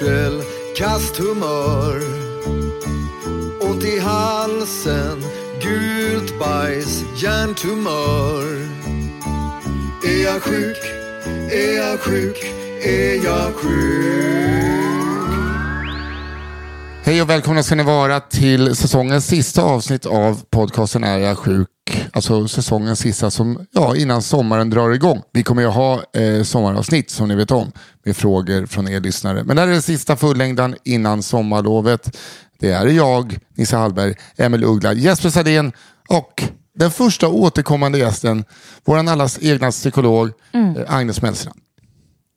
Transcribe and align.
yrsel, 0.00 0.42
kast 0.76 1.16
humör. 1.16 2.00
Ont 3.60 3.84
i 3.84 3.98
halsen, 3.98 5.24
gult 5.62 6.38
bajs, 6.38 7.04
hjärntumör. 7.16 8.44
Är 10.04 10.24
jag 10.24 10.42
sjuk? 10.42 10.76
Är 11.50 11.76
jag 11.76 12.00
sjuk? 12.00 12.44
Är 12.82 13.24
jag 13.24 13.54
sjuk? 13.54 14.69
Hej 17.10 17.22
och 17.22 17.30
välkomna 17.30 17.62
ska 17.62 17.74
ni 17.74 17.82
vara 17.82 18.20
till 18.20 18.76
säsongens 18.76 19.26
sista 19.26 19.62
avsnitt 19.62 20.06
av 20.06 20.42
podcasten 20.50 21.04
Är 21.04 21.18
jag 21.18 21.38
sjuk? 21.38 21.68
Alltså 22.12 22.48
säsongens 22.48 22.98
sista 22.98 23.30
som, 23.30 23.66
ja, 23.72 23.96
innan 23.96 24.22
sommaren 24.22 24.70
drar 24.70 24.90
igång. 24.90 25.22
Vi 25.32 25.42
kommer 25.42 25.62
ju 25.62 25.68
ha 25.68 26.02
eh, 26.12 26.42
sommaravsnitt 26.42 27.10
som 27.10 27.28
ni 27.28 27.34
vet 27.34 27.50
om 27.50 27.72
med 28.04 28.16
frågor 28.16 28.66
från 28.66 28.88
er 28.88 29.00
lyssnare. 29.00 29.44
Men 29.44 29.56
det 29.56 29.62
här 29.62 29.68
är 29.68 29.72
den 29.72 29.82
sista 29.82 30.16
fullängdan 30.16 30.76
innan 30.84 31.22
sommarlovet. 31.22 32.16
Det 32.58 32.70
är 32.70 32.86
jag, 32.86 33.38
Nisse 33.56 33.76
Hallberg, 33.76 34.14
Emil 34.36 34.64
Uggla, 34.64 34.92
Jesper 34.92 35.30
Sadén 35.30 35.72
och 36.08 36.42
den 36.78 36.90
första 36.90 37.28
återkommande 37.28 37.98
gästen, 37.98 38.44
våran 38.84 39.08
allas 39.08 39.38
egna 39.42 39.70
psykolog, 39.70 40.30
Mm. 40.52 40.76
eh, 40.76 40.94
Agnes 40.94 41.22
Mellstrand. 41.22 41.60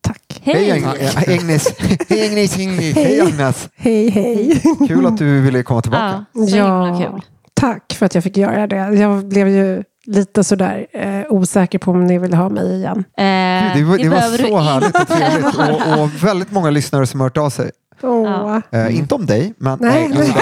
Tack. 0.03 0.41
Hej 0.43 0.71
Agnes. 0.71 1.15
Agnes. 1.27 1.73
Hej 2.09 2.25
Agnes. 2.29 2.55
Hej 2.95 3.21
Agnes. 3.21 3.69
Hej, 3.75 4.09
hej. 4.09 4.61
Kul 4.87 5.05
att 5.05 5.17
du 5.17 5.41
ville 5.41 5.63
komma 5.63 5.81
tillbaka. 5.81 6.25
Ja, 6.33 6.45
så 6.47 6.55
himla 6.55 6.97
kul. 7.11 7.21
tack 7.53 7.93
för 7.99 8.05
att 8.05 8.15
jag 8.15 8.23
fick 8.23 8.37
göra 8.37 8.67
det. 8.67 8.75
Jag 8.75 9.25
blev 9.25 9.47
ju 9.47 9.83
lite 10.05 10.43
sådär 10.43 10.87
eh, 10.93 11.21
osäker 11.29 11.79
på 11.79 11.91
om 11.91 12.05
ni 12.05 12.17
ville 12.17 12.35
ha 12.35 12.49
mig 12.49 12.75
igen. 12.75 12.97
Eh, 13.17 13.23
Det 13.77 13.83
var, 13.83 13.97
det 13.97 14.09
var 14.09 14.15
behöver 14.15 14.37
du 14.37 14.43
så 14.43 14.57
härligt 14.59 14.95
och 15.01 15.07
trevligt 15.17 15.57
och, 15.97 16.03
och 16.03 16.09
väldigt 16.23 16.51
många 16.51 16.69
lyssnare 16.69 17.07
som 17.07 17.19
har 17.19 17.25
hört 17.27 17.37
av 17.37 17.49
sig. 17.49 17.71
Åh. 18.01 18.59
Eh, 18.71 18.97
inte 18.97 19.15
om 19.15 19.25
dig, 19.25 19.53
men... 19.57 19.77
Nej, 19.81 20.05
alltså, 20.05 20.33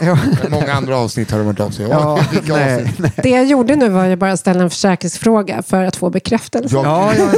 ja, 0.00 0.18
Många 0.48 0.72
andra 0.72 0.98
avsnitt 0.98 1.30
har 1.30 1.38
de 1.38 1.46
hört 1.46 1.60
av 1.60 1.70
sig. 1.70 1.86
ja, 1.90 2.20
nej. 2.48 2.94
Det 3.22 3.28
jag 3.28 3.44
gjorde 3.44 3.76
nu 3.76 3.88
var 3.88 4.04
ju 4.04 4.16
bara 4.16 4.32
att 4.32 4.40
ställa 4.40 4.62
en 4.62 4.70
försäkringsfråga 4.70 5.62
för 5.62 5.84
att 5.84 5.96
få 5.96 6.10
bekräftelse. 6.10 6.76
Ja, 6.76 7.14
ja, 7.14 7.30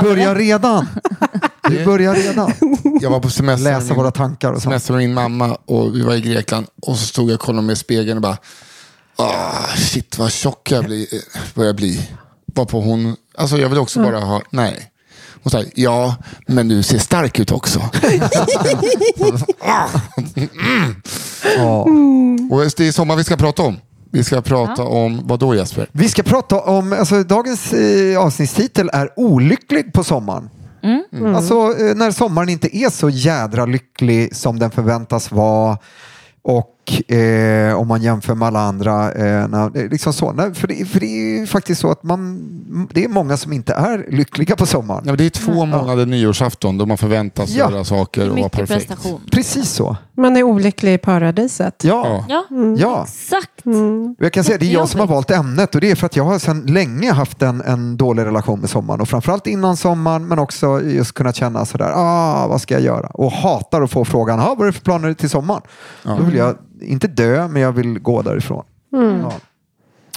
Du 0.00 0.08
börjar 0.08 0.34
redan. 0.34 0.88
Du 1.68 1.84
börjar 1.84 2.14
redan. 2.14 2.52
jag 3.00 3.10
var 3.10 3.20
på 3.20 3.30
semester 3.30 3.64
Läsa 3.72 3.86
min- 3.86 3.96
våra 3.96 4.10
tankar 4.10 4.52
och 4.52 4.62
semester 4.62 4.92
med 4.92 4.98
min 5.02 5.14
mamma 5.14 5.56
och 5.66 5.94
vi 5.94 6.02
var 6.02 6.14
i 6.14 6.20
Grekland 6.20 6.66
och 6.82 6.96
så 6.96 7.06
stod 7.06 7.30
jag 7.30 7.34
och 7.34 7.40
kollade 7.40 7.66
mig 7.66 7.72
i 7.72 7.76
spegeln 7.76 8.18
och 8.18 8.22
bara 8.22 8.36
ah, 9.16 9.66
shit 9.76 10.18
vad 10.18 10.32
tjock 10.32 10.70
jag 10.70 10.84
blir, 10.84 11.06
börjar 11.54 11.72
bli. 11.72 12.10
Varpå 12.54 12.80
hon, 12.80 13.16
alltså 13.38 13.56
jag 13.58 13.68
vill 13.68 13.78
också 13.78 14.02
bara 14.02 14.20
ha, 14.20 14.42
nej. 14.50 14.90
Hon 15.44 15.50
sa, 15.50 15.62
ja, 15.74 16.16
men 16.46 16.68
du 16.68 16.82
ser 16.82 16.98
stark 16.98 17.38
ut 17.38 17.52
också. 17.52 17.80
Ja. 21.56 21.80
och 22.50 22.60
det 22.76 22.80
är 22.80 22.92
sommar 22.92 23.16
vi 23.16 23.24
ska 23.24 23.36
prata 23.36 23.62
om. 23.62 23.76
Vi 24.10 24.24
ska 24.24 24.40
prata 24.40 24.82
om, 24.82 25.20
vad 25.24 25.38
då 25.38 25.54
Jesper? 25.54 25.88
Vi 25.92 26.08
ska 26.08 26.22
prata 26.22 26.60
om, 26.60 26.92
alltså 26.92 27.22
dagens 27.22 27.72
eh, 27.72 28.18
avsnittstitel 28.20 28.90
är 28.92 29.10
Olycklig 29.16 29.92
på 29.92 30.04
sommaren. 30.04 30.50
Mm. 30.82 31.34
Alltså 31.34 31.54
eh, 31.54 31.94
när 31.94 32.10
sommaren 32.10 32.48
inte 32.48 32.76
är 32.76 32.90
så 32.90 33.10
jädra 33.10 33.66
lycklig 33.66 34.36
som 34.36 34.58
den 34.58 34.70
förväntas 34.70 35.32
vara 35.32 35.78
och 36.42 36.73
eh, 37.08 37.74
om 37.80 37.88
man 37.88 38.02
jämför 38.02 38.34
med 38.34 38.48
alla 38.48 38.60
andra. 38.60 39.12
Eh, 39.12 39.48
när, 39.48 39.78
eh, 39.84 39.90
liksom 39.90 40.12
så. 40.12 40.32
Nej, 40.32 40.54
för, 40.54 40.68
det, 40.68 40.84
för 40.84 41.00
det 41.00 41.06
är 41.06 41.38
ju 41.40 41.46
faktiskt 41.46 41.80
så 41.80 41.90
att 41.90 42.02
man, 42.02 42.40
det 42.92 43.04
är 43.04 43.08
många 43.08 43.36
som 43.36 43.52
inte 43.52 43.72
är 43.74 44.06
lyckliga 44.10 44.56
på 44.56 44.66
sommaren. 44.66 45.02
Ja, 45.04 45.10
men 45.12 45.16
det 45.18 45.24
är 45.26 45.30
två 45.30 45.64
månader 45.66 46.06
nyårsafton 46.06 46.78
då 46.78 46.86
man 46.86 46.98
förväntas 46.98 47.50
Ja. 47.50 47.70
göra 47.70 47.84
saker 47.84 48.30
och 48.30 48.38
vara 48.38 48.48
perfekt. 48.48 48.88
prestation. 48.88 49.20
Precis 49.32 49.70
så. 49.70 49.96
Man 50.16 50.36
är 50.36 50.42
olycklig 50.42 50.94
i 50.94 50.98
paradiset. 50.98 51.84
Ja. 51.84 52.24
Ja. 52.28 52.44
Ja, 52.50 52.76
Ja. 52.78 53.02
exakt. 53.08 53.66
Mm. 53.66 54.16
Jag 54.18 54.32
kan 54.32 54.44
säga 54.44 54.58
det 54.58 54.66
är 54.66 54.72
jag 54.72 54.88
som 54.88 55.00
har 55.00 55.06
valt 55.06 55.30
ämnet 55.30 55.74
och 55.74 55.80
det 55.80 55.90
är 55.90 55.94
för 55.94 56.06
att 56.06 56.16
jag 56.16 56.24
har 56.24 56.38
sedan 56.38 56.60
länge 56.66 57.12
haft 57.12 57.42
en, 57.42 57.60
en 57.60 57.96
dålig 57.96 58.24
relation 58.24 58.60
med 58.60 58.70
sommaren 58.70 59.00
och 59.00 59.08
framförallt 59.08 59.46
innan 59.46 59.76
sommaren 59.76 60.28
men 60.28 60.38
också 60.38 60.80
just 60.82 61.12
kunnat 61.14 61.36
känna 61.36 61.64
sådär, 61.66 61.92
ah, 61.94 62.46
vad 62.46 62.60
ska 62.60 62.74
jag 62.74 62.82
göra? 62.82 63.06
Och 63.06 63.32
hatar 63.32 63.82
att 63.82 63.90
få 63.90 64.04
frågan, 64.04 64.40
ah, 64.40 64.54
vad 64.58 64.60
är 64.60 64.66
det 64.66 64.72
för 64.72 64.84
planer 64.84 65.14
till 65.14 65.30
sommaren? 65.30 65.62
Då 66.02 66.16
vill 66.22 66.34
jag 66.36 66.54
inte 66.84 67.06
dö 67.06 67.48
men 67.48 67.62
jag 67.62 67.72
vill 67.72 67.98
gå 67.98 68.22
därifrån. 68.22 68.64
Ja. 68.90 69.32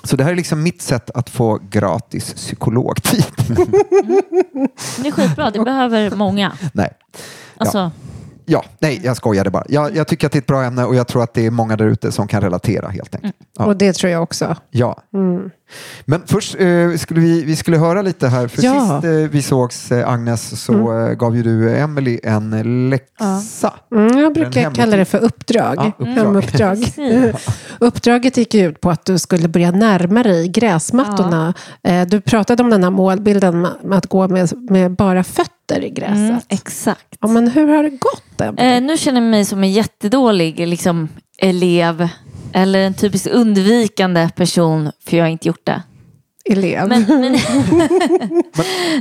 Så 0.03 0.16
det 0.16 0.23
här 0.23 0.31
är 0.31 0.35
liksom 0.35 0.63
mitt 0.63 0.81
sätt 0.81 1.09
att 1.13 1.29
få 1.29 1.59
gratis 1.69 2.33
psykologtid. 2.33 3.25
Det 5.01 5.07
är 5.07 5.11
skitbra, 5.11 5.51
det 5.51 5.59
behöver 5.59 6.15
många. 6.15 6.51
Nej. 6.74 6.89
Alltså, 7.57 7.77
Ja, 7.77 7.92
nej, 8.79 9.01
jag 9.03 9.17
skojade 9.17 9.49
bara. 9.49 9.63
Jag, 9.69 9.95
jag 9.95 10.07
tycker 10.07 10.27
att 10.27 10.31
det 10.33 10.38
är 10.38 10.41
ett 10.41 10.47
bra 10.47 10.63
ämne 10.63 10.83
och 10.85 10.95
jag 10.95 11.07
tror 11.07 11.23
att 11.23 11.33
det 11.33 11.45
är 11.45 11.51
många 11.51 11.75
där 11.75 11.85
ute 11.85 12.11
som 12.11 12.27
kan 12.27 12.41
relatera 12.41 12.89
helt 12.89 13.15
enkelt. 13.15 13.35
Ja. 13.57 13.65
Och 13.65 13.77
det 13.77 13.94
tror 13.94 14.11
jag 14.11 14.23
också. 14.23 14.55
Ja. 14.71 15.01
Mm. 15.13 15.49
Men 16.05 16.21
först 16.25 16.55
eh, 16.59 16.91
skulle 16.97 17.21
vi, 17.21 17.44
vi 17.44 17.55
skulle 17.55 17.77
höra 17.77 18.01
lite 18.01 18.27
här. 18.27 18.47
För 18.47 18.63
Ja. 18.63 19.01
sist 19.01 19.05
eh, 19.05 19.11
vi 19.11 19.41
sågs, 19.41 19.91
eh, 19.91 20.09
Agnes, 20.09 20.61
så 20.63 20.99
eh, 20.99 21.13
gav 21.13 21.35
ju 21.35 21.44
du 21.44 21.77
Emily 21.77 22.19
en 22.23 22.89
läxa. 22.89 23.73
Mm, 23.95 24.17
jag 24.17 24.33
brukar 24.33 24.71
kalla 24.75 24.97
det 24.97 25.05
för 25.05 25.17
uppdrag. 25.23 25.75
Ja, 25.77 25.91
uppdrag. 25.97 26.13
Hemuppdrag. 26.15 26.77
Precis. 26.95 27.47
Uppdraget 27.79 28.38
gick 28.38 28.55
ut 28.55 28.81
på 28.81 28.89
att 28.89 29.05
du 29.05 29.19
skulle 29.19 29.47
börja 29.47 29.71
närma 29.71 30.23
dig 30.23 30.47
gräsmattorna. 30.47 31.53
Eh, 31.83 32.07
Du 32.07 32.21
pratade 32.21 32.63
om 32.63 32.69
den 32.69 32.83
här 32.83 32.91
målbilden 32.91 33.61
med 33.61 33.71
med 33.83 33.97
att 33.97 34.07
gå 34.07 34.27
med, 34.27 34.71
med 34.71 34.91
bara 34.95 35.23
fötter 35.23 35.56
i 35.75 35.90
gräset. 35.90 36.18
mm, 36.18 36.42
exakt. 36.50 37.18
Ja, 37.19 37.28
men 37.28 37.48
hur 37.48 37.68
har 37.68 37.84
det 37.84 37.90
gått? 37.90 38.60
Eh, 38.60 38.81
nu 38.81 38.98
känner 38.98 39.22
jag 39.22 39.30
mig 39.30 39.46
som 39.46 39.64
en 39.64 39.72
jättedålig 39.72 40.68
liksom, 40.68 41.10
elev 41.38 42.10
eller 42.54 42.80
en 42.80 42.94
typiskt 42.94 43.28
undvikande 43.28 44.30
person 44.36 44.92
för 45.06 45.18
jag 45.18 45.24
har 45.24 45.30
inte 45.30 45.48
gjort 45.48 45.66
det. 45.66 45.84
elev. 46.50 46.88
Men, 46.88 47.06
men, 47.08 47.31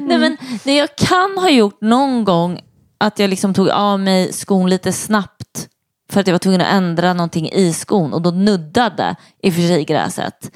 nej, 0.03 0.19
men 0.19 0.37
det 0.65 0.77
jag 0.77 0.97
kan 0.97 1.39
ha 1.39 1.51
gjort 1.51 1.81
någon 1.81 2.25
gång 2.25 2.61
att 2.99 3.19
jag 3.19 3.31
liksom 3.31 3.55
tog 3.55 3.69
av 3.69 4.01
mig 4.01 4.33
skon 4.33 4.71
lite 4.71 4.93
snabbt 4.93 5.69
för 6.11 6.21
att 6.21 6.27
jag 6.27 6.35
var 6.35 6.39
tvungen 6.39 6.61
att 6.61 6.73
ändra 6.73 7.13
någonting 7.13 7.51
i 7.53 7.73
skon 7.73 8.13
och 8.13 8.23
då 8.23 8.31
nuddade 8.31 9.17
i 9.43 9.51
och 9.51 9.55
för 9.55 9.61
sig 9.61 9.85
gräset. 9.85 10.51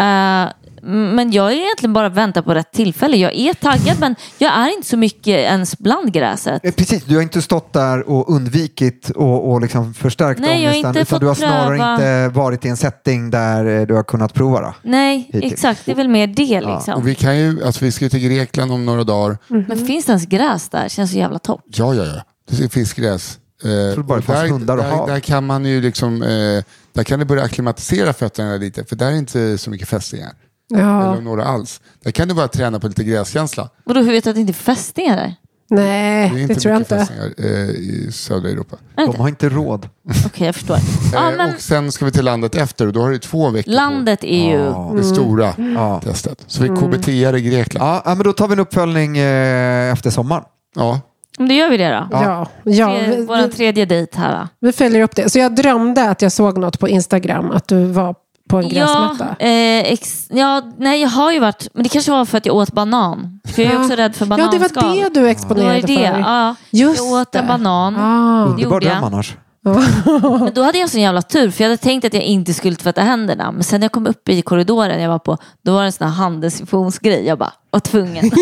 Eh, 0.00 0.46
men 0.86 1.32
jag 1.32 1.52
är 1.52 1.56
egentligen 1.56 1.92
bara 1.92 2.08
väntar 2.08 2.42
på 2.42 2.54
rätt 2.54 2.72
tillfälle. 2.72 3.16
Jag 3.16 3.34
är 3.34 3.54
taggad 3.54 4.00
men 4.00 4.16
jag 4.38 4.52
är 4.52 4.76
inte 4.76 4.88
så 4.88 4.96
mycket 4.96 5.26
ens 5.38 5.78
bland 5.78 6.12
gräset. 6.12 6.64
Eh, 6.64 6.72
Precis, 6.72 7.04
du 7.04 7.14
har 7.14 7.22
inte 7.22 7.42
stått 7.42 7.72
där 7.72 8.08
och 8.08 8.34
undvikit 8.34 9.10
och, 9.10 9.50
och 9.52 9.60
liksom 9.60 9.94
förstärkt 9.94 10.40
Nej, 10.40 10.62
jag 10.62 10.70
har 10.70 10.74
ångesten, 10.74 10.88
inte 10.88 11.00
utan 11.00 11.06
fått 11.06 11.20
du 11.20 11.26
har 11.26 11.34
snarare 11.34 11.76
pröva. 11.76 11.92
inte 11.94 12.38
varit 12.38 12.64
i 12.64 12.68
en 12.68 12.76
setting 12.76 13.30
där 13.30 13.80
eh, 13.80 13.86
du 13.86 13.94
har 13.94 14.02
kunnat 14.02 14.34
prova 14.34 14.60
det. 14.60 14.74
Nej, 14.82 15.30
Hittills. 15.32 15.52
exakt. 15.52 15.82
Det 15.84 15.90
är 15.92 15.96
väl 15.96 16.08
mer 16.08 16.26
det 16.26 16.60
liksom. 16.60 16.94
Och 16.94 17.08
vi, 17.08 17.14
kan 17.14 17.38
ju, 17.38 17.64
alltså 17.64 17.84
vi 17.84 17.92
ska 17.92 18.04
ju 18.04 18.08
till 18.08 18.20
Grekland 18.20 18.72
om 18.72 18.86
några 18.86 19.04
dagar. 19.04 19.38
Men 19.48 19.86
finns 19.86 20.04
det 20.04 20.10
ens 20.10 20.26
gräs 20.26 20.68
där? 20.68 20.88
Känns 20.88 21.10
så 21.10 21.16
jävla 21.16 21.38
topp. 21.38 21.60
Ja, 21.66 21.94
ja, 21.94 22.04
ja. 22.04 22.22
Det 22.56 22.68
finns 22.72 22.92
gräs. 22.92 23.38
Eh, 23.64 23.68
där, 23.68 24.66
där, 24.66 25.06
där 25.06 25.20
kan 25.20 25.46
man 25.46 25.64
ju 25.64 25.80
liksom, 25.80 26.22
eh, 26.22 26.64
där 26.92 27.04
kan 27.04 27.18
det 27.18 27.24
börja 27.24 27.42
akklimatisera 27.42 28.12
fötterna 28.12 28.56
lite, 28.56 28.84
för 28.84 28.96
där 28.96 29.06
är 29.06 29.16
inte 29.16 29.58
så 29.58 29.70
mycket 29.70 29.88
fästingar. 29.88 30.32
Ja. 30.68 31.12
Eller 31.12 31.22
några 31.22 31.44
alls. 31.44 31.80
Där 32.04 32.10
kan 32.10 32.28
du 32.28 32.34
bara 32.34 32.48
träna 32.48 32.80
på 32.80 32.88
lite 32.88 33.04
gräskänsla. 33.04 33.68
Och 33.86 33.94
då 33.94 34.00
hur 34.00 34.12
vet 34.12 34.24
du 34.24 34.30
att 34.30 34.36
det 34.36 34.40
inte 34.40 34.50
är 34.50 34.54
fästingar 34.54 35.16
där? 35.16 35.34
Nej, 35.70 36.30
Det 36.30 36.34
är 36.34 36.36
det, 36.36 36.42
inte 36.42 36.54
tror 36.54 36.72
jag 36.72 36.80
inte. 36.80 37.06
eh, 37.38 37.46
i 37.70 38.08
södra 38.12 38.48
Europa. 38.50 38.76
De 38.96 39.16
har 39.16 39.28
inte 39.28 39.48
råd. 39.48 39.88
Okej, 40.26 40.46
jag 40.46 40.54
förstår. 40.54 40.76
Ja, 41.12 41.30
Eh, 41.30 41.36
men 41.36 41.54
Och 41.54 41.60
sen 41.60 41.92
ska 41.92 42.04
vi 42.04 42.10
till 42.12 42.24
landet 42.24 42.54
efter 42.54 42.86
och 42.86 42.92
då 42.92 43.00
har 43.02 43.10
du 43.10 43.18
två 43.18 43.50
veckor 43.50 43.70
landet 43.72 44.24
är 44.24 44.50
ju... 44.52 44.72
på 44.72 44.94
det 44.96 45.02
stora 45.04 45.54
Ja. 45.74 46.00
testet. 46.04 46.44
Så 46.46 46.62
vi 46.62 46.68
KBT 46.68 47.08
i 47.08 47.40
Grekland. 47.40 47.88
Ja, 47.88 48.02
ja, 48.04 48.14
men 48.14 48.24
då 48.24 48.32
tar 48.32 48.48
vi 48.48 48.52
en 48.52 48.60
uppföljning 48.60 49.18
eh, 49.18 49.92
efter 49.92 50.10
sommaren. 50.10 50.44
Ja. 50.76 51.00
Men 51.38 51.48
Då 51.48 51.54
gör 51.54 51.70
vi 51.70 51.76
det 51.76 51.88
då. 51.88 52.08
Ja, 52.16 52.48
ja 52.64 52.96
Vår 53.28 53.50
tredje 53.50 53.84
dejt 53.84 54.18
här. 54.18 54.40
då. 54.40 54.48
vi 54.66 54.72
följer 54.72 55.02
upp 55.02 55.16
det. 55.16 55.30
Så 55.30 55.38
jag 55.38 55.54
drömde 55.54 56.10
att 56.10 56.22
jag 56.22 56.32
såg 56.32 56.58
något 56.58 56.78
på 56.80 56.88
Instagram, 56.88 57.50
att 57.50 57.68
du 57.68 57.84
var 57.84 58.14
på 58.48 58.56
en 58.58 58.68
Ja, 58.68 58.70
gräsmatta. 58.80 59.24
eh, 59.38 59.92
ex, 59.92 60.26
ja, 60.30 60.62
nej 60.78 61.00
jag 61.02 61.08
har 61.08 61.32
ju 61.32 61.38
varit, 61.40 61.68
men 61.74 61.82
det 61.82 61.88
kanske 61.88 62.10
var 62.12 62.24
för 62.24 62.38
att 62.38 62.46
jag 62.46 62.56
åt 62.56 62.72
banan. 62.72 63.40
För 63.44 63.62
jag 63.62 63.70
är 63.70 63.74
Ja. 63.76 63.80
också 63.82 63.94
rädd 63.96 64.16
för 64.16 64.24
Ja, 64.26 64.28
bananskal. 64.28 64.60
det 64.60 65.02
var 65.02 65.10
det 65.10 65.20
du 65.20 65.28
exponerade 65.28 65.80
det. 65.80 65.86
för. 65.86 66.18
Ja. 66.20 66.54
Just 66.70 66.96
jag 67.04 67.12
åt 67.12 67.34
en 67.34 67.42
det. 67.46 67.48
banan. 67.48 67.96
Ah. 67.96 68.44
Underbar 68.46 68.80
dröm 68.80 69.04
annars. 69.04 69.36
Men 70.40 70.54
då 70.54 70.62
hade 70.62 70.78
jag 70.78 70.82
en 70.82 70.88
sån 70.88 71.00
jävla 71.00 71.22
tur 71.22 71.50
för 71.50 71.64
jag 71.64 71.70
hade 71.70 71.82
tänkt 71.82 72.04
att 72.04 72.14
jag 72.14 72.22
inte 72.22 72.54
skulle 72.54 72.76
tvätta 72.76 73.00
händerna. 73.02 73.52
Men 73.52 73.62
sen 73.64 73.80
när 73.80 73.84
jag 73.84 73.92
kom 73.92 74.06
upp 74.06 74.28
i 74.28 74.42
korridoren 74.42 75.02
jag 75.02 75.10
var 75.10 75.18
på, 75.18 75.38
då 75.62 75.72
var 75.72 75.80
det 75.80 75.86
en 75.86 75.92
sån 75.92 76.06
här 76.08 76.14
handdesinfektionsgrej. 76.14 77.26
Jag 77.26 77.38
bara 77.38 77.52
var 77.70 77.80
tvungen 77.80 78.26
att 78.26 78.32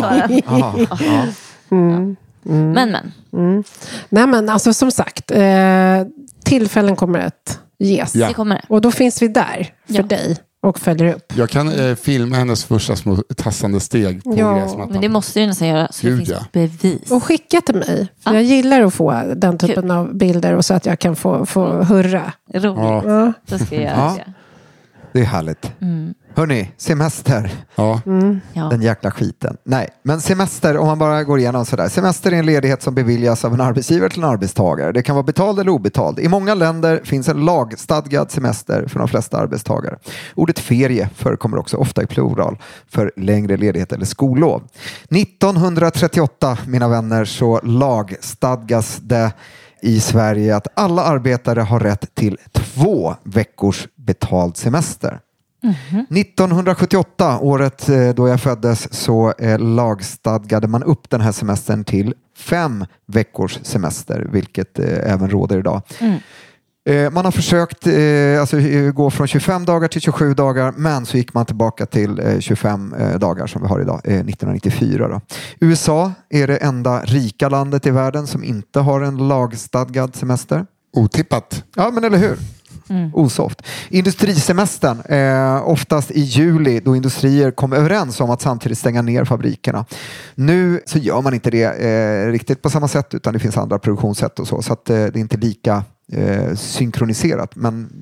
ta 0.00 0.10
den. 0.28 0.42
Ja, 0.48 0.74
ja. 0.88 1.22
Mm. 1.70 2.16
Men 2.44 2.90
men. 2.90 3.12
Nej, 4.08 4.26
men 4.26 4.48
alltså 4.48 4.72
som 4.74 4.90
sagt, 4.90 5.30
eh, 5.30 5.40
tillfällen 6.44 6.96
kommer 6.96 7.18
att 7.18 7.58
ges. 7.84 8.14
Ja. 8.14 8.28
Det 8.28 8.34
kommer 8.34 8.54
det. 8.54 8.62
Och 8.68 8.80
då 8.80 8.90
finns 8.90 9.22
vi 9.22 9.28
där 9.28 9.70
för 9.86 9.94
Ja. 9.94 10.02
dig 10.02 10.36
och 10.62 10.78
följer 10.78 11.14
upp. 11.14 11.32
Jag 11.36 11.50
kan 11.50 11.68
eh, 11.72 11.94
filma 11.94 12.36
hennes 12.36 12.64
första 12.64 12.96
små 12.96 13.16
tassande 13.36 13.80
steg 13.80 14.24
på 14.24 14.34
Ja, 14.38 14.54
gräsmattan. 14.58 14.92
Men 14.92 15.00
det 15.00 15.08
måste 15.08 15.40
du 15.40 15.46
nästan 15.46 15.68
göra 15.68 15.88
så 15.92 16.06
Gud, 16.06 16.12
det 16.18 16.24
finns 16.26 16.38
ja. 16.38 16.46
bevis. 16.52 17.10
Och 17.10 17.24
skicka 17.24 17.60
till 17.60 17.74
mig. 17.74 18.08
För 18.24 18.30
Ja. 18.30 18.34
Jag 18.34 18.42
gillar 18.42 18.82
att 18.82 18.94
få 18.94 19.22
den 19.36 19.58
typen 19.58 19.90
av 19.90 20.14
bilder 20.16 20.54
och 20.54 20.64
så 20.64 20.74
att 20.74 20.86
jag 20.86 20.98
kan 20.98 21.16
få, 21.16 21.46
få 21.46 21.66
hurra. 21.82 22.32
Roligt. 22.54 22.64
Ja. 22.78 23.02
Ja. 23.04 23.32
Då 23.46 23.58
ska 23.58 23.74
jag 23.74 23.84
göra 23.84 23.94
Ja. 23.96 24.16
det. 24.26 24.32
Det 25.12 25.20
är 25.20 25.24
härligt. 25.24 25.72
Mm. 25.80 26.14
Hörni, 26.36 26.70
semester. 26.76 27.52
Ja. 27.74 28.00
Ja. 28.52 28.62
Den 28.62 28.82
jäkla 28.82 29.10
skiten. 29.10 29.56
Nej, 29.64 29.88
men 30.02 30.20
semester, 30.20 30.76
om 30.76 30.86
man 30.86 30.98
bara 30.98 31.24
går 31.24 31.38
igenom 31.38 31.64
sådär. 31.64 31.88
Semester 31.88 32.32
är 32.32 32.36
en 32.36 32.46
ledighet 32.46 32.82
som 32.82 32.94
beviljas 32.94 33.44
av 33.44 33.54
en 33.54 33.60
arbetsgivare 33.60 34.10
till 34.10 34.22
en 34.22 34.28
arbetstagare. 34.28 34.92
Det 34.92 35.02
kan 35.02 35.16
vara 35.16 35.22
betald 35.22 35.58
eller 35.58 35.70
obetald. 35.70 36.18
I 36.18 36.28
många 36.28 36.54
länder 36.54 37.00
finns 37.04 37.28
en 37.28 37.44
lagstadgad 37.44 38.30
semester 38.30 38.86
för 38.88 38.98
de 38.98 39.08
flesta 39.08 39.38
arbetstagare. 39.38 39.98
Ordet 40.34 40.58
ferie 40.58 41.08
förekommer 41.14 41.56
också 41.56 41.76
ofta 41.76 42.02
i 42.02 42.06
plural 42.06 42.58
för 42.88 43.12
längre 43.16 43.56
ledighet 43.56 43.92
eller 43.92 44.06
skollov. 44.06 44.62
1938, 45.10 46.58
mina 46.66 46.88
vänner, 46.88 47.24
så 47.24 47.60
lagstadgas 47.62 48.96
det 48.96 49.32
i 49.82 50.00
Sverige 50.00 50.56
att 50.56 50.66
alla 50.74 51.02
arbetare 51.02 51.60
har 51.60 51.80
rätt 51.80 52.14
till 52.14 52.38
två 52.52 53.14
veckors 53.24 53.88
betald 53.96 54.56
semester. 54.56 55.20
1978, 56.10 57.38
året 57.40 57.88
eh, 57.88 58.08
då 58.08 58.28
jag 58.28 58.40
föddes, 58.40 58.94
så 58.94 59.32
eh, 59.38 59.58
lagstadgade 59.58 60.68
man 60.68 60.82
upp 60.82 61.10
den 61.10 61.20
här 61.20 61.32
semestern 61.32 61.84
till 61.84 62.14
fem 62.36 62.84
veckors 63.06 63.58
semester, 63.62 64.28
vilket 64.32 64.78
eh, 64.78 65.12
även 65.12 65.30
råder 65.30 65.58
idag. 65.58 65.82
Eh, 66.88 67.10
Man 67.10 67.24
har 67.24 67.32
försökt 67.32 67.86
alltså, 68.40 68.56
gå 68.94 69.10
från 69.10 69.26
25 69.26 69.64
dagar 69.64 69.88
till 69.88 70.00
27 70.00 70.34
dagar, 70.34 70.72
men 70.76 71.06
så 71.06 71.16
gick 71.16 71.34
man 71.34 71.46
tillbaka 71.46 71.86
till 71.86 72.18
eh, 72.18 72.38
25 72.38 72.94
eh, 72.94 73.18
dagar 73.18 73.46
som 73.46 73.62
vi 73.62 73.68
har 73.68 73.80
idag, 73.80 74.00
eh, 74.04 74.14
1994. 74.14 75.08
Då. 75.08 75.20
USA 75.60 76.12
är 76.30 76.46
det 76.46 76.56
enda 76.56 77.00
rika 77.04 77.48
landet 77.48 77.86
i 77.86 77.90
världen 77.90 78.26
som 78.26 78.44
inte 78.44 78.80
har 78.80 79.00
en 79.00 79.28
lagstadgad 79.28 80.16
semester. 80.16 80.66
Otippat. 80.96 81.64
Ja, 81.76 81.90
men 81.90 82.04
eller 82.04 82.18
hur? 82.18 82.36
Osoft. 83.12 83.62
Industrisemestern, 83.88 85.00
eh, 85.00 85.68
oftast 85.68 86.10
i 86.10 86.20
juli 86.20 86.80
då 86.80 86.96
industrier 86.96 87.50
kom 87.50 87.72
överens 87.72 88.20
om 88.20 88.30
att 88.30 88.42
samtidigt 88.42 88.78
stänga 88.78 89.02
ner 89.02 89.24
fabrikerna. 89.24 89.84
Nu 90.34 90.80
så 90.86 90.98
gör 90.98 91.20
man 91.22 91.34
inte 91.34 91.50
det 91.50 91.64
eh, 91.64 92.30
riktigt 92.30 92.62
på 92.62 92.70
samma 92.70 92.88
sätt 92.88 93.14
utan 93.14 93.32
det 93.32 93.38
finns 93.38 93.56
andra 93.56 93.78
produktionssätt 93.78 94.38
och 94.38 94.48
så, 94.48 94.62
så 94.62 94.72
att 94.72 94.90
eh, 94.90 94.96
det 94.96 95.00
är 95.16 95.18
inte 95.18 95.36
lika 95.36 95.84
eh, 96.12 96.54
synkroniserat. 96.54 97.56
Men 97.56 97.92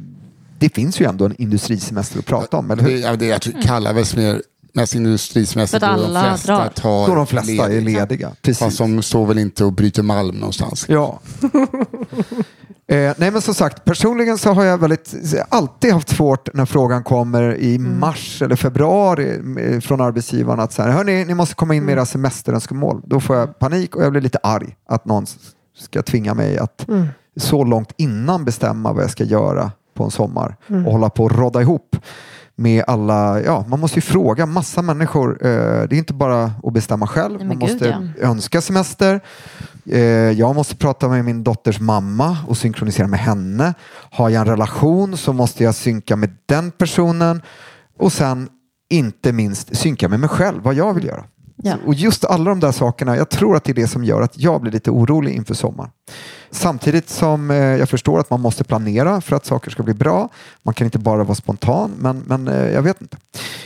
det 0.58 0.74
finns 0.74 1.00
ju 1.00 1.06
ändå 1.06 1.24
en 1.24 1.34
industrisemester 1.42 2.18
att 2.18 2.26
prata 2.26 2.56
om, 2.56 2.70
eller 2.70 2.82
Det, 2.82 2.90
hur? 2.90 2.98
ja, 2.98 3.16
det 3.16 3.26
jag 3.26 3.42
tror, 3.42 3.62
kallar 3.62 3.92
väl 3.94 4.04
mer 4.16 4.42
mest 4.72 4.94
industrisemester 4.94 5.80
då 5.80 5.86
de 5.86 5.92
alla 5.92 6.28
flesta 6.30 6.56
drar. 6.56 6.68
tar 6.68 7.08
Då 7.08 7.14
de 7.14 7.26
flesta 7.26 7.52
är 7.52 7.68
ledigt. 7.68 7.84
lediga. 7.94 8.30
Precis. 8.42 8.58
Fast 8.58 8.78
de 8.78 9.02
står 9.02 9.26
väl 9.26 9.38
inte 9.38 9.64
och 9.64 9.72
bryter 9.72 10.02
malm 10.02 10.36
någonstans. 10.36 10.86
Ja. 10.88 11.20
eh, 12.86 13.14
nej 13.16 13.30
men 13.30 13.40
som 13.40 13.54
sagt, 13.54 13.84
personligen 13.84 14.38
så 14.38 14.52
har 14.52 14.64
jag 14.64 14.78
väldigt, 14.78 15.14
alltid 15.48 15.92
haft 15.92 16.08
svårt 16.08 16.54
när 16.54 16.66
frågan 16.66 17.04
kommer 17.04 17.56
i 17.56 17.78
mars 17.78 18.42
eller 18.42 18.56
februari 18.56 19.40
eh, 19.58 19.80
från 19.80 20.00
arbetsgivaren 20.00 20.60
att 20.60 20.72
så 20.72 20.82
här, 20.82 20.90
hörni, 20.90 21.24
ni 21.24 21.34
måste 21.34 21.54
komma 21.54 21.74
in 21.74 21.84
med 21.84 21.92
era 21.92 22.06
semesterönskemål. 22.06 23.02
Då 23.04 23.20
får 23.20 23.36
jag 23.36 23.58
panik 23.58 23.96
och 23.96 24.04
jag 24.04 24.10
blir 24.12 24.22
lite 24.22 24.38
arg 24.42 24.76
att 24.88 25.04
någon 25.04 25.26
ska 25.78 26.02
tvinga 26.02 26.34
mig 26.34 26.58
att 26.58 26.86
så 27.36 27.64
långt 27.64 27.92
innan 27.96 28.44
bestämma 28.44 28.92
vad 28.92 29.02
jag 29.02 29.10
ska 29.10 29.24
göra 29.24 29.72
på 29.94 30.04
en 30.04 30.10
sommar 30.10 30.56
och 30.66 30.92
hålla 30.92 31.10
på 31.10 31.24
och 31.24 31.38
rodda 31.38 31.60
ihop 31.60 31.96
med 32.60 32.84
alla, 32.86 33.40
ja 33.40 33.64
man 33.68 33.80
måste 33.80 33.98
ju 33.98 34.02
fråga 34.02 34.46
massa 34.46 34.82
människor. 34.82 35.46
Eh, 35.46 35.48
det 35.88 35.96
är 35.96 35.98
inte 35.98 36.14
bara 36.14 36.52
att 36.62 36.72
bestämma 36.72 37.06
själv, 37.06 37.38
man 37.38 37.48
men 37.48 37.58
gud, 37.58 37.70
måste 37.70 38.12
önska 38.20 38.60
semester. 38.60 39.20
Eh, 39.86 40.00
jag 40.30 40.54
måste 40.54 40.76
prata 40.76 41.08
med 41.08 41.24
min 41.24 41.44
dotters 41.44 41.80
mamma 41.80 42.38
och 42.48 42.56
synkronisera 42.56 43.06
med 43.06 43.20
henne. 43.20 43.74
Har 44.10 44.28
jag 44.28 44.40
en 44.40 44.46
relation 44.46 45.16
så 45.16 45.32
måste 45.32 45.64
jag 45.64 45.74
synka 45.74 46.16
med 46.16 46.30
den 46.46 46.70
personen 46.70 47.42
och 47.98 48.12
sen 48.12 48.48
inte 48.90 49.32
minst 49.32 49.76
synka 49.76 50.08
med 50.08 50.20
mig 50.20 50.28
själv, 50.28 50.62
vad 50.62 50.74
jag 50.74 50.94
vill 50.94 51.04
göra. 51.04 51.24
Ja. 51.62 51.74
Och 51.86 51.94
just 51.94 52.24
alla 52.24 52.44
de 52.44 52.60
där 52.60 52.72
sakerna, 52.72 53.16
jag 53.16 53.28
tror 53.28 53.56
att 53.56 53.64
det 53.64 53.72
är 53.72 53.74
det 53.74 53.88
som 53.88 54.04
gör 54.04 54.22
att 54.22 54.38
jag 54.38 54.60
blir 54.60 54.72
lite 54.72 54.90
orolig 54.90 55.34
inför 55.34 55.54
sommaren. 55.54 55.90
Samtidigt 56.50 57.08
som 57.08 57.50
eh, 57.50 57.56
jag 57.56 57.88
förstår 57.88 58.20
att 58.20 58.30
man 58.30 58.40
måste 58.40 58.64
planera 58.64 59.20
för 59.20 59.36
att 59.36 59.46
saker 59.46 59.70
ska 59.70 59.82
bli 59.82 59.94
bra. 59.94 60.28
Man 60.62 60.74
kan 60.74 60.84
inte 60.84 60.98
bara 60.98 61.24
vara 61.24 61.34
spontan, 61.34 61.90
men, 61.98 62.22
men 62.26 62.48
eh, 62.48 62.70
jag 62.70 62.82
vet 62.82 63.00
inte. 63.02 63.16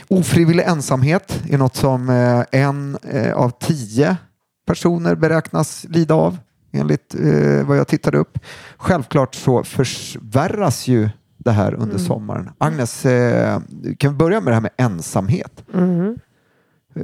Ofrivillig 0.07 0.63
ensamhet 0.63 1.41
är 1.49 1.57
något 1.57 1.75
som 1.75 2.09
en 2.51 2.97
av 3.35 3.49
tio 3.59 4.17
personer 4.65 5.15
beräknas 5.15 5.85
lida 5.89 6.13
av 6.15 6.37
enligt 6.71 7.15
eh, 7.15 7.65
vad 7.67 7.77
jag 7.77 7.87
tittade 7.87 8.17
upp. 8.17 8.39
Självklart 8.77 9.35
så 9.35 9.63
förvärras 9.63 10.87
ju 10.87 11.09
det 11.37 11.51
här 11.51 11.73
under 11.73 11.97
sommaren. 11.97 12.49
Agnes, 12.57 13.05
eh, 13.05 13.61
kan 13.97 14.11
vi 14.11 14.17
börja 14.17 14.41
med 14.41 14.51
det 14.51 14.55
här 14.55 14.61
med 14.61 14.71
ensamhet? 14.77 15.63
Eh, 15.73 17.03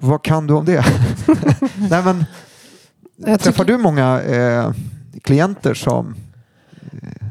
Vad 0.00 0.24
kan 0.24 0.46
du 0.46 0.54
om 0.54 0.64
det? 0.64 0.84
Nej, 1.90 2.04
men, 2.04 2.24
Jag 3.16 3.40
träffar 3.40 3.64
tycker, 3.64 3.76
du 3.76 3.82
många 3.82 4.20
eh, 4.22 4.72
klienter 5.22 5.74
som 5.74 6.14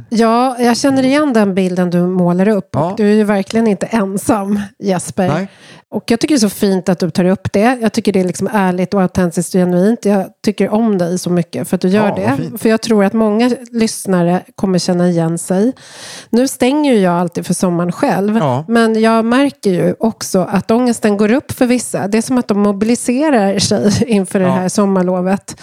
Ja, 0.09 0.55
jag 0.59 0.77
känner 0.77 1.03
igen 1.03 1.33
den 1.33 1.55
bilden 1.55 1.89
du 1.89 2.01
målar 2.01 2.47
upp. 2.47 2.69
Ja. 2.71 2.93
Du 2.97 3.11
är 3.11 3.15
ju 3.15 3.23
verkligen 3.23 3.67
inte 3.67 3.85
ensam, 3.85 4.59
Jesper. 4.79 5.27
Nej. 5.27 5.47
Och 5.89 6.11
jag 6.11 6.19
tycker 6.19 6.35
det 6.35 6.37
är 6.37 6.49
så 6.49 6.55
fint 6.55 6.89
att 6.89 6.99
du 6.99 7.09
tar 7.09 7.25
upp 7.25 7.53
det. 7.53 7.77
Jag 7.81 7.93
tycker 7.93 8.11
det 8.13 8.19
är 8.19 8.23
liksom 8.23 8.49
ärligt 8.53 8.93
och 8.93 9.01
autentiskt 9.01 9.55
och 9.55 9.59
genuint. 9.59 10.05
Jag 10.05 10.25
tycker 10.45 10.69
om 10.69 10.97
dig 10.97 11.19
så 11.19 11.29
mycket 11.29 11.67
för 11.67 11.75
att 11.75 11.81
du 11.81 11.87
gör 11.87 12.07
Ja, 12.07 12.15
det. 12.15 12.57
För 12.57 12.69
jag 12.69 12.81
tror 12.81 13.03
att 13.03 13.13
många 13.13 13.51
lyssnare 13.71 14.41
kommer 14.55 14.79
känna 14.79 15.09
igen 15.09 15.37
sig. 15.37 15.73
Nu 16.29 16.47
stänger 16.47 16.93
ju 16.93 16.99
jag 16.99 17.13
alltid 17.13 17.45
för 17.45 17.53
sommaren 17.53 17.91
själv. 17.91 18.37
Ja. 18.37 18.65
Men 18.67 19.01
jag 19.01 19.25
märker 19.25 19.69
ju 19.69 19.95
också 19.99 20.39
att 20.39 20.71
ångesten 20.71 21.17
går 21.17 21.31
upp 21.31 21.51
för 21.51 21.65
vissa. 21.65 22.07
Det 22.07 22.17
är 22.17 22.21
som 22.21 22.37
att 22.37 22.47
de 22.47 22.59
mobiliserar 22.59 23.59
sig 23.59 24.03
inför 24.07 24.39
det 24.39 24.49
här 24.49 24.69
sommarlovet. 24.69 25.55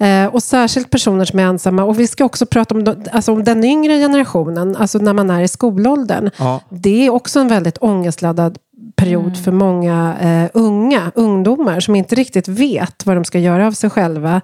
Eh, 0.00 0.26
och 0.26 0.42
särskilt 0.42 0.90
personer 0.90 1.24
som 1.24 1.38
är 1.38 1.42
ensamma. 1.42 1.84
Och 1.84 2.00
vi 2.00 2.06
ska 2.06 2.24
också 2.24 2.46
prata 2.46 2.74
om, 2.74 3.04
alltså 3.12 3.32
om 3.32 3.44
den 3.44 3.64
yngre 3.64 3.98
generationen, 3.98 4.76
alltså 4.76 4.98
när 4.98 5.12
man 5.12 5.30
är 5.30 5.42
i 5.42 5.48
skolåldern. 5.48 6.30
Ja. 6.36 6.60
Det 6.68 7.06
är 7.06 7.10
också 7.10 7.40
en 7.40 7.48
väldigt 7.48 7.78
ångestladdad 7.80 8.58
period 8.96 9.44
för 9.44 9.52
många 9.52 10.16
eh, 10.20 10.50
unga, 10.54 11.12
ungdomar 11.14 11.80
som 11.80 11.94
inte 11.94 12.14
riktigt 12.14 12.48
vet 12.48 13.06
vad 13.06 13.16
de 13.16 13.24
ska 13.24 13.38
göra 13.38 13.66
av 13.66 13.72
sig 13.72 13.90
själva. 13.90 14.40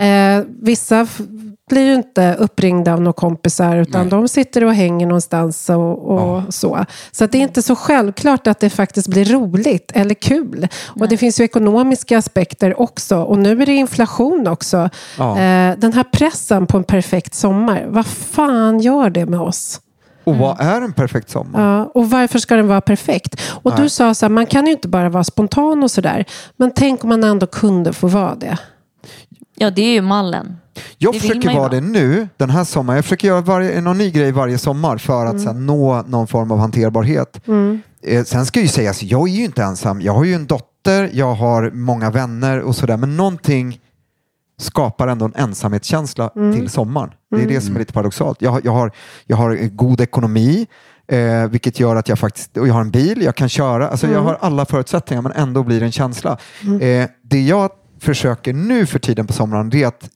Eh, 0.00 0.44
vissa 0.62 1.06
blir 1.68 1.86
ju 1.86 1.94
inte 1.94 2.34
uppringda 2.38 2.92
av 2.92 3.00
några 3.00 3.12
kompisar 3.12 3.76
utan 3.76 4.00
Nej. 4.00 4.10
de 4.10 4.28
sitter 4.28 4.64
och 4.64 4.74
hänger 4.74 5.06
någonstans 5.06 5.70
och, 5.70 5.98
och 5.98 6.54
så. 6.54 6.84
Så 7.12 7.24
att 7.24 7.32
det 7.32 7.38
är 7.38 7.42
inte 7.42 7.62
så 7.62 7.76
självklart 7.76 8.46
att 8.46 8.60
det 8.60 8.70
faktiskt 8.70 9.08
blir 9.08 9.24
roligt 9.24 9.92
eller 9.94 10.14
kul. 10.14 10.68
Och 10.86 11.08
det 11.08 11.16
finns 11.16 11.40
ju 11.40 11.44
ekonomiska 11.44 12.18
aspekter 12.18 12.80
också. 12.80 13.22
Och 13.22 13.38
nu 13.38 13.62
är 13.62 13.66
det 13.66 13.74
inflation 13.74 14.46
också. 14.46 14.90
Ja. 15.18 15.30
Eh, 15.38 15.78
den 15.78 15.92
här 15.92 16.04
pressen 16.04 16.66
på 16.66 16.76
en 16.76 16.84
perfekt 16.84 17.34
sommar, 17.34 17.86
vad 17.88 18.06
fan 18.06 18.80
gör 18.80 19.10
det 19.10 19.26
med 19.26 19.40
oss? 19.40 19.80
Och 20.28 20.36
vad 20.36 20.60
är 20.60 20.80
en 20.80 20.92
perfekt 20.92 21.30
sommar? 21.30 21.62
Ja, 21.62 21.90
och 21.94 22.10
varför 22.10 22.38
ska 22.38 22.56
den 22.56 22.68
vara 22.68 22.80
perfekt? 22.80 23.40
Och 23.62 23.76
du 23.76 23.88
sa 23.88 24.14
så 24.14 24.26
här, 24.26 24.30
man 24.30 24.46
kan 24.46 24.66
ju 24.66 24.72
inte 24.72 24.88
bara 24.88 25.08
vara 25.08 25.24
spontan 25.24 25.82
och 25.82 25.90
sådär. 25.90 26.24
Men 26.56 26.70
tänk 26.70 27.04
om 27.04 27.08
man 27.08 27.24
ändå 27.24 27.46
kunde 27.46 27.92
få 27.92 28.06
vara 28.06 28.34
det. 28.34 28.58
Ja, 29.58 29.70
det 29.70 29.82
är 29.82 29.92
ju 29.92 30.02
mallen. 30.02 30.56
Jag 30.98 31.12
Det 31.14 31.20
försöker 31.20 31.40
vara 31.58 31.68
det 31.68 31.80
nu, 31.80 32.28
den 32.36 32.50
här 32.50 32.64
sommaren. 32.64 32.96
Jag 32.96 33.04
försöker 33.04 33.28
göra 33.28 33.40
varje, 33.40 33.80
någon 33.80 33.98
ny 33.98 34.10
grej 34.10 34.32
varje 34.32 34.58
sommar 34.58 34.96
för 34.98 35.26
att 35.26 35.40
sen 35.40 35.66
nå 35.66 36.02
någon 36.06 36.26
form 36.26 36.50
av 36.52 36.58
hanterbarhet. 36.58 37.40
Eh, 38.02 38.24
sen 38.24 38.46
ska 38.46 38.60
ju 38.60 38.68
sägas, 38.68 39.02
jag 39.02 39.28
är 39.28 39.32
ju 39.32 39.44
inte 39.44 39.62
ensam. 39.62 40.00
Jag 40.00 40.12
har 40.14 40.24
ju 40.24 40.34
en 40.34 40.46
dotter, 40.46 41.10
jag 41.12 41.34
har 41.34 41.70
många 41.70 42.10
vänner 42.10 42.60
och 42.60 42.76
sådär. 42.76 42.96
Men 42.96 43.16
någonting 43.16 43.80
skapar 44.60 45.08
ändå 45.08 45.24
en 45.24 45.34
ensamhetskänsla 45.34 46.28
till 46.54 46.68
sommaren. 46.70 47.10
Det 47.30 47.42
är 47.42 47.46
det 47.48 47.60
som 47.60 47.74
är 47.74 47.78
lite 47.78 47.92
paradoxalt. 47.92 48.42
Jag, 48.42 48.50
har- 48.50 48.60
jag, 48.64 48.72
har, 48.72 48.92
jag 49.26 49.36
har 49.36 49.68
god 49.68 50.00
ekonomi, 50.00 50.66
eh, 51.08 51.48
vilket 51.50 51.80
gör 51.80 51.96
att 51.96 52.08
jag 52.08 52.18
faktiskt, 52.18 52.56
och 52.56 52.68
jag 52.68 52.74
har 52.74 52.80
en 52.80 52.90
bil, 52.90 53.22
jag 53.22 53.34
kan 53.36 53.48
köra. 53.48 53.88
Alltså 53.88 54.06
Jag 54.06 54.22
har 54.22 54.38
alla 54.40 54.64
förutsättningar 54.66 55.22
men 55.22 55.32
ändå 55.32 55.62
blir 55.62 55.80
det 55.80 55.86
en 55.86 55.92
känsla. 55.92 56.38
Eh, 56.80 57.08
det 57.22 57.40
jag 57.42 57.70
försöker 58.00 58.52
nu 58.52 58.86
för 58.86 58.98
tiden 58.98 59.26
på 59.26 59.32
sommaren 59.32 59.70
det 59.70 59.82
är 59.82 59.86
att 59.86 60.10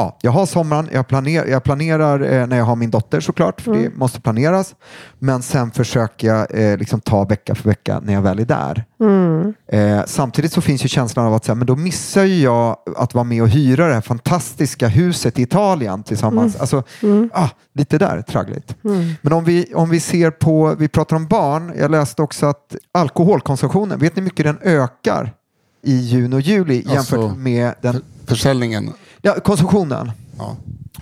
ja, 0.00 0.16
jag 0.22 0.30
har 0.30 0.46
sommaren, 0.46 0.88
jag, 0.92 1.08
planer, 1.08 1.46
jag 1.46 1.64
planerar 1.64 2.20
eh, 2.20 2.46
när 2.46 2.56
jag 2.56 2.64
har 2.64 2.76
min 2.76 2.90
dotter 2.90 3.20
såklart, 3.20 3.60
för 3.60 3.72
det 3.72 3.96
måste 3.96 4.20
planeras. 4.20 4.74
Men 5.18 5.42
sen 5.42 5.70
försöker 5.70 6.28
jag 6.28 6.46
eh, 6.50 6.78
liksom 6.78 7.00
ta 7.00 7.24
vecka 7.24 7.54
för 7.54 7.68
vecka 7.68 8.00
när 8.00 8.12
jag 8.12 8.22
väl 8.22 8.38
är 8.38 8.44
där. 8.44 8.84
Eh, 9.68 10.04
samtidigt 10.06 10.52
så 10.52 10.60
finns 10.60 10.84
ju 10.84 10.88
känslan 10.88 11.26
av 11.26 11.34
att 11.34 11.44
så 11.44 11.52
här, 11.52 11.56
men 11.56 11.66
då 11.66 11.76
missar 11.76 12.24
jag 12.24 12.76
att 12.96 13.14
vara 13.14 13.24
med 13.24 13.42
och 13.42 13.48
hyra 13.48 13.88
det 13.88 13.94
här 13.94 14.00
fantastiska 14.00 14.88
huset 14.88 15.38
i 15.38 15.42
Italien 15.42 16.02
tillsammans. 16.02 16.56
Alltså, 16.56 16.82
ah, 17.32 17.48
lite 17.74 17.98
där 17.98 18.22
traggligt. 18.22 18.76
Men 19.22 19.32
om 19.32 19.44
vi, 19.44 19.74
om 19.74 19.90
vi 19.90 20.00
ser 20.00 20.30
på, 20.30 20.74
vi 20.78 20.88
pratar 20.88 21.16
om 21.16 21.26
barn, 21.26 21.72
jag 21.78 21.90
läste 21.90 22.22
också 22.22 22.46
att 22.46 22.76
alkoholkonsumtionen, 22.92 23.98
vet 23.98 24.16
ni 24.16 24.20
hur 24.20 24.24
mycket 24.24 24.46
den 24.46 24.58
ökar 24.62 25.32
i 25.82 25.96
juni 25.96 26.36
och 26.36 26.40
juli 26.40 26.74
jämfört 26.74 26.96
Alltså- 27.18 27.34
med 27.34 27.74
den 27.80 28.02
Försäljningen. 28.26 28.92
Ja, 29.22 29.40
konsumtionen. 29.44 30.12
Ja. 30.38 30.56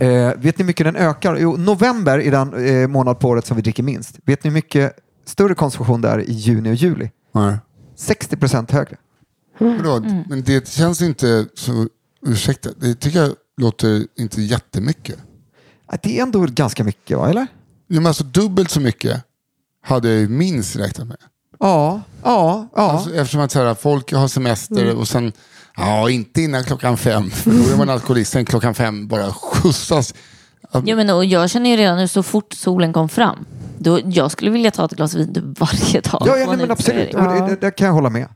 Eh, 0.07 0.27
vet 0.37 0.43
ni 0.43 0.53
hur 0.57 0.65
mycket 0.65 0.85
den 0.87 0.97
ökar? 0.97 1.37
Jo, 1.37 1.57
november 1.57 2.19
är 2.19 2.31
den 2.31 2.67
eh, 2.67 2.89
månad 2.89 3.19
på 3.19 3.29
året 3.29 3.47
som 3.47 3.57
vi 3.57 3.63
dricker 3.63 3.83
minst. 3.83 4.19
Vet 4.25 4.45
ni 4.45 4.51
hur 4.51 4.55
mycket 4.55 4.93
större 5.25 5.55
konsumtion 5.55 6.01
det 6.01 6.09
är 6.09 6.19
i 6.21 6.33
juni 6.33 6.71
och 6.71 6.75
juli? 6.75 7.11
Nej. 7.35 7.57
60 7.97 8.37
procent 8.37 8.71
högre. 8.71 8.97
Vadå? 9.59 10.01
Men 10.29 10.43
det 10.43 10.69
känns 10.69 11.03
inte 11.03 11.47
så, 11.55 11.89
ursäkta, 12.27 12.71
det 12.81 12.95
tycker 12.95 13.19
jag 13.23 13.33
låter 13.57 14.07
inte 14.19 14.43
jättemycket. 14.43 15.17
Det 16.03 16.19
är 16.19 16.23
ändå 16.23 16.47
ganska 16.51 16.85
mycket, 16.85 17.19
va? 17.19 17.31
eller? 17.31 17.47
Ja, 17.87 17.97
men 18.01 18.07
alltså 18.07 18.25
dubbelt 18.25 18.71
så 18.71 18.81
mycket 18.81 19.25
hade 19.83 20.15
jag 20.15 20.31
minst 20.31 20.77
räknat 20.77 21.09
med. 21.09 21.17
Ja, 21.61 22.01
ja, 22.25 22.69
ja. 22.77 22.83
Alltså, 22.91 23.15
eftersom 23.15 23.41
att 23.41 23.53
så 23.53 23.59
här, 23.65 23.75
folk 23.75 24.13
har 24.13 24.29
semester 24.29 24.83
Mm. 24.85 24.99
och 24.99 25.09
sen, 25.09 25.33
ja 25.77 26.11
inte 26.11 26.43
innan 26.43 26.65
klockan 26.65 26.97
fem, 26.97 27.31
då 27.45 27.51
är 27.51 27.77
man 27.77 27.91
alkoholist, 27.91 28.33
sen 28.33 28.45
klockan 28.45 28.75
fem 28.75 29.09
bara 29.09 29.33
skjutsas. 29.33 30.15
Ja, 30.85 30.97
men, 30.97 31.11
och 31.11 31.25
jag 31.25 31.51
känner 31.51 31.71
ju 31.71 31.77
redan 31.77 31.97
nu 31.99 32.09
så 32.09 32.23
fort 32.23 32.53
solen 32.53 32.93
kom 32.93 33.09
fram. 33.09 33.47
Då, 33.79 34.01
jag 34.05 34.31
skulle 34.31 34.51
vilja 34.51 34.71
ta 34.71 34.85
ett 34.85 34.91
glas 34.93 35.15
vin 35.15 35.35
typ 35.35 35.45
varje 35.61 36.01
dag. 36.01 36.23
ja, 36.27 36.37
ja 36.39 36.47
nej, 36.47 36.57
men 36.57 36.71
absolut. 36.71 37.15
Och 37.15 37.23
det, 37.23 37.47
det, 37.47 37.57
det 37.61 37.71
kan 37.71 37.87
jag 37.87 37.95
hålla 37.95 38.11
med. 38.11 38.29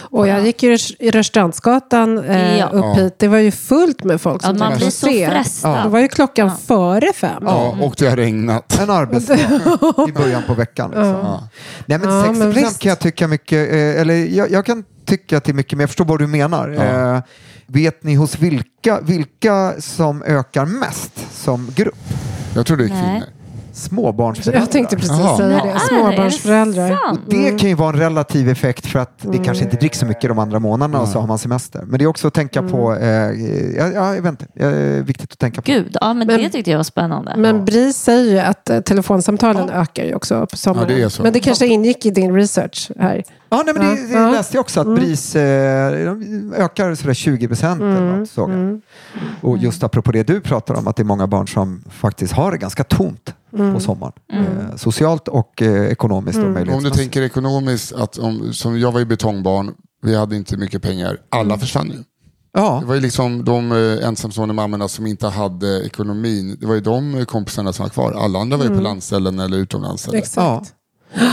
Och 0.00 0.28
jag 0.28 0.46
gick 0.46 0.62
ju 0.62 0.78
i 0.98 1.10
Rörstrandsgatan 1.10 2.24
eh, 2.24 2.58
Ja. 2.58 2.66
upp 2.66 2.98
hit. 2.98 3.14
Det 3.18 3.28
var 3.28 3.38
ju 3.38 3.50
fullt 3.50 4.04
med 4.04 4.20
folk 4.20 4.42
Ja, 4.44 4.48
som 4.48 4.58
man 4.58 4.68
drack 4.68 4.78
blir 4.80 4.90
så 4.90 5.06
frestad. 5.06 5.82
Det 5.84 5.88
var 5.88 5.98
ju 6.00 6.08
klockan 6.08 6.50
före 6.66 7.12
fem. 7.12 7.42
Ja, 7.46 7.76
och 7.80 7.94
det 7.98 8.08
har 8.08 8.16
regnat. 8.16 8.78
En 8.80 8.90
arbetsdag 8.90 9.34
i 10.08 10.12
början 10.12 10.42
på 10.46 10.54
veckan. 10.54 10.90
Liksom. 10.90 11.38
Nej, 11.86 11.98
men 11.98 12.08
Ja, 12.10 12.22
60 12.24 12.38
men 12.38 12.50
visst. 12.52 12.78
kan 12.78 12.88
jag 12.88 12.98
tycka 12.98 13.28
mycket, 13.28 13.72
eh, 13.72 14.00
eller 14.00 14.14
jag, 14.14 14.50
jag 14.50 14.66
kan 14.66 14.84
tycka 15.04 15.36
att 15.36 15.44
det 15.44 15.52
är 15.52 15.54
mycket, 15.54 15.72
men 15.72 15.80
jag 15.80 15.88
förstår 15.90 16.04
vad 16.04 16.18
du 16.18 16.26
menar. 16.26 16.68
Eh, 17.14 17.20
vet 17.66 18.02
ni 18.04 18.14
hos 18.14 18.38
vilka, 18.38 19.00
vilka 19.00 19.72
som 19.78 20.22
ökar 20.22 20.64
mest 20.66 21.12
som 21.42 21.70
grupp? 21.74 21.94
Jag 22.54 22.66
tror 22.66 22.76
det 22.76 22.84
är 22.84 22.88
Nej. 22.88 23.02
kvinnor. 23.02 23.26
Småbarnsföräldrar. 23.76 24.60
Jag 24.62 24.70
tänkte 24.70 24.96
precis 24.96 25.36
säga 25.36 25.48
det. 25.64 25.80
Småbarnsföräldrar. 25.88 26.84
Är 26.84 26.90
det 26.90 26.96
sant? 27.06 27.20
Det 27.26 27.58
kan 27.60 27.68
ju 27.68 27.74
vara 27.74 27.88
en 27.88 27.98
relativ 27.98 28.48
effekt 28.48 28.86
för 28.86 28.98
att 28.98 29.18
det 29.18 29.38
kanske 29.38 29.64
inte 29.64 29.76
dricks 29.76 29.98
så 29.98 30.06
mycket 30.06 30.28
de 30.30 30.38
andra 30.38 30.58
månaderna 30.58 31.00
och 31.00 31.08
så 31.08 31.20
har 31.20 31.26
man 31.26 31.38
semester. 31.38 31.82
Men 31.86 31.98
det 31.98 32.04
är 32.04 32.06
också 32.06 32.28
att 32.28 32.34
tänka 32.34 32.62
på, 32.62 32.94
eh, 32.94 33.08
ja, 33.08 33.86
ja, 33.94 34.14
jag 34.14 34.22
vet 34.22 34.30
inte, 34.30 34.46
eh, 34.66 35.04
viktigt 35.04 35.32
att 35.32 35.38
tänka 35.38 35.62
på. 35.62 35.72
Gud, 35.72 35.96
ja, 36.00 36.14
men, 36.14 36.26
Men- 36.26 36.38
det 36.42 36.48
tyckte 36.48 36.70
jag 36.70 36.78
var 36.78 36.84
spännande. 36.84 37.34
Men 37.36 37.64
BRIS 37.64 37.96
säger 37.96 38.32
ju 38.32 38.38
att 38.38 38.70
eh, 38.70 38.80
telefonsamtalen 38.80 39.70
ökar 39.70 40.04
ju 40.04 40.14
också 40.14 40.46
på 40.46 40.56
sommaren. 40.56 40.88
Ja, 40.90 40.96
det 40.96 41.02
är 41.02 41.08
så. 41.08 41.22
Men 41.22 41.32
det 41.32 41.40
kanske 41.40 41.66
ingick 41.66 42.06
i 42.06 42.10
din 42.10 42.34
research 42.34 42.90
här. 42.98 43.24
Ja, 43.48 43.62
nej, 43.66 43.74
men 43.78 43.86
det, 43.96 44.06
det 44.06 44.12
Ja. 44.18 44.30
läste 44.30 44.56
jag 44.56 44.60
också 44.60 44.80
att 44.80 44.86
BRIS 44.86 45.36
eh, 45.36 45.42
ökar 46.56 46.94
sådär 46.94 47.14
20 47.14 47.48
procent 47.48 47.80
eller 47.80 48.00
något. 48.18 48.30
Såg 48.30 48.50
jag. 48.50 48.80
Och 49.40 49.58
just 49.58 49.82
apropå 49.84 50.12
det 50.12 50.22
du 50.26 50.40
pratar 50.40 50.74
om, 50.74 50.86
att 50.88 50.96
det 50.96 51.02
är 51.02 51.04
många 51.04 51.26
barn 51.26 51.48
som 51.48 51.84
faktiskt 51.90 52.32
har 52.32 52.50
det 52.52 52.58
ganska 52.58 52.84
tomt 52.84 53.34
på 53.74 53.80
sommaren. 53.80 54.12
Eh, 54.32 54.76
socialt 54.76 55.28
och 55.28 55.62
eh, 55.62 55.84
ekonomiskt 55.86 56.38
och 56.38 56.74
Om 56.74 56.82
du 56.84 56.90
tänker 56.90 57.22
ekonomiskt, 57.22 57.92
att 57.92 58.18
om, 58.18 58.52
som 58.52 58.80
jag 58.80 58.92
var 58.92 58.98
ju 59.00 59.06
betongbarn, 59.06 59.74
vi 60.02 60.16
hade 60.16 60.36
inte 60.36 60.56
mycket 60.56 60.82
pengar, 60.82 61.18
alla 61.30 61.58
försvann 61.58 61.86
ju. 61.86 62.04
Ja, 62.52 62.78
Det 62.80 62.86
var 62.86 62.94
ju 62.94 63.00
liksom 63.00 63.44
de 63.44 63.72
eh, 63.72 64.08
ensamstående 64.08 64.54
mammorna 64.54 64.88
som 64.88 65.06
inte 65.06 65.28
hade 65.28 65.86
ekonomin. 65.86 66.56
Det 66.60 66.66
var 66.66 66.74
ju 66.74 66.80
de 66.80 67.24
kompisarna 67.26 67.72
som 67.72 67.82
var 67.82 67.90
kvar. 67.90 68.12
Alla 68.12 68.38
andra 68.38 68.56
var 68.56 68.64
ju 68.64 68.74
på 68.76 68.80
landställen 68.80 69.40
eller 69.40 69.56
utomlands. 69.56 70.08
Eller. 70.08 70.18
Exakt. 70.18 70.74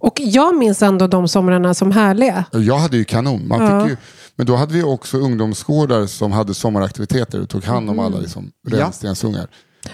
Och 0.00 0.20
jag 0.20 0.56
minns 0.56 0.82
ändå 0.82 1.06
de 1.06 1.28
somrarna 1.28 1.74
som 1.74 1.92
härliga. 1.92 2.44
Jag 2.52 2.78
hade 2.78 2.96
ju 2.96 3.04
kanon. 3.04 3.48
Man 3.48 3.60
Ja. 3.62 3.80
fick 3.80 3.90
ju, 3.90 3.96
men 4.36 4.46
då 4.46 4.56
hade 4.56 4.74
vi 4.74 4.82
också 4.82 5.18
ungdomsgårdar 5.18 6.06
som 6.06 6.32
hade 6.32 6.54
sommaraktiviteter 6.54 7.40
och 7.40 7.48
tog 7.48 7.64
hand 7.64 7.90
om 7.90 7.98
alla 7.98 8.18
liksom, 8.18 8.50
Ja. 8.70 8.92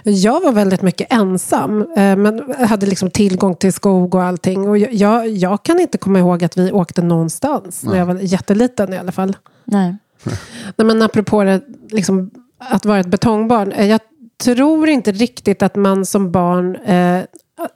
Jag 0.03 0.41
var 0.41 0.53
väldigt 0.53 0.83
mycket 0.83 1.13
ensam, 1.13 1.81
eh, 1.83 2.17
men 2.17 2.55
hade 2.69 2.87
liksom 2.87 3.11
tillgång 3.11 3.55
till 3.55 3.73
skog 3.73 4.15
och 4.15 4.23
allting. 4.23 4.69
Och 4.69 4.79
jag, 4.79 5.29
jag, 5.29 5.63
kan 5.63 5.81
inte 5.81 5.99
komma 5.99 6.19
ihåg 6.19 6.45
att 6.45 6.57
vi 6.57 6.73
åkte 6.73 7.03
någonstans 7.03 7.83
när 7.83 7.97
jag 7.99 8.07
var 8.07 8.15
jätteliten 8.15 8.93
i 8.93 8.99
alla 8.99 9.13
fall. 9.13 9.37
Nej. 9.65 9.97
Nej, 10.77 10.87
men 10.87 11.03
apropå 11.03 11.43
det, 11.45 11.61
liksom, 11.91 12.31
att 12.59 12.85
vara 12.85 13.01
ett 13.01 13.07
betongbarn. 13.07 13.73
eh, 13.73 13.87
Jag 13.87 14.01
tror 14.45 14.89
inte 14.89 15.13
riktigt 15.13 15.63
att 15.63 15.77
man 15.77 16.07
som 16.07 16.33
barn, 16.33 16.77
eh, 16.77 17.21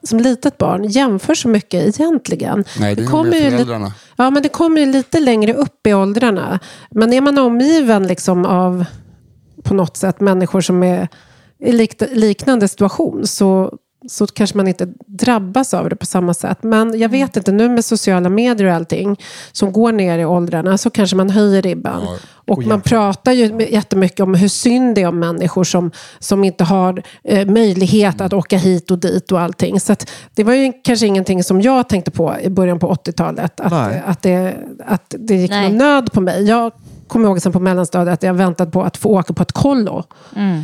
som 0.03 0.19
litet 0.19 0.57
barn, 0.57 0.83
jämför 0.83 1.35
så 1.35 1.47
mycket 1.49 1.99
egentligen. 1.99 2.63
Nej, 2.79 2.95
det 2.95 3.01
nog 3.01 3.11
kommer 3.11 3.31
mer 3.31 3.37
ju 3.37 3.49
föräldrarna. 3.51 3.93
Ja, 4.15 4.29
men 4.29 4.43
det 4.43 4.49
kommer 4.49 4.81
ju 4.81 4.85
lite 4.85 5.19
längre 5.19 5.53
upp 5.53 5.87
i 5.87 5.93
åldrarna. 5.93 6.59
Men 6.91 7.13
är 7.13 7.21
man 7.21 7.37
omgiven 7.37 8.07
liksom 8.07 8.45
av, 8.45 8.85
på 9.63 9.73
något 9.73 9.97
sätt, 9.97 10.19
människor 10.19 10.61
som 10.61 10.83
är 10.83 11.07
liknande 12.11 12.67
situation 12.67 13.27
så 13.27 13.77
så 14.07 14.27
kanske 14.27 14.57
man 14.57 14.67
inte 14.67 14.87
drabbas 15.05 15.73
av 15.73 15.89
det 15.89 15.95
på 15.95 16.05
samma 16.05 16.33
sätt. 16.33 16.63
Men 16.63 16.99
jag 16.99 17.09
vet 17.09 17.37
inte, 17.37 17.51
nu 17.51 17.69
med 17.69 17.85
sociala 17.85 18.29
medier 18.29 18.67
och 18.67 18.73
allting 18.73 19.19
som 19.51 19.71
går 19.71 19.91
ner 19.91 20.19
i 20.19 20.25
åldrarna 20.25 20.77
så 20.77 20.89
kanske 20.89 21.15
man 21.15 21.29
höjer 21.29 21.61
ribban. 21.61 22.07
Och 22.31 22.65
man 22.65 22.81
pratar 22.81 23.31
ju 23.31 23.67
jättemycket 23.69 24.19
om 24.19 24.33
hur 24.33 24.47
synd 24.47 24.95
det 24.95 25.01
är 25.01 25.07
om 25.07 25.19
människor 25.19 25.63
som, 25.63 25.91
som 26.19 26.43
inte 26.43 26.63
har 26.63 27.03
eh, 27.23 27.47
möjlighet 27.47 28.21
att 28.21 28.33
åka 28.33 28.57
hit 28.57 28.91
och 28.91 28.99
dit 28.99 29.31
och 29.31 29.41
allting. 29.41 29.79
Så 29.79 29.93
att 29.93 30.09
det 30.35 30.43
var 30.43 30.53
ju 30.53 30.73
kanske 30.83 31.05
ingenting 31.05 31.43
som 31.43 31.61
jag 31.61 31.89
tänkte 31.89 32.11
på 32.11 32.35
i 32.41 32.49
början 32.49 32.79
på 32.79 32.93
80-talet. 32.93 33.59
Att, 33.59 33.73
att, 34.05 34.21
det, 34.21 34.55
att 34.85 35.15
det 35.19 35.35
gick 35.35 35.51
Nej. 35.51 35.69
någon 35.69 35.77
nöd 35.77 36.11
på 36.11 36.21
mig. 36.21 36.43
Jag 36.43 36.71
kommer 37.09 37.27
ihåg 37.27 37.41
sen 37.41 37.51
på 37.51 37.59
mellanstadiet 37.59 38.13
att 38.13 38.23
jag 38.23 38.33
väntat 38.33 38.71
på 38.71 38.83
att 38.83 38.97
få 38.97 39.09
åka 39.09 39.33
på 39.33 39.43
ett 39.43 39.51
kollo. 39.51 40.03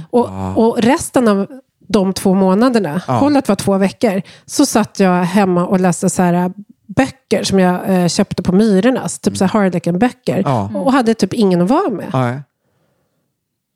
Och, 0.09 0.29
och 0.55 0.77
resten 0.77 1.27
av 1.27 1.47
de 1.87 2.13
två 2.13 2.33
månaderna, 2.33 3.01
kollot 3.19 3.47
var 3.47 3.55
två 3.55 3.77
veckor, 3.77 4.21
så 4.45 4.65
satt 4.65 4.99
jag 4.99 5.23
hemma 5.23 5.65
och 5.65 5.79
läste 5.79 6.09
så 6.09 6.21
här, 6.21 6.51
böcker 6.87 7.43
som 7.43 7.59
jag 7.59 7.89
eh, 7.89 8.07
köpte 8.07 8.43
på 8.43 8.51
Myrornas. 8.51 9.19
Typ 9.19 9.37
så 9.37 9.45
Harlequin-böcker. 9.45 10.41
Ja. 10.45 10.71
Och 10.75 10.93
hade 10.93 11.13
typ 11.13 11.33
ingen 11.33 11.61
att 11.61 11.69
vara 11.69 11.89
med. 11.89 12.09
Nej. 12.13 12.41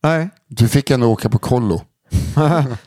Nej. 0.04 0.30
Du 0.48 0.68
fick 0.68 0.92
ändå 0.92 1.12
åka 1.12 1.30
på 1.30 1.40
kollo. 1.40 1.82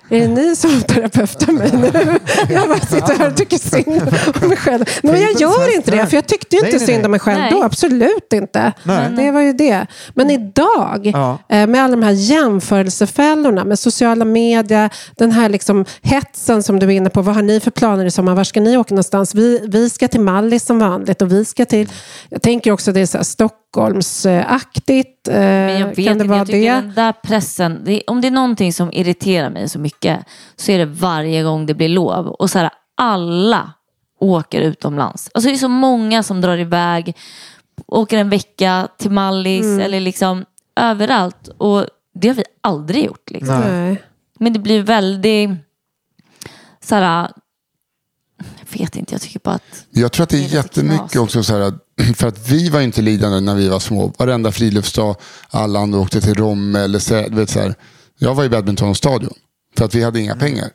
Är 0.08 0.20
det 0.20 0.28
ni 0.28 0.56
som 0.56 0.82
terapeutar 0.82 1.52
mig 1.52 1.70
nu? 1.72 2.18
Jag 2.54 2.68
bara 2.68 2.78
sitter 2.80 3.18
här 3.18 3.28
och 3.30 3.36
tycker 3.36 3.58
synd 3.58 4.02
om 4.42 4.48
mig 4.48 4.56
själv. 4.56 4.84
Men 5.02 5.20
jag 5.20 5.32
gör 5.40 5.74
inte 5.76 5.90
det, 5.90 6.06
för 6.06 6.16
jag 6.16 6.26
tyckte 6.26 6.56
ju 6.56 6.62
Nej, 6.62 6.70
inte 6.74 6.84
nej, 6.84 6.94
synd 6.94 7.04
om 7.04 7.10
mig 7.10 7.20
själv 7.20 7.38
Nej. 7.38 7.50
då. 7.52 7.62
Absolut 7.62 8.32
inte. 8.32 8.72
Nej. 8.82 9.10
Det 9.16 9.30
var 9.30 9.40
ju 9.40 9.52
det. 9.52 9.86
Men 10.14 10.30
idag, 10.30 11.10
Ja. 11.14 11.38
eh, 11.48 11.66
med 11.66 11.82
alla 11.84 11.96
de 11.96 12.02
här 12.02 12.12
jämförelsefällorna, 12.12 13.64
med 13.64 13.78
sociala 13.78 14.24
medier, 14.24 14.90
den 15.16 15.32
här 15.32 15.48
liksom 15.48 15.84
hetsen 16.02 16.62
som 16.62 16.78
du 16.78 16.86
är 16.86 16.90
inne 16.90 17.10
på. 17.10 17.22
Vad 17.22 17.34
har 17.34 17.42
ni 17.42 17.60
för 17.60 17.70
planer 17.70 18.04
i 18.04 18.10
sommar? 18.10 18.34
Var 18.34 18.44
ska 18.44 18.60
ni 18.60 18.76
åka 18.76 18.94
någonstans? 18.94 19.34
Vi, 19.34 19.60
vi 19.68 19.90
ska 19.90 20.08
till 20.08 20.20
Mallis 20.20 20.64
som 20.64 20.78
vanligt 20.78 21.22
och 21.22 21.32
vi 21.32 21.44
ska 21.44 21.64
till... 21.64 21.88
Jag 22.28 22.42
tänker 22.42 22.70
också 22.72 22.92
det 22.92 23.00
är 23.00 23.06
så 23.06 23.18
här 23.18 23.24
Stockholmsaktigt. 23.72 25.28
Eh, 25.28 25.34
Men 25.34 25.80
jag 25.80 25.86
vet 25.86 25.96
kan 25.96 26.04
det 26.04 26.10
inte, 26.12 26.24
vara 26.24 26.38
jag 26.38 26.46
tycker 26.46 26.74
det? 26.74 26.80
den 26.80 26.94
där 26.94 27.12
pressen, 27.12 27.80
det, 27.84 28.02
om 28.06 28.20
det 28.20 28.26
är 28.28 28.30
någonting 28.32 28.72
som 28.72 28.92
irriterar 28.92 29.50
mig 29.50 29.68
så 29.68 29.78
mycket 29.78 30.24
så 30.56 30.72
är 30.72 30.78
det 30.78 30.84
varje 30.84 31.42
gång 31.42 31.66
det 31.66 31.74
blir 31.74 31.88
lov. 31.88 32.26
Och 32.28 32.50
så 32.50 32.58
här, 32.58 32.70
alla 32.94 33.72
åker 34.20 34.60
utomlands. 34.60 35.30
Alltså 35.34 35.48
det 35.48 35.54
är 35.54 35.58
så 35.58 35.68
många 35.68 36.22
som 36.22 36.40
drar 36.40 36.58
iväg, 36.58 37.16
åker 37.86 38.18
en 38.18 38.30
vecka 38.30 38.88
till 38.98 39.10
Mallis 39.10 39.64
Mm. 39.64 39.80
eller 39.80 40.00
liksom 40.00 40.44
överallt. 40.76 41.48
Och 41.58 41.86
det 42.14 42.28
har 42.28 42.34
vi 42.34 42.44
aldrig 42.60 43.04
gjort. 43.04 43.30
Liksom. 43.30 43.60
Nej. 43.60 44.02
Men 44.38 44.52
det 44.52 44.58
blir 44.58 44.82
väldigt, 44.82 45.50
så 46.80 46.94
här, 46.94 47.28
vet 48.80 48.96
inte, 48.96 49.14
jag 49.14 49.20
tycker 49.22 49.40
bara 49.44 49.54
att 49.54 49.62
Jag 49.90 50.12
tror 50.12 50.24
att 50.24 50.30
det 50.30 50.36
är, 50.36 50.40
Det 50.40 50.46
är 50.46 50.54
jättemycket 50.56 51.10
knas. 51.10 51.22
också 51.24 51.42
så 51.42 51.58
här, 51.58 51.72
för 52.16 52.28
att 52.28 52.48
vi 52.50 52.68
var 52.68 52.78
ju 52.80 52.84
inte 52.84 53.02
lidande 53.02 53.40
när 53.40 53.54
vi 53.54 53.68
var 53.68 53.78
små. 53.80 54.12
Varenda 54.18 54.52
friluftsdag, 54.52 55.16
alla 55.50 55.78
andra 55.80 55.98
åkte 55.98 56.20
till 56.20 56.34
Romme 56.34 56.78
eller 56.80 56.98
så, 56.98 57.14
du 57.28 57.36
vet, 57.36 57.50
så 57.50 57.60
här. 57.60 57.74
Jag 58.18 58.34
var 58.34 58.44
i 58.44 58.48
badmintonstadion 58.48 59.34
för 59.78 59.84
att 59.84 59.94
vi 59.94 60.02
hade 60.04 60.20
inga 60.20 60.36
pengar. 60.36 60.70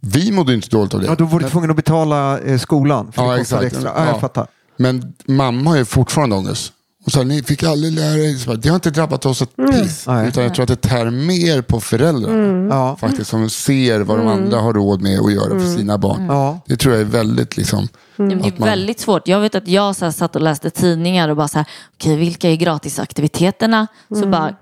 Vi 0.00 0.32
mådde 0.32 0.52
ju 0.52 0.56
inte 0.56 0.68
dåligt 0.68 0.94
av 0.94 1.00
det. 1.00 1.06
Ja, 1.06 1.14
då 1.14 1.24
var 1.24 1.40
du 1.40 1.48
tvungen 1.50 1.70
att 1.70 1.76
betala 1.76 2.38
eh, 2.38 2.58
skolan. 2.58 3.12
För 3.12 3.22
Ja, 3.22 3.32
det 3.32 3.38
kostade 3.38 3.66
exakt. 3.66 3.84
extra. 3.84 3.92
Ja, 4.00 4.06
jag 4.06 4.14
Ja. 4.16 4.20
fattar. 4.20 4.46
Men 4.76 5.14
mamma 5.26 5.70
har 5.70 5.76
ju 5.76 5.84
fortfarande 5.84 6.36
ångest. 6.36 6.72
Och 7.04 7.12
så 7.12 7.18
här, 7.18 7.24
ni 7.24 7.42
fick 7.42 7.62
aldrig 7.62 7.92
lära 7.92 8.18
er. 8.18 8.34
Så 8.34 8.46
bara, 8.46 8.56
Det 8.56 8.68
har 8.68 8.74
inte 8.74 8.90
drabbat 8.90 9.26
oss 9.26 9.42
ett 9.42 9.56
piss. 9.56 10.04
Nej. 10.06 10.28
Utan 10.28 10.42
jag 10.44 10.54
tror 10.54 10.62
att 10.62 10.68
det 10.68 10.88
tär 10.88 11.10
mer 11.10 11.62
på 11.62 11.80
föräldrarna. 11.80 12.74
Ja. 12.74 12.96
Faktiskt, 13.00 13.30
som 13.30 13.50
ser 13.50 14.00
vad 14.00 14.18
de 14.18 14.26
andra 14.26 14.58
har 14.60 14.72
råd 14.72 15.02
med 15.02 15.18
att 15.20 15.32
göra 15.32 15.60
för 15.60 15.76
sina 15.76 15.98
barn. 15.98 16.26
Ja. 16.28 16.60
Det 16.66 16.76
tror 16.76 16.94
jag 16.94 17.00
är 17.00 17.04
väldigt 17.06 17.56
liksom. 17.56 17.88
Men 18.16 18.28
det 18.28 18.34
är 18.34 18.52
man- 18.58 18.68
väldigt 18.68 19.00
svårt. 19.00 19.28
Jag 19.28 19.40
vet 19.40 19.54
att 19.54 19.68
jag 19.68 19.96
så 19.96 20.04
här, 20.04 20.12
satt 20.12 20.36
och 20.36 20.42
läste 20.42 20.70
tidningar 20.70 21.28
och 21.28 21.36
bara 21.36 21.48
så 21.48 21.58
här, 21.58 21.66
okej 21.94 22.16
vilka 22.16 22.50
är 22.50 22.56
gratisaktiviteterna? 22.56 23.86
Så 24.20 24.26
bara 24.28 24.48
eh, 24.48 24.54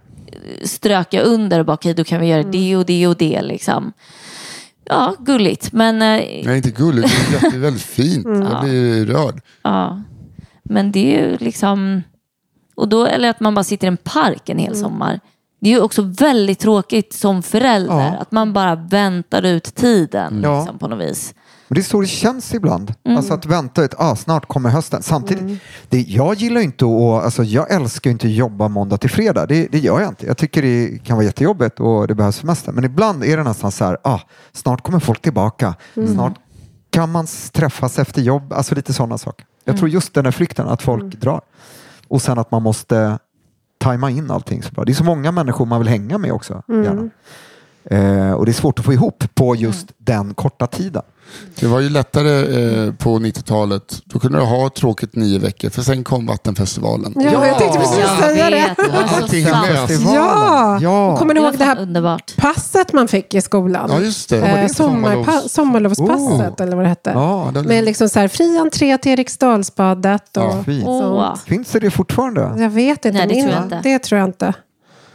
strök 0.64 1.14
jag 1.14 1.26
under 1.26 1.58
och 1.60 1.66
bara, 1.66 1.74
okej 1.74 1.94
då 1.94 2.04
kan 2.04 2.20
vi 2.20 2.26
göra 2.26 2.42
det 2.42 2.76
och 2.76 2.86
det 2.86 3.06
och 3.06 3.16
det 3.16 3.42
liksom. 3.42 3.92
Ja, 4.84 5.14
gulligt. 5.20 5.72
Men, 5.72 5.94
eh, 6.02 6.08
Nej, 6.44 6.56
inte 6.56 6.70
gulligt. 6.70 7.08
Det 7.40 7.46
är 7.56 7.58
väldigt 7.58 7.82
fint. 7.82 8.26
Jag 8.26 8.64
blir 8.64 9.06
rörd. 9.06 9.40
ja. 9.62 10.02
men 10.62 10.92
det 10.92 11.16
är 11.16 11.30
ju 11.30 11.36
liksom, 11.40 12.02
och 12.82 12.88
då, 12.88 13.06
eller 13.06 13.30
att 13.30 13.40
man 13.40 13.54
bara 13.54 13.64
sitter 13.64 13.86
i 13.86 13.88
en 13.88 13.96
park 13.96 14.48
en 14.48 14.58
hel 14.58 14.76
sommar. 14.76 15.20
Det 15.60 15.68
är 15.68 15.74
ju 15.74 15.80
också 15.80 16.02
väldigt 16.02 16.58
tråkigt 16.58 17.12
som 17.12 17.42
förälder. 17.42 17.94
Ja. 17.94 18.16
Att 18.20 18.32
man 18.32 18.52
bara 18.52 18.74
väntar 18.74 19.42
ut 19.42 19.74
tiden 19.74 20.40
Ja. 20.44 20.58
liksom, 20.58 20.78
på 20.78 20.88
något 20.88 21.00
vis. 21.10 21.34
Men 21.68 21.74
det 21.74 21.80
är 21.80 21.82
så 21.82 22.00
det 22.00 22.06
känns 22.06 22.54
ibland. 22.54 22.94
Mm. 23.04 23.18
Alltså 23.18 23.34
att 23.34 23.46
vänta 23.46 23.84
ett, 23.84 23.94
ah, 23.98 24.16
snart 24.16 24.46
kommer 24.46 24.70
hösten. 24.70 25.02
Samtidigt, 25.02 25.60
det, 25.88 26.00
jag 26.00 26.34
gillar 26.34 26.60
inte 26.60 26.84
att, 26.84 27.24
alltså 27.24 27.42
jag 27.44 27.70
älskar 27.70 28.10
inte 28.10 28.26
att 28.26 28.32
jobba 28.32 28.68
måndag 28.68 28.96
till 28.96 29.10
fredag. 29.10 29.46
Det, 29.46 29.66
det 29.72 29.78
gör 29.78 30.00
jag 30.00 30.08
inte. 30.08 30.26
Jag 30.26 30.36
tycker 30.36 30.62
det 30.62 31.04
kan 31.04 31.16
vara 31.16 31.26
jättejobbigt 31.26 31.80
och 31.80 32.08
det 32.08 32.14
behövs 32.14 32.36
semester. 32.36 32.72
Men 32.72 32.84
ibland 32.84 33.24
är 33.24 33.36
det 33.36 33.42
nästan 33.42 33.72
så 33.72 33.84
här, 33.84 33.98
ah, 34.04 34.20
snart 34.52 34.82
kommer 34.82 34.98
folk 35.00 35.22
tillbaka. 35.22 35.74
Mm. 35.96 36.14
Snart 36.14 36.34
kan 36.90 37.12
man 37.12 37.26
träffas 37.52 37.98
efter 37.98 38.22
jobb. 38.22 38.52
Alltså 38.52 38.74
lite 38.74 38.92
sådana 38.92 39.18
saker. 39.18 39.46
Jag 39.64 39.76
tror 39.76 39.88
just 39.88 40.14
den 40.14 40.24
här 40.24 40.32
flykten, 40.32 40.68
att 40.68 40.82
folk 40.82 41.14
drar. 41.20 41.40
Och 42.12 42.22
sen 42.22 42.38
att 42.38 42.50
man 42.50 42.62
måste 42.62 43.18
tajma 43.78 44.10
in 44.10 44.30
allting 44.30 44.62
så 44.62 44.72
bra. 44.72 44.84
Det 44.84 44.92
är 44.92 44.94
så 44.94 45.04
många 45.04 45.32
människor 45.32 45.66
man 45.66 45.80
vill 45.80 45.88
hänga 45.88 46.18
med 46.18 46.32
också. 46.32 46.62
Gärna. 46.68 47.10
Eh, 47.84 48.32
och 48.32 48.44
det 48.44 48.50
är 48.50 48.54
svårt 48.54 48.78
att 48.78 48.84
få 48.84 48.92
ihop 48.92 49.24
på 49.34 49.56
just 49.56 49.92
den 49.98 50.34
korta 50.34 50.66
tiden. 50.66 51.02
Det 51.60 51.66
var 51.66 51.80
ju 51.80 51.88
lättare 51.90 52.38
eh, 52.86 52.92
på 52.94 53.18
90-talet. 53.18 54.02
Då 54.04 54.18
kunde 54.18 54.38
du 54.38 54.44
ha 54.44 54.70
tråkigt 54.70 55.16
nio 55.16 55.38
veckor. 55.38 55.70
För 55.70 55.82
sen 55.82 56.04
kom 56.04 56.26
Vattenfestivalen. 56.26 57.14
Ja, 57.16 57.46
jag 57.46 57.58
tänkte 57.58 57.78
precis 57.78 57.96
säga 58.20 58.50
det. 58.50 58.56
vet, 58.56 58.76
det 58.76 58.82
var 58.98 59.08
så 59.08 59.14
Allting 59.14 59.44
löst. 59.44 60.02
Ja! 60.14 60.78
ja. 60.82 61.16
Kommer 61.16 61.34
ni 61.34 61.40
ihåg 61.40 61.58
det 61.58 61.64
här 61.64 61.78
underbart. 61.80 62.36
passet 62.36 62.92
man 62.92 63.08
fick 63.08 63.34
i 63.34 63.40
skolan? 63.40 63.90
Ja, 63.92 64.00
just 64.00 64.28
det. 64.30 64.38
Eh, 64.38 64.66
Sommarlovs- 64.66 65.48
sommarlovspasset 65.48 66.60
eller 66.60 66.76
vad 66.76 66.84
det 66.84 66.88
hette. 66.88 67.10
Ja, 67.10 67.50
det- 67.54 67.62
Med 67.62 67.84
liksom 67.84 68.08
så 68.08 68.20
här, 68.20 68.28
fri 68.28 68.58
entré 68.58 68.98
till 68.98 69.12
Eriksdalsbadet. 69.12 70.36
Och, 70.36 70.42
Ja, 70.42 70.62
fint. 70.66 70.86
Finns 71.46 71.70
det 71.72 71.80
det 71.80 71.90
fortfarande? 71.90 72.40
Jag 72.58 72.70
vet 72.70 73.04
inte. 73.04 73.18
Nej, 73.18 73.26
det 73.28 73.42
tror 73.42 73.54
jag 73.54 73.62
inte. 73.62 73.80
Det 73.82 73.98
tror 73.98 74.18
jag 74.20 74.28
inte. 74.28 74.54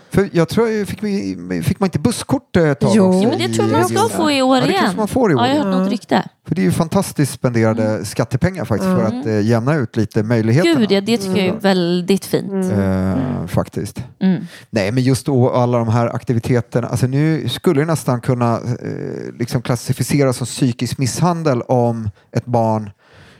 För 0.10 0.30
jag 0.34 0.50
tror, 0.50 0.70
jag 0.70 0.88
fick, 0.88 1.04
vi, 1.04 1.62
fick 1.66 1.80
man 1.80 1.88
inte 1.88 2.00
busskort 2.00 2.56
ett 2.56 2.80
tag 2.80 2.92
Jo. 2.96 3.08
också 3.08 3.30
Men 3.30 3.40
det 3.40 3.50
tror 3.50 3.70
jag 3.70 3.80
man 3.80 3.88
ska 3.90 4.10
få 4.10 4.32
i 4.32 4.42
år 4.42 4.58
ja, 4.58 4.66
det 4.66 4.72
igen. 4.72 4.94
man 4.98 5.08
får 5.08 5.32
i 5.32 5.36
år. 5.36 5.42
Ja, 5.42 5.48
jag 5.48 5.64
har 5.64 5.72
hört 5.72 5.80
något 5.80 5.90
rykte. 5.90 6.24
För 6.48 6.56
det 6.56 6.62
är 6.62 6.64
ju 6.64 6.72
fantastiskt 6.72 7.34
spenderade 7.34 8.06
skattepengar 8.06 8.66
faktiskt 8.66 8.92
för 8.92 9.04
att 9.04 9.26
eh, 9.26 9.42
jämna 9.42 9.76
ut 9.76 9.96
lite 9.96 10.24
möjligheterna. 10.24 10.80
Gud, 10.80 10.92
ja, 10.92 11.02
det 11.02 11.18
tycker 11.18 11.38
jag 11.38 11.56
är 11.56 11.60
väldigt 11.60 12.26
fint. 12.26 12.72
Eh, 12.72 13.48
faktiskt. 13.48 14.04
Mm. 14.20 14.44
Nej, 14.70 14.92
men 14.92 15.04
just 15.04 15.26
då 15.26 15.50
alla 15.50 15.78
de 15.78 15.88
här 15.88 16.16
aktiviteterna. 16.16 16.88
Alltså 16.88 17.08
nu 17.08 17.50
skulle 17.50 17.82
det 17.82 17.86
nästan 17.86 18.22
kunna 18.22 18.56
eh, 18.56 19.34
liksom 19.40 19.62
klassificeras 19.62 20.38
som 20.38 20.48
psykisk 20.48 20.98
misshandel 20.98 21.62
om 21.62 22.10
ett 22.32 22.46
barn 22.46 22.90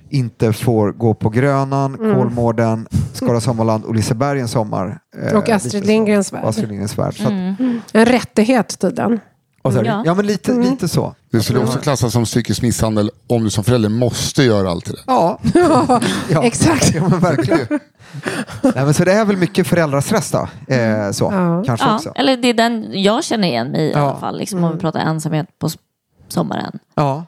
inte 0.10 0.54
får 0.54 0.92
gå 0.92 1.14
på 1.14 1.30
Grönan, 1.30 1.96
Mm. 1.96 2.16
Kolmården, 2.16 2.88
Skara 3.18 3.42
Sommarland 3.42 3.86
och 3.86 3.96
Liseberg 3.96 4.40
en 4.40 4.48
sommar. 4.48 5.00
Eh, 5.32 5.38
Och 5.38 5.50
Astrid. 5.50 5.86
Lindgrens 5.86 6.34
värld. 6.34 6.46
Astrid 6.46 6.68
Lindgrens 6.68 6.98
värld. 6.98 7.18
Så 7.18 7.24
att, 7.24 7.30
Mm. 7.30 7.82
En 7.94 8.06
rättighet 8.06 8.80
tydligen. 8.80 9.20
Ja. 9.64 10.04
ja, 10.06 10.14
men 10.14 10.26
lite, 10.26 10.52
Mm. 10.52 10.64
lite 10.70 10.88
så. 10.88 11.16
Det 11.32 11.42
skulle 11.42 11.60
också 11.60 11.80
klassas 11.80 12.14
som 12.14 12.24
psykisk 12.26 12.62
misshandel 12.62 13.12
om 13.28 13.44
du 13.44 13.50
som 13.50 13.64
förälder 13.64 13.90
måste 13.90 14.44
göra 14.44 14.70
allt 14.72 14.86
det 14.86 14.92
där. 14.92 15.02
Ja, 15.08 15.40
ja. 16.30 16.44
Exakt. 16.44 16.96
Ja, 16.96 17.08
men 17.10 17.20
verkligen. 17.20 17.68
Nej, 18.62 18.74
men 18.76 18.94
så 18.94 19.04
det 19.04 19.14
är 19.14 19.26
väl 19.26 19.38
mycket 19.38 19.68
föräldrastress 19.68 20.32
då. 20.32 20.48
Eh, 20.74 21.12
så, 21.12 21.30
Ja. 21.34 21.64
kanske 21.66 21.86
Ja, 21.88 21.96
också. 21.96 22.12
eller 22.16 22.38
det 22.38 22.48
är 22.48 22.54
den 22.54 22.86
jag 23.04 23.24
känner 23.24 23.48
igen 23.48 23.68
mig 23.72 23.82
i 23.82 23.92
i 23.92 23.94
alla 23.94 24.20
fall. 24.20 24.38
Liksom, 24.38 24.64
om 24.64 24.74
vi 24.74 24.80
pratar 24.80 25.00
ensamhet 25.00 25.48
på 25.60 25.70
sommaren. 26.28 26.80
Ja. 26.96 27.26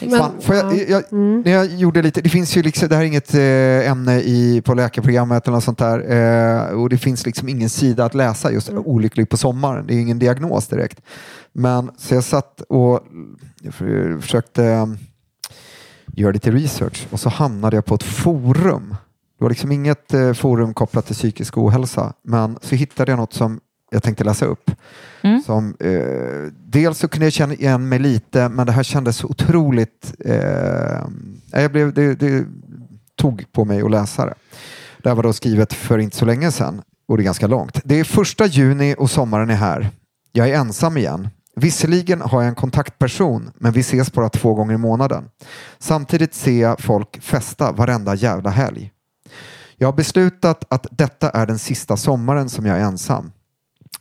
Men- 0.00 0.10
Fan, 0.10 0.32
får 0.40 0.54
jag, 0.54 0.88
jag, 0.88 1.02
när 1.12 1.50
jag 1.52 1.66
gjorde 1.66 2.02
lite, 2.02 2.20
det 2.20 2.28
finns 2.28 2.56
ju 2.56 2.62
liksom, 2.62 2.88
det 2.88 2.94
här 2.96 3.02
är 3.02 3.06
inget 3.06 3.34
eh, 3.34 3.90
ämne 3.90 4.20
i, 4.20 4.62
på 4.64 4.74
läkarprogrammet 4.74 5.46
eller 5.46 5.54
något 5.54 5.64
sånt 5.64 5.78
där 5.78 5.98
eh, 6.68 6.80
och 6.80 6.88
det 6.88 6.98
finns 6.98 7.26
liksom 7.26 7.48
ingen 7.48 7.68
sida 7.70 8.04
att 8.04 8.14
läsa 8.14 8.52
just 8.52 8.70
olycklig 8.70 9.28
på 9.28 9.36
sommaren. 9.36 9.86
Det 9.86 9.94
är 9.94 10.00
ingen 10.00 10.18
diagnos 10.18 10.66
direkt. 10.68 11.00
Men 11.52 11.90
så 11.98 12.14
jag 12.14 12.24
satt 12.24 12.60
och 12.68 13.00
jag 13.62 13.74
för- 13.74 14.20
försökte 14.20 14.64
eh, 14.64 14.86
göra 16.06 16.32
lite 16.32 16.50
research 16.50 17.06
och 17.10 17.20
så 17.20 17.28
hamnade 17.28 17.76
jag 17.76 17.84
på 17.84 17.94
ett 17.94 18.02
forum. 18.02 18.96
Det 19.38 19.44
var 19.44 19.48
liksom 19.50 19.72
inget 19.72 20.14
forum 20.34 20.74
kopplat 20.74 21.06
till 21.06 21.14
psykisk 21.14 21.58
ohälsa 21.58 22.12
men 22.24 22.58
så 22.62 22.74
hittade 22.74 23.12
jag 23.12 23.16
något 23.18 23.32
som 23.32 23.60
jag 23.90 24.02
tänkte 24.02 24.24
läsa 24.24 24.46
upp. 24.46 24.70
Mm. 25.22 25.42
Som, 25.42 25.76
eh, 25.80 26.52
dels 26.66 26.98
så 26.98 27.08
kunde 27.08 27.26
jag 27.26 27.32
känna 27.32 27.54
igen 27.54 27.88
mig 27.88 27.98
lite 27.98 28.48
men 28.48 28.66
det 28.66 28.72
här 28.72 28.82
kändes 28.82 29.16
så 29.16 29.26
otroligt... 29.26 30.14
Eh, 30.24 31.06
jag 31.52 31.72
blev, 31.72 31.94
det, 31.94 32.14
det 32.14 32.46
tog 33.16 33.52
på 33.52 33.64
mig 33.64 33.82
att 33.82 33.90
läsa 33.90 34.26
det. 34.26 34.34
Det 35.02 35.08
här 35.08 35.16
var 35.16 35.22
då 35.22 35.32
skrivet 35.32 35.72
för 35.72 35.98
inte 35.98 36.16
så 36.16 36.24
länge 36.24 36.52
sedan 36.52 36.82
och 37.08 37.16
det 37.16 37.22
är 37.22 37.24
ganska 37.24 37.46
långt. 37.46 37.80
Det 37.84 38.00
är 38.00 38.04
första 38.04 38.46
juni 38.46 38.94
och 38.98 39.10
sommaren 39.10 39.50
är 39.50 39.54
här. 39.54 39.90
Jag 40.32 40.48
är 40.48 40.54
ensam 40.54 40.96
igen. 40.96 41.28
Visserligen 41.56 42.20
har 42.20 42.42
jag 42.42 42.48
en 42.48 42.54
kontaktperson, 42.54 43.50
men 43.54 43.72
vi 43.72 43.80
ses 43.80 44.12
bara 44.12 44.28
två 44.28 44.54
gånger 44.54 44.74
i 44.74 44.78
månaden. 44.78 45.24
Samtidigt 45.78 46.34
ser 46.34 46.60
jag 46.60 46.80
folk 46.80 47.22
festa 47.22 47.72
varenda 47.72 48.14
jävla 48.14 48.50
helg. 48.50 48.92
Jag 49.76 49.88
har 49.88 49.92
beslutat 49.92 50.64
att 50.68 50.86
detta 50.90 51.30
är 51.30 51.46
den 51.46 51.58
sista 51.58 51.96
sommaren 51.96 52.48
som 52.48 52.66
jag 52.66 52.78
är 52.78 52.80
ensam. 52.80 53.32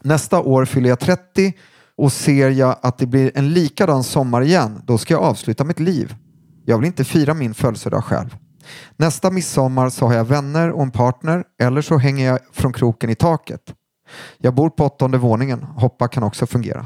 Nästa 0.03 0.39
år 0.39 0.65
fyller 0.65 0.89
jag 0.89 0.99
30 0.99 1.53
och 1.97 2.13
ser 2.13 2.49
jag 2.49 2.75
att 2.81 2.97
det 2.97 3.05
blir 3.05 3.31
en 3.35 3.49
likadan 3.49 4.03
sommar 4.03 4.41
igen, 4.41 4.81
då 4.85 4.97
ska 4.97 5.13
jag 5.13 5.23
avsluta 5.23 5.63
mitt 5.63 5.79
liv. 5.79 6.15
Jag 6.65 6.77
vill 6.77 6.87
inte 6.87 7.03
fira 7.03 7.33
min 7.33 7.53
födelsedag 7.53 8.03
själv. 8.03 8.37
Nästa 8.95 9.31
midsommar 9.31 9.89
så 9.89 10.05
har 10.05 10.13
jag 10.13 10.25
vänner 10.25 10.71
och 10.71 10.81
en 10.81 10.91
partner 10.91 11.43
eller 11.61 11.81
så 11.81 11.97
hänger 11.97 12.25
jag 12.25 12.39
från 12.51 12.73
kroken 12.73 13.09
i 13.09 13.15
taket. 13.15 13.73
Jag 14.37 14.55
bor 14.55 14.69
på 14.69 14.85
åttonde 14.85 15.17
våningen. 15.17 15.63
Hoppa 15.63 16.07
kan 16.07 16.23
också 16.23 16.47
fungera. 16.47 16.85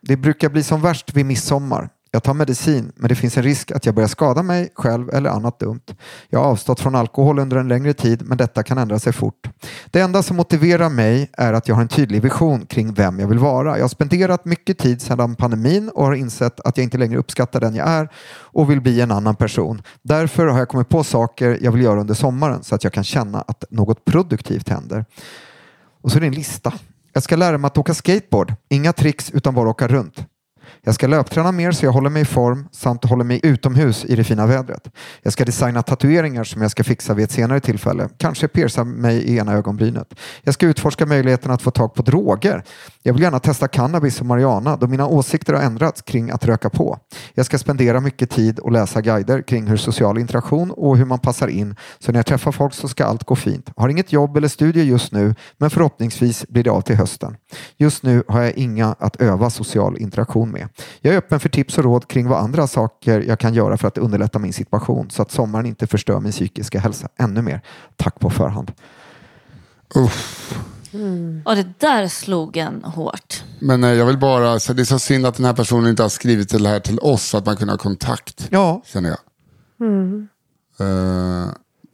Det 0.00 0.16
brukar 0.16 0.48
bli 0.48 0.62
som 0.62 0.80
värst 0.80 1.16
vid 1.16 1.26
midsommar. 1.26 1.88
Jag 2.14 2.22
tar 2.22 2.34
medicin, 2.34 2.92
men 2.96 3.08
det 3.08 3.14
finns 3.14 3.36
en 3.36 3.42
risk 3.42 3.70
att 3.70 3.86
jag 3.86 3.94
börjar 3.94 4.08
skada 4.08 4.42
mig 4.42 4.68
själv 4.74 5.10
eller 5.10 5.30
annat 5.30 5.58
dumt. 5.58 5.80
Jag 6.28 6.38
har 6.38 6.46
avstått 6.46 6.80
från 6.80 6.94
alkohol 6.94 7.38
under 7.38 7.56
en 7.56 7.68
längre 7.68 7.94
tid, 7.94 8.22
men 8.26 8.38
detta 8.38 8.62
kan 8.62 8.78
ändra 8.78 8.98
sig 8.98 9.12
fort. 9.12 9.48
Det 9.90 10.00
enda 10.00 10.22
som 10.22 10.36
motiverar 10.36 10.88
mig 10.88 11.30
är 11.32 11.52
att 11.52 11.68
jag 11.68 11.74
har 11.74 11.82
en 11.82 11.88
tydlig 11.88 12.22
vision 12.22 12.66
kring 12.66 12.94
vem 12.94 13.20
jag 13.20 13.28
vill 13.28 13.38
vara. 13.38 13.76
Jag 13.76 13.84
har 13.84 13.88
spenderat 13.88 14.44
mycket 14.44 14.78
tid 14.78 15.02
sedan 15.02 15.36
pandemin 15.36 15.88
och 15.88 16.04
har 16.04 16.14
insett 16.14 16.60
att 16.60 16.76
jag 16.76 16.84
inte 16.84 16.98
längre 16.98 17.18
uppskattar 17.18 17.60
den 17.60 17.74
jag 17.74 17.88
är 17.88 18.08
och 18.36 18.70
vill 18.70 18.80
bli 18.80 19.00
en 19.00 19.10
annan 19.10 19.36
person. 19.36 19.82
Därför 20.02 20.46
har 20.46 20.58
jag 20.58 20.68
kommit 20.68 20.88
på 20.88 21.04
saker 21.04 21.58
jag 21.60 21.72
vill 21.72 21.82
göra 21.82 22.00
under 22.00 22.14
sommaren 22.14 22.62
så 22.62 22.74
att 22.74 22.84
jag 22.84 22.92
kan 22.92 23.04
känna 23.04 23.40
att 23.40 23.64
något 23.70 24.04
produktivt 24.04 24.68
händer. 24.68 25.04
Och 26.02 26.10
så 26.10 26.18
är 26.18 26.20
det 26.20 26.26
en 26.26 26.34
lista. 26.34 26.72
Jag 27.12 27.22
ska 27.22 27.36
lära 27.36 27.58
mig 27.58 27.66
att 27.66 27.78
åka 27.78 27.94
skateboard. 27.94 28.54
Inga 28.68 28.92
tricks 28.92 29.30
utan 29.30 29.54
bara 29.54 29.68
åka 29.68 29.88
runt. 29.88 30.26
Jag 30.86 30.94
ska 30.94 31.06
löpträna 31.06 31.52
mer 31.52 31.72
så 31.72 31.86
jag 31.86 31.92
håller 31.92 32.10
mig 32.10 32.22
i 32.22 32.24
form 32.24 32.68
samt 32.72 33.04
håller 33.04 33.24
mig 33.24 33.40
utomhus 33.42 34.04
i 34.04 34.16
det 34.16 34.24
fina 34.24 34.46
vädret. 34.46 34.90
Jag 35.22 35.32
ska 35.32 35.44
designa 35.44 35.82
tatueringar 35.82 36.44
som 36.44 36.62
jag 36.62 36.70
ska 36.70 36.84
fixa 36.84 37.14
vid 37.14 37.24
ett 37.24 37.30
senare 37.30 37.60
tillfälle. 37.60 38.08
Kanske 38.18 38.48
pierca 38.48 38.84
mig 38.84 39.16
i 39.16 39.36
ena 39.36 39.52
ögonbrynet. 39.52 40.14
Jag 40.42 40.54
ska 40.54 40.66
utforska 40.66 41.06
möjligheten 41.06 41.50
att 41.50 41.62
få 41.62 41.70
tag 41.70 41.94
på 41.94 42.02
droger. 42.02 42.64
Jag 43.06 43.14
vill 43.14 43.22
gärna 43.22 43.38
testa 43.38 43.68
cannabis 43.68 44.20
och 44.20 44.26
marijuana 44.26 44.76
då 44.76 44.86
mina 44.86 45.06
åsikter 45.06 45.52
har 45.52 45.60
ändrats 45.60 46.02
kring 46.02 46.30
att 46.30 46.44
röka 46.44 46.70
på. 46.70 46.98
Jag 47.34 47.46
ska 47.46 47.58
spendera 47.58 48.00
mycket 48.00 48.30
tid 48.30 48.58
och 48.58 48.72
läsa 48.72 49.00
guider 49.00 49.42
kring 49.42 49.66
hur 49.66 49.76
social 49.76 50.18
interaktion 50.18 50.70
och 50.70 50.96
hur 50.96 51.04
man 51.04 51.18
passar 51.18 51.48
in 51.48 51.76
så 51.98 52.12
när 52.12 52.18
jag 52.18 52.26
träffar 52.26 52.52
folk 52.52 52.74
så 52.74 52.88
ska 52.88 53.04
allt 53.04 53.24
gå 53.24 53.36
fint. 53.36 53.70
Har 53.76 53.88
inget 53.88 54.12
jobb 54.12 54.36
eller 54.36 54.48
studier 54.48 54.84
just 54.84 55.12
nu 55.12 55.34
men 55.58 55.70
förhoppningsvis 55.70 56.48
blir 56.48 56.64
det 56.64 56.70
av 56.70 56.80
till 56.80 56.96
hösten. 56.96 57.36
Just 57.76 58.02
nu 58.02 58.22
har 58.28 58.42
jag 58.42 58.52
inga 58.52 58.96
att 58.98 59.16
öva 59.16 59.50
social 59.50 59.98
interaktion 59.98 60.50
med. 60.50 60.68
Jag 61.00 61.14
är 61.14 61.18
öppen 61.18 61.40
för 61.40 61.48
tips 61.48 61.78
och 61.78 61.84
råd 61.84 62.08
kring 62.08 62.28
vad 62.28 62.38
andra 62.38 62.66
saker 62.66 63.20
jag 63.20 63.38
kan 63.38 63.54
göra 63.54 63.76
för 63.76 63.88
att 63.88 63.98
underlätta 63.98 64.38
min 64.38 64.52
situation 64.52 65.10
så 65.10 65.22
att 65.22 65.30
sommaren 65.30 65.66
inte 65.66 65.86
förstör 65.86 66.20
min 66.20 66.32
psykiska 66.32 66.80
hälsa 66.80 67.08
ännu 67.18 67.42
mer. 67.42 67.60
Tack 67.96 68.20
på 68.20 68.30
förhand. 68.30 68.72
Uff. 69.94 70.73
Och 71.44 71.56
det 71.56 71.66
där 71.78 72.08
slog 72.08 72.56
en 72.56 72.84
hårt. 72.84 73.42
Men 73.58 73.84
eh, 73.84 73.90
jag 73.92 74.06
vill 74.06 74.18
bara, 74.18 74.60
så 74.60 74.72
det 74.72 74.82
är 74.82 74.84
så 74.84 74.98
synd 74.98 75.26
att 75.26 75.34
den 75.34 75.46
här 75.46 75.52
personen 75.52 75.90
inte 75.90 76.02
har 76.02 76.08
skrivit 76.08 76.48
det 76.48 76.68
här 76.68 76.80
till 76.80 76.98
oss 76.98 77.22
så 77.24 77.38
att 77.38 77.46
man 77.46 77.56
kunde 77.56 77.72
ha 77.72 77.78
kontakt. 77.78 78.48
Ja, 78.50 78.82
Känner 78.86 79.08
jag. 79.08 79.18
Eh, 80.80 80.86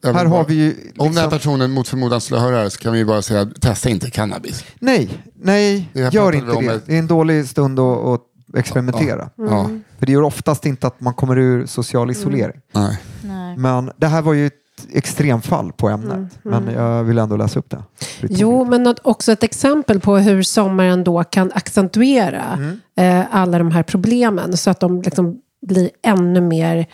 jag 0.03 0.09
vill 0.13 0.17
här 0.17 0.25
bara- 0.25 0.29
har 0.29 0.45
vi 0.45 0.55
ju... 0.55 0.71
Om 0.71 1.07
den 1.07 1.17
här 1.17 1.23
Liksom, 1.25 1.31
personen 1.31 1.71
mot 1.71 1.89
förmodan 1.89 2.21
skulle 2.21 2.41
höra 2.41 2.57
det 2.57 2.63
här 2.63 2.69
så 2.69 2.79
kan 2.79 2.93
vi 2.93 2.99
ju 2.99 3.05
bara 3.05 3.23
säga 3.23 3.47
testa 3.61 3.89
inte 3.89 4.11
cannabis. 4.11 4.65
nej, 4.79 5.23
nej, 5.43 5.91
gör 6.13 6.33
inte 6.35 6.61
det. 6.61 6.75
ett- 6.75 6.87
Det 6.87 6.95
är 6.95 6.99
en 6.99 7.07
dålig 7.07 7.49
stund 7.49 7.79
att, 7.81 7.99
att 8.07 8.21
experimentera. 8.57 9.31
Ja, 9.37 9.71
För 9.99 10.07
det 10.07 10.13
gör 10.13 10.23
oftast 10.23 10.67
inte 10.67 10.87
att 10.87 11.01
man 11.01 11.15
kommer 11.15 11.39
ur 11.39 11.67
social 11.67 12.11
isolering. 12.11 12.61
nej. 12.73 12.99
Nej. 13.25 13.57
Men 13.57 13.91
det 13.97 14.07
här 14.07 14.23
var 14.23 14.33
ju 14.33 14.51
ett 14.89 14.97
extremfall 14.97 15.73
på 15.73 15.89
ämnet. 15.89 16.39
Men 16.43 16.69
jag 16.75 17.05
vill 17.05 17.19
ändå 17.19 17.37
läsa 17.37 17.59
upp 17.59 17.71
det. 17.71 17.83
Jo, 18.21 18.65
men 18.65 18.83
något- 18.83 19.01
också 19.03 19.33
ett 19.33 19.43
exempel 19.43 20.01
på 20.01 20.17
hur 20.17 20.43
sommaren 20.43 21.05
då 21.05 21.25
kan 21.25 21.51
accentuera 21.55 22.59
eh, 22.97 23.23
alla 23.31 23.59
de 23.59 23.71
här 23.71 23.83
problemen 23.83 24.57
så 24.57 24.71
att 24.71 24.81
de 24.81 25.03
liksom 25.03 25.39
blir 25.67 25.91
ännu 26.03 26.41
mer 26.41 26.87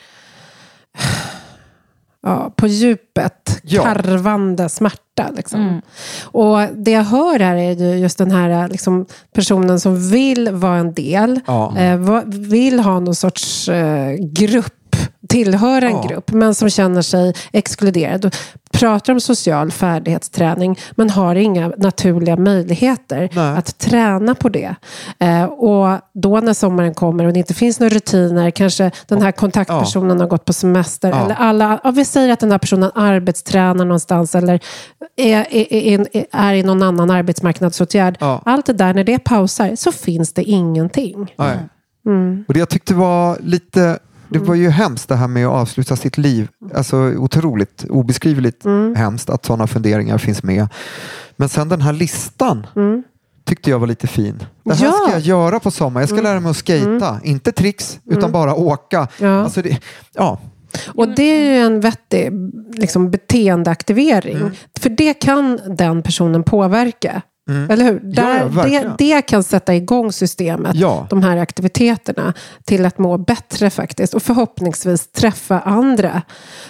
ja, 2.23 2.53
på 2.57 2.67
djupet 2.67 3.61
Ja. 3.63 3.83
karvande 3.83 4.69
smärta. 4.69 5.31
Liksom. 5.37 5.81
Och 6.23 6.59
det 6.75 6.91
jag 6.91 7.03
hör 7.05 7.39
här 7.39 7.57
är 7.57 7.73
ju 7.73 7.97
just 7.99 8.19
den 8.19 8.31
här 8.31 8.69
liksom, 8.69 9.07
personen 9.35 9.81
som 9.81 10.11
vill 10.11 10.49
vara 10.53 10.77
en 10.79 10.95
del, 10.95 11.41
Ja. 11.47 11.77
eh, 11.79 11.97
vill 12.27 12.81
ha 12.81 13.01
någon 13.01 13.15
sorts 13.15 13.69
eh, 13.69 14.15
grupp 14.19 14.76
tillhöra 15.29 15.87
en 15.87 15.93
Ja. 15.97 16.07
grupp, 16.09 16.33
men 16.33 16.55
som 16.55 16.71
känner 16.71 17.03
sig 17.03 17.35
exkluderad. 17.53 18.35
Pratar 18.73 19.13
om 19.13 19.21
social 19.21 19.71
färdighetsträning, 19.71 20.79
men 20.91 21.11
har 21.11 21.35
inga 21.35 21.69
naturliga 21.79 22.37
möjligheter 22.37 23.29
Nej. 23.33 23.57
att 23.59 23.79
träna 23.79 24.35
på 24.35 24.49
det. 24.49 24.75
Eh, 25.19 25.45
och 25.45 26.01
då 26.15 26.41
när 26.41 26.53
sommaren 26.53 26.95
kommer 26.95 27.25
och 27.25 27.33
det 27.33 27.39
inte 27.39 27.55
finns 27.55 27.81
några 27.81 27.95
rutiner, 27.95 28.51
kanske 28.51 28.91
den 29.07 29.23
här 29.23 29.33
kontaktpersonen 29.33 30.21
har 30.21 30.27
gått 30.27 30.45
på 30.45 30.53
semester, 30.53 31.09
Ja. 31.11 31.25
eller 31.25 31.35
alla, 31.35 31.81
ja, 31.85 31.91
vi 31.91 32.05
säger 32.05 32.33
att 32.33 32.41
den 32.41 32.51
här 32.51 32.59
personen 32.59 32.91
arbetstränar 32.95 33.85
någonstans, 33.85 34.35
eller 34.35 34.61
är, 35.17 35.47
är, 35.51 35.73
är, 35.73 36.07
är 36.33 36.55
i 36.55 36.63
någon 36.63 36.83
annan 36.83 37.11
arbetsmarknadsåtgärd. 37.11 38.17
Ja. 38.21 38.43
Allt 38.45 38.67
det 38.67 38.73
där, 38.73 38.95
när 38.95 39.05
det 39.05 39.19
pausar, 39.19 39.77
så 39.77 39.93
finns 39.93 40.33
det 40.33 40.43
ingenting. 40.43 41.35
Nej. 41.39 41.57
Och 42.49 42.55
det 42.55 42.59
jag 42.61 42.69
tyckte 42.69 42.95
var 42.95 43.39
lite 43.41 43.99
det 44.29 44.39
var 44.39 44.55
ju 44.55 44.69
hemskt 44.71 45.09
det 45.09 45.17
här 45.17 45.29
med 45.29 45.47
att 45.47 45.53
avsluta 45.53 45.97
sitt 45.97 46.19
liv. 46.19 46.49
Alltså 46.75 46.97
otroligt 46.97 47.85
obeskrivligt 47.89 48.65
hemskt 48.97 49.31
att 49.31 49.45
sådana 49.45 49.67
funderingar 49.67 50.19
finns 50.19 50.43
med. 50.43 50.69
Men 51.37 51.49
sen 51.49 51.69
den 51.69 51.81
här 51.81 51.93
listan 51.93 52.67
tyckte 53.45 53.71
jag 53.71 53.79
var 53.79 53.87
lite 53.87 54.07
fin. 54.07 54.45
Det 54.65 54.75
här 54.75 54.85
Ja. 54.87 54.93
ska 54.93 55.11
jag 55.13 55.21
göra 55.21 55.61
på 55.61 55.71
sommaren. 55.71 56.03
Jag 56.03 56.09
ska 56.19 56.23
lära 56.23 56.41
mig 56.41 56.51
att 56.51 56.57
skata. 56.57 57.21
Inte 57.25 57.53
tricks, 57.53 57.99
utan 58.11 58.33
bara 58.33 58.55
åka. 58.55 59.09
Ja. 59.21 59.43
Alltså 59.43 59.63
det, 59.63 59.79
ja. 60.15 60.39
Och 60.95 61.09
det 61.09 61.23
är 61.23 61.51
ju 61.55 61.59
en 61.67 61.81
vettig 61.81 62.31
liksom, 62.79 63.11
beteendeaktivering. 63.11 64.37
Mm. 64.37 64.51
För 64.81 64.91
det 64.91 65.15
kan 65.15 65.61
den 65.77 66.03
personen 66.03 66.43
påverka. 66.43 67.23
Eller 67.49 67.85
hur? 67.85 68.01
Ja, 68.05 68.23
Där, 68.23 68.51
ja, 68.57 68.81
det, 68.81 68.95
det 68.99 69.23
kan 69.23 69.43
sätta 69.43 69.75
igång 69.75 70.13
systemet, 70.13 70.77
Ja. 70.77 71.07
de 71.11 71.23
här 71.23 71.37
aktiviteterna, 71.37 72.35
till 72.65 72.87
att 72.87 72.99
må 72.99 73.19
bättre 73.19 73.71
faktiskt. 73.71 74.15
Och 74.15 74.23
förhoppningsvis 74.23 75.07
träffa 75.13 75.61
andra 75.61 76.23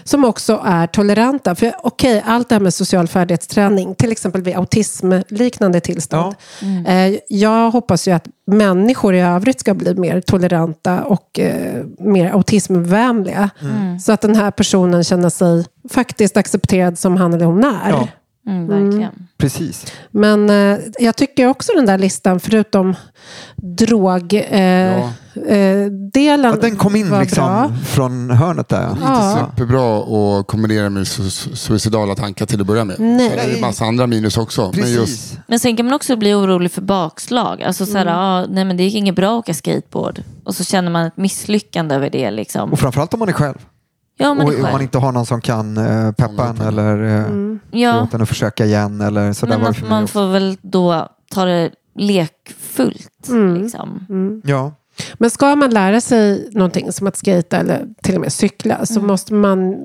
som 0.04 0.24
också 0.24 0.62
är 0.64 0.86
toleranta. 0.86 1.54
För 1.54 1.72
okej, 1.82 2.22
allt 2.26 2.48
det 2.48 2.54
här 2.54 2.60
med 2.60 2.74
social 2.74 3.08
färdighetsträning, 3.08 3.94
till 3.94 4.12
exempel 4.12 4.42
vid 4.42 4.56
autismliknande 4.56 5.80
tillstånd. 5.80 6.34
Eh, 6.86 7.18
jag 7.28 7.70
hoppas 7.70 8.08
ju 8.08 8.12
att 8.12 8.26
människor 8.46 9.14
i 9.14 9.20
övrigt 9.20 9.60
ska 9.60 9.74
bli 9.74 9.94
mer 9.94 10.20
toleranta 10.20 11.04
och 11.04 11.38
eh, 11.38 11.84
mer 11.98 12.30
autismvänliga. 12.32 13.50
Så 14.00 14.12
att 14.12 14.20
den 14.20 14.36
här 14.36 14.50
personen 14.50 15.04
känner 15.04 15.28
sig 15.30 15.64
faktiskt 15.90 16.36
accepterad 16.36 16.98
som 16.98 17.16
han 17.16 17.34
eller 17.34 17.44
hon 17.46 17.64
är. 17.64 17.90
Ja, 18.46 18.52
Mm, 18.52 18.68
verkligen. 18.68 19.12
precis. 19.38 19.92
Men 20.10 20.50
eh, 20.50 20.78
jag 20.98 21.16
tycker 21.16 21.46
också 21.46 21.72
den 21.76 21.86
där 21.86 21.98
listan, 21.98 22.40
förutom 22.40 22.94
drogdelen, 23.76 25.12
eh, 25.34 25.56
eh, 25.58 25.86
delen 26.12 26.52
Att 26.54 26.60
den 26.60 26.76
kom 26.76 26.96
in 26.96 27.04
var 27.10 27.16
bra. 27.16 27.22
liksom 27.22 27.78
från 27.86 28.30
hörnet 28.30 28.68
där. 28.68 28.90
Inte 28.90 29.02
Ja. 29.02 29.50
superbra 29.56 29.98
att 30.40 30.46
kombinera 30.46 30.90
med 30.90 31.02
su- 31.02 31.54
suicidala 31.56 32.14
tankar 32.14 32.46
till 32.46 32.60
att 32.60 32.66
börja 32.66 32.84
med. 32.84 32.96
Nej. 33.00 33.30
Det 33.36 33.40
är 33.40 33.54
en 33.54 33.60
massa 33.60 33.84
andra 33.84 34.06
minus 34.06 34.36
också. 34.38 34.62
Men 34.62 34.72
Precis. 34.72 34.96
just, 34.96 35.38
Men 35.46 35.60
sen 35.60 35.76
kan 35.76 35.86
man 35.86 35.94
också 35.94 36.16
bli 36.16 36.34
orolig 36.34 36.72
för 36.72 36.82
bakslag. 36.82 37.62
Alltså 37.62 37.86
så 37.86 37.98
här, 37.98 38.06
ah, 38.06 38.46
nej 38.46 38.64
men 38.64 38.76
det 38.76 38.82
gick 38.82 38.94
inget 38.94 39.14
bra 39.16 39.32
att 39.32 39.38
åka 39.38 39.54
skateboard. 39.54 40.22
Och 40.44 40.54
så 40.54 40.64
känner 40.64 40.90
man 40.90 41.06
ett 41.06 41.16
misslyckande 41.16 41.94
över 41.94 42.10
det. 42.10 42.30
Liksom. 42.30 42.72
Och 42.72 42.78
framförallt 42.78 43.14
om 43.14 43.20
man 43.20 43.28
är 43.28 43.32
själv. 43.32 43.54
Ja, 44.18 44.34
man 44.34 44.46
och 44.46 44.54
om 44.54 44.62
man 44.62 44.82
inte 44.82 44.98
har 44.98 45.12
någon 45.12 45.26
som 45.26 45.40
kan 45.40 45.76
eh, 45.76 46.12
peppa 46.12 46.46
en 46.48 46.60
eller 46.60 47.02
uh, 47.02 47.24
Mm. 47.24 47.60
Ja, 47.70 48.00
låta 48.00 48.18
en 48.18 48.26
försöka 48.26 48.64
igen. 48.64 49.00
Eller 49.00 49.32
så 49.32 49.46
men 49.46 49.66
att 49.66 49.88
man 49.88 50.08
får 50.08 50.32
väl 50.32 50.56
då 50.62 51.08
ta 51.30 51.44
det 51.44 51.70
lekfullt. 51.94 53.28
Liksom. 53.62 54.42
Ja. 54.44 54.72
Men 55.14 55.30
ska 55.30 55.56
man 55.56 55.70
lära 55.70 56.00
sig 56.00 56.48
någonting 56.52 56.92
som 56.92 57.06
att 57.06 57.16
skata 57.16 57.56
eller 57.56 57.86
till 58.02 58.14
och 58.14 58.20
med 58.20 58.32
cykla 58.32 58.86
så 58.86 59.00
måste 59.00 59.34
man 59.34 59.76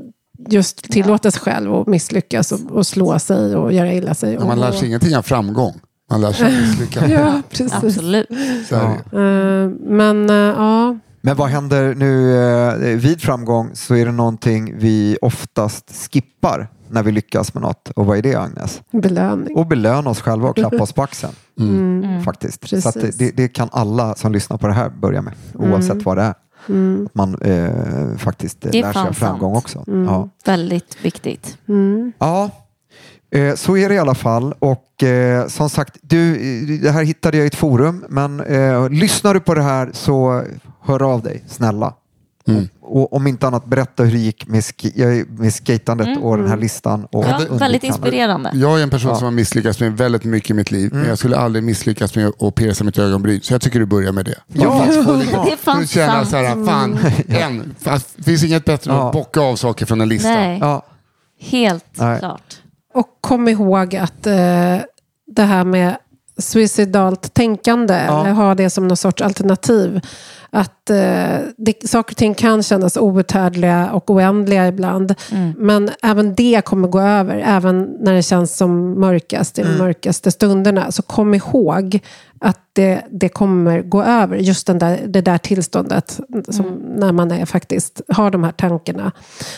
just 0.50 0.92
tillåta 0.92 1.32
sig 1.32 1.42
själv 1.42 1.74
att 1.74 1.88
misslyckas 1.88 2.52
och, 2.52 2.72
och 2.72 2.88
slå 2.88 3.20
sig 3.20 3.56
och 3.56 3.74
göra 3.74 3.94
illa 3.94 4.14
sig. 4.14 4.38
men 4.38 4.48
man 4.48 4.58
och, 4.58 4.66
lär 4.66 4.72
sig 4.72 4.88
ingenting 4.88 5.18
av 5.18 5.22
framgång. 5.22 5.80
Man 6.10 6.22
lär 6.22 6.32
sig 6.32 6.46
av 6.46 6.62
misslyckande. 6.62 7.14
Ja, 7.20 7.42
precis. 7.50 7.74
Absolut. 7.74 8.28
Så 8.70 8.76
det. 8.76 9.20
Eh, 9.20 9.70
men 9.90 10.30
eh, 10.30 10.36
ja, 10.36 10.98
Men 11.22 11.36
vad 11.36 11.50
händer 11.50 11.96
nu 11.96 12.38
eh, 12.38 12.98
vid 12.98 13.22
framgång 13.22 13.70
så 13.74 13.96
är 13.96 14.06
det 14.06 14.12
någonting 14.12 14.74
vi 14.78 15.18
oftast 15.22 16.10
skippar 16.12 16.68
när 16.90 17.04
vi 17.04 17.12
lyckas 17.12 17.54
med 17.54 17.64
något. 17.64 17.90
Och 17.96 18.06
vad 18.06 18.18
är 18.18 18.22
det 18.22 18.36
Agnes? 18.36 18.82
Belöning. 18.92 19.58
Och 19.58 19.68
belöna 19.68 20.10
oss 20.10 20.22
själva 20.22 20.50
och 20.50 20.56
klappa 20.56 20.84
oss 20.84 20.94
på 20.94 21.04
axeln. 21.04 21.34
Mm. 21.60 22.24
Faktiskt. 22.24 22.62
Precis. 22.62 22.84
Så 22.84 22.90
att 22.90 23.18
det, 23.18 23.32
det, 23.32 23.48
kan 23.48 23.70
alla 23.72 24.16
som 24.16 24.32
lyssnar 24.32 24.58
på 24.58 24.68
det 24.68 24.74
här 24.74 24.90
börja 24.90 25.22
med, 25.22 25.34
oavsett 25.54 26.06
vad 26.06 26.18
det 26.18 26.24
är. 26.24 26.34
Mm. 26.70 27.06
Att 27.06 27.16
man 27.16 27.42
eh, 27.42 28.18
faktiskt 28.18 28.66
eh, 28.66 28.72
Det 28.72 28.80
är 28.80 28.84
lär 28.84 28.94
sig 28.94 29.02
av 29.02 29.14
framgång 29.14 29.54
sant. 29.54 29.66
också. 29.66 29.84
Mm. 29.92 30.06
Ja. 30.06 30.30
Väldigt 30.46 30.98
viktigt. 31.06 31.58
Mm. 31.68 32.12
Ja, 32.18 32.50
eh, 33.32 33.56
så 33.56 33.78
är 33.78 33.90
det 33.90 33.96
i 33.96 34.00
alla 34.00 34.16
fall. 34.16 34.54
Och 34.60 35.04
eh, 35.04 35.48
som 35.48 35.70
sagt, 35.70 35.98
du, 36.02 36.38
det 36.78 36.92
här 36.92 37.04
hittade 37.04 37.38
jag 37.38 37.44
i 37.44 37.48
ett 37.48 37.56
forum, 37.56 38.06
men 38.10 38.40
eh, 38.40 38.90
lyssnar 38.90 39.34
du 39.34 39.40
på 39.40 39.54
det 39.54 39.64
här 39.64 39.90
så 39.94 40.44
hör 40.82 41.14
av 41.14 41.22
dig, 41.22 41.44
snälla. 41.48 41.94
Mm. 42.48 42.70
Och 42.82 43.14
om 43.14 43.28
inte 43.28 43.48
annat, 43.48 43.66
berätta 43.66 44.04
hur 44.04 44.12
det 44.12 44.18
gick 44.18 44.48
med, 44.48 44.64
ski, 44.66 45.26
med 45.30 45.54
skatandet 45.54 46.18
och 46.22 46.38
den 46.38 46.48
här 46.48 46.58
listan. 46.58 47.06
Och 47.12 47.26
Ja, 47.26 47.42
väldigt 47.50 47.84
inspirerande. 47.84 48.52
Jag 48.54 48.80
är 48.80 48.84
en 48.84 48.90
person 48.90 49.10
Ja. 49.10 49.16
som 49.16 49.26
har 49.26 49.32
misslyckats 49.32 49.80
med 49.80 49.98
väldigt 49.98 50.24
mycket 50.24 50.50
i 50.50 50.54
mitt 50.54 50.72
liv. 50.72 50.90
Men 50.94 51.08
jag 51.08 51.18
skulle 51.18 51.38
aldrig 51.38 51.64
misslyckas 51.64 52.16
med 52.16 52.32
att 52.40 52.56
pierca 52.56 52.84
mitt 52.84 52.98
ögonbryn. 52.98 53.42
Så 53.42 53.54
jag 53.54 53.62
tycker 53.62 53.80
du 53.80 53.86
börjar 53.86 54.12
med 54.12 54.26
det. 54.26 54.36
Ja. 54.48 54.86
Det 54.88 55.52
är 55.52 55.58
fan 55.58 55.76
för 55.76 55.84
att 55.84 55.90
känna 55.90 56.14
sant. 56.26 56.30
så 56.30 56.38
här, 56.38 56.66
fan, 56.66 56.98
en. 57.28 57.76
Fast 57.80 58.14
det 58.18 58.24
finns 58.24 58.44
inget 58.44 58.66
bättre 58.66 58.92
än 58.92 58.98
Ja. 58.98 59.08
att 59.08 59.14
bocka 59.14 59.42
av 59.42 59.56
saker 59.56 59.86
från 59.86 60.02
en 60.02 60.10
lista. 60.10 60.30
Nej, 60.30 60.58
Ja, 60.62 60.86
helt 61.42 61.86
Nej. 61.94 62.20
klart. 62.20 62.56
Och 62.94 63.08
kom 63.22 63.48
ihåg 63.48 63.96
att 63.96 64.28
eh, 64.28 64.34
det 65.28 65.44
här 65.44 65.64
med 65.64 65.98
suicidalt 66.42 67.34
tänkande, 67.34 67.94
Ja. 68.08 68.22
eller 68.22 68.32
ha 68.32 68.56
det 68.56 68.70
som 68.70 68.88
någon 68.88 68.98
sorts 68.98 69.22
alternativ. 69.22 70.02
Att 70.50 70.90
eh, 70.90 71.38
det, 71.58 71.90
saker 71.90 72.14
och 72.14 72.18
ting 72.18 72.34
kan 72.34 72.64
kännas 72.64 72.98
outhärdliga 72.98 73.90
och 73.92 74.10
oändliga 74.10 74.68
ibland. 74.68 75.16
Men 75.58 75.90
även 76.04 76.36
det 76.36 76.62
kommer 76.66 76.88
gå 76.88 77.00
över, 77.02 77.44
även 77.46 77.82
när 78.00 78.14
det 78.14 78.24
känns 78.24 78.58
som 78.58 79.00
mörkast, 79.00 79.60
i 79.60 79.64
de 79.64 79.78
mörkaste 79.78 80.32
stunderna. 80.32 80.92
Så 80.92 81.02
kom 81.02 81.34
ihåg 81.34 82.00
att 82.44 82.60
det, 82.74 83.02
det 83.12 83.30
kommer 83.30 83.82
gå 83.82 84.04
över, 84.04 84.38
just 84.38 84.68
den 84.68 84.80
där, 84.80 85.00
det 85.08 85.22
där 85.22 85.38
tillståndet, 85.38 86.20
som, 86.50 86.66
när 86.96 87.12
man 87.12 87.32
är, 87.32 87.46
faktiskt 87.46 88.02
har 88.08 88.32
de 88.32 88.44
här 88.44 88.52
tankarna. 88.52 89.12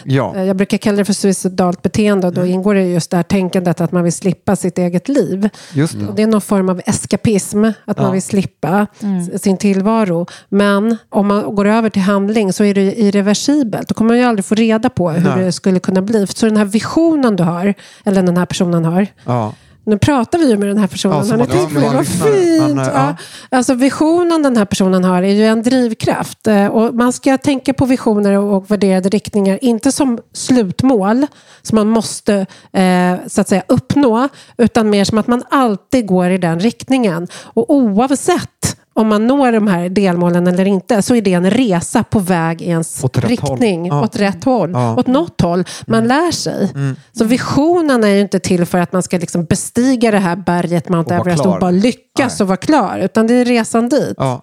ja. 0.04 0.34
Eh, 0.36 0.44
Jag 0.44 0.56
brukar 0.56 0.78
kalla 0.78 0.98
det 0.98 1.06
för 1.06 1.14
suicidalt 1.14 1.82
beteende 1.82 2.28
och 2.28 2.34
då 2.34 2.46
ingår 2.46 2.74
det 2.74 2.84
just 2.86 3.12
det 3.12 3.18
här 3.18 3.24
tänkandet 3.24 3.82
att 3.82 3.92
man 3.92 4.04
vill 4.04 4.14
slippa 4.14 4.56
sitt 4.56 4.78
eget 4.78 5.10
liv. 5.10 5.50
just 5.74 6.00
det. 6.00 6.08
Och 6.08 6.16
det 6.16 6.22
är 6.24 6.28
någon 6.28 6.42
form 6.42 6.70
av 6.70 6.82
eskapism, 6.86 7.64
att 7.66 7.74
Ja. 7.98 8.04
man 8.04 8.12
vill 8.12 8.22
slippa 8.22 8.88
s- 9.34 9.44
sin 9.44 9.58
tillvaro. 9.58 10.26
Men 10.50 10.98
om 11.10 11.28
man 11.28 11.56
går 11.56 11.66
över 11.68 11.90
till 11.90 12.02
handling 12.02 12.54
så 12.54 12.64
är 12.64 12.74
det 12.74 13.00
irreversibelt. 13.02 13.88
Då 13.88 13.94
kommer 13.94 14.10
man 14.10 14.18
ju 14.18 14.24
aldrig 14.24 14.46
få 14.46 14.56
reda 14.56 14.90
på 14.90 15.10
hur 15.10 15.30
Nej. 15.36 15.46
det 15.46 15.52
skulle 15.52 15.80
kunna 15.80 16.02
bli. 16.02 16.28
Så 16.28 16.46
den 16.46 16.58
här 16.58 16.66
visionen 16.66 17.36
du 17.36 17.44
har, 17.44 17.74
eller 18.06 18.24
den 18.24 18.38
här 18.38 18.46
personen 18.46 18.86
har, 18.86 19.08
Ja. 19.26 19.54
Nu 19.86 19.98
pratar 19.98 20.40
vi 20.40 20.50
ju 20.50 20.58
med 20.58 20.68
den 20.68 20.78
här 20.78 20.88
personen. 20.88 21.18
Ja, 21.28 21.32
Han 21.32 21.42
är 21.42 21.46
vi 21.68 21.74
för 21.74 21.82
det. 21.82 21.96
Vad 21.96 22.08
fint! 22.08 22.80
Eh, 22.80 22.94
ja. 22.94 23.16
Alltså 23.50 23.74
visionen 23.74 24.44
den 24.44 24.58
här 24.58 24.66
personen 24.66 25.04
har 25.04 25.24
är 25.24 25.34
ju 25.34 25.46
en 25.46 25.64
drivkraft. 25.64 26.48
Eh, 26.48 26.66
Och 26.66 26.96
man 26.96 27.14
ska 27.14 27.38
tänka 27.38 27.74
på 27.74 27.86
visioner 27.86 28.38
och 28.38 28.54
och 28.58 28.72
värderade 28.72 29.10
riktningar, 29.10 29.60
inte 29.62 29.92
som 29.92 30.20
slutmål 30.34 31.28
som 31.62 31.76
man 31.76 31.90
måste 31.90 32.46
eh, 32.74 33.16
så 33.28 33.42
att 33.42 33.50
säga 33.50 33.64
uppnå, 33.68 34.30
utan 34.58 34.90
mer 34.90 35.04
som 35.06 35.18
att 35.18 35.28
man 35.28 35.44
alltid 35.50 36.08
går 36.08 36.30
i 36.30 36.38
den 36.38 36.60
riktningen. 36.60 37.28
Och 37.44 37.70
oavsett 37.74 38.78
om 38.94 39.08
man 39.08 39.28
når 39.28 39.52
de 39.52 39.68
här 39.68 39.90
delmålen 39.90 40.48
eller 40.48 40.66
inte 40.66 41.02
så 41.02 41.16
är 41.16 41.22
det 41.22 41.34
en 41.34 41.50
resa 41.52 42.04
på 42.04 42.20
väg 42.20 42.62
i 42.62 42.66
ens 42.66 43.04
Åt 43.04 43.18
riktning. 43.18 43.86
Ja. 43.88 44.02
åt 44.04 44.16
rätt 44.16 44.44
håll, 44.44 44.72
Ja. 44.74 44.84
Mm. 44.86 44.98
åt 45.00 45.08
något 45.08 45.42
håll. 45.42 45.64
Man 45.88 46.08
lär 46.08 46.32
sig. 46.32 46.70
Så 47.18 47.26
visionen 47.26 48.04
är 48.04 48.08
ju 48.08 48.20
inte 48.22 48.40
till 48.40 48.66
för 48.66 48.78
att 48.78 48.94
man 48.94 49.04
ska 49.04 49.18
liksom 49.18 49.46
bestiga 49.46 50.12
det 50.12 50.20
här 50.20 50.36
berget 50.36 50.90
Mount 50.90 51.16
Everest 51.16 51.46
och 51.46 51.60
bara 51.60 51.72
lyckas 51.72 52.40
Nej. 52.40 52.44
och 52.44 52.48
vara 52.48 52.58
klar, 52.58 53.00
utan 53.00 53.28
det 53.28 53.34
är 53.34 53.46
resan 53.46 53.90
dit. 53.90 54.14
Ja. 54.18 54.42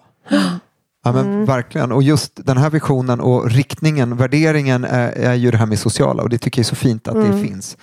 Ja, 1.03 1.11
men 1.11 1.25
Mm. 1.25 1.45
Verkligen. 1.45 1.91
Och 1.91 2.03
just 2.03 2.45
den 2.45 2.57
här 2.57 2.69
visionen 2.69 3.19
och 3.21 3.51
riktningen, 3.51 4.17
värderingen 4.17 4.83
är, 4.83 5.11
är 5.11 5.33
ju 5.33 5.51
det 5.51 5.57
här 5.57 5.65
med 5.65 5.79
sociala 5.79 6.23
och 6.23 6.29
det 6.29 6.37
tycker 6.37 6.59
jag 6.59 6.63
är 6.63 6.69
så 6.69 6.75
fint 6.75 7.07
att 7.07 7.15
Mm. 7.15 7.31
det 7.41 7.47
finns. 7.47 7.77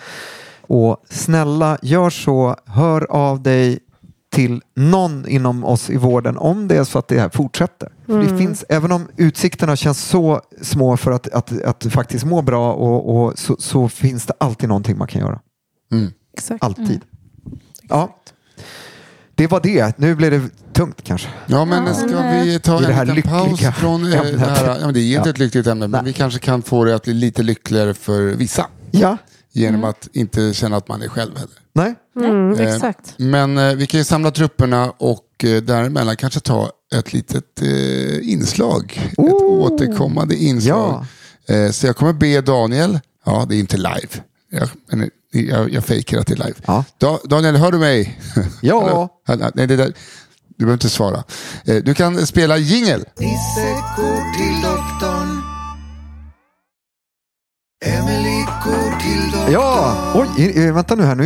Och 0.67 0.97
snälla, 1.11 1.79
gör 1.83 2.11
så. 2.11 2.57
Hör 2.67 3.07
av 3.11 3.43
dig 3.43 3.79
till 4.39 4.63
någon 4.77 5.29
inom 5.29 5.65
oss 5.65 5.91
i 5.91 5.97
vården 5.97 6.37
om 6.37 6.69
det 6.69 6.77
är 6.77 6.85
så 6.85 6.99
att 6.99 7.09
det 7.09 7.21
här 7.21 7.29
fortsätter. 7.29 7.89
För 8.07 8.13
Mm. 8.13 8.27
det 8.33 8.39
finns, 8.39 8.65
även 8.69 8.93
om 8.93 9.09
utsikterna 9.17 9.77
känns 9.77 10.01
så 10.05 10.41
små 10.63 10.97
för 10.97 11.11
att, 11.11 11.29
att, 11.29 11.63
att 11.63 11.87
faktiskt 11.93 12.25
må 12.25 12.43
bra 12.43 12.73
och, 12.73 13.17
och 13.27 13.39
så, 13.39 13.57
så 13.59 13.89
finns 13.89 14.27
det 14.27 14.33
alltid 14.41 14.69
någonting 14.69 14.99
man 14.99 15.07
kan 15.09 15.21
göra. 15.21 15.41
Exakt. 16.37 16.65
Alltid. 16.65 17.01
Ja. 17.89 18.17
Det 19.35 19.47
var 19.47 19.61
det. 19.61 19.99
Nu 19.99 20.15
blev 20.15 20.31
det 20.31 20.73
tungt 20.73 21.03
kanske. 21.03 21.29
Ja, 21.47 21.65
men 21.65 21.95
ska 21.95 22.07
vi 22.31 22.61
ta 22.61 22.81
det 22.81 22.93
här 22.93 23.07
en 23.07 23.15
liten 23.15 23.31
paus 23.31 23.61
från 23.77 24.05
eh, 24.05 24.11
det 24.11 24.17
ämnet. 24.29 24.41
här? 24.41 24.67
Ja, 24.67 24.85
men 24.85 24.95
det 24.95 25.01
är 25.01 25.17
inte 25.17 25.29
Ja. 25.29 25.31
ett 25.33 25.39
lyckligt 25.39 25.67
ämne, 25.67 25.89
men 25.89 26.05
Nej. 26.05 26.13
vi 26.13 26.19
kanske 26.19 26.41
kan 26.41 26.63
få 26.63 26.85
det 26.85 26.95
att 26.95 27.03
bli 27.05 27.15
lite 27.15 27.43
lyckligare 27.43 27.95
för 27.95 28.23
vissa. 28.23 28.67
Ja. 28.91 29.17
Genom 29.53 29.85
att 29.85 30.09
inte 30.13 30.55
känna 30.55 30.77
att 30.77 30.89
man 30.89 31.03
är 31.03 31.09
själv 31.09 31.37
heller. 31.37 31.59
Nej. 31.73 31.95
Mm, 32.17 32.53
Eh, 32.61 32.75
exakt. 32.75 33.15
Men 33.17 33.59
eh, 33.59 33.75
vi 33.75 33.87
kan 33.87 33.99
ju 34.01 34.05
samla 34.05 34.31
trupperna 34.31 34.91
och 34.99 35.45
eh, 35.45 35.63
däremellan 35.63 36.17
kanske 36.17 36.41
ta 36.41 36.71
ett 36.95 37.13
litet 37.13 37.63
eh, 37.63 38.31
inslag. 38.33 39.11
Ett 39.13 39.19
återkommande 39.43 40.37
inslag. 40.37 41.05
Eh, 41.49 41.71
så 41.71 41.87
jag 41.87 41.97
kommer 41.97 42.13
be 42.13 42.41
Daniel, 42.41 43.01
ja 43.27 43.47
det 43.49 43.57
är 43.57 43.61
inte 43.61 43.77
live. 43.77 44.09
Jag, 44.51 44.69
men, 44.91 45.11
jag, 45.33 45.73
jag 45.73 45.85
fejkar 45.85 46.19
att 46.19 46.27
det 46.27 46.33
är 46.35 46.47
live. 46.47 46.55
Ja. 46.67 46.85
Da, 46.99 47.19
Daniel, 47.25 47.57
hör 47.57 47.73
du 47.73 47.79
mig? 47.79 48.21
Ja. 48.61 49.09
Nej, 49.55 49.67
det 49.67 49.77
där, 49.77 49.93
du 50.57 50.65
behöver 50.65 50.73
inte 50.73 50.89
svara. 50.89 51.25
Eh, 51.65 51.77
du 51.77 51.95
kan 51.95 52.27
spela 52.27 52.57
jingel. 52.57 53.05
Nisse 53.19 53.71
går 53.97 54.37
till 54.37 54.63
doktorn. 54.63 55.38
Emily 57.85 58.45
går 58.65 59.01
till 59.01 59.31
doktorn. 59.33 59.53
Ja, 59.53 59.95
oj, 60.37 60.71
vänta 60.71 60.95
nu 60.95 61.03
här 61.05 61.15
nu. 61.15 61.25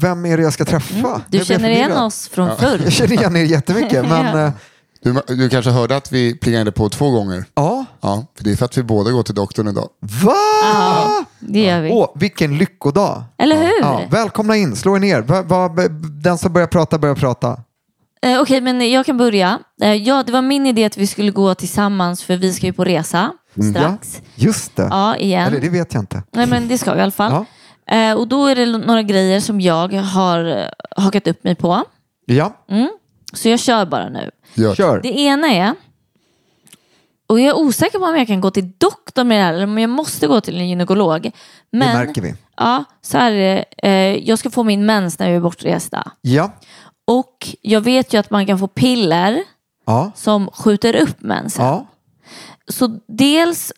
Vem 0.00 0.26
är 0.26 0.36
det 0.36 0.42
jag 0.42 0.52
ska 0.52 0.64
träffa? 0.64 0.92
Du 0.96 1.02
Jag 1.02 1.20
blir 1.28 1.44
känner 1.44 1.70
igen 1.70 1.92
oss 1.92 2.28
från 2.28 2.56
förr. 2.56 2.80
Jag 2.84 2.92
känner 2.92 3.12
igen 3.12 3.36
er 3.36 3.44
jättemycket, 3.44 4.04
men 4.08 4.26
Ja. 4.36 4.44
eh, 4.46 4.50
Du, 5.02 5.22
du 5.36 5.48
kanske 5.48 5.70
hörde 5.70 5.96
att 5.96 6.12
vi 6.12 6.34
plingade 6.34 6.72
på 6.72 6.88
två 6.88 7.10
gånger. 7.10 7.44
ja. 7.54 7.84
Ja, 8.00 8.26
för 8.36 8.44
det 8.44 8.50
är 8.52 8.56
för 8.56 8.64
att 8.64 8.78
vi 8.78 8.82
båda 8.82 9.10
går 9.10 9.22
till 9.22 9.34
doktorn 9.34 9.68
idag. 9.68 9.88
Va? 10.00 10.32
Ja, 10.62 11.24
det 11.40 11.60
gör 11.64 11.80
vi. 11.80 11.90
Åh, 11.92 12.08
vilken 12.14 12.58
lyckodag. 12.58 13.24
Eller 13.38 13.56
hur? 13.56 13.80
Ja, 13.80 14.02
välkomna 14.10 14.56
in, 14.56 14.76
slå 14.76 14.96
er 14.96 15.00
ner. 15.00 15.22
Den 16.22 16.38
som 16.38 16.52
börjar 16.52 16.66
prata 16.68 16.98
börjar 16.98 17.14
prata. 17.14 17.60
Eh, 18.22 18.40
Okej, 18.40 18.60
men 18.60 18.90
jag 18.90 19.06
kan 19.06 19.16
börja. 19.16 19.58
Eh, 19.82 19.94
ja, 19.94 20.22
det 20.22 20.32
var 20.32 20.42
min 20.42 20.66
idé 20.66 20.84
att 20.84 20.96
vi 20.96 21.06
skulle 21.06 21.30
gå 21.30 21.54
tillsammans 21.54 22.22
för 22.24 22.36
vi 22.36 22.52
ska 22.52 22.66
ju 22.66 22.72
på 22.72 22.84
resa 22.84 23.32
strax. 23.72 24.22
Ja, 24.34 24.46
just 24.46 24.76
det. 24.76 24.82
Ja, 24.90 25.16
igen. 25.16 25.46
Eller 25.48 25.60
det 25.60 25.68
vet 25.68 25.94
jag 25.94 26.02
inte. 26.02 26.22
Nej, 26.32 26.46
men 26.46 26.68
det 26.68 26.78
ska 26.78 26.92
vi 26.94 26.98
i 26.98 27.02
alla 27.02 27.10
fall. 27.10 27.32
Ja. 27.86 27.96
Eh, 27.96 28.14
och 28.16 28.28
då 28.28 28.46
är 28.46 28.56
det 28.56 28.66
några 28.66 29.02
grejer 29.02 29.40
som 29.40 29.60
jag 29.60 29.92
har 29.92 30.44
eh, 30.44 30.64
hakat 31.02 31.26
upp 31.26 31.44
mig 31.44 31.54
på. 31.54 31.82
Ja, 32.26 32.64
Så 33.32 33.48
jag 33.48 33.60
kör 33.60 33.86
bara 33.86 34.08
nu. 34.08 34.30
Gör. 34.54 34.74
kör. 34.74 35.00
Det 35.02 35.18
ena 35.18 35.48
är, 35.48 35.74
och 37.26 37.40
jag 37.40 37.48
är 37.48 37.56
osäker 37.56 37.98
på 37.98 38.04
om 38.04 38.16
jag 38.16 38.26
kan 38.26 38.40
gå 38.40 38.50
till 38.50 38.72
doktorn 38.78 39.28
med 39.28 39.38
det 39.40 39.44
här 39.44 39.54
eller 39.54 39.64
om 39.64 39.78
jag 39.78 39.90
måste 39.90 40.26
gå 40.26 40.40
till 40.40 40.56
en 40.60 40.68
gynekolog. 40.68 41.30
Men, 41.72 41.88
Det 41.98 42.04
märker 42.06 42.22
vi. 42.22 42.34
Ja, 42.56 42.84
så 43.02 43.18
här 43.18 43.32
är 43.32 43.54
det. 43.56 43.88
Eh, 43.88 44.28
jag 44.28 44.38
ska 44.38 44.50
få 44.50 44.62
min 44.62 44.86
mens 44.86 45.18
när 45.18 45.30
vi 45.30 45.36
är 45.36 45.40
bortresta. 45.40 46.12
Ja, 46.20 46.52
Och 47.06 47.48
jag 47.62 47.80
vet 47.80 48.14
ju 48.14 48.18
att 48.18 48.30
man 48.30 48.46
kan 48.46 48.58
få 48.58 48.66
piller 48.68 49.42
ja, 49.86 50.12
som 50.14 50.50
skjuter 50.52 50.96
upp 50.96 51.20
mensen. 51.20 51.64
ja. 51.64 51.86
Så 52.68 53.00
dels 53.08 53.72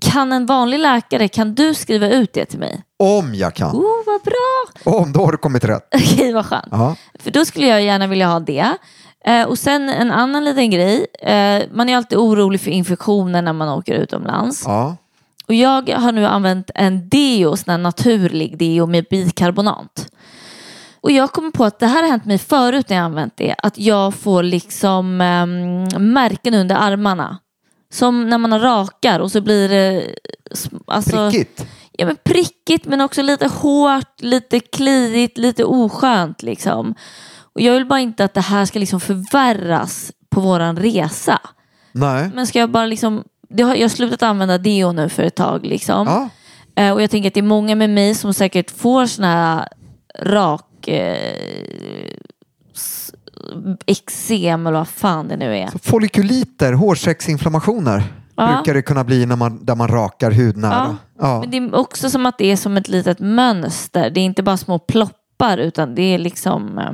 kan 0.00 0.32
en 0.32 0.46
vanlig 0.46 0.78
läkare, 0.78 1.28
kan 1.28 1.54
du 1.54 1.74
skriva 1.74 2.08
ut 2.08 2.32
det 2.32 2.44
till 2.44 2.58
mig? 2.58 2.82
Om 2.98 3.34
jag 3.34 3.54
kan. 3.54 3.70
Oh, 3.76 4.04
vad 4.06 4.20
bra! 4.22 4.92
Om, 4.98 5.12
då 5.12 5.24
har 5.24 5.32
du 5.32 5.38
kommit 5.38 5.64
rätt. 5.64 5.88
Okej, 5.94 6.32
vad 6.32 6.46
skönt. 6.46 6.68
Ja, 6.70 6.96
För 7.18 7.30
då 7.30 7.44
skulle 7.44 7.66
jag 7.66 7.82
gärna 7.82 8.06
vilja 8.06 8.28
ha 8.28 8.40
det. 8.40 8.76
Eh, 9.24 9.42
och 9.44 9.58
sen 9.58 9.88
en 9.88 10.10
annan 10.10 10.44
liten 10.44 10.70
grej. 10.70 11.06
Eh, 11.22 11.62
man 11.72 11.88
är 11.88 11.96
alltid 11.96 12.18
orolig 12.18 12.60
för 12.60 12.70
infektioner 12.70 13.42
när 13.42 13.52
man 13.52 13.68
åker 13.68 13.94
utomlands. 13.94 14.62
ja. 14.66 14.96
Och 15.46 15.54
jag 15.54 15.88
har 15.90 16.12
nu 16.12 16.26
använt 16.26 16.70
en 16.74 17.08
deo, 17.08 17.56
sån 17.56 17.70
här 17.70 17.78
naturlig 17.78 18.58
deo 18.58 18.86
med 18.86 19.04
bikarbonat. 19.10 20.12
Och 21.00 21.10
jag 21.10 21.32
kommer 21.32 21.50
på 21.50 21.64
att 21.64 21.78
det 21.78 21.86
här 21.86 22.02
har 22.02 22.10
hänt 22.10 22.24
mig 22.24 22.38
förut 22.38 22.88
när 22.88 22.96
jag 22.96 23.04
använt 23.04 23.36
det. 23.36 23.54
Att 23.58 23.78
jag 23.78 24.14
får 24.14 24.42
liksom 24.42 25.20
ehm, 25.20 26.12
märken 26.12 26.54
under 26.54 26.76
armarna. 26.76 27.38
Som 27.92 28.28
när 28.28 28.38
man 28.38 28.60
rakar 28.60 29.20
och 29.20 29.32
så 29.32 29.40
blir 29.40 29.68
det... 29.68 30.14
Alltså, 30.86 31.30
Prickigt. 31.30 31.66
Ja, 31.92 32.06
men 32.06 32.16
prickigt 32.24 32.86
men 32.86 33.00
också 33.00 33.22
lite 33.22 33.46
hårt, 33.46 34.20
lite 34.20 34.60
kliigt, 34.60 35.38
lite 35.38 35.64
oskönt 35.64 36.42
liksom. 36.42 36.94
Och 37.54 37.60
jag 37.60 37.74
vill 37.74 37.86
bara 37.86 38.00
inte 38.00 38.24
att 38.24 38.34
det 38.34 38.40
här 38.40 38.64
ska 38.64 38.78
liksom 38.78 39.00
förvärras 39.00 40.12
på 40.30 40.40
våran 40.40 40.76
resa. 40.76 41.40
Nej. 41.92 42.30
Men 42.34 42.46
ska 42.46 42.58
jag 42.58 42.70
bara 42.70 42.86
liksom, 42.86 43.24
det 43.48 43.62
har, 43.62 43.74
jag 43.74 43.84
har 43.84 43.88
slutat 43.88 44.22
använda 44.22 44.58
deo 44.58 44.92
nu 44.92 45.08
för 45.08 45.22
ett 45.22 45.34
tag 45.34 45.66
liksom. 45.66 46.06
Ja. 46.06 46.28
Eh, 46.82 46.92
och 46.92 47.02
jag 47.02 47.10
tänker 47.10 47.28
att 47.28 47.34
det 47.34 47.40
är 47.40 47.42
många 47.42 47.74
med 47.74 47.90
mig 47.90 48.14
som 48.14 48.34
säkert 48.34 48.70
får 48.70 49.06
såna 49.06 49.28
här 49.28 49.68
rak 50.18 50.69
eh, 50.88 52.10
s- 52.74 53.12
eksem 53.86 54.66
eller 54.66 54.78
vad 54.78 54.88
fan 54.88 55.28
det 55.28 55.36
nu 55.36 55.56
är. 55.56 55.66
Så 55.66 55.78
follikuliter, 55.78 56.72
hårsäcksinflammationer, 56.72 58.02
Ja. 58.36 58.46
brukar 58.56 58.74
det 58.74 58.82
kunna 58.82 59.04
bli 59.04 59.26
när 59.26 59.36
man, 59.36 59.64
där 59.64 59.74
man 59.74 59.88
rakar 59.88 60.30
hudnära. 60.30 60.96
Ja. 61.20 61.40
Men 61.40 61.50
det 61.50 61.56
är 61.56 61.74
också 61.74 62.10
som 62.10 62.26
att 62.26 62.38
det 62.38 62.46
är 62.52 62.56
som 62.56 62.76
ett 62.76 62.88
litet 62.88 63.20
mönster. 63.20 64.10
Det 64.10 64.20
är 64.20 64.24
inte 64.24 64.42
bara 64.42 64.56
små 64.56 64.78
ploppar 64.78 65.58
utan 65.58 65.94
det 65.94 66.02
är 66.02 66.18
liksom 66.18 66.78
eh, 66.78 66.92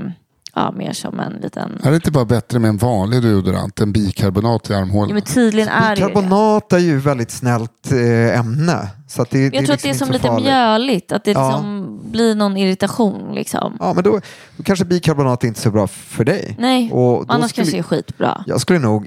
ja, 0.57 0.73
mer 0.73 0.92
som 0.92 1.21
en 1.21 1.33
liten... 1.33 1.81
Är 1.83 1.90
det 1.90 1.95
inte 1.97 2.11
bara 2.11 2.25
bättre 2.25 2.59
med 2.59 2.69
en 2.69 2.77
vanlig 2.77 3.23
deodorant 3.23 3.81
än 3.81 3.92
bikarbonat 3.92 4.71
i 4.71 4.73
Ja, 4.73 4.79
armhålorna? 4.79 5.14
men 5.14 5.23
tydligen 5.23 5.69
är 5.69 5.97
det. 5.97 6.07
Bikarbonat 6.07 6.73
är 6.73 6.79
ju 6.79 6.99
väldigt 6.99 7.31
snällt 7.31 7.92
eh, 7.92 8.38
ämne. 8.40 8.88
Så 9.09 9.23
att 9.23 9.31
det, 9.31 9.42
Jag 9.42 9.53
det 9.53 9.66
tror 9.66 9.75
att 9.75 9.83
det 9.83 9.88
är 9.88 9.92
liksom 9.92 10.07
som 10.07 10.12
lite 10.12 10.27
farligt. 10.27 10.45
mjöligt. 10.47 11.12
Att 11.12 11.25
det 11.25 11.31
Ja. 11.31 11.49
liksom 11.49 12.01
blir 12.12 12.35
någon 12.35 12.57
irritation. 12.57 13.35
Liksom. 13.35 13.77
Ja, 13.81 13.92
men 13.95 14.05
då, 14.05 14.21
då 14.57 14.62
kanske 14.62 14.85
bikarbonat 14.85 15.45
är 15.45 15.49
inte 15.49 15.61
så 15.61 15.71
bra 15.71 15.87
för 15.87 16.25
dig. 16.25 16.57
Nej, 16.59 16.92
Och 16.92 17.25
annars 17.29 17.51
skulle- 17.51 17.64
kanske 17.64 17.77
det 17.77 17.79
är 17.79 17.83
skitbra. 17.83 18.45
Jag 18.47 18.61
skulle 18.61 18.79
nog... 18.79 19.07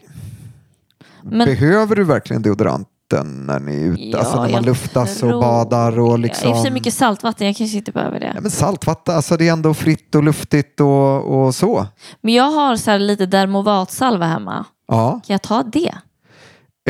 Men- 1.21 1.45
Behöver 1.45 1.95
du 1.95 2.03
verkligen 2.03 2.41
deodoranten 3.09 3.45
när 3.45 3.59
ni 3.59 3.75
är 3.75 3.91
ute? 3.91 4.01
Ja, 4.01 4.19
alltså 4.19 4.43
när 4.43 4.51
man 4.51 4.63
luftas 4.63 5.23
och 5.23 5.29
badar 5.29 5.99
och 5.99 6.19
det. 6.19 6.27
I 6.27 6.31
och 6.31 6.47
liksom... 6.47 6.73
mycket 6.73 6.93
saltvatten, 6.93 7.47
jag 7.47 7.55
kanske 7.55 7.77
inte 7.77 7.91
behöver 7.91 8.19
det. 8.19 8.31
Ja, 8.35 8.41
men 8.41 8.51
saltvatten, 8.51 9.15
alltså 9.15 9.37
det 9.37 9.47
är 9.47 9.53
ändå 9.53 9.73
fritt 9.73 10.15
och 10.15 10.23
luftigt 10.23 10.79
och, 10.79 11.45
och 11.45 11.55
så. 11.55 11.87
Men 12.21 12.33
jag 12.33 12.51
har 12.51 12.75
så 12.75 12.97
lite 12.97 13.25
dermovatsalva 13.25 14.25
hemma. 14.25 14.65
Ja. 14.87 15.11
Kan 15.11 15.33
jag 15.33 15.41
ta 15.41 15.63
det? 15.63 15.93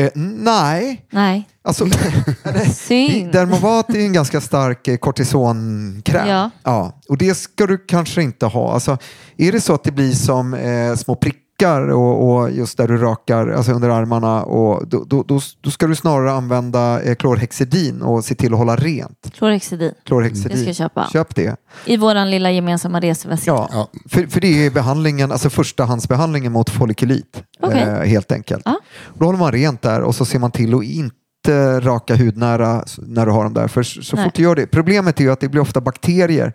Eh, 0.00 0.10
nej, 0.14 1.06
Nej, 1.10 1.48
alltså 1.64 1.86
synd. 2.74 3.32
Dermovat 3.32 3.90
är 3.90 4.00
en 4.00 4.12
ganska 4.12 4.40
stark 4.40 4.88
eh, 4.88 4.96
kortisonkräm. 4.96 6.28
Ja. 6.28 6.50
Ja, 6.62 7.00
och 7.08 7.18
det 7.18 7.34
ska 7.34 7.66
du 7.66 7.78
kanske 7.78 8.22
inte 8.22 8.46
ha. 8.46 8.72
Alltså, 8.72 8.98
är 9.36 9.52
det 9.52 9.60
så 9.60 9.74
att 9.74 9.84
det 9.84 9.92
blir 9.92 10.12
som 10.12 10.54
eh, 10.54 10.94
små 10.94 11.14
prickar 11.14 11.49
och, 11.68 12.30
och 12.30 12.50
just 12.50 12.76
där 12.78 12.88
du 12.88 12.96
rakar 12.96 13.48
alltså 13.48 13.72
under 13.72 13.88
armarna 13.88 14.42
och 14.42 14.88
då, 14.88 15.04
då, 15.04 15.22
då, 15.22 15.40
då 15.60 15.70
ska 15.70 15.86
du 15.86 15.94
snarare 15.94 16.32
använda 16.32 17.02
eh, 17.02 17.14
klorhexidin 17.14 18.02
och 18.02 18.24
se 18.24 18.34
till 18.34 18.52
att 18.52 18.58
hålla 18.58 18.76
rent. 18.76 19.30
Klorhexidin. 19.34 19.92
Klorhexidin. 20.06 20.50
Det 20.52 20.58
ska 20.58 20.66
jag 20.66 20.76
köpa. 20.76 21.08
Köp 21.12 21.34
det. 21.34 21.56
I 21.84 21.96
våran 21.96 22.30
lilla 22.30 22.50
gemensamma 22.50 23.00
resväska. 23.00 23.50
Ja, 23.50 23.68
Ja. 23.72 23.88
För, 24.08 24.26
för 24.26 24.40
det 24.40 24.66
är 24.66 24.70
behandlingen, 24.70 25.32
alltså 25.32 25.50
förstahandsbehandlingen 25.50 26.52
mot 26.52 26.70
folliculit. 26.70 27.42
Okej. 27.60 27.80
Eh, 27.82 28.02
helt 28.02 28.32
enkelt. 28.32 28.62
Ja. 28.64 28.80
Då 29.18 29.24
håller 29.24 29.38
man 29.38 29.52
rent 29.52 29.82
där 29.82 30.00
och 30.00 30.14
så 30.14 30.24
ser 30.24 30.38
man 30.38 30.50
till 30.50 30.74
att 30.74 30.84
inte 30.84 31.80
raka 31.80 32.16
hudnära 32.16 32.84
när 32.98 33.26
du 33.26 33.32
har 33.32 33.44
dem 33.44 33.54
där. 33.54 33.68
För 33.68 33.82
så 33.82 34.02
så 34.02 34.16
Nej. 34.16 34.24
fort 34.24 34.34
du 34.34 34.42
gör 34.42 34.54
det. 34.54 34.66
Problemet 34.66 35.20
är 35.20 35.24
ju 35.24 35.32
att 35.32 35.40
det 35.40 35.48
blir 35.48 35.60
ofta 35.60 35.80
bakterier. 35.80 36.52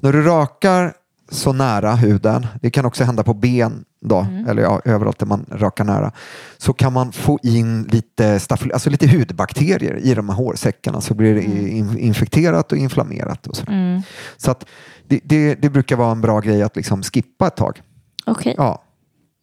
När 0.00 0.12
du 0.12 0.22
rakar 0.22 0.92
så 1.30 1.52
nära 1.52 1.94
huden, 1.94 2.46
det 2.62 2.70
kan 2.70 2.84
också 2.84 3.04
hända 3.04 3.22
på 3.24 3.34
ben 3.34 3.84
då, 4.04 4.18
Mm. 4.20 4.48
eller 4.48 4.62
ja, 4.62 4.80
överallt 4.84 5.18
där 5.18 5.26
man 5.26 5.46
rakar 5.50 5.84
nära, 5.84 6.12
så 6.58 6.72
kan 6.72 6.92
man 6.92 7.12
få 7.12 7.38
in 7.42 7.82
lite, 7.82 8.40
staffel, 8.40 8.72
alltså 8.72 8.90
lite 8.90 9.08
hudbakterier 9.18 9.96
i 9.96 10.14
de 10.14 10.28
här 10.28 10.36
hårsäckarna 10.36 11.00
så 11.00 11.14
blir 11.14 11.34
det 11.34 11.42
in, 11.42 11.98
infekterat 11.98 12.72
och 12.72 12.78
inflammerat. 12.78 13.46
Och 13.46 13.56
sådär. 13.56 13.72
Mm. 13.72 14.02
Så 14.36 14.50
att 14.50 14.66
det, 15.08 15.20
det, 15.24 15.54
det 15.54 15.70
brukar 15.70 15.96
vara 15.96 16.12
en 16.12 16.20
bra 16.20 16.40
grej 16.40 16.62
att 16.62 16.76
liksom 16.76 17.02
skippa 17.02 17.46
ett 17.46 17.56
tag. 17.56 17.82
Okej, 18.26 18.54
Ja, 18.58 18.82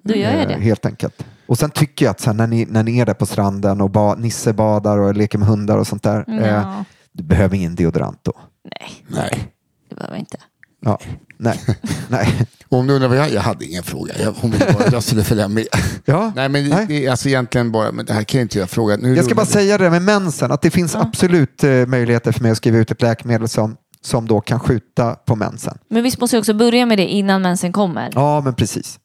då 0.04 0.14
gör 0.16 0.32
jag 0.32 0.42
eh, 0.42 0.48
det. 0.48 0.54
helt 0.54 0.86
enkelt. 0.86 1.26
Och 1.48 1.58
sen 1.58 1.70
tycker 1.70 2.06
jag 2.06 2.12
att 2.12 2.20
sen 2.20 2.38
när, 2.38 2.48
ni, 2.48 2.66
när 2.66 2.84
ni 2.84 3.00
är 3.00 3.06
där 3.06 3.14
på 3.14 3.26
stranden 3.26 3.82
och 3.82 3.90
ba, 3.90 4.16
Nisse 4.16 4.54
badar 4.54 4.98
och 4.98 5.14
leker 5.16 5.38
med 5.38 5.48
hundar 5.48 5.78
och 5.78 5.88
sånt 5.88 6.04
där, 6.04 6.26
eh, 6.42 6.48
Ja. 6.48 6.84
du 7.12 7.24
behöver 7.24 7.56
ingen 7.56 7.76
deodorant 7.76 8.20
då. 8.24 8.34
Nej, 8.64 9.06
Nej. 9.22 9.54
det 9.90 9.96
behöver 9.96 10.16
jag 10.16 10.22
inte. 10.22 10.38
Ja, 10.82 11.00
nej, 11.38 11.60
nej. 12.10 12.46
Och 12.70 12.78
om 12.80 12.88
du 12.88 12.94
undrar 12.94 13.08
vad 13.10 13.18
jag, 13.18 13.32
jag 13.32 13.42
hade 13.42 13.66
ingen 13.66 13.84
fråga. 13.84 14.14
Jag, 14.20 14.32
hon 14.38 14.52
ville 14.52 14.66
bara 14.74 14.88
jag 14.92 15.04
skulle 15.04 15.24
följa 15.24 15.48
med. 15.48 15.68
Ja, 16.06 16.32
Nej, 16.36 16.50
men 16.50 16.70
det, 16.70 16.76
Nej. 16.76 16.86
det 16.88 17.08
alltså 17.08 17.28
egentligen 17.28 17.72
bara, 17.72 17.92
men 17.92 18.06
det 18.06 18.14
här 18.14 18.24
kan 18.24 18.40
jag 18.40 18.46
inte 18.46 18.60
jag 18.60 18.70
fråga. 18.70 18.98
Nu 18.98 19.16
Jag 19.16 19.26
ska 19.26 19.36
bara 19.36 19.42
rullar- 19.42 19.52
säga 19.52 19.78
det 19.78 19.90
med 19.90 20.02
mensen, 20.02 20.52
att 20.52 20.62
det 20.62 20.72
finns 20.72 20.96
absolut 20.96 21.64
eh, 21.64 21.72
möjligheter 21.86 22.32
för 22.32 22.42
mig 22.42 22.52
att 22.52 22.58
skriva 22.58 22.78
ut 22.78 22.92
ett 22.92 23.02
läkemedel 23.02 23.48
som, 23.48 23.76
som 24.02 24.28
då 24.28 24.42
kan 24.42 24.60
skjuta 24.60 25.16
på 25.16 25.36
mensen. 25.36 25.78
Men 25.90 26.04
visst 26.04 26.20
måste 26.20 26.36
jag 26.36 26.42
också 26.42 26.54
börja 26.54 26.86
med 26.86 26.98
det 26.98 27.08
innan 27.08 27.42
mensen 27.42 27.74
kommer? 27.74 28.12
Ja, 28.16 28.42
men 28.42 28.54
precis. 28.54 29.00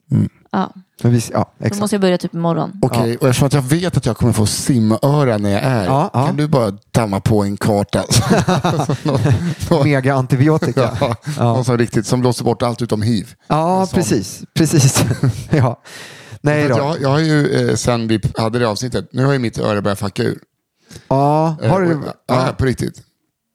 Ja. 0.52 0.72
Men 1.02 1.12
vi, 1.12 1.20
ja, 1.32 1.52
Då 1.58 1.64
exakt. 1.66 1.80
måste 1.80 1.94
jag 1.94 2.00
börja 2.00 2.18
typ 2.18 2.34
imorgon. 2.34 2.78
Okej, 2.82 3.16
och 3.16 3.28
eftersom 3.28 3.46
att 3.46 3.52
jag 3.52 3.62
vet 3.62 3.96
att 3.96 4.06
jag 4.06 4.16
kommer 4.16 4.32
få 4.32 4.46
simöra 4.46 5.38
när 5.38 5.50
jag 5.50 5.62
är, 5.62 5.84
Ja, 5.84 6.10
ja. 6.12 6.26
kan 6.26 6.36
du 6.36 6.46
bara 6.48 6.72
damma 6.90 7.20
på 7.20 7.42
en 7.44 7.56
karta? 7.56 8.04
Mega 9.84 10.14
antibiotika. 10.14 10.90
ja, 11.00 11.16
Någon 11.38 11.64
som, 11.64 11.78
riktigt, 11.78 12.06
som 12.06 12.20
blåser 12.20 12.44
bort 12.44 12.62
allt 12.62 12.82
utom 12.82 13.02
hiv. 13.02 13.34
Ja, 13.48 13.88
precis. 13.92 14.42
precis. 14.54 15.04
ja. 15.50 15.80
Nej 16.40 16.62
För 16.62 16.74
då. 16.74 16.76
jag, 16.78 17.00
jag 17.00 17.08
har 17.08 17.18
ju, 17.18 17.68
eh, 17.70 17.74
sen 17.76 18.08
vi 18.08 18.20
hade 18.38 18.58
det 18.58 18.68
avsnittet, 18.68 19.08
nu 19.12 19.24
har 19.24 19.32
ju 19.32 19.38
mitt 19.38 19.58
öra 19.58 19.80
börjat 19.82 19.98
fucka 19.98 20.22
ur. 20.22 20.38
Ja, 21.08 21.56
Eh, 21.62 21.70
har 21.70 21.80
du... 21.80 21.94
och- 21.94 22.04
ja, 22.06 22.46
Ja. 22.46 22.52
på 22.58 22.64
riktigt. 22.64 23.02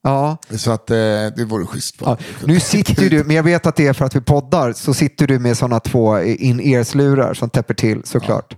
Ja. 0.07 0.37
Så 0.57 0.71
att 0.71 0.91
eh, 0.91 0.95
det 1.35 1.45
vore 1.49 1.65
schysst. 1.65 1.95
Ja, 1.99 2.17
nu 2.45 2.59
sitter 2.59 3.03
ju 3.03 3.09
du, 3.09 3.23
men 3.23 3.35
jag 3.35 3.43
vet 3.43 3.65
att 3.65 3.75
det 3.75 3.87
är 3.87 3.93
för 3.93 4.05
att 4.05 4.15
vi 4.15 4.21
poddar, 4.21 4.73
så 4.73 4.93
sitter 4.93 5.27
du 5.27 5.39
med 5.39 5.57
sådana 5.57 5.79
två 5.79 6.19
in-ears-lurar 6.21 7.33
som 7.33 7.49
täpper 7.49 7.73
till 7.73 8.01
såklart. 8.03 8.55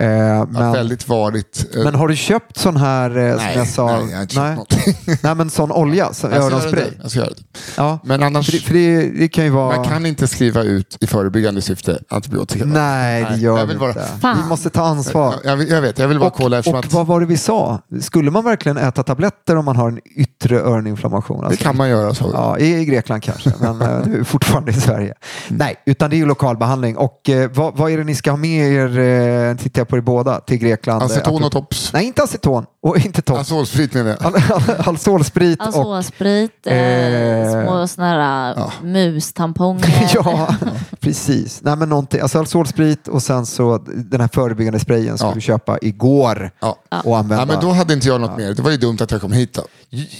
Eh, 0.00 0.06
Ja, 0.08 0.46
men, 0.50 0.72
väldigt 0.72 1.08
varligt. 1.08 1.66
eh, 1.76 1.84
men 1.84 1.94
har 1.94 2.08
du 2.08 2.16
köpt 2.16 2.56
sån 2.56 2.76
här, 2.76 3.16
eh, 3.18 3.28
som 3.36 3.44
nej, 3.44 3.56
jag 3.56 3.68
sa, 3.68 3.86
nej, 3.86 4.10
jag 4.10 4.16
har 4.16 4.22
inte 4.22 4.34
köpt 4.34 4.56
något. 4.56 4.76
nej 5.22 5.34
men 5.34 5.50
sån 5.50 5.72
olja, 5.72 6.12
som 6.12 6.30
Jag 6.32 6.38
göra 6.42 6.50
öronspray? 6.52 6.84
det. 6.84 6.90
Jag 7.02 7.10
ska 7.10 7.20
göra 7.20 7.30
det. 7.30 7.42
Ja. 7.76 7.98
Men 8.04 8.22
annars, 8.22 8.46
För, 8.46 8.52
det, 8.52 8.58
för 8.58 8.74
det, 8.74 9.10
det 9.18 9.28
kan 9.28 9.44
ju 9.44 9.50
vara... 9.50 9.76
man 9.76 9.84
kan 9.84 10.06
inte 10.06 10.28
skriva 10.28 10.62
ut 10.62 10.96
i 11.00 11.06
förebyggande 11.06 11.62
syfte 11.62 11.98
antibiotika. 12.08 12.64
Nej, 12.64 13.22
det 13.24 13.30
Nej, 13.30 13.40
gör 13.40 13.58
jag 13.58 13.66
vi 13.66 13.74
bara- 13.74 13.88
inte. 13.90 14.08
Vi 14.42 14.48
måste 14.48 14.70
ta 14.70 14.82
ansvar. 14.82 15.34
Jag, 15.44 15.68
jag 15.68 15.80
vet, 15.82 15.98
jag 15.98 16.08
vill 16.08 16.18
bara 16.18 16.30
kolla 16.30 16.56
Och, 16.56 16.58
eftersom 16.58 16.78
och 16.78 16.84
att 16.84 16.92
vad 16.92 17.06
var 17.06 17.20
det 17.20 17.26
vi 17.26 17.36
sa? 17.36 17.80
Skulle 18.00 18.30
man 18.30 18.44
verkligen 18.44 18.76
äta 18.76 19.02
tabletter 19.02 19.56
om 19.56 19.64
man 19.64 19.76
har 19.76 19.88
en 19.88 20.00
yttre 20.16 20.60
öroninflammation? 20.60 21.40
det 21.40 21.46
Alltså, 21.46 21.62
kan 21.64 21.76
man 21.76 21.88
göra. 21.88 22.14
Så. 22.14 22.30
Ja, 22.34 22.58
i 22.58 22.74
i 22.80 22.84
Grekland 22.84 23.22
kanske, 23.22 23.52
men 23.60 23.82
eh, 23.82 23.88
är 23.88 24.24
fortfarande 24.24 24.70
i 24.70 24.74
Sverige. 24.74 25.14
Nej, 25.48 25.74
utan 25.86 26.10
det 26.10 26.16
är 26.16 26.18
ju 26.18 26.26
lokalbehandling. 26.26 26.96
Och 26.96 27.30
eh, 27.30 27.50
vad, 27.54 27.76
vad 27.76 27.90
är 27.90 27.98
det 27.98 28.04
ni 28.04 28.14
ska 28.14 28.30
ha 28.30 28.36
med 28.36 28.72
er, 28.72 28.98
eh, 28.98 29.56
jag 29.82 29.88
på 29.88 29.96
er 29.96 30.00
båda, 30.00 30.40
till 30.40 30.58
Grekland? 30.58 31.02
Aceton 31.02 31.40
Eh, 31.40 31.46
och 31.46 31.52
tops. 31.52 31.92
Nej, 31.92 32.04
inte 32.06 32.22
aceton 32.22 32.66
och 32.82 32.96
inte 32.98 33.22
tops. 33.22 33.38
Alkoholsprit 33.38 33.94
menar 33.94 34.10
jag. 34.10 34.26
Al- 34.26 34.34
al- 34.52 34.76
Alzolsprit 34.88 35.60
och... 35.60 35.66
Alzolsprit, 35.66 36.66
eh, 36.66 36.76
Eh, 36.76 37.64
små 37.64 37.88
såna 37.88 38.06
här 38.08 38.54
ja. 38.56 38.72
mustamponger. 38.82 40.10
ja, 40.14 40.54
precis. 41.00 41.60
Nej, 41.62 41.76
men 41.76 41.88
någonting. 41.88 42.20
Alltså 42.20 42.38
alkoholsprit 42.38 43.08
och 43.08 43.22
sen 43.22 43.46
så 43.46 43.78
den 43.86 44.20
här 44.20 44.28
förebyggande 44.32 44.78
sprayen 44.78 45.18
ska 45.18 45.26
Ja. 45.26 45.34
du 45.34 45.40
köpa 45.40 45.78
igår 45.82 46.50
Ja. 46.60 46.76
och 47.04 47.18
använda. 47.18 47.42
Ja, 47.42 47.46
men 47.46 47.60
då 47.60 47.70
hade 47.72 47.94
inte 47.94 48.08
jag 48.08 48.20
något 48.20 48.36
mer. 48.38 48.54
Det 48.54 48.62
var 48.62 48.70
ju 48.70 48.76
dumt 48.76 48.98
att 49.00 49.10
jag 49.10 49.20
kom 49.20 49.32
hit 49.32 49.52
då. 49.54 49.62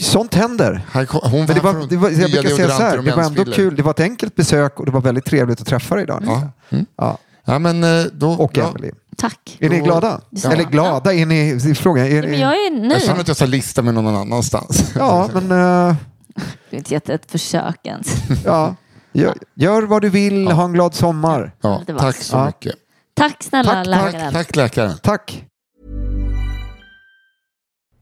Sånt 0.01 0.35
händer. 0.35 0.87
Här 0.93 1.05
kom, 1.05 1.21
hon 1.31 1.45
Men 1.47 1.55
det 1.55 1.61
var, 1.61 1.87
det 1.89 1.97
var, 1.97 2.11
jag 2.11 2.31
brukar 2.31 2.51
säga 2.51 2.69
så 2.69 2.83
här, 2.83 2.99
det 2.99 3.17
var 3.17 3.23
ändå 3.23 3.45
kul. 3.45 3.77
Det 3.77 3.83
var 3.83 3.91
ett 3.91 4.01
enkelt 4.01 4.35
besök 4.37 4.81
och 4.81 4.87
det 4.87 4.93
var 4.93 5.01
väldigt 5.01 5.25
trevligt 5.25 5.61
att 5.61 5.67
träffa 5.67 5.95
dig 5.95 6.05
idag. 6.05 6.23
Ja. 6.27 6.43
Mm. 6.71 6.87
Ja. 6.97 7.19
Ja, 7.45 7.59
men 7.59 7.85
eh, 7.85 8.05
då... 8.13 8.31
Och 8.33 8.57
ja. 8.57 8.73
Tack. 9.17 9.57
Är 9.61 9.69
ni 9.71 9.81
glada? 9.81 10.21
Ja. 10.31 10.53
Eller 10.53 10.65
glada? 10.65 11.15
Är 11.15 11.27
ni, 11.27 11.51
är 11.51 11.75
frågan, 11.75 12.07
är 12.07 12.11
Ja, 12.15 12.21
men 12.23 12.31
ni, 12.31 12.41
jag 12.41 12.53
är 12.57 12.65
Jag 12.73 12.83
nöjd. 12.89 13.03
känner 13.03 13.21
att 13.21 13.29
jag 13.29 13.37
ska 13.37 13.47
lista 13.47 13.83
mig 13.83 13.95
någon 13.95 14.17
annanstans. 14.17 14.93
Ja, 14.97 15.29
men 15.35 15.43
eh, 15.43 15.95
Du 16.35 16.77
har 16.77 16.79
inte 16.79 16.95
gett 16.95 17.09
ett 17.09 17.31
försök 17.31 17.87
ens. 17.87 18.07
ja. 18.45 18.75
Gör, 19.13 19.35
gör 19.55 19.83
vad 19.83 20.03
du 20.03 20.09
vill, 20.09 20.49
ha 20.49 20.65
en 20.65 20.73
glad 20.73 20.95
sommar. 20.95 21.55
Ja, 21.61 21.83
tack 21.99 22.17
så 22.17 22.37
Ja. 22.37 22.47
mycket. 22.47 22.75
Tack 23.15 23.43
snälla 23.43 23.71
Tack, 23.73 23.87
läkaren. 23.87 24.33
Tack 24.33 24.57
läkaren. 24.57 24.99
Tack. 25.03 25.45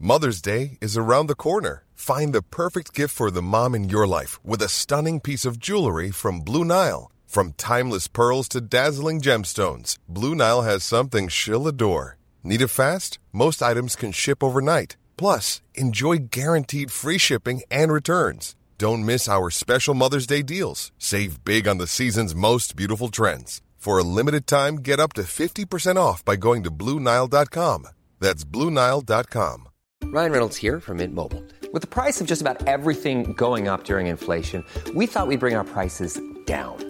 Mother's 0.00 0.40
Day 0.44 0.78
is 0.80 0.96
around 0.96 1.28
the 1.28 1.34
corner. 1.34 1.82
Find 1.96 2.32
the 2.34 2.42
perfect 2.42 2.98
gift 2.98 3.14
for 3.16 3.30
the 3.30 3.42
mom 3.42 3.74
in 3.74 3.84
your 3.90 4.06
life 4.20 4.38
with 4.44 4.62
a 4.64 4.68
stunning 4.68 5.20
piece 5.20 5.48
of 5.48 5.56
jewelry 5.58 6.12
from 6.12 6.44
Blue 6.44 6.64
Nile. 6.64 7.10
From 7.30 7.52
timeless 7.52 8.08
pearls 8.08 8.48
to 8.48 8.60
dazzling 8.60 9.20
gemstones, 9.20 9.98
Blue 10.08 10.34
Nile 10.34 10.62
has 10.62 10.82
something 10.82 11.28
she'll 11.28 11.68
adore. 11.68 12.18
Need 12.42 12.60
it 12.60 12.74
fast? 12.74 13.20
Most 13.30 13.62
items 13.62 13.94
can 13.94 14.10
ship 14.10 14.42
overnight. 14.42 14.96
Plus, 15.16 15.62
enjoy 15.76 16.26
guaranteed 16.32 16.90
free 16.90 17.18
shipping 17.18 17.62
and 17.70 17.92
returns. 17.92 18.56
Don't 18.78 19.06
miss 19.06 19.28
our 19.28 19.48
special 19.48 19.94
Mother's 19.94 20.26
Day 20.26 20.42
deals. 20.42 20.90
Save 20.98 21.44
big 21.44 21.68
on 21.68 21.78
the 21.78 21.86
season's 21.86 22.34
most 22.34 22.74
beautiful 22.74 23.10
trends. 23.10 23.62
For 23.76 23.96
a 23.96 24.08
limited 24.18 24.48
time, 24.48 24.78
get 24.78 24.98
up 24.98 25.12
to 25.12 25.22
50% 25.22 26.02
off 26.02 26.24
by 26.24 26.34
going 26.34 26.64
to 26.64 26.70
BlueNile.com. 26.72 27.86
That's 28.18 28.44
BlueNile.com. 28.44 29.68
Ryan 30.06 30.32
Reynolds 30.32 30.56
here 30.56 30.80
from 30.80 30.96
Mint 30.96 31.14
Mobile. 31.14 31.44
With 31.72 31.82
the 31.82 31.94
price 32.02 32.20
of 32.20 32.26
just 32.26 32.40
about 32.40 32.66
everything 32.66 33.34
going 33.34 33.68
up 33.68 33.84
during 33.84 34.08
inflation, 34.08 34.64
we 34.96 35.06
thought 35.06 35.28
we'd 35.28 35.38
bring 35.38 35.54
our 35.54 35.62
prices 35.62 36.20
down. 36.44 36.89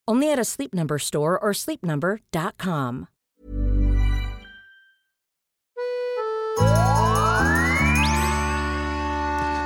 Only 0.11 0.29
at 0.33 0.39
a 0.39 0.43
Sleep 0.43 0.73
Number 0.73 0.97
store 0.97 1.39
or 1.39 1.53
sleepnumber.com. 1.53 3.07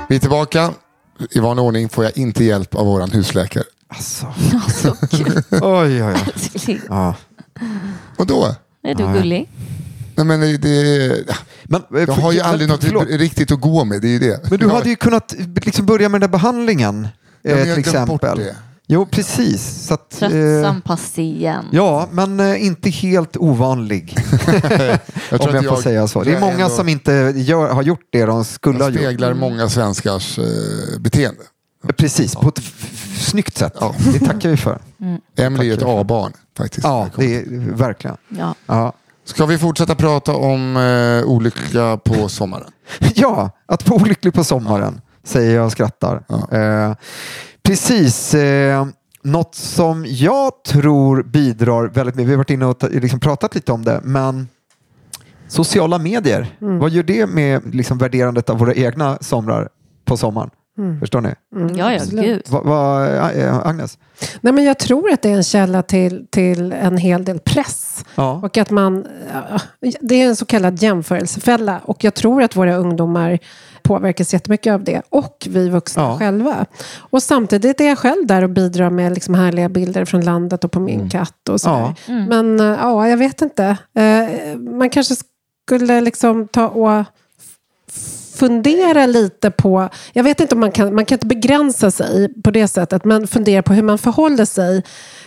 Vi 0.08 0.16
är 0.16 0.20
tillbaka. 0.20 0.70
I 1.30 1.38
vanlig 1.38 1.64
ordning 1.64 1.88
får 1.88 2.04
jag 2.04 2.18
inte 2.18 2.44
hjälp 2.44 2.74
av 2.74 2.86
våran 2.86 3.10
husläkare. 3.10 3.64
Alltså. 3.88 4.34
Så 4.72 5.06
kul. 5.16 5.42
Oj, 5.50 5.60
oj, 5.62 6.02
oj. 6.02 6.14
Älskling. 6.34 6.80
Ja. 6.88 7.14
Och 8.18 8.26
då? 8.26 8.54
Är 8.82 8.94
du 8.94 9.04
gullig? 9.12 9.48
Nej, 10.14 10.26
men 10.26 10.40
det, 10.40 10.56
det, 10.56 11.24
Men, 11.64 11.80
eh, 11.94 12.00
jag 12.00 12.12
har 12.14 12.32
ju 12.32 12.40
aldrig 12.40 12.68
något 12.68 12.84
förlåt. 12.84 13.06
riktigt 13.08 13.50
att 13.52 13.60
gå 13.60 13.84
med. 13.84 14.00
Det 14.02 14.08
är 14.08 14.10
ju 14.10 14.18
det. 14.18 14.50
Men 14.50 14.58
du 14.58 14.66
Jag- 14.66 14.72
hade 14.74 14.88
ju 14.88 14.96
kunnat 14.96 15.34
liksom 15.64 15.86
börja 15.86 16.08
med 16.08 16.20
den 16.20 16.30
där 16.30 16.38
behandlingen. 16.38 17.08
Ja, 17.42 17.50
eh, 17.50 17.56
men 17.56 17.68
jag 17.68 17.74
till 17.74 17.84
glömt 17.92 18.08
bort 18.08 18.24
exempel. 18.24 18.44
det. 18.46 18.56
Jo, 18.88 19.06
precis. 19.06 19.86
Så 19.86 19.94
att, 19.94 20.22
eh, 20.22 20.28
Tröttsam 20.28 20.80
patient. 20.80 21.66
ja, 21.70 22.08
men 22.10 22.40
eh, 22.40 22.66
inte 22.66 22.90
helt 22.90 23.36
ovanlig. 23.36 24.16
Jag 25.30 25.40
tror 25.40 25.48
om 25.48 25.54
jag, 25.54 25.56
att 25.56 25.66
får 25.74 25.82
säga 25.82 26.08
så. 26.08 26.22
Det 26.22 26.30
är 26.30 26.32
jag 26.32 26.40
många 26.40 26.52
ändå- 26.52 26.68
som 26.68 26.88
inte 26.88 27.12
gör, 27.36 27.68
har 27.70 27.82
gjort 27.82 28.08
det 28.12 28.24
de 28.26 28.44
skulle 28.44 28.78
ha 28.78 28.84
Jag 28.84 28.90
gjort. 28.94 29.02
speglar 29.02 29.34
många 29.34 29.68
svenskars 29.68 30.38
eh, 30.38 30.44
beteende. 31.00 31.40
Precis, 31.96 32.34
på 32.34 32.48
ett 32.48 32.60
snyggt 33.18 33.58
sätt. 33.58 33.72
Ja. 33.80 33.94
Det 34.12 34.18
tackar 34.26 34.48
vi 34.48 34.56
för. 34.56 34.78
Emily 35.38 35.70
är 35.70 35.74
ett 35.76 35.82
A-barn 35.82 36.32
faktiskt. 36.56 36.84
Ja, 36.86 37.08
det 37.16 37.36
är 37.36 37.44
verkligen. 37.74 38.16
Ja. 38.28 38.54
Ja. 38.66 38.92
Ska 39.24 39.46
vi 39.46 39.58
fortsätta 39.58 39.94
prata 39.94 40.34
om 40.36 40.76
eh, 40.76 41.28
olycka 41.30 41.96
på 42.04 42.28
sommaren? 42.28 42.70
ja, 43.14 43.50
att 43.66 43.88
vara 43.88 44.02
olycklig 44.02 44.34
på 44.34 44.44
sommaren, 44.44 45.00
säger 45.24 45.54
jag 45.56 45.64
och 45.66 45.72
skrattar. 45.72 46.22
Ja. 46.28 46.58
Eh, 46.58 46.94
precis. 47.66 48.34
Eh, 48.34 48.86
något 49.22 49.54
som 49.54 50.04
jag 50.08 50.64
tror 50.64 51.22
bidrar 51.22 51.88
väldigt 51.88 52.14
mycket, 52.14 52.28
vi 52.28 52.32
har 52.32 52.38
varit 52.38 52.50
inne 52.50 52.66
och 52.66 52.82
liksom 52.90 53.20
pratat 53.20 53.54
lite 53.54 53.72
om 53.72 53.84
det, 53.84 54.00
men 54.04 54.48
sociala 55.48 55.98
medier, 55.98 56.56
vad 56.58 56.90
gör 56.90 57.02
det 57.02 57.26
med 57.26 57.74
liksom 57.74 57.98
värderandet 57.98 58.50
av 58.50 58.58
våra 58.58 58.74
egna 58.74 59.18
somrar 59.20 59.68
på 60.04 60.16
sommaren? 60.16 60.50
Förstår 61.00 61.20
ni? 61.20 61.34
Ja, 61.78 61.92
ja, 61.92 62.00
gud. 62.10 62.42
Vad, 62.48 62.64
vad, 62.64 63.08
eh, 63.36 63.66
Agnes? 63.66 63.98
Nej, 64.40 64.52
men 64.52 64.64
jag 64.64 64.78
tror 64.78 65.12
att 65.12 65.22
det 65.22 65.30
är 65.30 65.36
en 65.36 65.42
källa 65.42 65.82
till, 65.82 66.26
till 66.30 66.72
en 66.72 66.96
hel 66.96 67.24
del 67.24 67.38
press. 67.38 68.04
Ja. 68.14 68.40
Och 68.42 68.56
att 68.56 68.70
man, 68.70 69.06
det 70.00 70.22
är 70.22 70.26
en 70.28 70.36
så 70.36 70.44
kallad 70.46 70.82
jämförelsefälla. 70.82 71.80
Och 71.84 72.04
jag 72.04 72.14
tror 72.14 72.42
att 72.42 72.56
våra 72.56 72.76
ungdomar 72.76 73.38
påverkas 73.82 74.32
jättemycket 74.32 74.72
av 74.72 74.84
det. 74.84 75.02
Och 75.08 75.46
vi 75.50 75.68
vuxna 75.68 76.02
Ja. 76.02 76.18
själva. 76.18 76.66
Och 76.98 77.22
samtidigt 77.22 77.80
är 77.80 77.88
jag 77.88 77.98
själv 77.98 78.26
där 78.26 78.42
och 78.42 78.50
bidrar 78.50 78.90
med 78.90 79.12
liksom 79.14 79.34
härliga 79.34 79.68
bilder 79.68 80.04
från 80.04 80.20
landet 80.20 80.64
och 80.64 80.72
på 80.72 80.80
min 80.80 81.10
katt. 81.10 81.48
Och 81.48 81.60
så 81.60 81.68
Ja. 81.68 81.94
Men 82.28 82.60
eh, 82.60 82.66
ja, 82.66 83.08
jag 83.08 83.16
vet 83.16 83.42
inte. 83.42 83.76
Eh, 83.94 84.56
man 84.58 84.90
kanske 84.90 85.14
skulle 85.66 86.00
liksom 86.00 86.48
ta 86.48 86.68
och 86.68 87.04
fundera 88.36 89.06
lite 89.06 89.50
på, 89.50 89.88
jag 90.12 90.24
vet 90.24 90.40
inte 90.40 90.54
om 90.54 90.60
man 90.60 90.72
kan, 90.72 90.94
man 90.94 91.04
kan 91.04 91.16
inte 91.16 91.26
begränsa 91.26 91.90
sig 91.90 92.42
på 92.42 92.50
det 92.50 92.68
sättet, 92.68 93.04
men 93.04 93.26
fundera 93.26 93.62
på 93.62 93.72
hur 93.72 93.82
man 93.82 93.98
förhåller 93.98 94.44
sig 94.44 94.82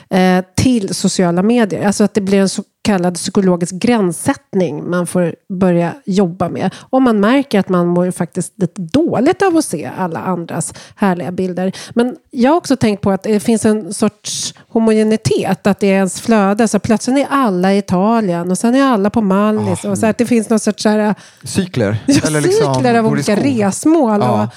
eh, 0.09 0.45
till 0.55 0.95
sociala 0.95 1.43
medier. 1.43 1.87
Alltså 1.87 2.03
att 2.03 2.13
det 2.13 2.21
blir 2.21 2.39
en 2.39 2.49
så 2.49 2.63
kallad 2.81 3.15
psykologisk 3.15 3.73
gränssättning 3.73 4.89
man 4.89 5.07
får 5.07 5.35
börja 5.49 5.93
jobba 6.05 6.49
med. 6.49 6.75
Om 6.89 7.03
man 7.03 7.19
märker 7.19 7.59
att 7.59 7.69
man 7.69 7.87
mår 7.87 8.11
faktiskt 8.11 8.53
lite 8.55 8.81
dåligt 8.81 9.41
av 9.41 9.57
att 9.57 9.65
se 9.65 9.91
alla 9.97 10.19
andras 10.19 10.73
härliga 10.95 11.31
bilder. 11.31 11.71
Men 11.93 12.15
jag 12.31 12.51
har 12.51 12.57
också 12.57 12.75
tänkt 12.75 13.01
på 13.01 13.11
att 13.11 13.23
det 13.23 13.39
finns 13.39 13.65
en 13.65 13.93
sorts 13.93 14.53
homogenitet, 14.69 15.67
att 15.67 15.79
det 15.79 15.87
är 15.87 15.95
ens 15.95 16.21
flöde. 16.21 16.67
Så 16.67 16.79
plötsligt 16.79 17.17
är 17.17 17.27
alla 17.29 17.73
i 17.73 17.77
Italien 17.77 18.51
och 18.51 18.57
sen 18.57 18.75
är 18.75 18.83
alla 18.83 19.09
på 19.09 19.21
Mallis. 19.21 19.85
och 19.85 19.97
så 19.97 20.05
att 20.05 20.17
det 20.17 20.25
finns 20.25 20.49
någon 20.49 20.59
sorts 20.59 20.83
så 20.83 20.89
här, 20.89 21.15
Cykler? 21.43 21.97
Ja, 22.05 22.29
liksom 22.29 22.75
cykler 22.75 22.99
av 22.99 23.07
olika 23.07 23.35
resmål. 23.35 24.19
Ja. 24.21 24.43
Och 24.43 24.49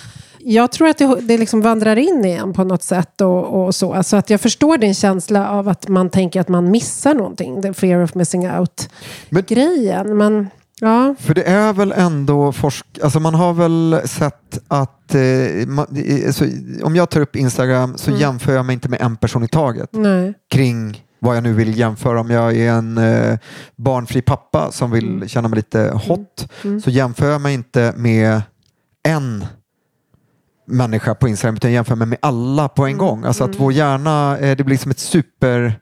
jag 0.44 0.72
tror 0.72 0.88
att 0.88 0.98
det, 0.98 1.20
det 1.20 1.38
liksom 1.38 1.60
vandrar 1.60 1.96
in 1.96 2.24
igen 2.24 2.52
på 2.52 2.64
något 2.64 2.82
sätt. 2.82 3.20
Och, 3.20 3.64
och 3.64 3.74
så. 3.74 3.94
Alltså 3.94 4.16
att 4.16 4.30
jag 4.30 4.40
förstår 4.40 4.78
din 4.78 4.94
känsla 4.94 5.50
av 5.50 5.68
att 5.68 5.88
man 5.88 6.10
tänker 6.10 6.40
att 6.40 6.48
man 6.48 6.70
missar 6.70 7.14
någonting. 7.14 7.62
The 7.62 7.74
fear 7.74 8.02
of 8.02 8.14
missing 8.14 8.50
out-grejen. 8.50 10.16
Men 10.16 10.50
ja, 10.80 11.14
För 11.18 11.34
det 11.34 11.42
är 11.42 11.72
väl 11.72 11.92
ändå 11.92 12.52
forsk... 12.52 12.86
Alltså 13.02 13.20
man 13.20 13.34
har 13.34 13.52
väl 13.52 14.00
sett 14.04 14.58
att 14.68 15.14
eh, 15.14 15.66
man, 15.66 15.86
alltså, 16.26 16.44
om 16.82 16.96
jag 16.96 17.10
tar 17.10 17.20
upp 17.20 17.36
Instagram 17.36 17.98
så 17.98 18.10
jämför 18.10 18.52
jag 18.52 18.64
mig 18.64 18.74
inte 18.74 18.88
med 18.88 19.00
en 19.00 19.16
person 19.16 19.44
i 19.44 19.48
taget 19.48 19.88
nej. 19.92 20.34
kring 20.50 21.04
vad 21.18 21.36
jag 21.36 21.42
nu 21.42 21.52
vill 21.52 21.78
jämföra. 21.78 22.20
Om 22.20 22.30
jag 22.30 22.56
är 22.56 22.72
en 22.72 22.98
eh, 22.98 23.38
barnfri 23.76 24.22
pappa 24.22 24.72
som 24.72 24.90
vill 24.90 25.28
känna 25.28 25.48
mig 25.48 25.56
lite 25.56 26.00
hot 26.06 26.48
så 26.84 26.90
jämför 26.90 27.30
jag 27.30 27.40
mig 27.40 27.54
inte 27.54 27.94
med 27.96 28.42
en 29.02 29.44
människa 30.72 31.14
på 31.14 31.28
Instagram 31.28 31.56
utan 31.56 31.72
jämför 31.72 31.94
mig 31.94 32.06
med 32.06 32.18
alla 32.22 32.68
på 32.68 32.86
en 32.86 32.98
gång. 32.98 33.24
Alltså 33.24 33.44
att 33.44 33.60
vår 33.60 33.72
hjärna, 33.72 34.38
eh, 34.38 34.56
det 34.56 34.64
blir 34.64 34.76
som 34.76 34.90
ett 34.90 34.98
super, 34.98 35.74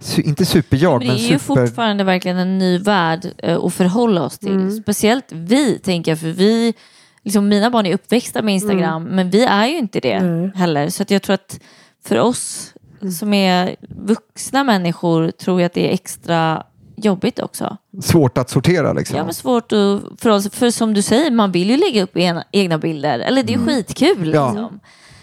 su, 0.00 0.22
inte 0.22 0.46
superjag 0.46 0.98
Men 0.98 1.06
men, 1.06 1.16
det 1.16 1.22
är 1.22 1.30
ju 1.32 1.38
fortfarande 1.38 2.04
verkligen 2.04 2.36
en 2.36 2.58
ny 2.58 2.78
värld 2.78 3.26
eh, 3.38 3.64
att 3.64 3.74
förhålla 3.74 4.22
oss 4.22 4.38
till. 4.38 4.82
Speciellt 4.82 5.26
vi, 5.32 5.78
tänker 5.78 6.10
jag, 6.10 6.18
för 6.20 6.28
vi, 6.28 6.74
liksom 7.22 7.48
mina 7.48 7.70
barn 7.70 7.86
är 7.86 7.94
uppväxta 7.94 8.42
med 8.42 8.54
Instagram, 8.54 9.04
men 9.04 9.30
vi 9.30 9.44
är 9.44 9.66
ju 9.66 9.78
inte 9.78 10.00
det 10.00 10.50
heller. 10.54 10.88
Så 10.88 11.02
att 11.02 11.10
jag 11.10 11.22
tror 11.22 11.34
att 11.34 11.60
för 12.04 12.18
oss 12.18 12.74
som 13.18 13.34
är 13.34 13.76
vuxna 13.88 14.64
människor 14.64 15.30
tror 15.30 15.60
jag 15.60 15.66
att 15.66 15.72
det 15.72 15.88
är 15.88 15.94
extra 15.94 16.62
jobbigt 16.96 17.38
också. 17.38 17.76
svårt 18.02 18.38
att 18.38 18.50
sortera 18.50 18.92
liksom. 18.92 19.16
Ja, 19.16 19.24
men 19.24 19.34
svårt 19.34 19.72
att 19.72 20.02
förhålla 20.20 20.42
sig, 20.42 20.50
för 20.50 20.70
som 20.70 20.94
du 20.94 21.02
säger, 21.02 21.30
man 21.30 21.52
vill 21.52 21.70
ju 21.70 21.76
lägga 21.76 22.02
upp 22.02 22.16
ena, 22.16 22.44
egna 22.52 22.78
bilder. 22.78 23.18
Eller 23.18 23.42
det 23.42 23.54
är 23.54 23.58
skitkul. 23.58 24.32
Ja. 24.34 24.50
Liksom. 24.52 24.80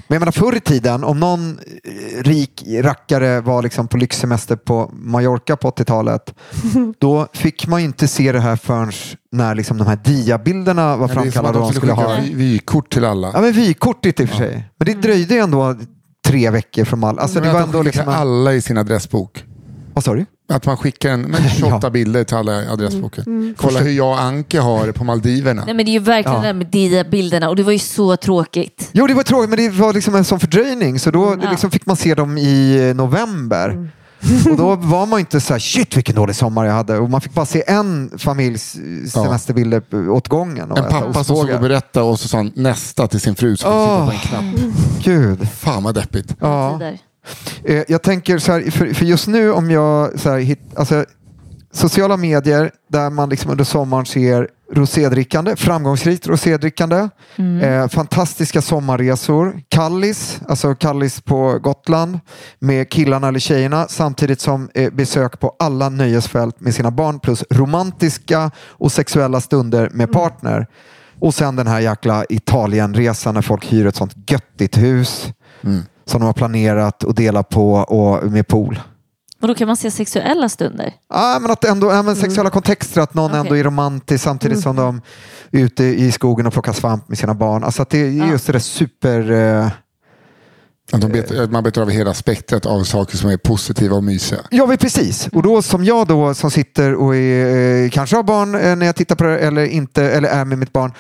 Men 0.08 0.16
jag 0.16 0.20
menar 0.20 0.32
förr 0.32 0.56
i 0.56 0.60
tiden, 0.60 1.04
om 1.04 1.20
någon 1.20 1.60
eh, 1.60 2.24
rik 2.24 2.64
rackare 2.82 3.42
var 3.42 3.64
liksom 3.64 3.88
på 3.88 3.98
lyxsemester 3.98 4.56
på 4.56 4.90
Mallorca 4.94 5.56
på 5.56 5.70
80-talet, 5.70 6.34
då 7.00 7.28
fick 7.34 7.68
man 7.68 7.80
ju 7.80 7.86
inte 7.86 8.08
se 8.08 8.32
det 8.32 8.40
här 8.40 8.56
förrän 8.56 8.92
när 9.32 9.56
liksom 9.56 9.78
de 9.78 9.88
här 9.88 9.96
diabilderna 9.96 10.98
var 10.98 11.08
Men 11.08 11.08
det 11.08 11.28
är 11.28 11.32
som 11.32 11.46
att 11.46 11.52
framkallade 11.52 11.60
de 11.60 11.74
skulle 11.74 11.92
ha. 11.92 12.18
vy- 12.22 12.34
vykort 12.34 12.94
till 12.94 13.06
alla. 13.06 13.32
Ja, 13.34 13.42
men 13.42 13.52
vykortet 13.52 14.20
i 14.20 14.26
och 14.26 14.30
för 14.30 14.38
sig. 14.38 14.70
Men 14.78 14.86
det 14.86 14.94
dröjde 14.94 15.36
ändå 15.40 15.76
tre 16.28 16.50
veckor 16.50 16.84
från 16.86 17.04
all... 17.04 17.20
Alltså 17.20 17.40
det 17.40 17.54
var 17.54 17.62
ändå 17.62 17.82
liksom... 17.84 18.08
alla 18.08 18.54
i 18.54 18.62
sin 18.62 18.78
adressbok. 18.78 19.44
Vad 19.94 20.04
sa 20.04 20.14
du? 20.14 20.26
Att 20.50 20.66
man 20.66 20.78
skickar 20.78 21.10
en, 21.10 21.22
men 21.22 21.50
28 21.50 21.80
Ja. 21.84 21.90
bilder 21.90 22.24
till 22.24 22.38
alla 22.38 22.72
adressboken. 22.72 23.56
Kolla 23.58 23.80
hur 23.80 23.92
jag 23.92 24.10
och 24.10 24.22
Anke 24.22 24.60
har 24.60 24.88
det 24.88 24.94
på 24.94 25.04
Maldiverna. 25.04 25.64
Nej, 25.66 25.74
men 25.74 25.86
det 25.86 25.92
är 25.92 25.94
ju 25.94 26.00
verkligen 26.00 26.36
Ja. 26.36 26.42
det 26.42 26.48
där 26.48 26.54
med 26.54 26.68
de 26.68 27.04
bilderna 27.04 27.50
och 27.50 27.56
det 27.56 27.64
var 27.64 27.72
ju 27.72 27.80
så 27.80 28.18
tråkigt. 28.18 28.90
Jo, 28.92 29.08
det 29.08 29.14
var 29.14 29.24
tråkigt, 29.24 29.50
men 29.50 29.60
det 29.60 29.70
var 29.70 29.94
liksom 29.94 30.16
en 30.16 30.26
sån 30.26 30.40
fördröjning. 30.40 31.00
Så 31.00 31.12
då 31.12 31.38
Ja. 31.42 31.50
liksom 31.50 31.72
fick 31.72 31.86
man 31.86 31.96
se 31.96 32.16
dem 32.16 32.38
i 32.38 32.94
november. 32.96 33.90
Och 34.52 34.58
då 34.58 34.76
var 34.76 35.06
man 35.06 35.20
inte 35.20 35.42
så 35.42 35.54
här, 35.54 35.60
shit 35.60 35.98
vilken 35.98 36.16
dålig 36.16 36.36
sommar 36.36 36.66
jag 36.66 36.74
hade. 36.74 36.98
Och 36.98 37.10
man 37.10 37.22
fick 37.22 37.34
bara 37.34 37.46
se 37.46 37.64
en 37.68 38.12
familjs 38.18 38.76
semesterbilder 39.14 40.10
åt 40.10 40.28
gången. 40.28 40.72
och 40.72 40.78
En 40.78 40.84
pappa 40.84 41.14
som 41.14 41.24
såg 41.24 41.50
och 41.50 41.60
berättade 41.62 42.06
och 42.06 42.20
så 42.20 42.28
sa 42.28 42.38
han 42.38 42.52
nästa 42.56 43.08
till 43.08 43.20
sin 43.20 43.36
fru 43.36 43.52
fick 43.52 43.60
sitta 43.60 44.06
på 44.06 44.12
en 44.12 44.18
knapp. 44.20 44.44
Gud. 45.04 45.48
Fan 45.52 45.84
vad 45.84 45.96
deppigt. 45.96 46.36
Ja. 46.40 46.80
Eh, 47.64 47.84
Jag 47.88 48.02
tänker 48.04 48.38
så 48.38 48.52
här, 48.52 48.72
för, 48.72 48.94
för 48.94 49.06
just 49.06 49.28
nu 49.28 49.52
om 49.52 49.72
jag 49.72 50.20
så 50.20 50.30
här, 50.30 50.40
hit, 50.40 50.60
alltså, 50.76 51.06
sociala 51.72 52.18
medier 52.18 52.72
där 52.88 53.10
man 53.10 53.30
liksom 53.30 53.52
under 53.52 53.64
sommaren 53.64 54.06
ser 54.06 54.48
rosédrickande, 54.74 55.56
framgångsrikt 55.56 56.28
rosédrickande, 56.28 57.10
eh, 57.62 57.88
fantastiska 57.88 58.62
sommarresor, 58.62 59.62
Kallis, 59.70 60.40
alltså 60.48 60.76
Kallis 60.76 61.22
på 61.22 61.60
Gotland 61.60 62.20
med 62.60 62.90
killarna 62.90 63.28
eller 63.28 63.40
tjejerna 63.40 63.88
samtidigt 63.90 64.42
som 64.42 64.70
eh, 64.74 64.94
besök 64.94 65.40
på 65.40 65.56
alla 65.60 65.90
nöjesfält 65.90 66.60
med 66.62 66.76
sina 66.76 66.92
barn 66.92 67.20
plus 67.20 67.44
romantiska 67.50 68.52
och 68.60 68.92
sexuella 68.92 69.42
stunder 69.42 69.90
med 69.94 70.12
partner. 70.12 70.68
Och 71.20 71.34
sen 71.34 71.56
den 71.56 71.68
här 71.68 71.80
jäkla 71.80 72.26
Italienresan 72.30 73.34
när 73.34 73.42
folk 73.42 73.66
hyr 73.74 73.86
ett 73.88 73.96
sånt 73.96 74.14
göttigt 74.32 74.78
hus 74.78 75.28
som 76.10 76.22
de 76.22 76.26
har 76.26 76.34
planerat 76.34 77.04
och 77.04 77.16
delar 77.16 77.44
på 77.44 77.74
och 77.74 78.32
med 78.32 78.48
pool. 78.48 78.80
Och 79.42 79.48
då 79.48 79.56
kan 79.56 79.68
man 79.68 79.78
se 79.78 79.92
sexuella 79.92 80.50
stunder. 80.50 80.94
Ja, 81.10 81.38
men 81.42 81.52
att 81.52 81.66
ändå, 81.66 81.92
ja, 81.92 82.02
men 82.02 82.16
sexuella 82.16 82.50
kontexter, 82.50 83.02
att 83.02 83.14
någon 83.14 83.32
Okej. 83.32 83.40
ändå 83.40 83.58
är 83.58 83.64
romantisk 83.64 84.24
samtidigt 84.24 84.60
som 84.60 84.76
de 84.76 85.02
är 85.52 85.60
ute 85.60 85.84
i 85.84 86.12
skogen 86.12 86.48
och 86.48 86.54
plockar 86.54 86.74
svamp 86.74 87.10
med 87.10 87.18
sina 87.18 87.34
barn. 87.34 87.64
Alltså 87.64 87.82
att 87.82 87.90
det 87.90 87.98
är 87.98 88.10
just 88.10 88.48
det 88.48 88.54
där 88.54 88.60
super... 88.60 89.72
Eh, 90.92 90.96
Att 90.96 91.02
de 91.02 91.12
bet, 91.12 91.32
att 91.32 91.52
man 91.52 91.64
betar 91.64 91.82
av 91.82 91.90
hela 91.90 92.14
spektrat 92.14 92.66
av 92.66 92.84
saker 92.84 93.18
som 93.18 93.30
är 93.30 93.38
positiva 93.38 93.96
och 93.96 94.04
mysiga. 94.04 94.40
Ja, 94.50 94.66
men 94.66 94.78
precis. 94.78 95.28
Och 95.28 95.44
då 95.44 95.62
som 95.62 95.84
jag 95.84 96.08
då 96.08 96.34
som 96.34 96.52
sitter 96.52 96.96
och 96.96 97.16
är, 97.16 97.84
eh, 97.84 97.90
kanske 97.90 98.16
har 98.16 98.24
barn 98.24 98.56
eh, 98.56 98.76
när 98.76 98.86
jag 98.86 98.96
tittar 98.96 99.16
på 99.16 99.24
det 99.24 99.40
eller 99.40 99.66
inte, 99.66 100.04
eller 100.04 100.30
är 100.30 100.46
med 100.46 100.58
mitt 100.58 100.74
barn, 100.74 100.92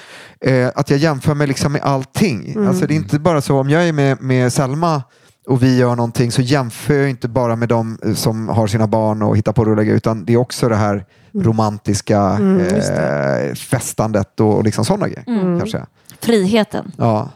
eh, 0.45 0.67
att 0.75 0.89
jag 0.89 0.99
jämför 0.99 1.33
mig 1.33 1.47
liksom 1.47 1.71
med 1.71 1.81
allting. 1.81 2.55
Alltså 2.67 2.85
det 2.87 2.93
är 2.93 2.95
inte 2.95 3.19
bara 3.19 3.41
så 3.41 3.59
om 3.59 3.69
jag 3.69 3.87
är 3.87 3.93
med, 3.93 4.21
med 4.21 4.53
Selma 4.53 5.03
och 5.47 5.63
vi 5.63 5.77
gör 5.77 5.95
någonting 5.95 6.31
så 6.31 6.41
jämför 6.41 6.93
jag 6.93 7.09
inte 7.09 7.27
bara 7.27 7.55
med 7.55 7.69
de 7.69 7.97
eh, 8.05 8.13
som 8.13 8.47
har 8.49 8.67
sina 8.67 8.87
barn 8.87 9.21
och 9.21 9.37
hittar 9.37 9.51
på 9.53 9.63
det 9.65 9.71
och 9.71 9.77
lägger 9.77 9.93
utan 9.93 10.25
det 10.25 10.33
är 10.33 10.37
också 10.37 10.69
det 10.69 10.75
här 10.75 11.05
romantiska 11.33 12.39
eh, 12.39 13.53
festandet 13.55 14.39
och, 14.39 14.55
och 14.57 14.63
liksom 14.63 14.85
sådana 14.85 15.07
grejer. 15.07 15.59
Kanske. 15.59 15.85
Friheten. 16.21 16.91
Ja, 16.97 17.29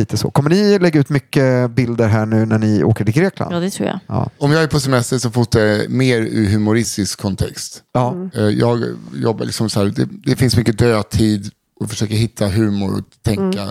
lite 0.00 0.16
så. 0.16 0.30
Kommer 0.30 0.50
ni 0.50 0.78
lägga 0.78 1.00
ut 1.00 1.08
mycket 1.08 1.70
bilder 1.70 2.08
här 2.08 2.26
nu 2.26 2.46
när 2.46 2.58
ni 2.58 2.84
åker 2.84 3.04
till 3.04 3.14
Grekland? 3.14 3.54
Ja, 3.54 3.60
det 3.60 3.70
tror 3.70 3.88
jag. 3.88 3.98
Ja. 4.06 4.30
Om 4.38 4.52
jag 4.52 4.62
är 4.62 4.66
på 4.66 4.80
semester 4.80 5.18
så 5.18 5.30
fotar 5.30 5.60
jag 5.60 5.90
mer 5.90 6.20
ur 6.20 6.48
humoristisk 6.48 7.20
kontext. 7.20 7.82
Ja. 7.92 8.16
Eh, 8.34 8.42
Jag 8.42 8.84
jobbar 9.14 9.44
liksom 9.44 9.70
så 9.70 9.80
här, 9.80 9.86
det, 9.86 10.08
det 10.24 10.36
finns 10.36 10.56
mycket 10.56 10.78
dödtid 10.78 11.50
och 11.80 11.90
försöker 11.90 12.14
hitta 12.14 12.48
humor 12.48 12.94
och 12.98 13.04
tänka 13.22 13.68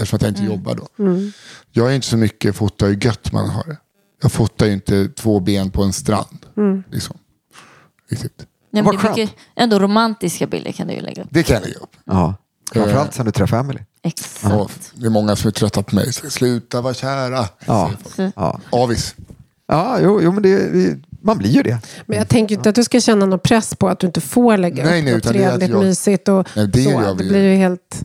eftersom 0.00 0.16
att 0.16 0.22
jag 0.22 0.30
inte 0.30 0.44
jobbar 0.44 0.74
då. 0.74 0.88
Jag 1.72 1.90
är 1.90 1.94
inte 1.94 2.06
så 2.06 2.16
mycket 2.16 2.56
fota 2.56 2.86
hur 2.86 3.04
gött 3.04 3.32
man 3.32 3.48
har. 3.50 3.76
Jag 4.22 4.32
fotar 4.32 4.66
ju 4.66 4.72
inte 4.72 5.08
två 5.08 5.40
ben 5.40 5.70
på 5.70 5.82
en 5.82 5.92
strand. 5.92 6.46
Liksom. 6.90 7.16
Riktigt. 8.10 8.46
Nej, 8.70 8.82
Vad 8.82 8.94
men 8.94 9.02
det 9.04 9.08
är 9.08 9.16
mycket, 9.16 9.36
ändå 9.56 9.78
romantiska 9.78 10.46
bilder 10.46 10.72
kan 10.72 10.86
du 10.86 10.94
ju 10.94 11.00
lägga 11.00 11.22
upp. 11.22 11.28
Det 11.32 11.42
kan 11.42 11.54
jag 11.54 11.62
lägga 11.64 11.76
upp. 11.78 11.96
Ja. 12.04 12.34
Framförallt 12.72 13.14
sen 13.14 13.26
du 13.26 13.32
träffade 13.32 13.60
Emily. 13.60 13.80
Exakt. 14.02 14.54
Och 14.54 14.70
det 14.94 15.06
är 15.06 15.10
många 15.10 15.36
som 15.36 15.48
är 15.48 15.52
trötta 15.52 15.82
på 15.82 15.94
mig. 15.94 16.12
Sluta 16.12 16.80
vara 16.80 16.94
kära. 16.94 17.48
Ja. 17.66 17.90
Så- 18.16 18.30
Ja, 18.36 18.60
Avis. 18.70 19.14
ja 19.68 19.98
jo, 20.02 20.20
jo 20.22 20.32
men 20.32 20.42
det, 20.42 20.96
man 21.22 21.38
blir 21.38 21.50
ju 21.50 21.62
det. 21.62 21.78
Men 22.06 22.18
jag 22.18 22.28
tänker 22.28 22.54
inte 22.54 22.68
att 22.68 22.74
du 22.74 22.84
ska 22.84 23.00
känna 23.00 23.26
någon 23.26 23.38
press 23.38 23.74
på 23.74 23.88
att 23.88 23.98
du 24.00 24.06
inte 24.06 24.20
får 24.20 24.56
lägga 24.56 24.84
Nej, 24.84 24.98
upp 24.98 25.04
nej, 25.04 25.12
något 25.14 25.18
utan 25.24 25.32
det 25.32 25.38
är 25.42 25.46
att 25.48 25.50
trevligt, 25.58 25.70
jag- 25.70 25.84
mysigt 25.84 26.28
och 26.28 26.48
Nej, 26.56 26.66
det 26.66 26.82
så. 26.84 27.14
det 27.14 27.24
blir 27.24 27.42
ju 27.42 27.54
helt 27.56 28.00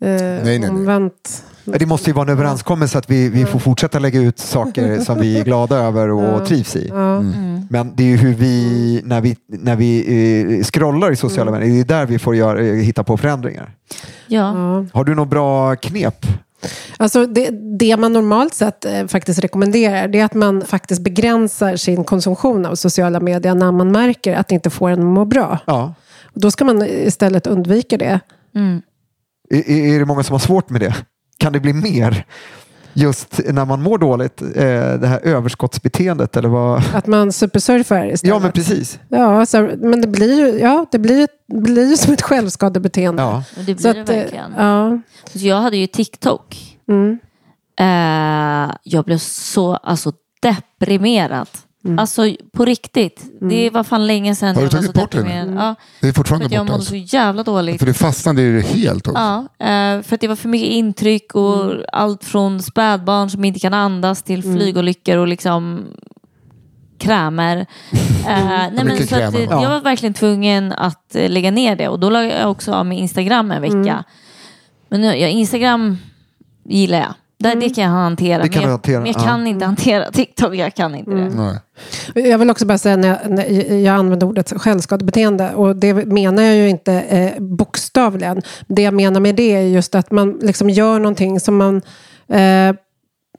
eh, 0.00 0.08
nej, 0.10 0.58
nej. 0.58 0.70
omvänt. 0.70 1.44
Det 1.78 1.86
måste 1.86 2.10
ju 2.10 2.14
vara 2.14 2.26
en 2.26 2.32
överenskommelse 2.32 2.98
att 2.98 3.10
vi, 3.10 3.28
vi 3.28 3.44
får 3.44 3.58
fortsätta 3.58 3.98
lägga 3.98 4.20
ut 4.20 4.38
saker 4.38 5.00
som 5.04 5.18
vi 5.18 5.38
är 5.38 5.44
glada 5.44 5.76
över 5.76 6.10
och 6.10 6.46
trivs 6.46 6.76
i. 6.76 6.88
Mm. 6.88 7.66
Men 7.70 7.96
det 7.96 8.02
är 8.02 8.06
ju 8.06 8.16
hur 8.16 8.34
vi, 8.34 9.00
när 9.04 9.20
vi, 9.20 9.36
när 9.48 9.76
vi 9.76 10.58
eh, 10.58 10.64
scrollar 10.64 11.12
i 11.12 11.16
sociala 11.16 11.50
medier, 11.50 11.74
det 11.74 11.80
är 11.80 11.98
där 11.98 12.06
vi 12.06 12.18
får 12.18 12.36
göra, 12.36 12.60
eh, 12.60 12.74
hitta 12.74 13.04
på 13.04 13.16
förändringar. 13.16 13.74
Ja. 14.26 14.54
Har 14.92 15.04
du 15.04 15.14
något 15.14 15.28
bra 15.28 15.76
knep? 15.76 16.26
Alltså 16.96 17.26
det, 17.26 17.50
det 17.78 17.96
man 17.96 18.12
normalt 18.12 18.54
sett 18.54 18.84
eh, 18.84 19.06
faktiskt 19.06 19.40
rekommenderar 19.40 20.08
det 20.08 20.20
är 20.20 20.24
att 20.24 20.34
man 20.34 20.62
faktiskt 20.62 21.02
begränsar 21.02 21.76
sin 21.76 22.04
konsumtion 22.04 22.66
av 22.66 22.74
sociala 22.74 23.20
medier 23.20 23.54
när 23.54 23.72
man 23.72 23.92
märker 23.92 24.36
att 24.36 24.48
det 24.48 24.54
inte 24.54 24.70
får 24.70 24.90
en 24.90 24.98
att 24.98 25.06
må 25.06 25.24
bra. 25.24 25.58
Ja. 25.66 25.94
Då 26.34 26.50
ska 26.50 26.64
man 26.64 26.82
istället 26.82 27.46
undvika 27.46 27.96
det. 27.96 28.20
Mm. 28.54 28.82
Är, 29.50 29.70
är 29.70 29.98
det 29.98 30.04
många 30.04 30.22
som 30.22 30.34
har 30.34 30.38
svårt 30.38 30.70
med 30.70 30.80
det? 30.80 30.94
Kan 31.38 31.52
det 31.52 31.60
bli 31.60 31.72
mer? 31.72 32.24
Just 32.92 33.40
när 33.48 33.64
man 33.64 33.82
mår 33.82 33.98
dåligt, 33.98 34.42
eh, 34.42 34.48
det 35.00 35.06
här 35.06 35.20
överskottsbeteendet 35.20 36.36
eller 36.36 36.48
vad? 36.48 36.82
Att 36.94 37.06
man 37.06 37.32
supersurfar 37.32 38.06
istället. 38.06 38.34
Ja 38.34 38.38
men 38.38 38.52
precis. 38.52 38.98
Ja, 39.08 39.46
så, 39.46 39.70
men 39.78 40.00
det 40.00 40.06
blir 40.08 40.38
ju, 40.38 40.58
ja, 40.60 40.86
det 40.92 40.98
blir, 40.98 41.28
blir 41.52 41.96
som 41.96 42.12
ett 42.12 42.22
självskadebeteende. 42.22 43.22
Ja. 43.22 43.44
Det 43.56 43.64
blir 43.64 43.76
Så 43.76 43.92
det 43.92 44.00
att, 44.02 44.08
eh, 44.08 44.16
verkligen. 44.16 44.54
ja. 44.58 45.00
Så 45.34 45.38
jag 45.38 45.56
hade 45.60 45.76
ju 45.76 45.86
TikTok. 45.86 46.76
Mm. 46.88 47.18
Eh, 47.80 48.74
jag 48.82 49.04
blev 49.04 49.18
så 49.18 49.74
alltså, 49.76 50.12
deprimerad. 50.42 51.48
Alltså 51.98 52.22
på 52.52 52.64
riktigt. 52.64 53.24
Det 53.40 53.70
var 53.70 53.84
fan 53.84 54.06
länge 54.06 54.34
sedan 54.34 54.56
Har 54.56 54.62
du 54.62 54.68
tagit 54.68 54.94
bort 54.94 55.12
det 55.12 55.18
deprimerad. 55.18 55.54
Ja, 55.56 55.74
Det 56.00 56.08
är 56.08 56.12
för 56.12 56.16
fortfarande 56.16 56.46
att 56.46 56.52
jag 56.52 56.66
mådde 56.66 56.74
Alltså. 56.74 56.90
så 56.90 56.96
jävla 56.96 57.42
dåligt. 57.42 57.78
För 57.78 57.86
det 57.86 57.94
fastnade 57.94 58.52
det 58.52 58.60
helt 58.66 59.08
också. 59.08 59.20
Ja, 59.58 59.66
eh, 59.66 60.02
för 60.02 60.14
att 60.14 60.20
det 60.20 60.28
var 60.28 60.36
för 60.36 60.48
mycket 60.48 60.68
intryck 60.68 61.34
och 61.34 61.74
allt 61.92 62.24
från 62.24 62.62
spädbarn 62.62 63.30
som 63.30 63.44
inte 63.44 63.60
kan 63.60 63.74
andas 63.74 64.22
till 64.22 64.42
flygolyckor 64.42 65.16
och 65.16 65.28
liksom 65.28 65.86
krämer. 66.98 67.66
Eh, 68.28 68.34
nej, 68.48 68.84
men 68.84 68.96
så 68.96 69.06
krämer, 69.06 69.40
eh, 69.40 69.48
va? 69.48 69.62
jag 69.62 69.70
var 69.70 69.80
verkligen 69.80 70.14
tvungen 70.14 70.72
att 70.72 71.14
eh, 71.14 71.30
lägga 71.30 71.50
ner 71.50 71.76
det 71.76 71.88
och 71.88 72.00
då 72.00 72.10
la 72.10 72.24
jag 72.24 72.50
också 72.50 72.72
av 72.72 72.86
med 72.86 72.98
Instagram 72.98 73.50
en 73.50 73.62
vecka. 73.62 74.04
Men 74.88 75.00
nu, 75.00 75.06
ja, 75.06 75.28
Instagram 75.28 75.98
gillar 76.64 76.98
jag. 76.98 77.14
Det, 77.38 77.54
det 77.54 77.70
kan 77.70 77.84
jag 77.84 77.90
hantera. 77.90 78.42
Det 78.42 78.48
kan 78.48 78.60
men 78.60 78.62
jag, 78.62 78.70
hantera, 78.70 79.00
men 79.00 79.06
jag 79.06 79.20
ja. 79.20 79.24
kan 79.24 79.46
inte 79.46 79.64
hantera 79.64 80.10
TikTok. 80.10 80.54
Jag 80.54 80.74
kan 80.74 80.94
inte 80.94 81.10
det. 81.10 81.28
Nej. 81.28 81.58
Jag 82.14 82.38
vill 82.38 82.50
också 82.50 82.66
bara 82.66 82.78
säga 82.78 82.96
när 82.96 83.08
jag, 83.08 83.18
när 83.30 83.76
jag 83.76 83.94
använder 83.94 84.26
ordet 84.26 84.52
självskadebeteende 84.56 85.54
och 85.54 85.76
det 85.76 85.94
menar 85.94 86.42
jag 86.42 86.56
ju 86.56 86.68
inte 86.68 86.92
eh, 86.92 87.42
bokstavligen. 87.42 88.42
Det 88.66 88.82
jag 88.82 88.94
menar 88.94 89.20
med 89.20 89.34
det 89.34 89.56
är 89.56 89.62
just 89.62 89.94
att 89.94 90.10
man 90.10 90.38
liksom 90.42 90.70
gör 90.70 90.98
någonting 90.98 91.40
som 91.40 91.56
man 91.56 91.82
eh, 92.28 92.74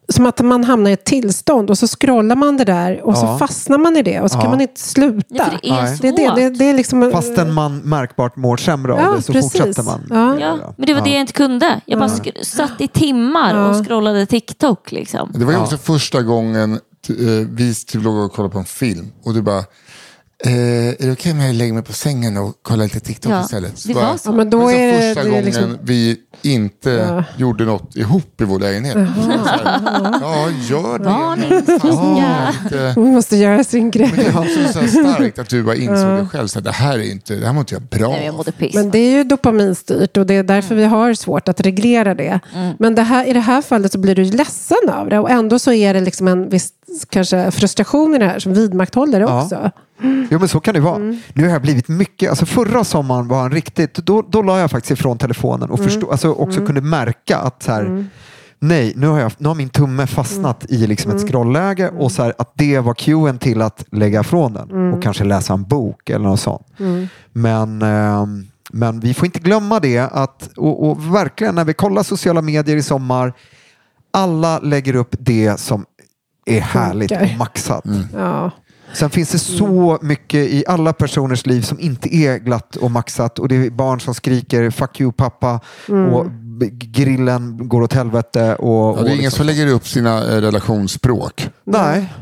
som 0.10 0.26
att 0.26 0.40
man 0.42 0.64
hamnar 0.64 0.90
i 0.90 0.94
ett 0.94 1.06
tillstånd 1.06 1.70
och 1.70 1.78
så 1.78 1.88
scrollar 1.88 2.36
man 2.36 2.58
det 2.58 2.64
där 2.66 3.02
och 3.06 3.18
så 3.18 3.26
Ja. 3.26 3.38
fastnar 3.38 3.78
man 3.78 3.98
i 3.98 4.02
det 4.04 4.22
och 4.22 4.32
så 4.32 4.38
Ja. 4.38 4.42
kan 4.42 4.52
man 4.52 4.62
inte 4.62 4.80
sluta. 4.82 5.26
Ja, 5.30 5.46
det 5.62 5.70
är 5.70 5.86
svårt. 5.88 6.02
det, 6.02 6.08
är 6.08 6.36
det, 6.36 6.42
det, 6.42 6.50
det 6.50 6.66
är 6.70 6.74
liksom, 6.74 7.12
Fastän 7.14 7.54
man 7.54 7.78
märkbart 7.78 8.36
mår 8.36 8.58
sämre 8.58 8.94
av 8.94 9.00
Ja, 9.00 9.12
det 9.16 9.22
så 9.22 9.34
precis. 9.34 9.52
fortsätter 9.52 9.84
man. 9.84 10.02
Ja. 10.10 10.40
Ja, 10.40 10.74
men 10.78 10.86
det 10.88 10.94
var 10.94 11.02
det 11.02 11.10
jag 11.10 11.22
inte 11.22 11.34
kunde. 11.34 11.82
Jag 11.86 12.00
bara 12.00 12.10
sk- 12.10 12.44
satt 12.44 12.82
i 12.82 12.88
timmar 12.88 13.70
och 13.70 13.86
scrollade 13.86 14.26
TikTok. 14.26 14.92
Liksom. 14.92 15.32
Det 15.36 15.46
var 15.46 15.52
ju 15.54 15.60
också 15.60 15.78
första 15.78 16.22
gången 16.22 16.80
t- 17.08 17.14
eh, 17.14 17.48
vi 17.52 17.74
låg 17.94 18.16
och 18.18 18.34
kollade 18.34 18.52
på 18.54 18.60
en 18.60 18.66
film 18.66 19.12
och 19.24 19.34
du 19.34 19.42
bara 19.42 19.64
Eh, 20.46 20.52
är 20.90 21.06
det 21.06 21.12
okej 21.12 21.32
om 21.32 21.40
jag 21.40 21.56
lägger 21.56 21.74
mig 21.74 21.84
på 21.84 21.94
sängen 21.94 22.38
och 22.38 22.54
kollar 22.62 22.84
lite 22.84 23.00
TikTok 23.00 23.32
Ja, 23.32 23.42
istället? 23.42 23.88
det 23.88 23.94
bara- 23.94 24.06
var 24.06 24.18
så. 24.18 24.30
Ja, 24.30 24.34
men 24.34 24.50
då 24.50 24.58
det 24.58 24.64
var 24.64 24.72
så 24.72 24.78
är 24.78 24.88
det- 24.88 24.94
första 25.02 25.22
det 25.24 25.28
är 25.28 25.32
gången 25.32 25.46
liksom- 25.46 25.78
vi 25.82 26.18
inte 26.42 26.90
Ja. 26.90 27.24
gjorde 27.38 27.66
något 27.66 27.96
ihop 27.96 28.42
i 28.42 28.44
vår 28.44 28.60
lägenhet. 28.60 28.94
Så 28.94 29.00
här, 29.00 29.80
ja, 30.22 30.48
gör 30.70 31.00
det. 31.00 31.06
Varning, 31.06 33.04
Man 33.04 33.14
måste 33.14 33.36
göra 33.38 33.64
sin 33.64 33.82
Men 33.82 33.92
grej. 33.92 34.12
det 34.16 34.26
är 34.26 34.38
också 34.40 34.74
så 34.80 34.88
starkt 34.88 35.40
att 35.40 35.50
du 35.50 35.64
bara 35.64 35.76
insåg 35.76 35.96
det 36.20 36.28
själv. 36.32 36.48
Så 36.48 36.60
här, 36.60 36.64
det 36.64 36.72
här 36.72 37.00
är 37.00 37.12
inte, 37.12 37.36
det 37.36 37.46
här 37.46 37.54
mår 37.54 37.60
inte 37.62 37.76
jag 37.76 37.82
bra 37.84 38.10
Nej, 38.10 38.26
jag 38.26 38.36
mådde 38.36 38.52
piss. 38.52 38.74
Men 38.76 38.92
det 38.92 39.00
är 39.00 39.12
ju 39.12 39.24
dopaminstyrt 39.24 40.18
och 40.18 40.26
det 40.26 40.34
är 40.34 40.44
därför 40.44 40.76
vi 40.76 40.84
har 40.84 41.14
svårt 41.14 41.48
att 41.48 41.62
reglera 41.62 42.16
det. 42.16 42.40
Men 42.80 42.96
det 42.96 43.02
här, 43.04 43.26
i 43.26 43.34
det 43.34 43.40
här 43.40 43.62
fallet 43.62 43.92
så 43.92 43.98
blir 43.98 44.16
du 44.16 44.24
ju 44.24 44.32
ledsen 44.32 44.90
av 44.92 45.10
det 45.10 45.20
och 45.20 45.30
ändå 45.30 45.60
så 45.60 45.72
är 45.74 45.94
det 45.94 46.02
liksom 46.02 46.28
en 46.28 46.50
viss 46.50 46.70
kanske 47.10 47.52
frustration 47.52 48.16
i 48.16 48.18
det 48.20 48.26
här 48.26 48.40
som 48.40 48.54
vidmakthåller 48.54 49.20
det 49.20 49.26
Ja. 49.26 49.44
också. 49.44 49.72
Jo 50.32 50.40
men 50.40 50.48
så 50.48 50.60
kan 50.60 50.74
det 50.74 50.80
vara. 50.80 50.96
Mm. 50.96 51.18
Nu 51.34 51.44
har 51.44 51.52
jag 51.52 51.62
blivit 51.62 51.88
mycket, 51.88 52.30
alltså 52.30 52.46
förra 52.46 52.84
sommaren 52.84 53.28
var 53.28 53.42
han 53.42 53.52
riktigt, 53.52 53.94
då, 53.94 54.22
då 54.30 54.42
la 54.42 54.60
jag 54.60 54.72
faktiskt 54.72 54.92
ifrån 55.00 55.18
telefonen 55.18 55.70
och 55.70 55.80
Mm. 55.80 56.04
alltså 56.12 56.32
också 56.32 56.66
kunde 56.66 56.82
märka 56.82 57.38
att 57.38 57.64
så 57.64 57.72
här, 57.72 58.06
nej, 58.60 58.94
nu 58.96 59.08
har, 59.08 59.20
jag, 59.20 59.32
nu 59.38 59.48
har 59.48 59.56
min 59.56 59.70
tumme 59.70 60.08
fastnat 60.08 60.70
Mm. 60.70 60.84
i 60.84 60.88
liksom 60.88 61.12
ett 61.12 61.28
scrollläge 61.28 61.90
och 61.90 62.12
så 62.12 62.24
här, 62.24 62.34
att 62.38 62.52
det 62.56 62.80
var 62.80 62.94
cueen 62.94 63.38
till 63.40 63.62
att 63.62 63.86
lägga 63.92 64.20
ifrån 64.22 64.54
den 64.54 64.70
Mm. 64.70 64.94
och 64.94 65.04
kanske 65.04 65.24
läsa 65.24 65.54
en 65.54 65.64
bok 65.64 66.10
eller 66.10 66.26
något 66.26 66.40
sånt. 66.40 66.68
Men, 67.34 67.82
ehm, 67.82 68.48
men 68.72 69.00
vi 69.00 69.14
får 69.14 69.26
inte 69.26 69.40
glömma 69.40 69.80
det 69.80 69.98
att, 70.00 70.50
och, 70.58 70.90
och 70.90 71.16
verkligen 71.16 71.56
när 71.56 71.66
vi 71.66 71.74
kollar 71.74 72.04
sociala 72.04 72.42
medier 72.42 72.76
i 72.78 72.84
sommar, 72.84 73.34
alla 74.12 74.60
lägger 74.60 74.96
upp 74.96 75.16
det 75.20 75.60
som 75.60 75.86
är 76.50 76.62
härligt 76.62 77.12
och 77.12 77.38
maxat. 77.38 77.86
Mm. 77.86 78.04
Ja. 78.14 78.52
Sen 78.94 79.10
finns 79.10 79.32
det 79.32 79.40
så 79.40 80.00
mycket 80.02 80.40
i 80.50 80.64
alla 80.68 80.94
personers 80.94 81.46
liv 81.46 81.62
som 81.62 81.80
inte 81.80 82.16
är 82.16 82.38
glatt 82.38 82.76
och 82.76 82.92
maxat 82.92 83.40
och 83.40 83.48
det 83.48 83.56
är 83.56 83.70
barn 83.70 84.00
som 84.00 84.14
skriker 84.14 84.70
fuck 84.72 85.02
you 85.02 85.12
pappa 85.12 85.60
Mm. 85.90 86.14
och 86.14 86.26
grillen 86.72 87.68
går 87.70 87.82
åt 87.82 87.94
helvete. 87.94 88.56
Och, 88.56 88.98
Ja, 88.98 89.02
det 89.04 89.10
är 89.10 89.12
och 89.12 89.18
ingen 89.18 89.32
som 89.32 89.46
lägger 89.46 89.68
upp 89.68 89.88
sina 89.88 90.18
eh, 90.18 90.42
relationsspråk. 90.42 91.50
Nej, 91.64 92.14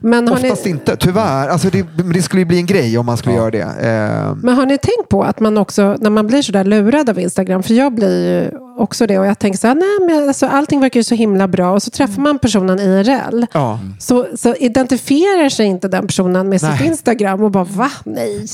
Men 0.00 0.28
har, 0.28 0.36
ni, 0.36 0.42
oftast 0.42 0.66
inte. 0.66 0.96
Tyvärr. 0.96 1.48
Alltså 1.48 1.70
det, 1.70 1.86
det 2.14 2.22
skulle 2.22 2.40
ju 2.40 2.46
bli 2.46 2.56
en 2.56 2.66
grej 2.66 2.98
om 2.98 3.06
man 3.06 3.16
skulle 3.16 3.34
göra 3.34 3.50
det. 3.50 3.60
Eh, 3.60 4.34
men 4.36 4.54
har 4.56 4.66
ni 4.66 4.78
tänkt 4.78 5.08
på 5.08 5.22
att 5.22 5.40
man 5.40 5.58
också, 5.58 5.96
när 6.00 6.10
man 6.10 6.26
blir 6.26 6.42
sådär 6.42 6.64
lurad 6.64 7.10
av 7.10 7.18
Instagram, 7.18 7.62
för 7.62 7.74
jag 7.74 7.94
blir 7.94 8.26
ju 8.26 8.50
också 8.78 9.06
det 9.06 9.18
och 9.18 9.26
jag 9.26 9.38
tänker 9.38 9.58
så 9.58 9.66
här, 9.66 9.74
nej 9.74 10.16
men 10.16 10.28
alltså, 10.28 10.46
allting 10.46 10.80
verkar 10.80 11.00
ju 11.00 11.04
så 11.04 11.14
himla 11.14 11.48
bra 11.48 11.72
och 11.72 11.82
så 11.82 11.90
träffar 11.90 12.22
man 12.22 12.38
personen 12.38 12.78
IRL. 12.78 13.44
ja. 13.52 13.80
Så, 13.98 14.26
så 14.36 14.54
identifierar 14.54 15.48
sig 15.48 15.66
inte 15.66 15.88
den 15.88 16.06
personen 16.06 16.48
med 16.48 16.60
sitt 16.60 16.70
Nej. 16.70 16.88
Instagram 16.88 17.42
och 17.42 17.50
bara 17.50 17.64
va? 17.64 17.90
Nej, 18.04 18.46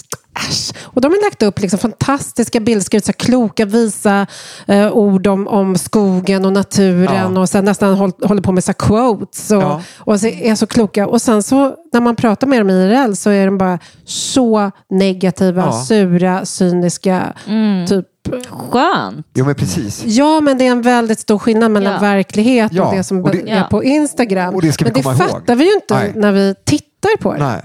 äsch. 0.49 0.73
Och 0.83 1.01
de 1.01 1.13
har 1.13 1.25
lagt 1.25 1.43
upp 1.43 1.61
liksom 1.61 1.79
fantastiska 1.79 2.61
bilder, 2.61 2.81
skrivit 2.85 3.05
så 3.05 3.13
kloka, 3.13 3.65
visa 3.65 4.27
eh, 4.67 4.93
ord 4.93 5.27
om, 5.27 5.49
om 5.49 5.77
skogen 5.77 6.45
och 6.45 6.53
naturen 6.53 7.35
Ja. 7.35 7.41
och 7.41 7.49
sen 7.49 7.65
nästan 7.65 7.95
håll, 7.95 8.13
håller 8.23 8.43
på 8.43 8.53
med 8.53 8.65
så 8.65 8.73
quotes 8.73 9.51
och, 9.51 9.63
Ja. 9.63 9.83
och 9.99 10.21
så 10.21 10.27
är 10.27 10.55
så 10.55 10.67
kloka. 10.67 11.07
Och 11.07 11.23
sen 11.23 11.43
så 11.43 11.75
när 11.93 12.01
man 12.01 12.17
pratar 12.17 12.47
med 12.47 12.61
dem 12.61 12.71
i 12.71 12.73
IRL 12.73 13.13
så 13.15 13.31
är 13.31 13.47
de 13.47 13.59
bara 13.59 13.79
så 14.05 14.71
negativa, 14.91 15.63
Ja. 15.67 15.85
sura, 15.85 16.45
cyniska. 16.47 17.33
Typ. 17.89 18.07
Skönt. 18.51 19.27
Jo 19.35 19.45
men 19.45 19.55
precis. 19.55 20.03
Ja, 20.05 20.41
men 20.41 20.59
det 20.59 20.67
är 20.67 20.71
en 20.71 20.83
väldigt 20.83 21.19
stor 21.21 21.39
skillnad 21.39 21.71
mellan 21.71 21.93
Ja. 21.93 21.99
verklighet 21.99 22.73
Ja, 22.73 22.85
och 22.85 22.95
det 22.97 23.05
som 23.05 23.25
och 23.25 23.31
det- 23.31 23.51
är 23.51 23.57
Ja. 23.57 23.67
på 23.71 23.85
Instagram. 23.85 24.55
Och 24.55 24.63
det 24.63 24.73
ska 24.73 24.85
vi 24.85 24.89
men 24.91 24.95
det 24.95 25.03
komma 25.03 25.15
ihåg. 25.25 25.31
fattar 25.31 25.55
vi 25.57 25.65
ju 25.65 25.75
inte 25.75 25.95
Nej. 25.95 26.13
när 26.17 26.33
vi 26.33 26.55
tittar 26.65 27.17
på 27.21 27.33
det. 27.33 27.39
Nej. 27.39 27.63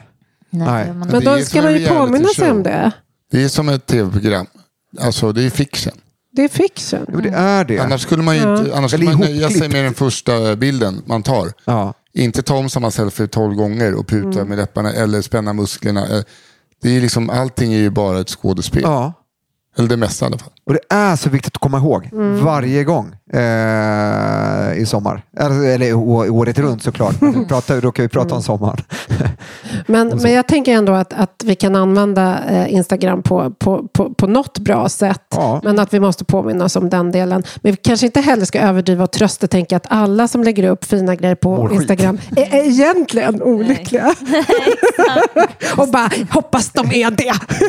Nej, 0.58 0.88
man- 0.88 0.99
Men 0.99 1.10
Det 1.10 1.18
är 1.18 1.22
då 1.22 1.38
som 1.38 1.45
ska 1.45 1.62
man 1.62 1.74
ju 1.80 1.88
påminna 1.88 2.28
sig 2.28 2.51
om 2.51 2.64
det. 2.64 2.91
Det 3.32 3.43
är 3.43 3.47
som 3.49 3.70
ett 3.70 3.86
tv-program. 3.86 4.47
Alltså 4.99 5.32
det 5.32 5.43
är 5.43 5.49
fiction. 5.49 5.93
Det 6.32 6.43
är 6.43 6.47
fiction. 6.49 7.06
Jo, 7.14 7.22
det 7.22 7.30
är 7.30 7.66
det. 7.66 7.80
Annars 7.80 8.01
skulle 8.01 8.24
man 8.24 8.36
ju 8.36 8.41
inte, 8.41 8.78
annars 8.78 8.91
skulle 8.91 9.06
man 9.06 9.20
nöja 9.20 9.49
sig 9.49 9.70
med 9.70 9.84
den 9.86 9.93
första 9.93 10.56
bilden 10.56 11.01
man 11.06 11.24
tar. 11.24 11.51
Ja. 11.66 11.93
Inte 12.14 12.41
ta 12.43 12.56
om 12.58 12.70
samma 12.70 12.91
selfie 12.91 13.28
tolv 13.28 13.56
gånger 13.56 13.93
och 13.95 14.08
puta 14.08 14.28
Mm. 14.39 14.47
med 14.49 14.58
läpparna 14.58 14.93
eller 14.93 15.22
spänna 15.22 15.53
musklerna. 15.53 16.08
Eh, 16.18 16.24
Det 16.82 16.97
är 16.97 17.01
liksom, 17.01 17.30
allting 17.30 17.74
är 17.74 17.78
ju 17.78 17.89
bara 17.89 18.20
ett 18.20 18.30
skådespel. 18.30 18.82
ja. 18.84 19.14
Eller 19.78 19.89
det 19.89 19.97
mesta 19.97 20.26
i 20.26 20.28
alla 20.28 20.38
fall. 20.38 20.51
Och 20.66 20.74
det 20.74 20.80
är 20.95 21.16
så 21.16 21.30
viktigt 21.30 21.55
att 21.55 21.61
komma 21.61 21.78
ihåg 21.78 22.09
varje 22.43 22.84
gång 22.84 23.16
eh, 23.34 24.78
i 24.82 24.86
sommar. 24.88 25.22
Eller, 25.39 25.63
eller 25.70 25.93
å- 25.93 26.30
året 26.30 26.59
runt 26.59 26.84
såklart. 26.84 27.22
Men 27.22 27.32
nu 27.32 27.45
pratar, 27.49 27.82
råkar 27.82 28.03
vi 28.03 28.09
prata 28.09 28.36
om 28.36 28.43
sommaren. 28.43 28.78
Men, 29.88 30.07
men 30.07 30.32
jag 30.34 30.47
tänker 30.47 30.74
ändå 30.74 30.93
att, 30.93 31.13
att 31.13 31.43
vi 31.45 31.55
kan 31.55 31.76
använda 31.76 32.39
eh, 32.49 32.74
Instagram 32.74 33.24
på, 33.24 33.51
på, 33.51 33.88
på, 33.93 34.13
på 34.13 34.28
något 34.28 34.59
bra 34.59 34.89
sätt. 34.89 35.22
Ja. 35.36 35.61
Men 35.63 35.80
att 35.80 35.93
vi 35.93 35.99
måste 35.99 36.26
påminna 36.26 36.66
oss 36.66 36.76
om 36.76 36.89
den 36.89 37.11
delen. 37.11 37.43
Men 37.55 37.72
vi 37.72 37.76
kanske 37.78 38.05
inte 38.05 38.22
heller 38.22 38.45
ska 38.45 38.59
överdriva 38.59 39.03
och 39.03 39.11
trösta 39.11 39.47
tänka 39.47 39.78
att 39.78 39.86
alla 39.89 40.28
som 40.28 40.43
lägger 40.43 40.70
upp 40.70 40.86
fina 40.86 41.16
grejer 41.16 41.36
på 41.36 41.55
Mår 41.55 41.68
skit. 41.70 41.76
Instagram 41.80 42.18
är, 42.36 42.55
är 42.55 42.66
egentligen 42.66 43.41
olyckliga. 43.41 44.16
och 45.78 45.88
bara 45.88 46.09
hoppas 46.32 46.70
de 46.72 46.91
är 46.93 47.11
det. 47.11 47.24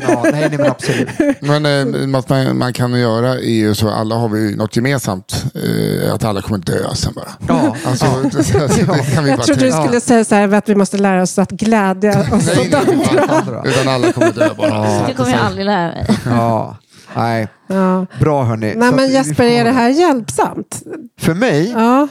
Ja, 0.08 0.20
nej, 0.22 0.32
nej, 0.32 0.58
men 0.58 0.66
absolut. 0.70 1.08
Men 1.40 1.66
eh, 1.66 2.06
man, 2.06 2.58
man 2.58 2.72
kan 2.72 2.85
göra 2.94 3.34
är 3.34 3.40
ju 3.50 3.74
så, 3.74 3.90
alla 3.90 4.14
har 4.14 4.28
vi 4.28 4.56
något 4.56 4.76
gemensamt. 4.76 5.44
Eh, 5.54 6.14
att 6.14 6.24
alla 6.24 6.42
kommer 6.42 6.58
dö 6.58 6.94
sen 6.94 7.12
bara. 7.14 7.28
Ja, 7.48 7.76
Alltså, 7.86 8.06
det, 8.22 8.66
det 8.68 9.14
kan 9.14 9.24
vi 9.24 9.30
Jag 9.30 9.38
bara 9.38 9.46
trodde 9.46 9.64
du 9.64 9.72
skulle 9.72 10.00
säga 10.00 10.24
så 10.24 10.34
här 10.34 10.54
att 10.54 10.68
vi 10.68 10.74
måste 10.74 10.98
lära 10.98 11.22
oss 11.22 11.38
att 11.38 11.50
glädja 11.50 12.20
oss 12.20 12.46
Nej, 12.56 12.68
åt 12.68 13.30
andra. 13.30 13.62
Utan 13.64 13.88
alla 13.88 14.12
kommer 14.12 14.32
dö 14.32 14.48
bara. 14.58 15.06
Det 15.06 15.14
kommer 15.14 15.30
jag 15.30 15.40
aldrig 15.40 15.66
lära 15.66 15.88
mig. 15.88 16.06
ja. 16.26 16.76
Nej, 17.16 17.48
Ja. 17.68 18.06
bra 18.20 18.44
hörni. 18.44 18.74
Nej 18.76 18.90
Så 18.90 18.96
men 18.96 19.10
Jesper, 19.12 19.44
är 19.44 19.64
det 19.64 19.70
här 19.72 19.88
hjälpsamt? 19.88 20.82
För 21.20 21.34
mig, 21.34 21.70
Ja. 21.70 22.08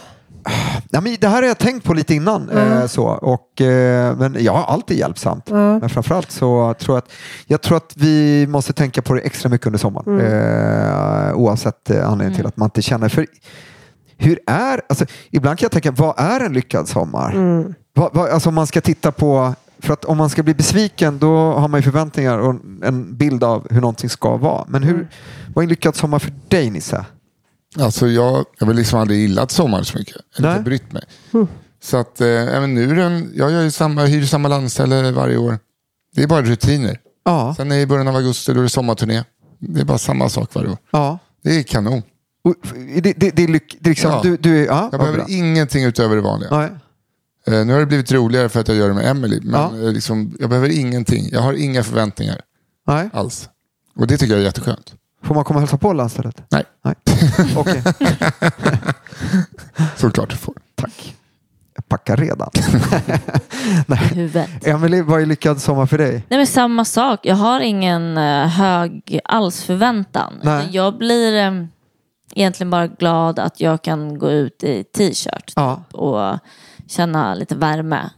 Ja, 0.89 1.01
men 1.01 1.15
det 1.19 1.27
här 1.27 1.41
har 1.41 1.47
jag 1.47 1.57
tänkt 1.57 1.83
på 1.85 1.93
lite 1.93 2.15
innan. 2.15 2.49
Eh, 2.49 2.85
så, 2.87 3.03
och, 3.05 3.61
eh, 3.61 4.17
men 4.17 4.35
ja, 4.39 4.65
allt 4.67 4.91
är 4.91 4.95
hjälpsamt. 4.95 5.49
Men 5.81 5.89
framförallt 5.89 6.31
så 6.31 6.73
tror 6.79 6.95
jag 6.95 6.97
att, 7.03 7.11
jag 7.47 7.61
tror 7.61 7.77
att 7.77 7.93
vi 7.95 8.47
måste 8.47 8.73
tänka 8.73 9.01
på 9.01 9.13
det 9.13 9.21
extra 9.21 9.49
mycket 9.49 9.67
under 9.67 9.79
sommaren. 9.79 10.19
Eh, 11.29 11.33
oavsett 11.35 11.89
eh, 11.89 12.09
anledning 12.09 12.35
till 12.35 12.45
att 12.47 12.57
man 12.57 12.65
inte 12.67 12.81
känner. 12.81 13.09
För 13.09 13.25
hur 14.17 14.39
är, 14.47 14.81
alltså, 14.89 15.05
ibland 15.31 15.59
kan 15.59 15.65
jag 15.65 15.71
tänka, 15.71 15.91
vad 15.91 16.19
är 16.19 16.39
en 16.39 16.53
lyckad 16.53 16.87
sommar? 16.87 17.33
Vad, 17.93 18.13
vad, 18.13 18.29
alltså 18.29 18.49
om 18.49 18.55
man 18.55 18.67
ska 18.67 18.81
titta 18.81 19.11
på, 19.11 19.53
för 19.79 19.93
att 19.93 20.05
om 20.05 20.17
man 20.17 20.29
ska 20.29 20.43
bli 20.43 20.53
besviken 20.53 21.19
då 21.19 21.35
har 21.53 21.67
man 21.67 21.79
ju 21.79 21.83
förväntningar 21.83 22.37
och 22.37 22.55
en 22.83 23.17
bild 23.17 23.43
av 23.43 23.67
hur 23.69 23.81
någonting 23.81 24.09
ska 24.09 24.37
vara. 24.37 24.65
Men 24.67 24.83
hur, 24.83 25.07
vad 25.53 25.61
är 25.61 25.65
en 25.65 25.69
lyckad 25.69 25.95
sommar 25.95 26.19
för 26.19 26.33
dig 26.47 26.69
Nisse? 26.69 27.05
Alltså 27.79 28.07
jag, 28.07 28.33
jag 28.33 28.45
har 28.59 28.67
väl 28.67 28.75
liksom 28.75 28.99
aldrig 28.99 29.19
gillat 29.19 29.51
sommar 29.51 29.83
så 29.83 29.97
mycket. 29.97 30.15
Eller 30.37 30.47
Nej. 30.49 30.57
inte 30.57 30.69
brytt 30.69 30.91
mig. 30.91 31.03
Så 31.83 31.97
att, 31.97 32.21
eh, 32.21 32.27
även 32.27 32.73
nu 32.75 32.89
är 32.91 32.95
den, 32.95 33.31
jag 33.35 33.51
gör 33.51 33.61
ju 33.63 33.71
samma, 33.71 34.05
hyr 34.05 34.25
samma 34.25 34.47
landställe 34.47 35.11
varje 35.11 35.37
år. 35.37 35.59
Det 36.15 36.23
är 36.23 36.27
bara 36.27 36.41
rutiner. 36.41 36.99
Ja, 37.25 37.53
Sen 37.57 37.71
är 37.71 37.75
i 37.79 37.85
början 37.85 38.07
av 38.07 38.15
augusti 38.15 38.53
då 38.53 38.59
är 38.59 38.63
det 38.63 38.69
sommarturné. 38.69 39.23
Det 39.59 39.81
är 39.81 39.85
bara 39.85 39.97
samma 39.97 40.29
sak 40.29 40.55
varje 40.55 40.69
år. 40.69 40.77
ja. 40.91 41.19
Det 41.43 41.49
är 41.59 41.63
kanon. 41.63 42.01
Och 42.43 42.55
Det, 43.01 43.13
det, 43.13 43.29
det 43.35 43.43
är 43.43 43.47
lyck, 43.47 43.77
det 43.79 43.87
är 43.89 43.91
liksom, 43.91 44.11
Ja. 44.11 44.19
du, 44.23 44.37
du, 44.37 44.61
är- 44.61 44.65
ja, 44.65 44.89
Jag 44.91 44.99
behöver 44.99 45.17
bra. 45.17 45.27
ingenting 45.29 45.83
utöver 45.83 46.15
det 46.15 46.21
vanliga. 46.21 46.49
Nej. 46.57 46.69
Eh, 47.59 47.65
nu 47.65 47.73
har 47.73 47.79
det 47.79 47.85
blivit 47.85 48.11
roligare 48.11 48.49
för 48.49 48.59
att 48.59 48.67
jag 48.67 48.77
gör 48.77 48.87
det 48.87 48.93
med 48.93 49.05
Emily. 49.05 49.39
Men 49.43 49.53
Ja. 49.53 49.71
eh, 49.87 49.91
liksom, 49.93 50.35
jag 50.39 50.49
behöver 50.49 50.69
ingenting. 50.79 51.29
Jag 51.31 51.41
har 51.41 51.53
inga 51.53 51.83
förväntningar 51.83 52.41
Nej. 52.87 53.09
alls. 53.13 53.49
Och 53.95 54.07
det 54.07 54.17
tycker 54.17 54.33
jag 54.33 54.41
är 54.41 54.45
jätteskönt. 54.45 54.93
Får 55.25 55.35
man 55.35 55.43
komma 55.43 55.57
och 55.57 55.61
hälsa 55.61 55.77
på 55.77 55.93
landstället? 55.93 56.41
Nej, 56.51 56.63
Nej. 56.83 56.95
Okej, 57.57 57.83
såklart 59.95 60.29
du 60.29 60.35
får. 60.35 60.55
tack. 60.75 61.15
Jag 61.75 61.87
packar 61.89 62.17
redan. 62.17 62.49
Nej. 63.87 63.99
Huvudet. 63.99 64.67
Emily, 64.67 65.01
vad 65.01 65.21
är 65.21 65.25
lyckad 65.25 65.61
sommar 65.61 65.85
för 65.85 65.97
dig? 65.97 66.11
Nej 66.29 66.39
men 66.39 66.47
samma 66.47 66.85
sak. 66.85 67.19
Jag 67.23 67.35
har 67.35 67.59
ingen 67.59 68.17
eh, 68.17 68.47
hög 68.47 69.19
alls 69.23 69.63
förväntan. 69.63 70.33
Nej. 70.43 70.67
Jag 70.71 70.97
blir 70.97 71.35
eh, 71.37 71.65
egentligen 72.35 72.69
bara 72.69 72.87
glad 72.87 73.39
att 73.39 73.59
jag 73.61 73.81
kan 73.81 74.19
gå 74.19 74.31
ut 74.31 74.63
i 74.63 74.83
t-shirt 74.83 75.53
Ja. 75.55 75.83
och 75.91 76.39
känna 76.87 77.33
lite 77.35 77.55
värme. 77.55 78.09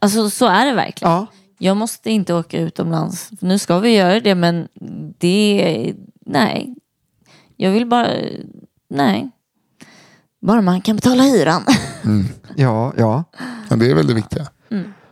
Alltså 0.00 0.30
så 0.30 0.46
är 0.46 0.66
det 0.66 0.72
verkligen. 0.74 1.12
Ja. 1.12 1.26
Jag 1.58 1.76
måste 1.76 2.10
inte 2.10 2.34
åka 2.34 2.58
utomlands. 2.58 3.30
Nu 3.40 3.58
ska 3.58 3.78
vi 3.78 3.96
göra 3.96 4.20
det 4.20 4.34
men 4.34 4.68
det, 5.18 5.94
nej. 6.26 6.74
Jag 7.56 7.70
vill 7.70 7.86
bara, 7.86 8.08
nej. 8.90 9.30
Bara 10.40 10.60
man 10.60 10.80
kan 10.80 10.96
betala 10.96 11.22
hyran. 11.22 11.62
Ja, 12.58 12.92
ja. 12.96 13.24
Men 13.68 13.78
det 13.78 13.90
är 13.90 13.94
väl 13.94 14.06
det 14.06 14.14
viktiga. 14.14 14.46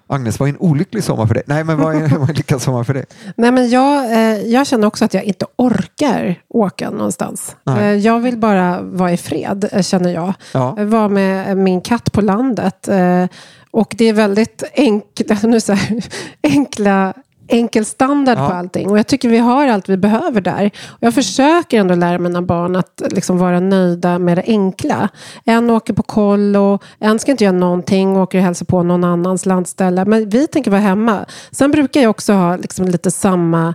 Agnes, 0.07 0.41
vad 0.41 0.49
är 0.49 0.53
en 0.53 0.59
olycklig 0.59 1.05
sommar 1.05 1.27
för 1.27 1.35
dig? 1.35 1.43
Nej, 1.47 1.65
men 1.65 1.77
vad 1.81 1.97
är, 1.97 2.15
en 2.15 2.27
lyckad 2.27 2.63
sommar 2.63 2.85
för 2.85 2.95
dig? 2.95 3.05
Nej, 3.37 3.53
men 3.53 3.71
jag, 3.71 4.13
eh, 4.13 4.39
jag 4.39 4.67
känner 4.67 4.87
också 4.87 5.05
att 5.05 5.15
jag 5.15 5.25
inte 5.25 5.47
orkar 5.57 6.41
åka 6.49 6.91
någonstans. 6.91 7.57
Eh, 7.67 7.93
jag 7.93 8.21
vill 8.21 8.39
bara 8.39 8.81
vara 8.83 9.13
i 9.13 9.17
fred, 9.17 9.69
eh, 9.73 9.83
känner 9.83 10.15
jag. 10.15 10.35
Ja. 10.53 10.75
Jag 10.77 10.87
var 10.87 11.09
med 11.09 11.57
min 11.57 11.81
katt 11.81 12.13
på 12.13 12.21
landet. 12.21 12.89
Eh, 12.89 13.27
och 13.71 13.95
det 13.99 14.05
är 14.05 14.13
väldigt 14.13 14.63
enkla, 14.75 15.37
nu 15.43 15.61
så 15.61 15.73
här, 15.73 16.05
enkla 16.43 17.15
enkel 17.49 17.85
standard 17.85 18.39
Ja. 18.39 18.49
på 18.49 18.55
allting. 18.55 18.91
Och 18.91 18.99
jag 18.99 19.07
tycker 19.07 19.29
vi 19.29 19.39
har 19.39 19.67
allt 19.69 19.89
vi 19.89 19.97
behöver 19.97 20.41
där. 20.41 20.71
Och 20.87 20.99
jag 21.03 21.15
försöker 21.15 21.81
ändå 21.81 21.95
lära 21.95 22.19
mina 22.19 22.43
barn 22.43 22.77
att 22.77 23.03
liksom 23.11 23.39
vara 23.39 23.61
nöjda 23.61 24.19
med 24.19 24.39
det 24.39 24.45
enkla. 24.47 25.09
En 25.45 25.71
åker 25.71 25.95
på 25.95 26.03
kollo, 26.03 26.79
en 26.99 27.19
ska 27.19 27.31
inte 27.31 27.45
göra 27.45 27.57
någonting 27.57 28.17
och 28.17 28.23
åker 28.23 28.39
och 28.39 28.45
hälsar 28.45 28.67
på 28.67 28.83
någon 28.83 29.05
annans 29.05 29.47
landställe. 29.47 30.05
Men 30.05 30.29
vi 30.29 30.47
tänker 30.47 30.71
vara 30.71 30.81
hemma. 30.81 31.25
Sen 31.51 31.71
brukar 31.71 32.01
jag 32.01 32.11
också 32.11 32.33
ha 32.33 32.57
liksom 32.57 32.85
lite 32.85 33.11
samma 33.11 33.75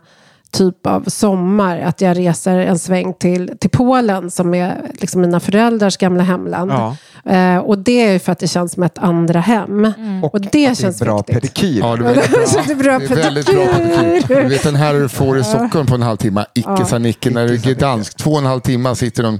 typ 0.51 0.87
av 0.87 1.03
sommar. 1.07 1.79
Att 1.79 2.01
jag 2.01 2.17
reser 2.17 2.57
en 2.57 2.79
sväng 2.79 3.13
till, 3.13 3.51
till 3.59 3.69
Polen 3.69 4.31
som 4.31 4.53
är 4.53 4.81
liksom 4.99 5.21
mina 5.21 5.39
föräldrars 5.39 5.97
gamla 5.97 6.23
hemland. 6.23 6.71
Ja. 6.71 6.95
Eh, 7.31 7.57
och 7.57 7.77
det 7.77 8.05
är 8.07 8.11
ju 8.13 8.19
för 8.19 8.31
att 8.31 8.39
det 8.39 8.47
känns 8.47 8.71
som 8.73 8.83
ett 8.83 8.97
andra 8.97 9.39
hem. 9.39 9.93
Och, 10.23 10.33
Och 10.35 10.41
det 10.41 10.67
att 10.67 10.77
känns 10.77 10.97
det 10.99 11.03
är 11.03 11.05
bra 11.05 11.17
viktigt. 11.17 11.35
pedikyr. 11.35 11.79
Ja, 11.79 11.95
det 11.95 12.05
är 12.09 12.13
väldigt 12.13 12.29
bra. 12.31 12.63
Det 12.67 12.71
är 12.71 12.75
bra 12.75 12.99
Det 12.99 13.05
är 13.05 13.15
väldigt 13.15 13.45
bra 13.45 13.65
pedikyr. 13.97 14.43
Du 14.43 14.49
vet 14.49 14.63
den 14.63 14.75
här 14.75 14.93
du 14.93 15.09
får 15.09 15.37
i 15.39 15.43
Stockholm 15.43 15.87
på 15.87 15.95
en 15.95 16.01
halvtimme. 16.01 16.45
Icke 16.53 16.85
sa 16.87 16.97
Nicke 16.97 17.29
när 17.29 17.47
det 17.47 17.65
är 17.71 17.75
danskt. 17.75 18.17
Två 18.17 18.31
och 18.31 18.37
en 18.39 18.45
halv 18.45 18.59
timme 18.59 18.95
sitter 18.95 19.23
de 19.23 19.39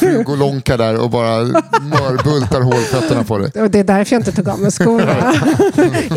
frugolonka 0.00 0.76
där 0.76 0.96
och 1.02 1.10
bara 1.10 1.38
mörbultar 1.82 2.60
hålfötterna 2.60 3.24
på 3.24 3.38
dig. 3.38 3.62
Och 3.62 3.70
det 3.70 3.78
är 3.78 3.84
därför 3.84 4.14
jag 4.16 4.20
inte 4.20 4.32
tog 4.32 4.48
av 4.48 4.60
mig 4.60 4.70
skorna 4.70 5.14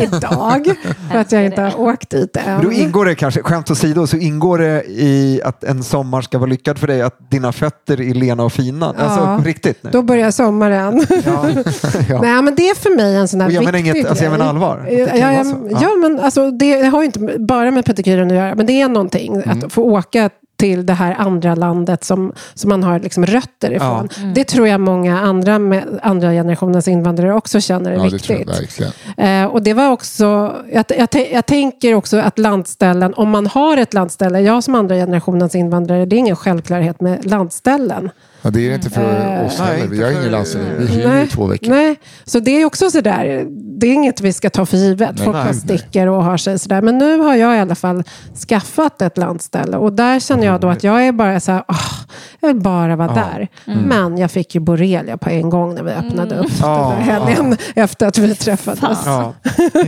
idag. 0.00 0.74
För 1.10 1.18
att 1.18 1.32
jag 1.32 1.44
inte 1.44 1.62
har 1.62 1.80
åkt 1.80 2.10
dit 2.10 2.36
än. 2.36 2.42
Men 2.46 2.64
då 2.64 2.72
ingår 2.72 3.04
det 3.04 3.14
kanske, 3.14 3.42
skämt 3.42 3.70
åsido, 3.70 4.06
så 4.12 4.18
ingår 4.18 4.58
det 4.58 4.84
i 4.88 5.40
att 5.44 5.64
en 5.64 5.82
sommar 5.82 6.22
ska 6.22 6.38
vara 6.38 6.50
lyckad 6.50 6.78
för 6.78 6.86
dig 6.86 7.02
att 7.02 7.30
dina 7.30 7.52
fötter 7.52 8.00
är 8.00 8.14
lena 8.14 8.44
och 8.44 8.52
fina. 8.52 8.94
Ja. 8.98 9.04
Alltså 9.04 9.48
riktigt 9.48 9.82
nu. 9.82 9.90
Då 9.90 10.02
börjar 10.02 10.30
sommaren. 10.30 11.06
Ja. 11.24 11.48
ja. 12.08 12.20
Nej, 12.22 12.42
men 12.42 12.54
det 12.54 12.68
är 12.68 12.74
för 12.74 12.96
mig 12.96 13.16
en 13.16 13.28
sån 13.28 13.40
här 13.40 13.48
Och 13.48 13.52
jag 13.52 13.64
menar 13.64 13.78
viktig 13.78 13.90
inget- 13.96 14.08
alltså, 14.08 14.24
jag 14.24 14.30
grej. 14.32 14.38
menar 14.38 14.50
allvar. 14.50 14.86
Ja, 14.90 15.16
ja. 15.16 15.44
Ja. 15.80 15.88
men 16.00 16.20
alltså, 16.20 16.50
det 16.50 16.82
har 16.82 17.00
ju 17.00 17.06
inte 17.06 17.38
bara 17.38 17.70
med 17.70 17.84
pedikyren 17.84 18.30
att 18.30 18.36
göra, 18.36 18.54
men 18.54 18.66
det 18.66 18.80
är 18.80 18.88
någonting 18.88 19.34
Mm. 19.36 19.58
att 19.64 19.72
få 19.72 19.82
åka 19.82 20.30
till 20.62 20.86
det 20.86 20.92
här 20.92 21.14
andra 21.18 21.54
landet 21.54 22.04
som, 22.04 22.32
som 22.54 22.68
man 22.68 22.82
har 22.82 23.00
liksom 23.00 23.26
rötter 23.26 23.72
ifrån. 23.72 24.08
Mm. 24.18 24.34
Det 24.34 24.44
tror 24.44 24.68
jag 24.68 24.80
många 24.80 25.20
andra, 25.20 25.58
med, 25.58 25.84
andra 26.02 26.30
generationens 26.30 26.88
invandrare 26.88 27.34
också 27.34 27.60
känner 27.60 27.90
är 27.90 27.94
Ja, 27.94 28.02
det 28.02 28.10
viktigt. 28.10 28.26
tror 28.26 28.38
jag 28.38 28.46
verkligen. 28.46 28.92
Eh, 29.16 29.52
och 29.52 29.62
det 29.62 29.74
var 29.74 29.90
också, 29.90 30.56
jag, 30.72 30.84
jag, 30.88 31.08
jag 31.32 31.46
tänker 31.46 31.94
också 31.94 32.16
att 32.16 32.38
landställen, 32.38 33.14
om 33.14 33.30
man 33.30 33.46
har 33.46 33.76
ett 33.76 33.94
landställe, 33.94 34.40
jag 34.40 34.64
som 34.64 34.74
andra 34.74 34.94
generationens 34.94 35.54
invandrare, 35.54 36.06
det 36.06 36.16
är 36.16 36.18
ingen 36.18 36.36
självklarhet 36.36 37.00
med 37.00 37.26
landställen. 37.26 38.10
Ja, 38.42 38.50
det 38.50 38.60
är 38.66 38.68
det 38.68 38.74
inte 38.74 38.90
för 38.90 39.02
Eh, 39.40 39.46
oss 39.46 39.58
nej, 39.58 39.76
heller. 39.76 39.86
Vi 39.90 40.02
har 40.02 40.10
ingen 40.10 40.30
landställe. 40.30 40.64
Vi 40.78 40.86
hyr 40.86 41.08
Nej, 41.08 41.24
i 41.24 41.28
två 41.28 41.46
veckor. 41.46 41.68
nej, 41.70 41.96
så 42.24 42.38
det 42.40 42.50
är 42.50 42.64
också 42.64 42.90
sådär, 42.90 43.46
det 43.80 43.86
är 43.86 43.92
inget 43.92 44.20
vi 44.20 44.32
ska 44.32 44.50
ta 44.50 44.66
för 44.66 44.76
givet. 44.76 45.10
Nej, 45.16 45.24
Folk 45.24 45.36
nej, 45.36 45.44
bara 45.44 45.54
sticker 45.54 46.06
och 46.08 46.24
har 46.24 46.36
sig 46.36 46.58
sådär. 46.58 46.82
Men 46.82 46.98
nu 46.98 47.18
har 47.18 47.34
jag 47.34 47.56
i 47.56 47.58
alla 47.60 47.74
fall 47.74 48.02
skaffat 48.48 49.02
ett 49.02 49.18
landställe 49.18 49.76
och 49.76 49.92
där 49.92 50.20
känner 50.20 50.46
jag 50.46 50.60
då 50.60 50.68
att 50.68 50.84
jag 50.84 51.06
är 51.06 51.12
bara 51.12 51.40
så 51.40 51.52
här, 51.52 51.64
"Åh, 51.68 51.76
jag 52.40 52.48
vill 52.48 52.60
bara 52.62 52.96
vara 52.96 53.14
där. 53.14 53.48
Mm. 53.66 53.78
Men 53.82 54.18
jag 54.18 54.30
fick 54.30 54.54
ju 54.54 54.60
borrelia 54.60 55.16
på 55.16 55.30
en 55.30 55.50
gång 55.50 55.74
när 55.74 55.82
vi 55.82 55.90
öppnade 55.92 56.34
upp 56.38 56.50
Ja, 56.60 56.94
den 56.98 57.06
där 57.06 57.12
helgen 57.12 57.56
efter 57.74 58.06
att 58.06 58.18
vi 58.18 58.34
träffades. 58.34 58.98
Ja. 59.06 59.34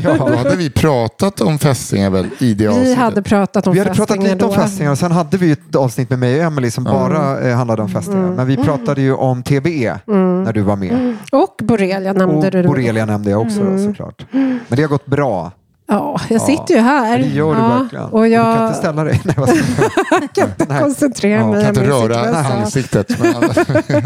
Då 0.03 0.37
hade 0.37 0.57
vi 0.57 0.71
pratat 0.71 1.41
om 1.41 1.59
fästingar 1.59 2.11
väl 2.11 2.27
i 2.39 2.55
det 2.55 2.65
Vi 2.65 2.69
avsnittet. 2.69 2.99
hade 2.99 3.23
pratat 3.23 3.67
om 3.67 3.73
Vi 3.73 3.79
hade 3.79 3.91
pratat 3.95 4.09
fästingar 4.17 4.33
lite 4.35 4.45
om 4.45 4.55
fästingar 4.55 4.91
och 4.91 4.99
sen 4.99 5.13
hade 5.13 5.37
vi 5.37 5.53
ett 5.53 5.77
avsnitt 5.77 6.11
med 6.11 6.19
mig 6.19 6.37
och 6.41 6.45
Emily 6.47 6.71
som 6.71 6.85
bara 6.85 7.41
eh, 7.41 7.57
handlade 7.57 7.83
om 7.83 7.89
fästingar. 7.89 8.43
Mm. 8.45 8.57
Men 8.57 8.64
vi 8.64 8.70
pratade 8.70 9.01
ju 9.01 9.14
om 9.14 9.42
TBE 9.42 9.99
när 10.07 10.53
du 10.53 10.61
var 10.61 10.76
med. 10.76 11.16
Och 11.32 11.55
borrelia 11.62 12.12
nämnde 12.12 12.47
Och 12.47 12.53
du. 12.53 12.62
borrelia 12.62 13.07
nämnde 13.07 13.30
jag 13.30 13.40
också 13.40 13.61
Mm. 13.61 13.76
då, 13.76 13.82
såklart. 13.82 14.26
Men 14.30 14.61
det 14.68 14.82
har 14.82 14.88
gått 14.88 15.07
bra. 15.07 15.53
Ja, 15.86 16.20
jag 16.28 16.40
sitter 16.42 16.74
ju 16.74 16.80
här. 16.80 17.18
Ja, 17.18 17.24
det 17.24 17.30
gör 17.30 17.55
du 17.55 17.61
Ja, 17.61 17.68
verkligen. 17.78 18.05
Och 18.05 18.22
Du 18.22 18.28
jag 18.28 18.57
kan 18.57 18.66
inte 18.66 18.78
ställa 18.78 19.05
dig. 19.05 19.20
Nej, 19.24 19.34
jag 20.11 20.32
kan 20.32 20.49
inte 20.49 20.66
koncentrera 20.82 21.40
Ja, 21.40 21.47
mig. 21.53 21.64
kan 21.64 21.68
inte 21.76 21.90
jag 21.90 22.11
röra 22.11 22.36
ansiktet. 22.36 23.09
Men 23.18 24.03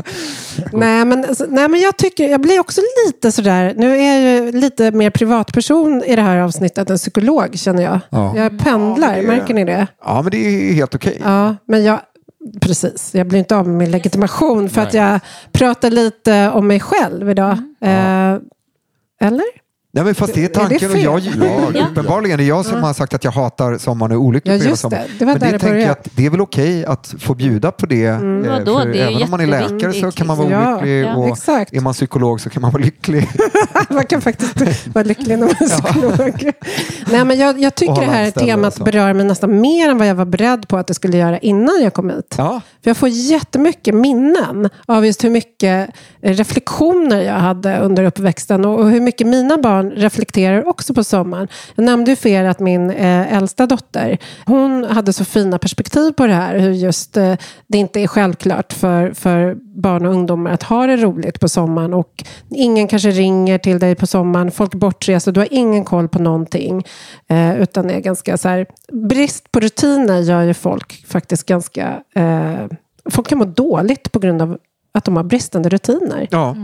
Nej 0.73 1.05
men, 1.05 1.25
alltså, 1.29 1.47
nej, 1.49 1.69
men 1.69 1.81
jag 1.81 1.97
tycker, 1.97 2.29
jag 2.29 2.41
blir 2.41 2.61
också 2.61 2.81
lite 3.07 3.33
sådär, 3.33 3.75
nu 3.77 3.99
är 3.99 4.21
jag 4.21 4.45
ju 4.47 4.53
lite 4.53 4.91
mer 4.91 5.11
privatperson 5.11 6.03
i 6.05 6.17
det 6.17 6.23
här 6.23 6.39
avsnittet 6.39 6.91
än 6.91 6.97
psykolog 6.97 7.49
känner 7.59 7.83
jag. 7.83 8.01
Ja. 8.11 8.37
Jag 8.37 8.59
pendlar, 8.59 9.15
Ja, 9.17 9.21
det- 9.23 9.27
märker 9.29 9.55
ni 9.55 9.65
det? 9.65 9.87
Ja, 10.05 10.23
men 10.23 10.31
det 10.31 10.37
är 10.37 10.73
helt 10.75 10.95
okej. 10.95 11.21
Ja, 11.25 11.57
men 11.69 11.85
jag, 11.85 12.01
precis, 12.61 13.15
jag 13.15 13.27
blir 13.27 13.39
inte 13.39 13.57
av 13.57 13.67
med 13.69 13.77
min 13.77 13.91
legitimation 13.91 14.69
för 14.69 14.81
att 14.81 14.95
jag 14.95 15.21
pratar 15.53 15.91
lite 15.91 16.51
om 16.51 16.67
mig 16.67 16.81
själv 16.81 17.31
idag. 17.31 17.59
Eh, 17.81 18.37
eller? 19.21 19.68
Nej, 19.93 20.05
men 20.05 20.15
fast 20.15 20.35
det 20.35 20.41
är 20.41 20.45
Är 20.45 20.49
det 20.49 20.55
tanken. 20.55 20.91
och 20.91 20.99
jag, 20.99 21.21
ja, 21.75 21.87
uppenbarligen 21.91 22.35
är 22.35 22.43
det 22.43 22.49
jag 22.49 22.65
som 22.67 22.83
har 22.83 22.93
sagt 22.95 23.15
att 23.15 23.25
jag 23.25 23.33
hatar 23.33 23.79
sommaren 23.79 24.13
och 24.13 24.17
är 24.17 24.21
olycklig 24.27 24.53
Ja, 24.55 24.57
på 24.59 24.63
hela 24.63 24.71
just 24.71 24.83
det. 24.83 24.89
sommaren. 24.91 25.09
Det 25.19 25.25
var 25.25 25.33
men 25.33 25.41
där 25.41 25.47
det 25.47 25.53
det 25.53 25.59
tänker 25.59 25.79
jag 25.79 25.91
att 25.91 26.09
det 26.15 26.27
är 26.27 26.31
väl 26.31 26.41
okej 26.41 26.85
att 26.85 27.15
få 27.19 27.35
bjuda 27.35 27.71
på 27.73 27.87
det. 27.87 28.07
eh, 28.07 28.19
Vadå? 28.21 28.79
för 28.81 28.87
Det 28.89 28.99
även 29.01 29.23
om 29.23 29.31
man 29.31 29.41
är 29.41 29.47
läkare 29.47 29.93
så 29.93 30.11
kan 30.11 30.27
man 30.27 30.37
vara 30.39 30.49
liksom. 30.49 30.73
olycklig 30.73 31.03
Ja, 31.05 31.17
och 31.17 31.29
exakt. 31.29 31.73
är 31.75 31.81
man 31.81 31.93
psykolog 31.93 32.41
så 32.41 32.51
kan 32.51 32.63
man 32.63 32.71
vara 32.73 32.83
lycklig. 32.83 33.29
Man 33.91 34.07
kan 34.07 34.21
faktiskt 34.21 34.87
vara 34.95 35.05
lycklig 35.05 35.39
när 35.39 35.47
man 35.47 35.55
är 35.61 35.69
psykolog. 35.83 36.53
Nej, 37.11 37.25
men 37.25 37.39
jag, 37.39 37.61
jag 37.61 37.75
tycker 37.75 37.95
det 38.01 38.07
här 38.07 38.31
temat 38.31 38.85
berör 38.85 39.13
mig 39.13 39.27
nästan 39.27 39.61
mer 39.61 39.89
än 39.91 39.99
vad 39.99 40.07
jag 40.09 40.15
var 40.15 40.25
beredd 40.25 40.69
på 40.69 40.77
att 40.77 40.87
det 40.87 40.95
skulle 40.95 41.17
göra 41.17 41.39
innan 41.39 41.83
jag 41.83 41.95
kom 41.95 42.11
hit. 42.11 42.35
Ja. 42.39 42.61
För 42.83 42.91
jag 42.91 42.97
får 42.97 43.09
jättemycket 43.09 43.95
minnen 43.95 44.69
av 44.87 45.07
just 45.07 45.25
hur 45.25 45.31
mycket 45.31 45.91
reflektioner 46.21 47.21
jag 47.23 47.35
hade 47.35 47.79
under 47.79 48.05
uppväxten 48.05 48.65
och 48.65 48.79
och 48.79 48.91
hur 48.91 49.01
mycket 49.01 49.27
mina 49.27 49.59
barn 49.59 49.78
reflekterar 49.83 50.69
också 50.69 50.95
på 50.95 51.05
sommaren. 51.05 51.49
Jag 51.75 51.85
nämnde 51.85 52.11
ju 52.11 52.17
för 52.17 52.29
er 52.29 52.45
att 52.45 52.61
min 52.61 52.91
eh, 52.91 53.37
äldsta 53.37 53.67
dotter, 53.67 54.19
hon 54.47 54.85
hade 54.85 55.13
så 55.13 55.25
fina 55.25 55.59
perspektiv 55.59 56.13
på 56.13 56.27
det 56.27 56.35
här. 56.35 56.59
Hur 56.59 56.71
just 56.71 57.17
eh, 57.17 57.35
det 57.67 57.79
inte 57.79 58.01
är 58.01 58.07
självklart 58.07 58.73
för, 58.73 59.13
för 59.13 59.57
barn 59.83 60.07
och 60.07 60.13
ungdomar 60.13 60.51
att 60.51 60.63
ha 60.63 60.87
det 60.87 60.97
roligt 60.97 61.41
på 61.41 61.49
sommaren 61.49 61.95
och 61.95 62.25
ingen 62.51 62.89
kanske 62.89 63.11
ringer 63.11 63.59
till 63.59 63.79
dig 63.79 63.95
på 63.95 64.07
sommaren, 64.07 64.51
folk 64.51 64.75
bortreser, 64.75 65.33
du 65.33 65.41
har 65.41 65.49
ingen 65.51 65.85
koll 65.85 66.09
på 66.09 66.19
någonting. 66.19 66.85
Eh, 67.29 67.61
utan 67.61 67.87
det 67.87 67.95
är 67.95 68.01
ganska 68.01 68.37
så 68.37 68.49
här, 68.49 68.67
brist 68.93 69.53
på 69.53 69.61
rutiner 69.61 70.21
gör 70.21 70.43
ju 70.43 70.55
folk 70.55 71.05
faktiskt 71.07 71.47
ganska 71.47 72.03
eh, 72.15 72.67
Folk 73.11 73.29
kan 73.29 73.39
må 73.39 73.45
dåligt 73.45 74.13
på 74.13 74.19
grund 74.19 74.43
av 74.43 74.59
att 74.93 75.05
de 75.05 75.17
har 75.17 75.25
bristande 75.25 75.69
rutiner. 75.69 76.29
Ja. 76.31 76.57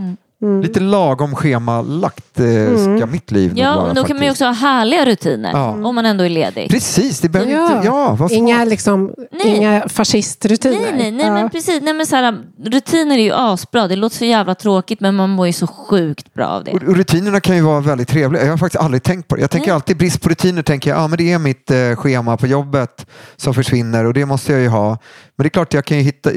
Lite 0.61 0.79
lagom 0.79 1.35
schemalagt 1.35 2.39
eh, 2.39 2.45
Mm. 2.45 2.97
ska 2.97 3.05
mitt 3.05 3.31
liv 3.31 3.51
Ja, 3.55 3.75
vara 3.75 3.85
men 3.85 3.95
då 3.95 4.03
kan 4.03 4.15
man 4.15 4.23
ju 4.23 4.29
faktiskt. 4.29 4.41
också 4.41 4.45
ha 4.65 4.69
härliga 4.69 5.05
rutiner 5.05 5.51
Ja. 5.53 5.69
om 5.71 5.95
man 5.95 6.05
ändå 6.05 6.23
är 6.23 6.29
ledig. 6.29 6.69
Precis, 6.69 7.19
det 7.19 7.29
behöver 7.29 7.51
Ja. 7.51 7.75
inte... 7.75 7.87
Ja, 7.87 8.15
vad 8.19 8.31
Inga, 8.31 8.65
liksom, 8.65 9.13
Nej. 9.31 9.47
inga 9.57 9.89
fascistrutiner. 9.89 10.77
Nej, 10.79 10.93
nej, 10.97 11.11
nej 11.11 11.25
Ja. 11.25 11.33
men 11.33 11.49
precis. 11.49 11.81
Nej, 11.81 11.93
men 11.93 12.05
så 12.05 12.15
här, 12.15 12.37
rutiner 12.65 13.17
är 13.17 13.21
ju 13.23 13.31
asbra. 13.33 13.87
Det 13.87 13.95
låter 13.95 14.15
så 14.17 14.25
jävla 14.25 14.55
tråkigt 14.55 14.99
men 14.99 15.15
man 15.15 15.29
mår 15.29 15.47
ju 15.47 15.53
så 15.53 15.67
sjukt 15.67 16.33
bra 16.33 16.45
av 16.47 16.63
det. 16.63 16.71
Och 16.71 16.83
och 16.83 16.95
rutinerna 16.97 17.39
kan 17.39 17.55
ju 17.55 17.61
vara 17.61 17.79
väldigt 17.79 18.07
trevliga. 18.07 18.43
Jag 18.43 18.51
har 18.51 18.57
faktiskt 18.57 18.83
aldrig 18.83 19.03
tänkt 19.03 19.27
på 19.27 19.35
det. 19.35 19.41
Jag 19.41 19.51
tänker 19.51 19.73
alltid 19.73 19.97
brist 19.97 20.21
på 20.21 20.29
rutiner. 20.29 20.61
tänker 20.61 20.89
jag, 20.89 20.99
ah, 20.99 21.07
men 21.07 21.17
Det 21.17 21.31
är 21.31 21.39
mitt 21.39 21.71
eh, 21.71 21.95
schema 21.95 22.37
på 22.37 22.47
jobbet 22.47 23.05
som 23.35 23.53
försvinner 23.53 24.05
och 24.05 24.13
det 24.13 24.25
måste 24.25 24.51
jag 24.51 24.61
ju 24.61 24.67
ha. 24.67 24.87
Men 25.35 25.43
det 25.43 25.47
är 25.47 25.49
klart 25.49 25.73
jag 25.73 25.85
kan 25.85 25.97
ju 25.97 26.03
hitta, 26.03 26.29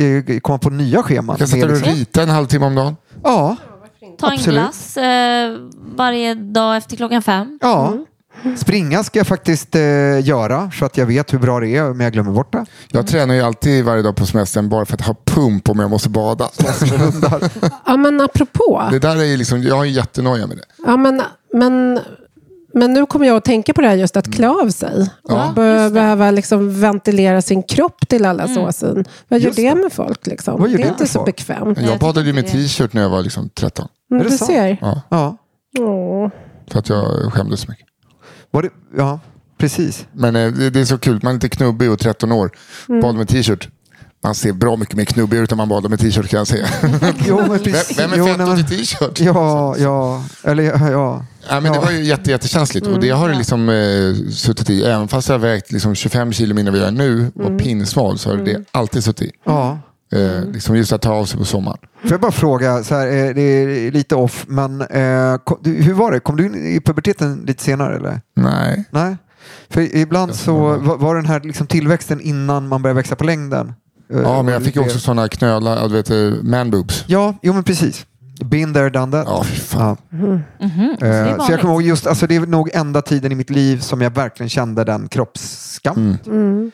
komma 0.42 0.58
på 0.58 0.70
nya 0.70 1.02
scheman. 1.02 1.36
Kan 1.36 1.62
och 1.62 1.68
liksom- 1.70 1.92
rita 1.92 2.22
en 2.22 2.28
halvtimme 2.28 2.66
om 2.66 2.74
dagen. 2.74 2.96
Ja, 3.24 3.56
Ta 4.18 4.26
en 4.26 4.32
absolut. 4.34 4.60
glass 4.60 4.96
eh, 4.96 5.56
varje 5.96 6.34
dag 6.34 6.76
efter 6.76 6.96
klockan 6.96 7.22
fem. 7.22 7.58
ja. 7.62 7.92
Mm. 8.44 8.56
Springa 8.56 9.04
ska 9.04 9.18
jag 9.18 9.26
faktiskt 9.26 9.74
eh, 9.74 10.26
göra 10.26 10.70
så 10.70 10.84
att 10.84 10.96
jag 10.96 11.06
vet 11.06 11.32
hur 11.32 11.38
bra 11.38 11.60
det 11.60 11.68
är 11.68 11.90
om 11.90 12.00
jag 12.00 12.12
glömmer 12.12 12.32
bort 12.32 12.52
det. 12.52 12.66
Jag 12.88 13.06
tränar 13.06 13.34
ju 13.34 13.40
alltid 13.40 13.84
varje 13.84 14.02
dag 14.02 14.16
på 14.16 14.26
semestern 14.26 14.68
bara 14.68 14.84
för 14.84 14.94
att 14.94 15.00
ha 15.00 15.16
pump 15.24 15.68
om 15.68 15.78
jag 15.78 15.90
måste 15.90 16.08
bada. 16.08 16.48
Ja, 17.86 17.96
men 17.96 18.20
apropå. 18.20 18.82
Det 18.90 18.98
där 18.98 19.16
är 19.16 19.24
ju 19.24 19.36
liksom, 19.36 19.62
jag 19.62 19.76
har 19.76 19.84
ju 19.84 19.90
jättenoja 19.90 20.46
med 20.46 20.56
det. 20.56 20.64
Ja, 20.86 20.96
men, 20.96 21.22
men, 21.52 22.00
men 22.74 22.92
nu 22.92 23.06
kommer 23.06 23.26
jag 23.26 23.36
att 23.36 23.44
tänka 23.44 23.72
på 23.74 23.80
det 23.80 23.88
här 23.88 23.96
just 23.96 24.16
att 24.16 24.34
klä 24.34 24.48
av 24.48 24.70
sig. 24.70 25.00
Och 25.22 25.32
Ja. 25.32 25.52
be- 25.54 25.90
behöva 25.90 26.30
liksom 26.30 26.80
ventilera 26.80 27.42
sin 27.42 27.62
kropp 27.62 28.08
till 28.08 28.24
alla 28.24 28.48
såsen. 28.48 29.04
Vad 29.28 29.40
gör 29.40 29.50
det 29.50 29.62
det. 29.62 29.74
med 29.74 29.92
folk? 29.92 30.26
Liksom? 30.26 30.62
Det 30.62 30.68
är 30.72 30.78
det 30.78 30.88
inte 30.88 31.06
så 31.06 31.18
folk? 31.18 31.26
bekvämt. 31.36 31.78
Jag 31.80 31.98
badade 31.98 32.26
ju 32.26 32.32
med 32.32 32.46
t-shirt 32.46 32.92
när 32.92 33.02
jag 33.02 33.10
var 33.10 33.22
liksom 33.22 33.48
13. 33.54 33.88
Mm, 34.10 34.20
Är 34.20 34.24
det 34.24 34.30
du 34.30 34.38
sant? 34.38 34.50
ser. 34.50 34.78
Ja, 34.80 35.02
Ja, 35.10 36.30
för 36.70 36.78
att 36.78 36.88
jag 36.88 37.32
skämdes 37.32 37.60
så 37.60 37.70
mycket. 37.70 37.86
Var 38.50 38.62
det, 38.62 38.70
ja 38.96 39.20
precis. 39.58 40.06
Men 40.12 40.36
eh, 40.36 40.52
det, 40.52 40.70
det 40.70 40.80
är 40.80 40.84
så 40.84 40.98
kul, 40.98 41.20
man 41.22 41.30
är 41.30 41.34
inte 41.34 41.48
knubbig 41.48 41.90
och 41.90 41.98
13 41.98 42.32
år. 42.32 42.50
Mm. 42.88 43.00
Badar 43.00 43.18
med 43.18 43.28
t-shirt. 43.28 43.68
Man 44.24 44.34
ser 44.34 44.52
bra 44.52 44.76
mycket 44.76 44.96
mer 44.96 45.04
knubbig 45.04 45.36
ut 45.38 45.52
om 45.52 45.58
man 45.58 45.68
badar 45.68 45.88
med 45.88 45.98
t-shirt 46.00 46.28
kan 46.28 46.38
jag 46.38 46.46
säga. 46.46 46.66
Jo, 47.26 47.36
men 47.36 47.50
Vem, 47.50 47.58
precis. 47.58 47.98
vem 47.98 48.12
är 48.12 48.16
Jo, 48.16 48.26
fett 48.26 48.38
nej, 48.38 48.46
men- 48.46 48.58
i 48.58 48.64
t-shirt? 48.64 49.20
Ja, 49.20 49.76
ja, 49.78 50.24
eller 50.44 50.62
ja. 50.62 50.90
ja. 50.90 51.24
Ja, 51.50 51.60
men 51.60 51.72
det 51.72 51.78
var 51.78 51.90
ju 51.90 52.04
jätte, 52.04 52.30
jättekänsligt 52.30 52.86
och 52.86 53.00
det 53.00 53.10
har 53.10 53.28
det 53.28 53.34
liksom 53.38 53.68
eh, 53.68 54.30
suttit 54.30 54.70
i. 54.70 54.82
Även 54.84 55.08
fast 55.08 55.28
jag 55.28 55.34
har 55.34 55.40
vägt 55.40 55.72
liksom 55.72 55.94
25 55.94 56.32
kilo 56.32 56.54
mindre 56.54 56.70
än 56.70 56.80
vad 56.80 56.82
jag 56.82 56.88
är 56.88 57.08
nu 57.08 57.32
och 57.34 57.58
pinsmal 57.58 58.18
så 58.18 58.30
har 58.30 58.36
det 58.36 58.64
alltid 58.72 59.04
suttit 59.04 59.28
i. 59.28 59.32
ja. 59.44 59.78
Eh, 60.12 60.44
liksom 60.52 60.76
just 60.76 60.92
att 60.92 61.02
ta 61.02 61.12
av 61.12 61.24
sig 61.24 61.38
på 61.38 61.44
sommaren. 61.44 61.78
Får 62.02 62.10
jag 62.10 62.20
bara 62.20 62.32
fråga, 62.32 62.84
så 62.84 62.94
här, 62.94 63.06
eh, 63.06 63.34
det 63.34 63.42
är 63.42 63.90
lite 63.90 64.14
off, 64.14 64.44
men 64.48 64.80
eh, 64.80 65.36
kom, 65.44 65.58
du, 65.62 65.70
hur 65.82 65.92
var 65.94 66.12
det? 66.12 66.20
Kom 66.20 66.36
du 66.36 66.46
in 66.46 66.54
i 66.76 66.80
puberteten 66.80 67.44
lite 67.46 67.62
senare 67.64 67.96
eller? 67.96 68.20
Nej. 68.36 68.84
Nej? 68.90 69.16
För 69.70 69.96
ibland 69.96 70.34
så 70.34 70.56
var, 70.76 70.96
var 70.96 71.16
den 71.16 71.26
här 71.26 71.40
liksom 71.40 71.66
tillväxten 71.66 72.20
innan 72.20 72.68
man 72.68 72.82
började 72.82 72.96
växa 72.96 73.16
på 73.16 73.24
längden. 73.24 73.72
Eh, 74.10 74.20
Ja, 74.20 74.42
men 74.42 74.54
jag 74.54 74.62
fick 74.64 74.76
ju 74.76 74.82
också 74.82 74.98
sådana 74.98 75.28
knölar, 75.28 75.76
ja, 75.76 75.88
du 75.88 75.94
vet, 75.94 76.10
eh, 76.10 76.42
man 76.42 76.70
boobs. 76.70 77.04
Ja, 77.06 77.34
jo 77.42 77.52
men 77.52 77.64
precis. 77.64 78.06
Been 78.44 78.74
there, 78.74 78.90
done 78.90 79.12
that. 79.12 79.26
Ja, 79.28 79.44
fan. 79.44 79.96
Det 81.00 81.06
är 81.06 81.26
Eh, 81.38 81.46
så 81.46 81.52
jag 81.52 81.60
kommer 81.60 81.74
ihåg 81.74 81.82
just, 81.82 82.06
alltså 82.06 82.26
det 82.26 82.36
är 82.36 82.40
nog 82.40 82.70
enda 82.74 83.02
tiden 83.02 83.32
i 83.32 83.34
mitt 83.34 83.50
liv 83.50 83.80
som 83.80 84.00
jag 84.00 84.10
verkligen 84.10 84.50
kände 84.50 84.84
den 84.84 85.08
kroppsskam. 85.08 86.16
Mm. 86.26 86.72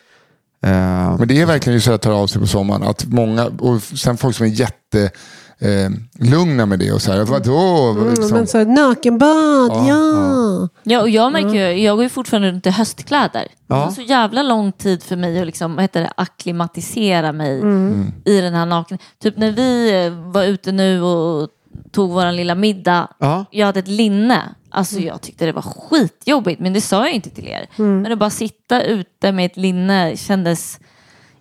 Eh, 0.65 1.19
Men 1.19 1.29
det 1.29 1.41
är 1.41 1.47
verkligen 1.47 1.75
just 1.75 1.87
så 1.87 1.93
att 1.93 2.03
ta 2.03 2.13
av 2.13 2.27
sig 2.27 2.41
på 2.41 2.47
sommaren. 2.47 2.83
Att 2.83 3.05
många, 3.07 3.47
och 3.59 3.83
sen 3.83 4.17
folk 4.17 4.37
som 4.37 4.47
är 4.47 4.51
jätte 4.51 5.11
eh, 5.59 5.91
lugna 6.31 6.67
med 6.67 6.79
det 6.79 6.93
och 6.93 7.03
så 7.03 7.13
här, 7.13 7.25
vadå? 7.25 7.91
Mm, 7.91 8.09
Liksom. 8.11 8.37
men 8.37 8.47
så 8.47 8.59
här, 8.59 8.65
nakenbad, 8.65 9.71
Ja, 9.71 9.89
ja. 9.89 10.69
Ja, 10.83 11.01
och 11.01 11.11
jag 11.11 11.33
märker 11.33 11.49
ju, 11.71 11.83
jag 11.83 11.97
går 11.97 12.03
ju 12.03 12.09
fortfarande 12.09 12.49
runt 12.49 12.67
i 12.67 12.71
höstkläder. 12.71 13.49
Ja. 13.67 13.77
Det 13.77 13.83
tar 13.85 13.91
så 13.91 14.03
jävla 14.03 14.43
lång 14.43 14.73
tid 14.73 15.03
för 15.03 15.17
mig 15.17 15.41
att 15.41 15.47
liksom, 15.47 15.79
heter 15.79 16.01
det, 16.01 16.13
akklimatisera 16.17 17.33
mig 17.33 17.61
Mm. 17.61 18.13
i 18.25 18.41
den 18.41 18.55
här 18.55 18.67
naken. 18.67 18.99
Typ 19.23 19.37
när 19.37 19.51
vi 19.53 20.05
eh, 20.07 20.13
var 20.33 20.43
ute 20.45 20.73
nu 20.73 21.03
och 21.03 21.49
tog 21.93 22.11
vår 22.11 22.33
lilla 22.33 22.55
middag. 22.55 23.09
Ja. 23.19 23.45
Jag 23.51 23.67
hade 23.67 23.79
ett 23.81 23.89
linne. 23.89 24.43
Alltså 24.71 24.99
jag 24.99 25.21
tyckte 25.21 25.47
det 25.47 25.53
var 25.53 25.63
skitjobbigt, 25.63 26.61
men 26.61 26.73
det 26.73 26.81
sa 26.81 27.05
jag 27.05 27.13
inte 27.15 27.31
till 27.31 27.49
er. 27.49 27.67
Men 27.77 28.13
att 28.13 28.19
bara 28.19 28.31
sitta 28.31 28.83
ute 28.83 29.33
med 29.33 29.47
ett 29.47 29.57
linne 29.57 30.17
kändes 30.17 30.79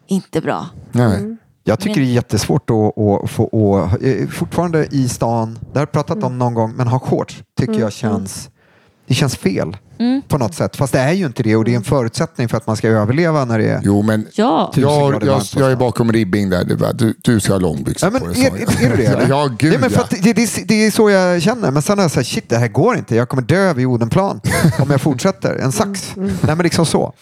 inte 0.07 0.41
bra. 0.41 0.65
Nej. 0.91 1.37
Jag 1.63 1.79
tycker 1.79 2.01
det 2.01 2.07
är 2.07 2.11
jättesvårt 2.13 2.69
att, 2.69 2.97
att 2.97 3.29
få, 3.31 3.77
att, 3.93 4.03
eh, 4.03 4.27
fortfarande 4.27 4.87
i 4.91 5.09
stan, 5.09 5.59
det 5.73 5.79
har 5.79 5.81
jag 5.81 5.91
pratat 5.91 6.23
om 6.23 6.37
någon 6.39 6.53
gång, 6.53 6.73
men 6.75 6.87
ha 6.87 6.99
shorts 6.99 7.43
tycker 7.59 7.79
jag 7.79 7.93
känns, 7.93 8.49
det 9.07 9.13
känns 9.13 9.35
fel 9.35 9.77
på 10.27 10.37
något 10.37 10.53
sätt. 10.55 10.75
Fast 10.75 10.93
det 10.93 10.99
är 10.99 11.11
ju 11.11 11.25
inte 11.25 11.43
det 11.43 11.55
och 11.55 11.65
det 11.65 11.71
är 11.71 11.75
en 11.75 11.83
förutsättning 11.83 12.49
för 12.49 12.57
att 12.57 12.67
man 12.67 12.75
ska 12.77 12.87
överleva 12.87 13.45
när 13.45 13.59
det 13.59 13.65
är 13.69 13.81
Jo, 13.83 14.01
men 14.01 14.27
Ja. 14.33 14.71
tusen 14.75 14.89
jag, 14.89 15.23
jag, 15.23 15.41
jag 15.55 15.71
är 15.71 15.75
bakom 15.75 16.11
ribbing 16.11 16.49
där. 16.49 16.93
Du, 16.93 17.13
du 17.23 17.39
ska 17.39 17.51
ha 17.53 17.59
långbyxor 17.59 18.07
Ja, 18.07 18.11
men 18.11 18.21
på 18.21 18.39
är, 18.39 18.51
dig. 18.51 18.65
är, 18.81 18.85
är 18.85 18.89
du 18.89 18.95
det? 18.97 19.05
eller? 19.05 19.29
Ja, 19.29 19.49
gud 19.59 19.73
ja, 19.73 19.77
men 19.79 19.89
för 19.89 20.05
det, 20.09 20.33
det, 20.33 20.67
det 20.67 20.85
är 20.85 20.91
så 20.91 21.09
jag 21.09 21.41
känner. 21.41 21.71
Men 21.71 21.81
sen 21.81 21.97
har 21.97 22.03
jag 22.03 22.11
sagt, 22.11 22.27
shit 22.27 22.49
det 22.49 22.57
här 22.57 22.67
går 22.67 22.97
inte. 22.97 23.15
Jag 23.15 23.29
kommer 23.29 23.43
dö 23.43 23.73
vid 23.73 23.85
Odenplan 23.85 24.41
om 24.79 24.91
jag 24.91 25.01
fortsätter. 25.01 25.55
En 25.55 25.71
sax. 25.71 26.11
Nej 26.15 26.31
men 26.41 26.57
liksom 26.57 26.85
så. 26.85 27.13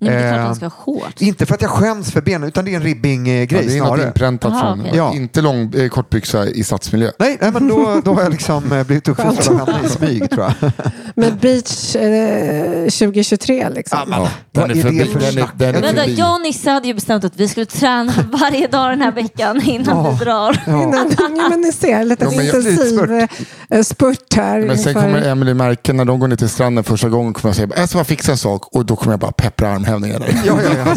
Nej, 0.00 0.10
men 0.10 0.22
det 0.22 0.28
är 0.28 0.32
klart 0.32 0.38
Eh, 0.40 0.44
man 0.46 0.54
ska 0.56 0.64
ha 0.64 0.70
shorts. 0.70 1.22
Inte 1.22 1.46
för 1.46 1.54
att 1.54 1.62
jag 1.62 1.70
skäms 1.70 2.10
för 2.12 2.20
benen, 2.20 2.48
utan 2.48 2.64
det 2.64 2.70
är 2.72 2.76
en 2.76 2.82
ribbing-grej 2.82 3.48
Ja, 3.50 3.60
det 3.66 3.76
är 3.78 3.80
något 3.82 4.00
inpräntat 4.06 4.52
Aha, 4.52 4.60
från, 4.60 4.80
okej. 4.80 4.92
Ja. 4.96 5.12
inte 5.14 5.40
lång, 5.42 5.74
eh, 5.74 5.88
kortbyxa 5.88 6.46
i 6.46 6.64
stadsmiljö. 6.64 7.10
Nej, 7.18 7.38
nej, 7.40 7.50
men 7.52 7.68
då, 7.68 8.00
då 8.04 8.14
har 8.14 8.22
jag 8.22 8.32
liksom 8.32 8.72
eh, 8.72 8.84
blivit 8.86 9.08
uppfostrad 9.08 9.60
av 9.60 9.70
henne 9.72 9.86
i 9.86 9.90
smyg 9.90 10.30
tror 10.30 10.42
jag. 10.60 10.70
Men 11.14 11.38
beach 11.38 11.96
eh, 11.96 12.82
2023 12.82 13.68
liksom. 13.68 13.98
Ja, 14.10 14.28
vad 14.52 14.68
den 14.68 14.78
är 14.78 14.86
är 14.86 14.90
det 14.92 15.04
förbi. 15.04 15.12
för 15.12 15.18
Den 15.20 15.28
är, 15.28 15.32
snack? 15.32 15.50
Vänta, 15.54 16.06
jag 16.06 16.34
och 16.34 16.40
Nisse 16.40 16.70
hade 16.70 16.86
ju 16.88 16.94
bestämt 16.94 17.24
att 17.24 17.36
vi 17.36 17.48
skulle 17.48 17.66
träna 17.66 18.12
varje 18.40 18.66
dag 18.66 18.90
den 18.90 19.00
här 19.00 19.12
veckan 19.12 19.60
innan 19.62 20.18
vi 20.18 20.24
drar. 20.24 20.62
Innan, 20.66 21.10
ja, 21.18 21.48
men 21.50 21.60
ni 21.60 21.72
ser, 21.72 22.04
lite 22.04 22.24
Ja, 22.24 22.30
men 22.36 22.46
jag- 22.46 22.56
intensiv 22.56 23.28
eh, 23.70 23.82
spurt 23.82 24.34
här. 24.36 24.60
Men 24.60 24.78
sen 24.78 24.88
inför- 24.88 25.00
kommer 25.00 25.22
Emily 25.28 25.54
märka 25.54 25.92
när 25.92 26.04
de 26.04 26.18
går 26.20 26.28
ner 26.28 26.36
till 26.36 26.48
stranden 26.48 26.84
första 26.84 27.08
gången 27.08 27.32
kommer 27.34 27.48
jag 27.50 27.56
säga 27.56 27.68
jag 27.76 27.88
ska 27.88 27.98
bara 27.98 28.04
fixa 28.04 28.32
en 28.32 28.38
sak 28.38 28.66
och 28.76 28.86
då 28.86 28.96
kommer 28.96 29.12
jag 29.12 29.20
bara 29.20 29.32
peppra 29.32 29.68
armhävningar. 29.68 29.87
Där. 29.92 30.40
Ja, 30.44 30.58
ja, 30.62 30.94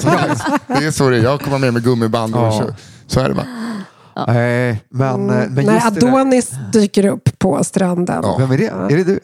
ja. 0.67 0.75
Det 0.79 0.85
är 0.85 0.91
så 0.91 1.09
det 1.09 1.17
är. 1.17 1.23
Jag 1.23 1.41
kommer 1.41 1.57
med 1.57 1.73
med 1.73 1.83
gummiband 1.83 2.35
och 2.35 2.41
Ja. 2.41 2.51
så, 2.51 2.75
så 3.07 3.19
är 3.19 3.29
det 3.29 3.35
bara. 3.35 3.45
Nej, 4.27 4.83
men, 4.89 5.29
eh, 5.29 5.35
men 5.49 5.53
När 5.65 5.73
just 5.73 5.93
det 5.93 5.99
där. 5.99 6.07
Adonis 6.07 6.51
dyker 6.73 7.05
upp 7.05 7.39
på 7.39 7.63
stranden. 7.63 8.19
Ja. 8.23 8.35
Vem 8.39 8.51
är 8.51 8.57
det? 8.57 8.65
Är 8.67 8.97
det 8.97 9.03
du? 9.03 9.19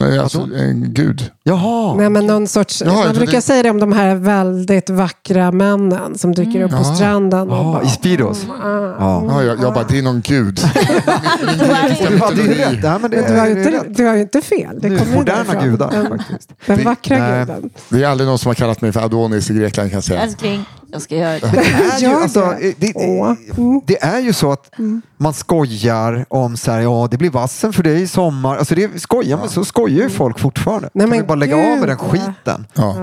Nej, 0.00 0.18
Alltså, 0.18 0.38
en 0.40 0.86
gud. 0.94 1.30
Jaha. 1.44 1.94
Nej, 1.94 2.10
men 2.10 2.26
någon 2.26 2.46
sorts, 2.48 2.82
Ja, 2.86 2.92
jag 2.92 3.04
man 3.06 3.14
brukar 3.14 3.32
det- 3.32 3.42
säga 3.42 3.62
det 3.62 3.70
om 3.70 3.80
de 3.80 3.92
här 3.92 4.14
väldigt 4.14 4.90
vackra 4.90 5.52
männen 5.52 6.18
som 6.18 6.34
dyker 6.34 6.62
upp 6.62 6.70
på 6.70 6.76
Ja. 6.76 6.84
stranden. 6.94 7.50
Och 7.50 7.56
Ja, 7.58 7.62
bara, 7.72 7.82
I 7.82 7.88
Speedos? 7.88 8.46
Ja. 8.48 8.94
Ja, 9.28 9.42
jag, 9.42 9.62
jag 9.62 9.74
bara, 9.74 9.84
det 9.84 9.98
är 9.98 10.02
någon 10.02 10.20
gud. 10.20 10.60
Min, 11.40 11.48
min 11.58 11.68
grekiska 11.68 12.10
Du 12.10 12.18
hade 12.18 12.42
ju 12.42 12.54
rätt. 12.54 12.78
Ja, 12.82 12.98
men 12.98 13.10
det, 13.10 13.16
Men 13.22 13.32
du 13.32 13.38
har 13.40 13.46
ju 13.46 13.54
det 13.54 13.60
är 13.60 13.66
inte, 13.66 13.78
rätt. 13.88 13.96
du 13.96 14.04
har 14.06 14.14
ju 14.14 14.20
inte 14.20 14.40
fel. 14.40 14.78
Det 14.80 14.88
kommer 14.98 15.14
Moderna 15.14 15.44
därifrån. 15.44 15.70
gudar 15.70 15.90
Den, 15.90 16.06
faktiskt. 16.18 16.50
den 16.66 16.78
Det- 16.78 16.84
vackra 16.84 17.18
nej. 17.18 17.40
guden. 17.46 17.70
Det 17.88 18.02
är 18.04 18.08
aldrig 18.08 18.28
någon 18.28 18.38
som 18.38 18.48
har 18.48 18.54
kallat 18.54 18.80
mig 18.80 18.92
för 18.92 19.00
Adonis 19.00 19.50
i 19.50 19.54
Grekland 19.54 19.90
kan 19.90 19.96
jag 19.96 20.04
säga. 20.04 20.20
Älskling, 20.22 20.64
jag 20.92 21.02
ska 21.02 21.16
göra 21.16 21.32
det. 21.38 21.50
Det 21.52 21.58
är, 21.58 21.98
ju, 22.00 22.06
alltså, 22.22 22.54
det. 22.60 22.74
det, 22.78 22.92
Åh. 22.94 23.32
Mm. 23.56 23.80
det 23.86 24.02
är 24.02 24.20
ju 24.20 24.32
så 24.32 24.52
att 24.52 24.70
man 25.18 25.34
skojar 25.34 26.24
om 26.28 26.56
så 26.56 26.70
här, 26.72 26.80
ja 26.80 27.08
det 27.10 27.16
blir 27.18 27.30
vassen 27.30 27.72
för 27.72 27.82
dig 27.82 28.02
i 28.02 28.06
sommar. 28.06 28.56
Alltså 28.56 28.74
det 28.74 29.00
skojar, 29.02 29.36
men 29.38 29.48
så 29.48 29.64
skojar 29.64 30.02
ju 30.02 30.10
folk 30.10 30.38
fortfarande. 30.38 30.90
Nej, 30.92 31.02
kan 31.04 31.10
vi 31.12 31.18
men 31.18 31.26
bara 31.26 31.34
lägga 31.34 31.56
av 31.56 31.78
med 31.78 31.88
den 31.88 31.98
skiten? 31.98 32.66
Ja. 32.74 32.94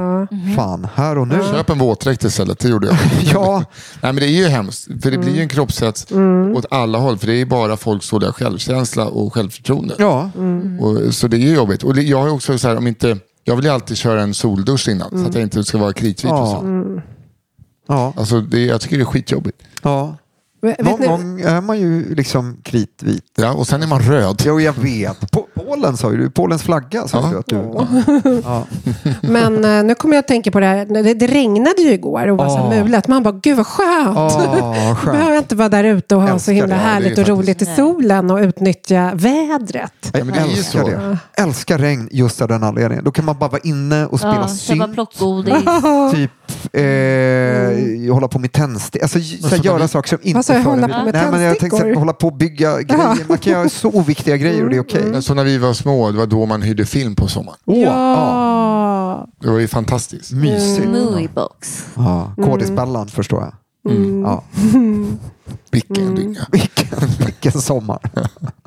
Fan, 0.56 0.88
här 0.96 1.18
och 1.18 1.28
nu. 1.28 1.40
Köp 1.52 1.70
en 1.70 1.78
våtdräkt 1.80 2.24
istället, 2.24 2.60
det 2.60 2.68
gjorde 2.70 2.88
jag. 2.88 2.98
Ja, 3.34 3.58
Nej, 4.02 4.14
men 4.14 4.16
det 4.16 4.26
är 4.26 4.38
ju 4.44 4.48
hemskt, 4.48 4.88
för 5.04 5.12
det 5.12 5.18
blir 5.18 5.36
ju 5.36 5.42
en 5.42 5.50
kroppshets 5.50 6.08
åt 6.56 6.66
alla 6.72 6.98
håll. 6.98 7.18
För 7.18 7.28
det 7.28 7.34
är 7.34 7.38
ju 7.38 7.46
bara 7.46 7.78
folks 7.78 8.10
dåliga 8.10 8.32
självkänsla 8.32 9.06
och 9.06 9.34
självförtroende. 9.34 9.96
ja. 9.98 10.30
Och, 10.82 11.14
så 11.14 11.28
det 11.28 11.38
är 11.38 11.40
ju 11.40 11.54
jobbigt. 11.56 11.84
Och 11.84 11.98
jag 11.98 12.18
har 12.20 12.26
ju 12.28 12.34
också 12.34 12.58
så 12.58 12.68
här, 12.68 12.78
om 12.78 12.88
inte, 12.88 13.18
jag 13.44 13.56
vill 13.56 13.66
ju 13.66 13.72
alltid 13.72 13.98
köra 13.98 14.22
en 14.22 14.34
soldusch 14.34 14.88
innan, 14.90 15.10
så 15.24 15.30
att 15.30 15.34
jag 15.36 15.44
inte 15.44 15.64
ska 15.64 15.78
vara 15.78 15.94
kritvit. 15.94 16.32
Och 16.32 16.38
Ja. 16.38 16.60
så. 16.62 17.02
Ja. 17.88 18.14
Alltså, 18.18 18.42
det, 18.42 18.66
jag 18.66 18.82
tycker 18.82 18.98
det 18.98 19.04
är 19.04 19.06
skitjobbigt. 19.06 19.58
ja. 19.84 20.16
Vet 20.62 20.80
Någon 20.82 21.00
ni- 21.00 21.08
gång 21.08 21.42
är 21.42 21.62
man 21.62 21.80
ju 21.80 22.16
liksom 22.16 22.58
kritvit. 22.64 23.24
Ja, 23.36 23.54
och 23.54 23.68
sen 23.68 23.84
är 23.84 23.88
man 23.88 24.00
röd. 24.02 24.42
Jo, 24.46 24.60
jag 24.62 24.74
vet. 24.74 25.20
Po- 25.32 25.46
Polen 25.56 25.98
sa 25.98 26.12
ju 26.12 26.18
du. 26.18 26.30
Polens 26.30 26.64
flagga 26.64 27.08
sa 27.08 27.18
Ja. 27.22 27.30
du 27.32 27.38
att 27.40 27.48
du... 27.48 28.42
Ja. 28.44 28.64
Men 29.22 29.66
eh, 29.66 29.84
nu 29.84 29.96
kommer 29.96 30.16
jag 30.16 30.20
att 30.20 30.28
tänka 30.28 30.52
på 30.52 30.60
det 30.60 30.66
här. 30.66 30.86
Det, 31.04 31.14
det 31.14 31.28
regnade 31.28 31.82
ju 31.82 31.92
igår 31.94 32.28
och 32.28 32.38
var 32.38 32.50
så 32.50 32.70
mulet. 32.70 33.08
Man 33.08 33.24
bara, 33.24 33.40
gud 33.44 33.58
vad 33.58 33.68
skönt. 33.68 34.16
Då 34.16 34.30
skönt. 34.96 35.04
behöver 35.06 35.34
jag 35.34 35.38
inte 35.44 35.56
vara 35.56 35.70
där 35.70 35.84
ute 35.84 36.16
och 36.16 36.22
ha 36.22 36.40
så 36.40 36.52
himla 36.52 36.76
det. 36.76 36.82
Härligt 36.82 37.18
och 37.18 37.28
roligt 37.28 37.62
i 37.62 37.66
solen 37.66 38.32
och 38.32 38.38
utnyttja 38.40 39.12
vädret. 39.14 39.94
Jag 40.14 40.26
men 40.26 40.34
det 40.36 40.40
är 40.42 40.46
ju 40.46 40.52
älskar 40.58 40.82
så. 40.82 40.88
det. 40.88 41.18
Älskar 41.38 41.78
regn 41.78 42.10
just 42.12 42.42
av 42.42 42.48
den 42.48 42.64
anledningen. 42.64 43.04
Då 43.06 43.12
kan 43.12 43.26
man 43.26 43.38
bara 43.40 43.50
vara 43.50 43.62
inne 43.64 44.06
och 44.06 44.20
spela 44.20 44.34
Ja, 44.36 44.42
köpa 44.42 44.48
synt. 44.84 44.94
plockgodis. 44.94 45.54
Typ 46.12 46.32
eh, 46.74 48.14
hålla 48.14 48.28
på 48.28 48.40
med 48.40 48.52
tändstickor. 48.52 49.04
Alltså, 49.04 49.20
så 49.20 49.48
här, 49.48 49.58
så 49.58 49.64
göra 49.64 49.88
saker 49.88 50.10
som 50.10 50.20
inte 50.22 50.38
Vad 50.38 50.46
sa 50.46 50.54
jag, 50.54 50.64
hålla 50.64 50.88
på 50.88 51.06
med 51.06 51.14
Nej, 51.14 51.32
men 51.32 51.42
jag 51.42 51.60
tänkte 51.60 51.94
hålla 51.94 52.14
på 52.14 52.28
och 52.28 52.34
bygga 52.38 52.82
grejer. 52.82 53.28
Man 53.30 53.38
kan 53.38 53.54
göra 53.54 53.70
så 53.70 53.90
oviktiga 53.90 54.38
grejer 54.38 54.64
och 54.64 54.70
det 54.70 54.76
är 54.76 54.82
okej. 54.82 55.04
Men 55.12 55.22
Så 55.22 55.34
när 55.34 55.44
vi 55.44 55.58
var 55.58 55.74
små, 55.74 56.12
det 56.12 56.18
var 56.18 56.26
då 56.26 56.46
man 56.46 56.62
hyrde 56.62 56.86
film 56.86 57.16
på 57.16 57.28
sommaren. 57.28 57.58
Ja. 57.66 57.74
Ja. 57.76 59.28
Det 59.40 59.50
var 59.50 59.60
ju 59.60 59.68
fantastiskt. 59.68 60.32
Mysigt. 60.32 60.88
Moviebox. 60.88 61.86
Ja. 61.96 62.32
Kodisballan 62.44 63.08
förstår 63.08 63.42
jag. 63.42 63.54
Ja. 64.24 64.44
Vilken 65.72 66.16
dynga. 66.16 66.48
Vilken, 66.52 67.00
vilken 67.26 67.52
sommar. 67.52 68.00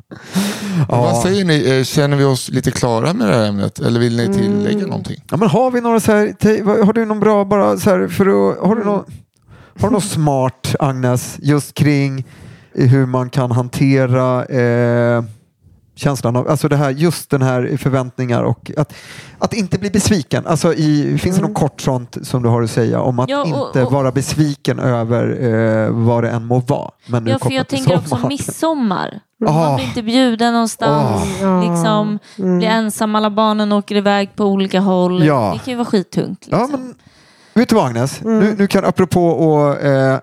Vad 0.88 0.98
ja. 1.11 1.20
säger 1.22 1.44
ni, 1.44 1.78
eh, 1.78 1.84
känner 1.84 2.16
vi 2.16 2.24
oss 2.24 2.48
lite 2.50 2.70
klara 2.70 3.12
med 3.14 3.28
det 3.28 3.34
här 3.34 3.48
ämnet? 3.48 3.78
Eller 3.78 4.00
vill 4.00 4.16
ni 4.16 4.34
tillägga 4.34 4.86
någonting? 4.86 5.24
Ja, 5.30 5.36
men 5.36 5.48
har 5.48 5.70
vi 5.70 5.80
några 5.80 6.00
så 6.00 6.12
här, 6.12 6.62
vad- 6.62 6.86
har 6.86 6.92
du 6.92 7.04
någon 7.04 7.20
bra 7.20 7.44
bara 7.44 7.76
så 7.76 7.90
här 7.90 8.09
för 8.09 8.26
att, 8.26 8.59
har 8.68 8.76
du 8.76 8.84
någon, 8.84 9.04
har 9.80 9.88
du 9.88 9.92
något 9.94 10.04
smart 10.04 10.74
Agnes 10.80 11.36
just 11.42 11.74
kring 11.74 12.24
hur 12.72 13.07
man 13.07 13.30
kan 13.30 13.50
hantera 13.50 14.44
eh, 14.44 15.24
känslan 15.94 16.36
av, 16.36 16.48
alltså 16.48 16.68
det 16.68 16.76
här, 16.76 16.90
just 16.90 17.30
den 17.30 17.42
här 17.42 17.76
förväntningar 17.76 18.42
och 18.42 18.70
att, 18.76 18.92
att 19.38 19.54
inte 19.54 19.78
bli 19.78 19.90
besviken. 19.90 20.46
Alltså 20.46 20.74
i, 20.74 21.18
finns 21.18 21.36
det 21.36 21.42
något 21.42 21.54
kort 21.54 21.80
sånt 21.80 22.16
som 22.22 22.42
du 22.42 22.48
har 22.48 22.62
att 22.62 22.70
säga 22.70 23.00
om 23.00 23.18
att 23.18 23.28
Ja, 23.28 23.40
och- 23.42 23.48
inte 23.48 23.82
och- 23.82 23.92
vara 23.92 24.12
besviken 24.12 24.78
över 24.78 25.38
eh, 25.84 25.90
vad 25.90 26.24
det 26.24 26.30
än 26.30 26.44
må 26.46 26.59
vara? 26.61 26.90
Men 27.07 27.24
nu 27.24 27.30
Ja, 27.30 27.38
för 27.38 27.50
jag 27.50 27.68
tänker 27.68 27.96
också 27.96 28.28
midsommar. 28.28 29.20
Ah. 29.47 29.53
Man 29.53 29.76
blir 29.76 29.87
inte 29.87 30.03
bjuden 30.03 30.53
någonstans. 30.53 31.22
Liksom, 31.62 32.18
Blir 32.37 32.68
ensam, 32.68 33.14
alla 33.14 33.30
barnen 33.30 33.72
åker 33.72 33.95
iväg 33.97 34.37
på 34.37 34.45
olika 34.45 34.80
håll. 34.80 35.24
Ja. 35.26 35.51
Det 35.53 35.59
kan 35.64 35.72
ju 35.72 35.76
vara 35.76 35.84
skittungt. 35.87 36.47
Ja, 36.51 36.59
Liksom. 36.61 36.80
men, 36.80 36.95
vet 37.55 37.68
du 37.68 37.74
vad 37.74 37.87
Agnes? 37.87 38.20
Nu, 38.24 38.55
nu 38.59 38.66
kan 38.66 38.84
apropå 38.84 39.26
och, 39.28 39.80
eh, 39.80 40.18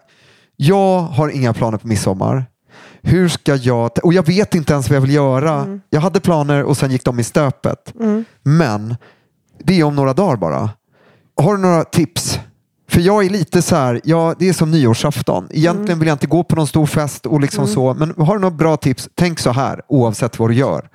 jag 0.55 0.99
har 0.99 1.29
inga 1.29 1.53
planer 1.53 1.77
på 1.77 1.87
midsommar. 1.87 2.45
Hur 3.01 3.29
ska 3.29 3.55
jag, 3.55 3.91
och 4.03 4.13
jag 4.13 4.27
vet 4.27 4.55
inte 4.55 4.73
ens 4.73 4.89
vad 4.89 4.95
jag 4.95 5.01
vill 5.01 5.13
göra. 5.13 5.79
Jag 5.89 6.01
hade 6.01 6.19
planer 6.19 6.63
och 6.63 6.77
sen 6.77 6.91
gick 6.91 7.05
de 7.05 7.19
i 7.19 7.23
stöpet. 7.23 7.93
Men 8.43 8.95
det 9.63 9.79
är 9.79 9.83
om 9.83 9.95
några 9.95 10.13
dagar 10.13 10.35
bara. 10.35 10.69
Har 11.41 11.55
du 11.55 11.61
några 11.61 11.83
tips? 11.83 12.39
För 12.93 13.01
jag 13.01 13.25
är 13.25 13.29
lite 13.29 13.61
så 13.61 13.75
här, 13.75 14.01
ja, 14.03 14.35
det 14.39 14.49
är 14.49 14.53
som 14.53 14.71
nyårsafton. 14.71 15.47
Egentligen 15.51 15.99
vill 15.99 16.07
jag 16.07 16.15
inte 16.15 16.27
gå 16.27 16.43
på 16.43 16.55
någon 16.55 16.67
stor 16.67 16.85
fest 16.85 17.25
och 17.25 17.41
liksom 17.41 17.67
så. 17.67 17.93
Men 17.93 18.13
har 18.17 18.33
du 18.35 18.41
några 18.41 18.55
bra 18.55 18.77
tips? 18.77 19.09
Tänk 19.15 19.39
så 19.39 19.51
här 19.51 19.81
oavsett 19.87 20.39
vad 20.39 20.49
du 20.49 20.55
gör. 20.55 20.89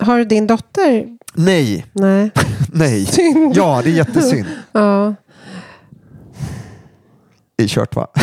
Har 0.00 0.18
du 0.18 0.24
din 0.24 0.46
dotter? 0.46 1.18
Nej, 1.34 1.86
Nej. 1.92 2.30
nej. 2.72 3.06
Synd. 3.06 3.56
Ja, 3.56 3.80
det 3.84 3.90
är 3.90 3.94
jättesynd. 3.94 4.46
Ja. 4.72 5.14
Det 7.56 7.64
är 7.64 7.68
kört 7.68 7.96
va? 7.96 8.06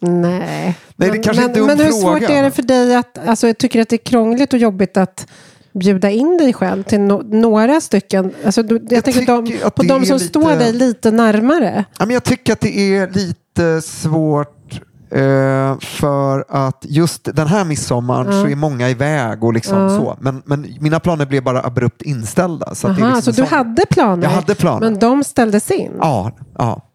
Nej. 0.00 0.78
Nej, 0.96 1.10
det 1.10 1.18
kanske 1.18 1.42
är 1.42 1.48
en 1.48 1.52
dum 1.54 1.66
men 1.66 1.78
hur 1.78 1.84
fråga. 1.86 2.20
svårt 2.20 2.30
är 2.30 2.42
det 2.42 2.50
för 2.50 2.62
dig 2.62 2.96
att, 2.96 3.18
alltså 3.26 3.46
jag 3.46 3.58
tycker 3.58 3.80
att 3.82 3.88
det 3.88 3.96
är 3.96 4.04
krångligt 4.04 4.52
och 4.52 4.58
jobbigt 4.58 4.96
att 4.96 5.26
bjuda 5.74 6.10
in 6.10 6.36
dig 6.36 6.52
själv 6.52 6.82
till 6.82 7.00
no 7.00 7.22
några 7.24 7.80
stycken. 7.80 8.32
Alltså, 8.44 8.62
du, 8.62 8.74
jag, 8.74 8.92
Jag 8.92 9.04
tänker 9.04 9.26
de, 9.26 9.70
på 9.70 9.82
de 9.82 10.06
som 10.06 10.16
lite- 10.16 10.28
står 10.28 10.56
dig 10.56 10.72
lite 10.72 11.10
närmare. 11.10 11.84
Ja, 11.98 12.06
men 12.06 12.14
jag 12.14 12.24
tycker 12.24 12.52
att 12.52 12.60
det 12.60 12.96
är 12.96 13.08
lite 13.10 13.80
svårt 13.82 14.80
eh, 15.10 15.78
för 15.80 16.44
att 16.48 16.84
just 16.88 17.28
den 17.36 17.46
här 17.46 17.64
midsommaren 17.64 18.32
så 18.32 18.48
är 18.48 18.56
många 18.56 18.88
iväg 18.90 19.44
och 19.44 19.52
liksom 19.52 19.90
så. 19.90 20.16
Men, 20.20 20.42
men 20.44 20.66
mina 20.80 21.00
planer 21.00 21.26
blev 21.26 21.42
bara 21.44 21.62
abrupt 21.62 22.02
inställda. 22.02 22.74
Så, 22.74 22.88
Aha, 22.88 22.96
liksom 23.06 23.22
så 23.22 23.30
du 23.30 23.36
sån- 23.36 23.46
hade 23.58 23.86
planer? 23.90 24.22
Jag 24.22 24.30
hade 24.30 24.54
planer. 24.54 24.80
Men 24.80 24.98
de 24.98 25.24
ställdes 25.24 25.70
in? 25.70 25.92
Ja, 25.98 26.32
ja. 26.58 26.86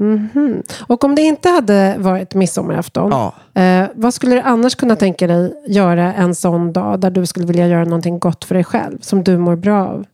Mhm. 0.00 0.62
Och 0.86 1.04
om 1.04 1.14
det 1.14 1.22
inte 1.22 1.48
hade 1.48 1.96
varit 1.98 2.34
midsommarafton, 2.34 3.10
Ja. 3.10 3.34
eh, 3.62 3.88
vad 3.94 4.14
skulle 4.14 4.34
du 4.34 4.40
annars 4.40 4.74
kunna 4.74 4.96
tänka 4.96 5.26
dig 5.26 5.52
göra 5.68 6.14
en 6.14 6.34
sån 6.34 6.72
dag 6.72 7.00
där 7.00 7.10
du 7.10 7.26
skulle 7.26 7.46
vilja 7.46 7.66
göra 7.68 7.84
någonting 7.84 8.18
gott 8.18 8.44
för 8.44 8.54
dig 8.54 8.64
själv, 8.64 8.98
som 9.00 9.24
du 9.24 9.38
mår 9.38 9.56
bra 9.56 9.86
av? 9.86 10.04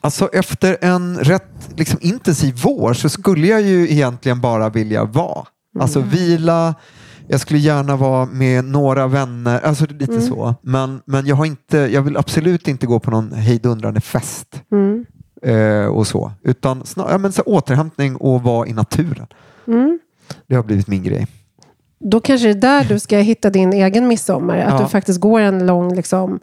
Alltså 0.00 0.28
efter 0.32 0.76
en 0.80 1.18
rätt 1.18 1.68
liksom, 1.76 1.98
intensiv 2.02 2.54
vår 2.64 2.92
så 2.94 3.08
skulle 3.08 3.46
jag 3.46 3.60
ju 3.62 3.90
egentligen 3.92 4.40
bara 4.40 4.68
vilja 4.68 5.04
vara. 5.04 5.46
Alltså 5.80 6.00
vila, 6.00 6.74
jag 7.28 7.40
skulle 7.40 7.58
gärna 7.60 7.96
vara 7.96 8.26
med 8.26 8.64
några 8.64 9.06
vänner, 9.06 9.60
alltså 9.60 9.86
lite 9.98 10.20
så. 10.20 10.54
Men, 10.62 11.00
men 11.06 11.26
jag, 11.26 11.36
har 11.36 11.46
inte, 11.46 11.78
jag 11.78 12.02
vill 12.02 12.16
absolut 12.16 12.68
inte 12.68 12.86
gå 12.86 13.00
på 13.00 13.10
någon 13.10 13.32
hejdundrande 13.32 14.00
fest 14.00 14.62
Mm. 14.72 15.04
Eh, 15.42 15.86
och 15.86 16.06
så. 16.06 16.32
Utan 16.42 16.86
snar, 16.86 17.10
ja, 17.10 17.18
men 17.18 17.32
så 17.32 17.42
återhämtning 17.42 18.16
och 18.16 18.42
vara 18.42 18.66
i 18.66 18.72
naturen. 18.72 19.26
Mm. 19.66 19.98
Det 20.46 20.54
har 20.54 20.62
blivit 20.62 20.86
min 20.86 21.02
grej. 21.02 21.26
Då 22.04 22.20
kanske 22.20 22.46
det 22.46 22.50
är 22.52 22.80
där 22.80 22.84
du 22.88 22.98
ska 22.98 23.16
hitta 23.18 23.50
din 23.50 23.72
egen 23.72 24.08
midsommar. 24.08 24.58
Att 24.58 24.72
Ja. 24.72 24.78
du 24.84 24.88
faktiskt 24.88 25.20
går 25.20 25.40
en 25.40 25.66
lång 25.66 25.94
liksom, 25.94 26.40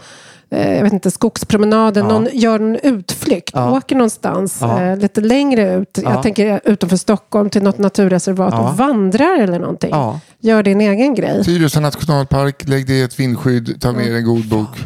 eh, 0.52 0.76
jag 0.76 0.84
vet 0.84 0.94
inte, 0.94 1.12
skogspromenad. 1.12 1.98
Ja. 1.98 2.08
Någon, 2.08 2.28
gör 2.34 2.60
en 2.60 2.76
utflykt. 2.76 3.50
Ja. 3.54 3.72
Åker 3.78 3.96
någonstans 3.96 4.58
Ja. 4.62 4.82
eh, 4.84 4.98
lite 4.98 5.22
längre 5.22 5.76
ut. 5.76 6.00
Ja. 6.04 6.12
Jag 6.14 6.24
tänker 6.24 6.62
utanför 6.64 6.98
Stockholm 6.98 7.50
till 7.50 7.64
något 7.64 7.78
naturreservat 7.78 8.54
Ja. 8.54 8.70
och 8.70 8.78
vandrar 8.78 9.40
eller 9.40 9.60
någonting. 9.60 9.90
Ja. 9.90 10.20
Gör 10.40 10.64
din 10.64 10.82
egen 10.82 11.16
grej. 11.16 11.44
Tyresö 11.44 11.80
nationalpark, 11.80 12.68
lägg 12.68 12.88
det 12.88 12.94
i 12.94 13.02
ett 13.02 13.20
vindskydd, 13.20 13.82
ta 13.82 13.92
med 13.92 14.08
er 14.08 14.16
en 14.16 14.26
god 14.26 14.50
bok. 14.50 14.78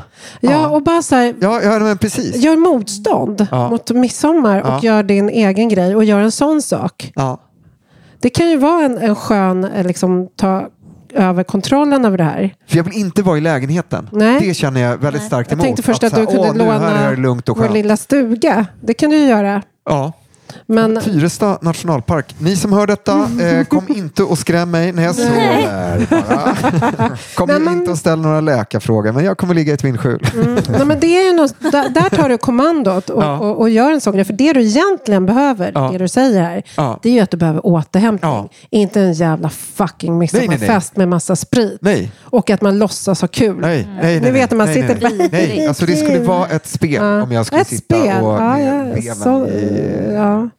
Ja, 0.42 0.68
och 0.68 0.84
bara 0.84 1.02
så 1.02 1.16
här, 1.16 1.34
Ja, 1.42 1.62
ja 1.62 1.80
men 1.80 1.98
precis. 1.98 2.36
gör 2.36 2.56
motstånd 2.56 3.48
Ja. 3.52 3.70
mot 3.70 3.92
midsommar 3.92 4.62
och 4.62 4.68
Ja. 4.68 4.80
gör 4.84 5.04
din 5.04 5.30
egen 5.30 5.70
grej 5.70 5.96
och 5.96 6.04
gör 6.04 6.20
en 6.20 6.32
sån 6.32 6.62
sak. 6.62 7.12
Det 8.24 8.30
kan 8.30 8.50
ju 8.50 8.58
vara 8.58 8.86
en, 8.86 8.98
en 8.98 9.16
skön, 9.16 9.64
eh, 9.64 9.86
liksom, 9.88 10.28
ta 10.36 10.70
över 11.14 11.44
kontrollen 11.44 12.06
över 12.06 12.18
det 12.18 12.24
här. 12.24 12.56
För 12.68 12.78
jag 12.78 12.84
vill 12.84 12.94
inte 12.94 13.22
vara 13.22 13.38
i 13.38 13.42
lägenheten. 13.42 14.10
Nej. 14.12 14.40
Det 14.40 14.54
känner 14.54 14.82
jag 14.82 14.98
väldigt 14.98 15.24
starkt 15.24 15.52
Jag 15.52 15.56
emot. 15.56 15.64
tänkte 15.66 15.84
först 15.84 16.04
att, 16.04 16.14
här, 16.14 16.20
du 16.20 16.26
kunde 16.26 16.54
låna 16.54 16.90
här 16.90 17.26
och 17.50 17.58
vår 17.58 17.70
lilla 17.70 17.98
stuga. 17.98 18.66
Det 18.82 18.94
kan 18.94 19.10
du 19.10 19.16
ju 19.18 19.26
göra. 19.26 19.62
Ja. 19.86 20.14
Men 20.68 21.02
Tyresta 21.02 21.58
nationalpark. 21.62 22.36
Ni 22.40 22.56
som 22.56 22.74
hör 22.74 22.88
detta, 22.88 23.30
eh, 23.42 23.64
kom 23.66 23.86
inte 23.88 24.24
och 24.24 24.38
skräm 24.38 24.72
mig 24.72 24.92
när 24.92 25.04
jag 25.04 25.16
sover. 25.16 26.08
Bara. 26.10 26.56
Kom 27.36 27.48
Nej, 27.50 27.60
men- 27.60 27.74
inte 27.74 27.92
och 27.92 27.98
ställ 27.98 28.20
några 28.20 28.42
läkarfrågor, 28.42 29.12
men 29.12 29.26
jag 29.26 29.38
kommer 29.38 29.54
ligga 29.54 29.72
i 29.72 29.74
ett 29.74 29.84
vindskjul. 29.84 30.28
Mm. 30.34 30.58
Nej, 30.70 30.86
men 30.86 31.00
det 31.00 31.08
är 31.08 31.28
ju 31.32 31.34
något, 31.38 31.56
där, 31.60 31.90
där 31.90 32.10
tar 32.18 32.30
du 32.30 32.38
kommandot 32.38 33.10
och, 33.10 33.24
Ja. 33.24 33.38
och, 33.40 33.60
och 33.60 33.70
gör 33.70 33.92
en 33.92 34.02
sån 34.02 34.14
grej. 34.14 34.26
För 34.26 34.34
det 34.34 34.54
du 34.54 34.62
egentligen 34.62 35.26
behöver, 35.26 35.72
Ja. 35.76 35.90
det 35.92 35.98
du 35.98 36.08
säger 36.08 36.42
här, 36.42 36.64
Ja. 36.78 37.00
det 37.02 37.10
är 37.10 37.14
ju 37.14 37.20
att 37.20 37.32
du 37.32 37.38
behöver 37.38 37.66
återhämtning. 37.66 38.32
Ja. 38.32 38.50
Inte 38.70 39.02
en 39.02 39.14
jävla 39.14 39.50
fucking 39.50 40.18
midsommarfest 40.18 40.96
med 40.98 41.08
massa 41.08 41.36
sprit. 41.36 41.78
Nej, 41.82 42.12
Och 42.22 42.50
att 42.50 42.62
man 42.62 42.80
låtsas 42.80 43.22
ha 43.22 43.28
kul. 43.28 43.56
nej, 43.62 43.88
nej. 43.88 43.98
nej 44.02 44.22
Ni 44.22 44.32
vet 44.32 44.52
när 44.52 44.58
man 44.58 44.68
nej, 44.68 44.76
sitter 44.76 44.98
nej, 45.02 45.18
nej. 45.18 45.30
nej. 45.32 45.68
Alltså 45.68 45.86
det 45.86 45.96
skulle 45.96 46.20
vara 46.20 46.48
ett 46.48 46.68
spel 46.68 46.94
Ja. 46.94 47.24
om 47.24 47.32
jag 47.32 47.46
skulle 47.46 47.62
Ett 47.62 47.68
sitta 47.68 48.00
spel. 48.00 48.24
och 48.24 48.34
Ja, 48.34 48.60
ja, 48.60 49.16
så, 49.16 49.48
i... 49.48 50.14
ja. 50.34 50.50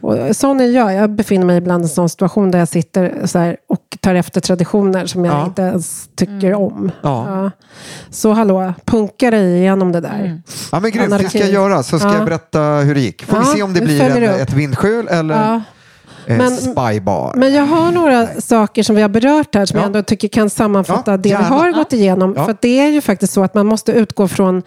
Och 0.00 0.36
sån 0.36 0.60
är 0.60 0.64
jag. 0.64 0.94
Jag 0.94 1.10
befinner 1.10 1.46
mig 1.46 1.56
ibland 1.58 1.82
i 1.82 1.84
en 1.84 1.88
sån 1.88 2.08
situation 2.08 2.50
där 2.50 2.58
jag 2.58 2.68
sitter 2.68 3.26
så 3.26 3.38
här 3.38 3.56
och 3.68 3.96
tar 4.00 4.14
efter 4.14 4.40
traditioner 4.40 5.06
som 5.06 5.24
jag 5.24 5.34
Ja. 5.34 5.44
inte 5.46 5.62
ens 5.62 6.08
tycker 6.16 6.54
om. 6.54 6.90
Ja. 7.02 7.50
Så 8.10 8.32
hallå, 8.32 8.74
punka 8.84 9.30
dig 9.30 9.56
igenom 9.58 9.92
det 9.92 10.00
där. 10.00 10.42
Ja 10.72 10.80
men 10.80 10.90
grymt, 10.90 11.18
det 11.18 11.28
ska 11.28 11.38
jag 11.38 11.50
göra 11.50 11.82
så 11.82 11.98
ska 11.98 12.08
Ja. 12.08 12.14
jag 12.14 12.24
berätta 12.24 12.60
hur 12.60 12.94
det 12.94 13.00
gick. 13.00 13.24
Får 13.24 13.36
vi 13.38 13.44
Ja, 13.46 13.54
se 13.54 13.62
om 13.62 13.74
det 13.74 13.80
blir 13.80 14.00
en, 14.02 14.40
ett 14.40 14.52
vindskjul 14.52 15.08
eller 15.08 15.34
Ja. 15.34 15.54
eh, 16.26 16.38
Men- 16.38 16.50
spybar. 16.56 17.32
Men 17.36 17.54
jag 17.54 17.66
har 17.66 17.92
några 17.92 18.26
saker 18.40 18.82
som 18.82 18.96
vi 18.96 19.02
har 19.02 19.08
berört 19.08 19.54
här 19.54 19.66
som 19.66 19.76
Ja. 19.76 19.82
jag 19.82 19.86
ändå 19.86 20.02
tycker 20.02 20.28
kan 20.28 20.50
sammanfatta 20.50 21.10
Ja, 21.10 21.16
det 21.16 21.28
gärna. 21.28 21.44
vi 21.48 21.54
har 21.54 21.72
gått 21.72 21.92
igenom. 21.92 22.34
Ja. 22.36 22.44
För 22.44 22.50
att 22.50 22.60
det 22.62 22.80
är 22.80 22.88
ju 22.88 23.00
faktiskt 23.00 23.32
så 23.32 23.42
att 23.44 23.54
man 23.54 23.66
måste 23.66 23.92
utgå 23.92 24.28
från 24.28 24.62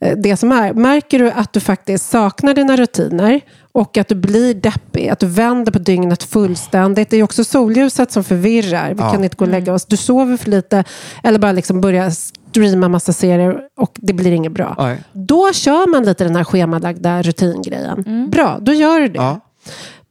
eh, 0.00 0.16
det 0.18 0.36
som 0.36 0.52
är. 0.52 0.72
Märker 0.72 1.18
du 1.18 1.30
att 1.30 1.52
du 1.52 1.60
faktiskt 1.60 2.10
saknar 2.10 2.54
dina 2.54 2.76
rutiner 2.76 3.40
och 3.74 3.98
att 3.98 4.08
du 4.08 4.14
blir 4.14 4.54
deppig, 4.54 5.08
att 5.08 5.18
du 5.18 5.26
vänder 5.26 5.72
på 5.72 5.78
dygnet 5.78 6.22
fullständigt. 6.22 7.10
Det 7.10 7.16
är 7.16 7.22
också 7.22 7.44
solljuset 7.44 8.12
som 8.12 8.24
förvirrar. 8.24 8.94
Vi 8.94 9.00
Ja. 9.00 9.10
kan 9.12 9.24
inte 9.24 9.36
gå 9.36 9.44
och 9.44 9.50
lägga 9.50 9.72
oss. 9.74 9.84
Du 9.84 9.96
sover 9.96 10.36
för 10.36 10.50
lite 10.50 10.84
eller 11.22 11.38
bara 11.38 11.52
liksom 11.52 11.80
börja 11.80 12.10
streama 12.10 12.88
massa 12.88 13.12
serier 13.12 13.60
och 13.76 13.90
det 13.94 14.12
blir 14.12 14.32
inget 14.32 14.52
bra. 14.52 14.74
Nej. 14.78 15.02
Då 15.12 15.52
kör 15.52 15.86
man 15.90 16.04
lite 16.04 16.24
den 16.24 16.36
här 16.36 16.44
schemalagda 16.44 17.22
rutingrejen. 17.22 18.30
Bra, 18.30 18.58
då 18.60 18.72
gör 18.72 19.00
du 19.00 19.08
det. 19.08 19.18
Ja. 19.18 19.40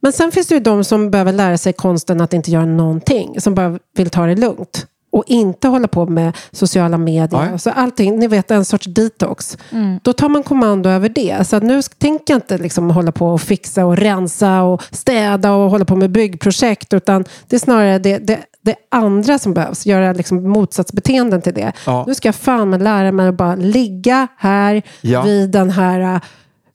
Men 0.00 0.12
sen 0.12 0.32
finns 0.32 0.46
det 0.46 0.54
ju 0.54 0.60
de 0.60 0.84
som 0.84 1.10
behöver 1.10 1.32
lära 1.32 1.58
sig 1.58 1.72
konsten 1.72 2.20
att 2.20 2.32
inte 2.32 2.50
göra 2.50 2.64
någonting. 2.66 3.40
Som 3.40 3.54
bara 3.54 3.78
vill 3.96 4.10
ta 4.10 4.26
det 4.26 4.34
lugnt. 4.36 4.86
Och 5.14 5.24
inte 5.26 5.68
hålla 5.68 5.88
på 5.88 6.06
med 6.06 6.36
sociala 6.52 6.98
medier. 6.98 7.48
Nej. 7.50 7.58
Så 7.58 7.70
allting, 7.70 8.18
ni 8.18 8.26
vet 8.26 8.50
en 8.50 8.64
sorts 8.64 8.86
detox. 8.86 9.58
Då 10.02 10.12
tar 10.12 10.28
man 10.28 10.42
kommando 10.42 10.90
över 10.90 11.08
det. 11.08 11.48
Så 11.48 11.56
att 11.56 11.62
nu 11.62 11.82
tänker 11.82 12.34
jag 12.34 12.36
inte 12.38 12.58
liksom 12.58 12.90
hålla 12.90 13.12
på 13.12 13.26
och 13.28 13.40
fixa 13.40 13.84
och 13.86 13.96
rensa 13.96 14.62
och 14.62 14.82
städa 14.90 15.52
och 15.52 15.70
hålla 15.70 15.84
på 15.84 15.96
med 15.96 16.10
byggprojekt. 16.10 16.92
Utan 16.94 17.24
det 17.48 17.56
är 17.56 17.60
snarare 17.60 17.98
det, 17.98 18.18
det, 18.18 18.38
det 18.62 18.74
andra 18.90 19.38
som 19.38 19.54
behövs. 19.54 19.86
Göra 19.86 20.12
liksom 20.12 20.48
motsatsbeteenden 20.50 21.42
till 21.42 21.54
det. 21.54 21.72
Ja. 21.86 22.04
Nu 22.06 22.14
ska 22.14 22.28
jag 22.28 22.34
fan 22.34 22.70
med 22.70 22.82
lära 22.82 23.12
mig 23.12 23.28
att 23.28 23.34
bara 23.34 23.54
ligga 23.54 24.28
här 24.36 24.82
Ja. 25.00 25.22
vid 25.22 25.50
den 25.50 25.70
här 25.70 26.14
äh, 26.14 26.20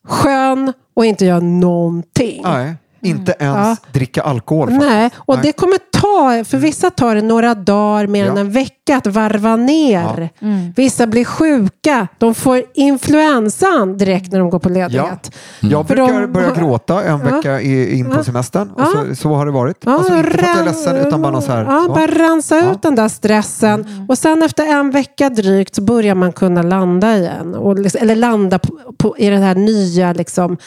sjön 0.07 0.73
och 0.93 1.05
inte 1.05 1.25
göra 1.25 1.39
någonting. 1.39 2.41
Nej, 2.43 2.75
inte 3.01 3.35
ens 3.39 3.79
Ja. 3.83 3.91
dricka 3.91 4.21
alkohol. 4.21 4.67
faktiskt. 4.67 4.89
Nej, 4.91 5.09
och 5.15 5.35
Nej. 5.35 5.43
det 5.45 5.51
kommer 5.53 5.77
ta, 5.77 6.43
för 6.49 6.57
vissa 6.57 6.89
tar 6.89 7.15
det 7.15 7.21
några 7.21 7.55
dagar, 7.55 8.07
mer 8.07 8.25
än 8.27 8.35
Ja. 8.35 8.39
en 8.41 8.51
vecka 8.51 8.97
att 8.97 9.07
varva 9.07 9.55
ner. 9.55 10.29
Mm. 10.41 10.73
Vissa 10.75 11.07
blir 11.07 11.25
sjuka, 11.25 12.07
de 12.17 12.35
får 12.35 12.63
influensan 12.73 13.97
direkt 13.97 14.31
när 14.31 14.39
de 14.39 14.49
går 14.49 14.59
på 14.59 14.69
ledighet. 14.69 15.31
Jag 15.59 15.87
För 15.87 15.95
brukar 15.95 16.21
de- 16.21 16.31
börja 16.33 16.51
gråta 16.55 17.03
en 17.03 17.19
Ja. 17.25 17.35
vecka 17.35 17.61
i, 17.61 17.97
in 17.99 18.05
på 18.05 18.11
Ja. 18.17 18.23
semestern. 18.23 18.69
Och 18.71 18.81
Ja. 18.81 18.85
så, 19.09 19.15
så 19.15 19.33
har 19.33 19.45
det 19.45 19.51
varit. 19.51 19.77
Ja, 19.85 19.91
alltså 19.93 20.15
inte 20.17 20.29
för 20.29 20.37
att 20.37 20.47
jag 20.47 20.59
är 20.59 20.63
ledsen 20.65 20.95
utan 20.95 21.21
bara 21.21 21.41
så 21.41 21.51
här. 21.51 21.63
Ja, 21.63 21.85
bara 21.87 22.07
rensa 22.07 22.55
Ja. 22.57 22.71
ut 22.71 22.81
den 22.81 22.95
där 22.95 23.09
stressen. 23.09 24.05
Och 24.09 24.17
sen 24.17 24.43
efter 24.43 24.65
en 24.67 24.91
vecka 24.91 25.29
drygt 25.29 25.75
så 25.75 25.81
börjar 25.81 26.15
man 26.15 26.31
kunna 26.33 26.61
landa 26.61 27.17
igen. 27.17 27.55
Och, 27.55 27.79
liksom- 27.79 28.01
eller 28.01 28.15
landa 28.15 28.59
på, 28.59 28.73
på, 28.97 29.17
i 29.17 29.29
den 29.29 29.41
här 29.41 29.55
nya 29.55 30.13
liksom, 30.13 30.57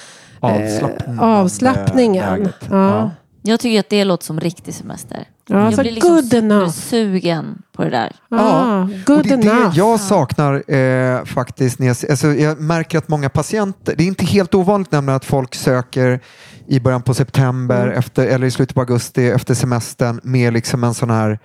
Eh, 0.42 1.20
avslappningen. 1.22 2.26
läget. 2.38 2.68
Ja. 2.70 3.10
Jag 3.42 3.60
tycker 3.60 3.80
att 3.80 3.90
det 3.90 4.04
låter 4.04 4.24
som 4.24 4.40
riktig 4.40 4.74
semester. 4.74 5.28
Ja, 5.48 5.64
jag 5.64 5.74
så 5.74 5.80
blir 5.80 5.92
liksom 5.92 6.14
good 6.14 6.34
enough. 6.34 6.70
sugen 6.70 7.62
på 7.72 7.84
det 7.84 7.90
där. 7.90 8.12
Ah, 8.30 8.82
och 8.82 8.88
good 9.06 9.22
det 9.24 9.30
är 9.34 9.36
det 9.36 9.72
jag 9.74 10.00
saknar 10.00 10.72
eh, 10.74 11.24
faktiskt. 11.24 11.78
När 11.78 11.86
jag, 11.86 11.96
alltså, 12.10 12.26
jag 12.28 12.60
märker 12.60 12.98
att 12.98 13.08
många 13.08 13.28
patienter, 13.28 13.94
det 13.96 14.02
är 14.02 14.06
inte 14.06 14.24
helt 14.24 14.54
ovanligt 14.54 14.92
nämligen 14.92 15.16
att 15.16 15.24
folk 15.24 15.54
söker 15.54 16.20
i 16.66 16.80
början 16.80 17.02
på 17.02 17.14
september 17.14 17.82
Mm. 17.86 17.98
efter, 17.98 18.26
eller 18.26 18.46
i 18.46 18.50
slutet 18.50 18.74
på 18.74 18.80
augusti 18.80 19.28
efter 19.28 19.54
semestern 19.54 20.20
med 20.22 20.52
liksom 20.52 20.84
en 20.84 20.94
sån 20.94 21.10
här 21.10 21.38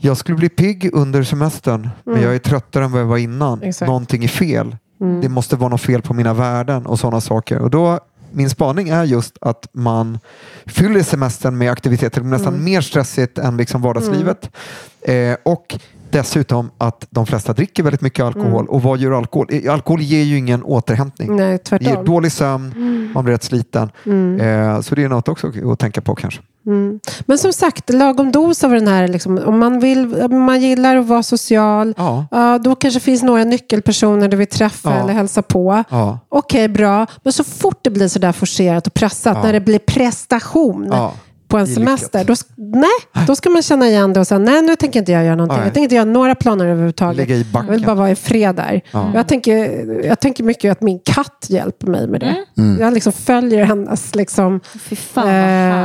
jag 0.00 0.16
skulle 0.16 0.38
bli 0.38 0.48
pigg 0.48 0.90
under 0.92 1.22
semestern 1.22 1.88
men 2.04 2.22
jag 2.22 2.34
är 2.34 2.38
tröttare 2.38 2.84
än 2.84 2.92
vad 2.92 3.00
jag 3.00 3.06
var 3.06 3.16
innan. 3.18 3.58
Mm. 3.58 3.68
Exakt. 3.68 3.86
Någonting 3.86 4.24
är 4.24 4.28
fel. 4.28 4.76
Mm. 5.00 5.20
Det 5.20 5.28
måste 5.28 5.56
vara 5.56 5.68
något 5.68 5.80
fel 5.80 6.02
på 6.02 6.14
mina 6.14 6.34
värden 6.34 6.86
och 6.86 6.98
sådana 6.98 7.20
saker. 7.20 7.58
Och 7.58 7.70
då, 7.70 8.00
min 8.32 8.50
spaning 8.50 8.88
är 8.88 9.04
just 9.04 9.36
att 9.40 9.68
man 9.72 10.18
fyller 10.66 11.02
semestern 11.02 11.58
med 11.58 11.70
aktiviteter 11.72 12.20
nästan 12.20 12.52
Mm. 12.54 12.64
mer 12.64 12.80
stressigt 12.80 13.38
än 13.38 13.56
liksom 13.56 13.82
vardagslivet. 13.82 14.50
Eh, 15.02 15.36
och 15.42 15.78
dessutom 16.10 16.70
att 16.78 17.06
de 17.10 17.26
flesta 17.26 17.52
dricker 17.52 17.82
väldigt 17.82 18.00
mycket 18.00 18.24
alkohol. 18.24 18.66
Och 18.68 18.82
vad 18.82 18.98
gör 18.98 19.12
alkohol? 19.12 19.46
Eh, 19.50 19.72
Alkohol 19.72 20.00
ger 20.00 20.22
ju 20.24 20.38
ingen 20.38 20.62
återhämtning. 20.62 21.36
Nej, 21.36 21.46
Det 21.46 21.50
ger 21.52 21.58
tvärtom. 21.58 22.04
dålig 22.04 22.32
sömn, 22.32 23.10
man 23.14 23.24
blir 23.24 23.34
rätt 23.34 23.44
sliten. 23.44 23.82
Eh, 24.40 24.80
så 24.80 24.94
det 24.94 25.02
är 25.04 25.08
något 25.08 25.28
också 25.28 25.52
att 25.72 25.78
tänka 25.78 26.00
på 26.00 26.14
kanske. 26.14 26.40
Mm. 26.66 27.00
Men 27.26 27.38
som 27.38 27.52
sagt, 27.52 27.92
lagom 27.92 28.32
dos 28.32 28.64
av 28.64 28.70
den 28.70 28.88
här, 28.88 29.08
liksom, 29.08 29.38
om 29.46 29.58
man, 29.58 29.80
vill, 29.80 30.14
om 30.22 30.42
man 30.42 30.60
gillar 30.60 30.96
att 30.96 31.06
vara 31.06 31.22
social, 31.22 31.94
Ja. 31.96 32.26
ja, 32.30 32.58
då 32.58 32.74
kanske 32.74 33.00
finns 33.00 33.22
några 33.22 33.44
nyckelpersoner 33.44 34.28
du 34.28 34.36
vill 34.36 34.46
träffa 34.46 34.90
Ja. 34.94 34.96
eller 35.02 35.12
hälsa 35.12 35.42
på. 35.42 35.84
Ja. 35.90 36.18
Okej, 36.28 36.68
bra. 36.68 37.06
Men 37.22 37.32
så 37.32 37.44
fort 37.44 37.78
det 37.82 37.90
blir 37.90 38.08
sådär 38.08 38.32
forcerat 38.32 38.86
och 38.86 38.94
pressat, 38.94 39.42
när 39.42 39.52
det 39.52 39.60
blir 39.60 39.78
prestation. 39.78 40.88
På 41.48 41.58
en 41.58 41.66
semester, 41.66 42.24
då, 42.24 42.34
nej, 42.56 43.24
då 43.26 43.36
ska 43.36 43.50
man 43.50 43.62
känna 43.62 43.86
igen 43.88 44.12
det 44.12 44.20
och 44.20 44.26
säga, 44.26 44.38
nej 44.38 44.62
nu 44.62 44.76
tänker 44.76 44.98
inte 44.98 45.12
jag 45.12 45.24
göra 45.24 45.36
någonting. 45.36 45.56
Nej. 45.56 45.66
Jag 45.66 45.74
tänker 45.74 45.84
inte 45.84 45.94
göra 45.94 46.04
några 46.04 46.34
planer 46.34 46.66
överhuvudtaget. 46.66 47.16
Lägga 47.16 47.34
i 47.34 47.46
Jag 47.52 47.62
vill 47.62 47.84
bara 47.84 47.94
vara 47.94 48.10
i 48.10 48.14
fred 48.14 48.54
där. 48.54 48.80
Ja. 48.90 49.10
Jag, 49.14 49.28
tänker, 49.28 49.84
jag 50.06 50.20
tänker 50.20 50.44
mycket 50.44 50.72
att 50.72 50.80
min 50.80 51.00
katt 51.04 51.46
hjälper 51.48 51.86
mig 51.86 52.06
med 52.06 52.20
det. 52.20 52.44
Mm. 52.58 52.80
Jag 52.80 52.94
liksom 52.94 53.12
följer 53.12 53.64
hennes 53.64 54.14
liksom, 54.14 54.60
fan 55.14 55.28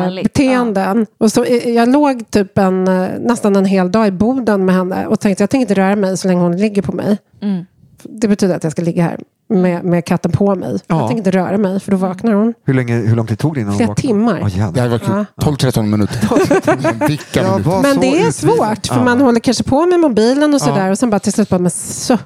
eh, 0.08 0.24
beteenden. 0.24 1.06
Och 1.18 1.32
så, 1.32 1.44
eh, 1.44 1.70
jag 1.70 1.90
låg 1.90 2.32
typ 2.32 2.58
en, 2.58 2.88
eh, 2.88 3.10
nästan 3.20 3.56
en 3.56 3.66
hel 3.66 3.92
dag 3.92 4.08
i 4.08 4.12
Boden 4.12 4.66
med 4.66 4.76
henne 4.76 5.08
och 5.08 5.20
tänkte 5.20 5.44
jag 5.44 5.50
tänker 5.50 5.62
inte 5.62 5.82
röra 5.82 5.96
mig 5.96 6.18
så 6.18 6.28
länge 6.28 6.42
hon 6.42 6.58
ligger 6.58 6.82
på 6.82 6.92
mig. 6.92 7.18
Ja. 7.40 7.48
Mm. 7.48 7.66
Det 8.04 8.28
betyder 8.28 8.56
att 8.56 8.64
jag 8.64 8.72
ska 8.72 8.82
ligga 8.82 9.04
här. 9.04 9.20
Med, 9.62 9.84
med 9.84 10.06
katten 10.06 10.32
på 10.32 10.56
mig. 10.56 10.80
Ja. 10.88 10.96
Jag 11.00 11.08
tänker 11.08 11.18
inte 11.18 11.32
röra 11.32 11.58
mig 11.58 11.80
för 11.80 11.92
då 11.92 11.98
vaknar 11.98 12.34
hon. 12.34 12.54
Hur, 12.66 12.74
länge, 12.74 12.94
hur 12.96 13.16
lång 13.16 13.28
tid 13.28 13.40
tog 13.40 13.54
det 13.54 13.62
innan 13.62 13.74
Flera 13.78 13.88
hon 13.88 13.96
vaknade? 13.96 14.08
timmar. 14.08 14.40
Åh, 14.44 14.58
jävlar. 14.58 14.90
Det 14.90 15.00
kul. 15.00 15.26
Ja. 15.36 15.46
12-13 15.52 15.82
minuter. 15.84 16.20
Vilka 17.08 17.42
minuter. 17.44 17.70
var 17.70 17.82
Men 17.82 18.00
det 18.00 18.22
är 18.22 18.32
svårt 18.32 18.88
för 18.88 18.96
Ja. 18.96 19.04
man 19.04 19.22
håller 19.22 19.40
kanske 19.40 19.64
på 19.64 19.86
med 19.86 20.00
mobilen 20.00 20.54
och 20.54 20.60
Ja. 20.62 20.66
sådär 20.66 20.92
och 20.92 20.98
sen 21.00 21.10
bara 21.10 21.20
till 21.20 21.34
slut 21.34 21.50
bara, 21.50 21.60
men 21.60 21.72
så, 21.72 22.18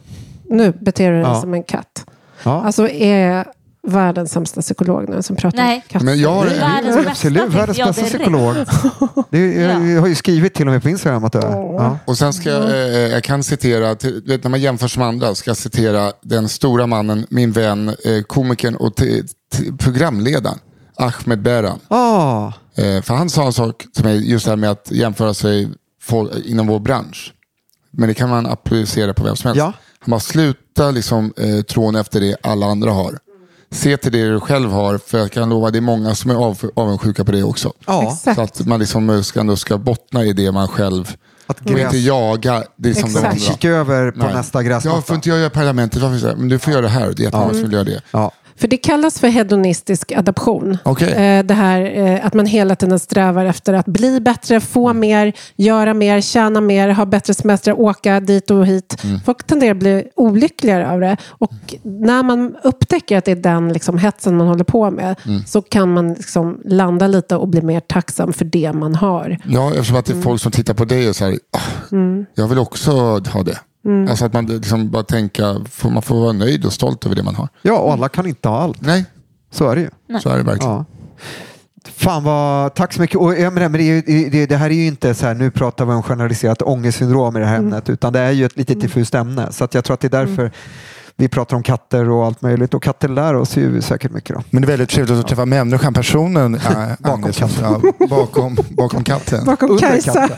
nu 0.50 0.74
beter 0.80 1.12
du 1.12 1.18
dig 1.18 1.26
Ja. 1.28 1.42
som 1.42 1.54
en 1.54 1.64
katt. 1.64 2.06
Ja. 2.44 2.62
Alltså 2.66 2.88
är 2.90 3.46
världens 3.88 4.32
sämsta 4.32 4.62
psykolog 4.62 5.10
nu 5.10 5.22
som 5.22 5.36
pratar 5.36 5.58
Nej. 5.58 5.76
om 5.76 5.82
katter. 5.88 6.06
Men 6.06 6.20
jag 6.20 6.34
har, 6.34 6.46
Världens 6.46 6.96
bästa 6.96 7.10
Absolut, 7.12 7.54
världens 7.54 7.78
jag 7.78 7.88
bästa 7.88 8.04
psykolog. 8.04 8.56
Det, 9.30 9.38
är- 9.38 9.70
jag, 9.70 9.88
jag 9.90 10.02
har 10.02 10.08
ju 10.08 10.16
skrivit 10.16 10.54
till 10.54 10.68
och 10.68 10.74
med 10.74 10.84
på 10.84 10.90
Instagram 10.90 11.24
att 11.26 11.32
du 11.34 11.40
är. 11.40 11.52
Ja. 11.52 11.98
och 12.06 12.18
sen 12.18 12.34
ska 12.34 12.50
jag, 12.50 12.64
eh, 12.70 12.78
jag 12.98 13.24
kan 13.24 13.44
citera, 13.44 13.96
till, 13.96 14.22
vet, 14.26 14.44
när 14.44 14.50
man 14.52 14.62
jämför 14.62 14.88
som 14.88 15.02
andra, 15.04 15.36
ska 15.36 15.50
jag 15.50 15.58
citera 15.58 16.12
den 16.22 16.50
stora 16.50 16.88
mannen, 16.88 17.26
min 17.30 17.52
vän, 17.52 17.90
eh, 18.06 18.22
komikern 18.28 18.76
och 18.76 18.96
t- 18.96 19.24
t- 19.54 19.64
programledaren, 19.80 20.60
Ahmed 20.96 21.42
Beran. 21.42 21.80
Ah, 21.88 22.52
Eh, 22.80 23.02
för 23.02 23.14
han 23.14 23.30
sa 23.30 23.46
en 23.46 23.54
sak 23.54 23.86
till 23.96 24.04
mig, 24.06 24.32
just 24.32 24.46
det 24.46 24.52
här 24.52 24.56
med 24.56 24.72
att 24.72 24.92
jämföra 24.92 25.34
sig 25.34 25.70
for, 26.02 26.30
inom 26.46 26.68
vår 26.68 26.80
bransch. 26.80 27.34
Men 27.92 28.08
det 28.10 28.14
kan 28.14 28.30
man 28.30 28.46
applicera 28.46 29.14
på 29.14 29.24
vem 29.24 29.36
som 29.36 29.48
helst. 29.48 29.58
Ja. 29.60 29.74
Han 30.00 30.12
bara, 30.12 30.20
sluta 30.20 30.92
liksom, 30.92 31.34
eh, 31.38 31.62
trån 31.62 31.96
efter 31.96 32.20
det 32.22 32.36
alla 32.44 32.66
andra 32.66 32.92
har. 32.92 33.18
Se 33.72 33.98
till 33.98 34.12
det 34.12 34.30
du 34.30 34.40
själv 34.40 34.72
har, 34.72 34.98
för 34.98 35.18
jag 35.18 35.32
kan 35.32 35.50
lova 35.50 35.72
det 35.72 35.80
är 35.80 35.82
många 35.82 36.16
som 36.16 36.32
är 36.32 36.36
av, 36.36 36.58
avundsjuka 36.76 37.26
på 37.26 37.32
det 37.32 37.44
också. 37.44 37.74
ja. 37.88 38.18
Så 38.36 38.42
att 38.42 38.66
man 38.66 38.80
liksom 38.80 39.24
ska, 39.24 39.40
ändå 39.40 39.56
ska 39.56 39.78
bottna 39.78 40.24
i 40.26 40.34
det 40.34 40.52
man 40.52 40.68
själv, 40.68 41.16
Att 41.48 41.62
och 41.72 41.80
inte 41.80 41.98
jaga 41.98 42.64
det 42.76 42.94
som 42.96 43.04
de 43.04 43.10
Exakt. 43.10 43.26
andra. 43.26 43.40
Kika 43.40 43.70
över 43.70 44.12
på 44.12 44.20
Nej. 44.20 44.34
nästa 44.34 44.58
Ja, 44.60 44.70
gräsmatta. 44.70 45.02
får 45.02 45.16
inte 45.16 45.30
jag 45.30 45.40
göra 45.40 45.50
parlamentet? 45.50 46.02
Varför? 46.02 46.36
Men 46.36 46.50
du 46.50 46.60
får 46.60 46.74
göra 46.74 46.82
det 46.82 46.90
här. 46.90 47.14
Det 47.14 47.22
är 47.22 47.24
jättemånga 47.24 47.54
som 47.54 47.62
vill 47.62 47.74
göra 47.74 47.84
det. 47.84 48.02
Ja. 48.12 48.32
För 48.60 48.68
det 48.68 48.78
kallas 48.78 49.20
för 49.20 49.28
hedonistisk 49.28 50.12
adaption. 50.12 50.78
Okej. 50.84 51.12
Eh, 51.14 51.44
Det 51.46 51.54
här 51.54 51.82
eh, 51.98 52.26
att 52.26 52.34
man 52.34 52.46
hela 52.46 52.76
tiden 52.76 53.00
strävar 53.00 53.46
efter 53.46 53.74
att 53.74 53.86
bli 53.86 54.20
bättre, 54.22 54.60
få 54.60 54.88
Mm. 54.90 55.00
mer, 55.00 55.34
göra 55.56 55.94
mer, 55.94 56.22
tjäna 56.22 56.62
mer, 56.62 56.90
ha 56.90 57.06
bättre 57.06 57.34
semester, 57.34 57.80
åka 57.80 58.20
dit 58.20 58.52
och 58.52 58.66
hit. 58.66 59.04
Mm. 59.04 59.20
Folk 59.26 59.44
tenderar 59.48 59.72
att 59.72 59.78
bli 59.78 60.08
olyckligare 60.16 60.92
av 60.92 61.00
det. 61.00 61.18
Och 61.30 61.52
när 61.84 62.24
man 62.24 62.56
upptäcker 62.64 63.18
att 63.18 63.26
det 63.26 63.32
är 63.32 63.36
den 63.36 63.74
liksom, 63.74 63.98
hetsen 63.98 64.38
man 64.38 64.48
håller 64.48 64.64
på 64.64 64.92
med 64.92 65.16
Mm. 65.26 65.42
så 65.46 65.62
kan 65.62 65.94
man 65.94 66.14
liksom 66.14 66.62
landa 66.66 67.08
lite 67.08 67.36
och 67.36 67.48
bli 67.48 67.62
mer 67.62 67.80
tacksam 67.80 68.34
för 68.34 68.46
det 68.46 68.74
man 68.74 68.96
har. 68.96 69.38
Ja, 69.46 69.70
eftersom 69.72 69.96
att 69.98 70.06
det 70.06 70.14
är 70.14 70.22
folk 70.22 70.42
som 70.42 70.52
tittar 70.52 70.74
på 70.74 70.86
dig 70.86 71.10
och 71.10 71.16
säger, 71.16 71.40
ah, 71.58 71.96
jag 72.36 72.48
vill 72.48 72.60
också 72.60 72.92
ha 73.20 73.44
det. 73.44 73.58
Alltså 74.10 74.26
att 74.26 74.34
man 74.34 74.46
liksom 74.46 74.90
bara 74.92 75.04
tänka, 75.04 75.56
får, 75.72 75.90
man 75.90 76.02
får 76.02 76.16
vara 76.22 76.32
nöjd 76.34 76.66
och 76.66 76.74
stolt 76.74 77.06
över 77.06 77.16
det 77.16 77.24
man 77.24 77.36
har. 77.36 77.48
ja, 77.62 77.80
och 77.80 77.94
alla 77.94 78.10
kan 78.10 78.28
inte 78.28 78.50
ha 78.50 78.60
allt. 78.60 78.82
Nej, 78.82 79.06
Så 79.52 79.70
är 79.70 79.76
det 79.76 79.82
ju. 79.82 80.20
så 80.20 80.30
är 80.30 80.38
det 80.38 80.44
verkligen. 80.44 80.74
Ja. 80.74 80.86
Fan 81.92 82.24
vad, 82.24 82.76
tack 82.76 82.94
så 82.94 83.02
mycket. 83.02 83.18
Och, 83.18 83.40
ja, 83.40 83.50
men 83.50 83.72
det, 83.72 83.80
är 83.84 83.84
ju- 84.12 84.30
det, 84.30 84.46
det 84.46 84.56
här 84.58 84.70
är 84.70 84.74
ju 84.74 84.86
inte 84.88 85.14
så 85.14 85.26
här, 85.26 85.34
nu 85.36 85.52
pratar 85.52 85.86
vi 85.86 85.94
om 85.94 86.04
generaliserat 86.04 86.62
ångestsyndrom 86.62 87.38
i 87.38 87.40
det 87.40 87.46
här 87.46 87.58
ämnet, 87.58 87.90
utan 87.90 88.14
det 88.14 88.20
är 88.20 88.32
ju 88.32 88.46
ett 88.46 88.58
lite 88.58 88.74
diffust 88.74 89.16
ämne. 89.16 89.52
Så 89.52 89.64
att 89.64 89.74
jag 89.74 89.84
tror 89.84 89.94
att 89.94 90.00
det 90.00 90.08
är 90.08 90.26
därför 90.26 90.52
vi 91.20 91.28
pratar 91.30 91.58
om 91.58 91.64
katter 91.64 92.10
och 92.10 92.26
allt 92.26 92.42
möjligt. 92.42 92.74
Och 92.74 92.84
katter 92.84 93.08
lär 93.10 93.34
oss 93.36 93.58
ju 93.58 93.82
säkert 93.82 94.12
mycket. 94.12 94.36
Då. 94.36 94.44
Men 94.50 94.62
det 94.62 94.66
är 94.66 94.70
väldigt 94.70 94.90
trevligt 94.90 95.20
att 95.20 95.28
träffa 95.28 95.46
människan, 95.46 95.94
personen 95.94 96.56
äh, 96.56 96.62
Bakom 97.00 97.32
katten. 97.32 97.82
Ja, 98.00 98.08
bakom, 98.08 98.58
bakom 98.70 99.04
katten. 99.04 99.46
Bakom 99.46 99.78
Kajsa. 99.78 100.30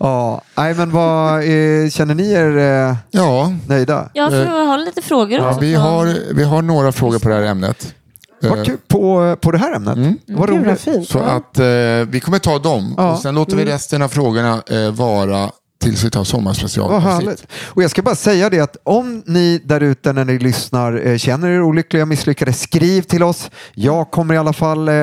ja, 0.00 0.42
nej, 0.56 0.74
men 0.74 0.90
vad, 0.90 1.34
eh, 1.38 1.88
känner 1.90 2.14
ni 2.14 2.32
er 2.32 2.56
eh, 2.58 2.96
Ja, 3.10 3.52
nöjda? 3.68 4.10
Ja, 4.12 4.30
för 4.30 4.44
jag 4.44 4.66
har 4.66 4.78
lite 4.78 5.02
frågor 5.02 5.38
ja 5.38 5.48
också. 5.48 5.60
vi, 5.60 5.74
har, 5.74 6.34
vi 6.34 6.44
har 6.44 6.62
några 6.62 6.92
frågor 6.92 7.18
på 7.18 7.28
det 7.28 7.34
här 7.34 7.42
ämnet. 7.42 7.94
Vad 8.42 8.66
kul. 8.66 8.76
På, 8.88 9.36
på 9.40 9.50
det 9.50 9.58
här 9.58 9.72
ämnet? 9.72 9.96
Gud 9.96 10.38
vad 10.38 10.48
roligt. 10.48 10.80
fint. 10.80 11.08
Så 11.08 11.18
att 11.18 11.58
eh, 11.58 11.64
vi 12.08 12.20
kommer 12.24 12.38
ta 12.38 12.58
dem 12.58 12.94
Ja. 12.96 13.12
och 13.12 13.18
sen 13.18 13.34
låter 13.34 13.56
vi 13.56 13.64
resten 13.64 14.02
av 14.02 14.08
frågorna 14.08 14.62
eh, 14.70 14.90
vara 14.90 15.50
tills 15.82 16.04
vi 16.04 16.10
tar 16.10 16.24
sommarspecial. 16.24 16.90
Vad 16.90 17.02
härligt. 17.02 17.46
Och 17.68 17.82
jag 17.82 17.90
ska 17.90 18.02
bara 18.02 18.14
säga 18.14 18.50
det 18.50 18.60
att 18.60 18.76
om 18.82 19.22
ni 19.26 19.60
där 19.64 19.80
ute 19.80 20.12
när 20.12 20.24
ni 20.24 20.38
lyssnar 20.38 21.06
eh, 21.06 21.16
känner 21.16 21.48
er 21.48 21.62
olyckliga, 21.62 22.06
misslyckade, 22.06 22.52
skriv 22.52 23.02
till 23.02 23.22
oss. 23.22 23.50
Jag 23.74 24.10
kommer 24.10 24.34
i 24.34 24.38
alla 24.38 24.52
fall 24.52 24.88
eh, 24.88 24.94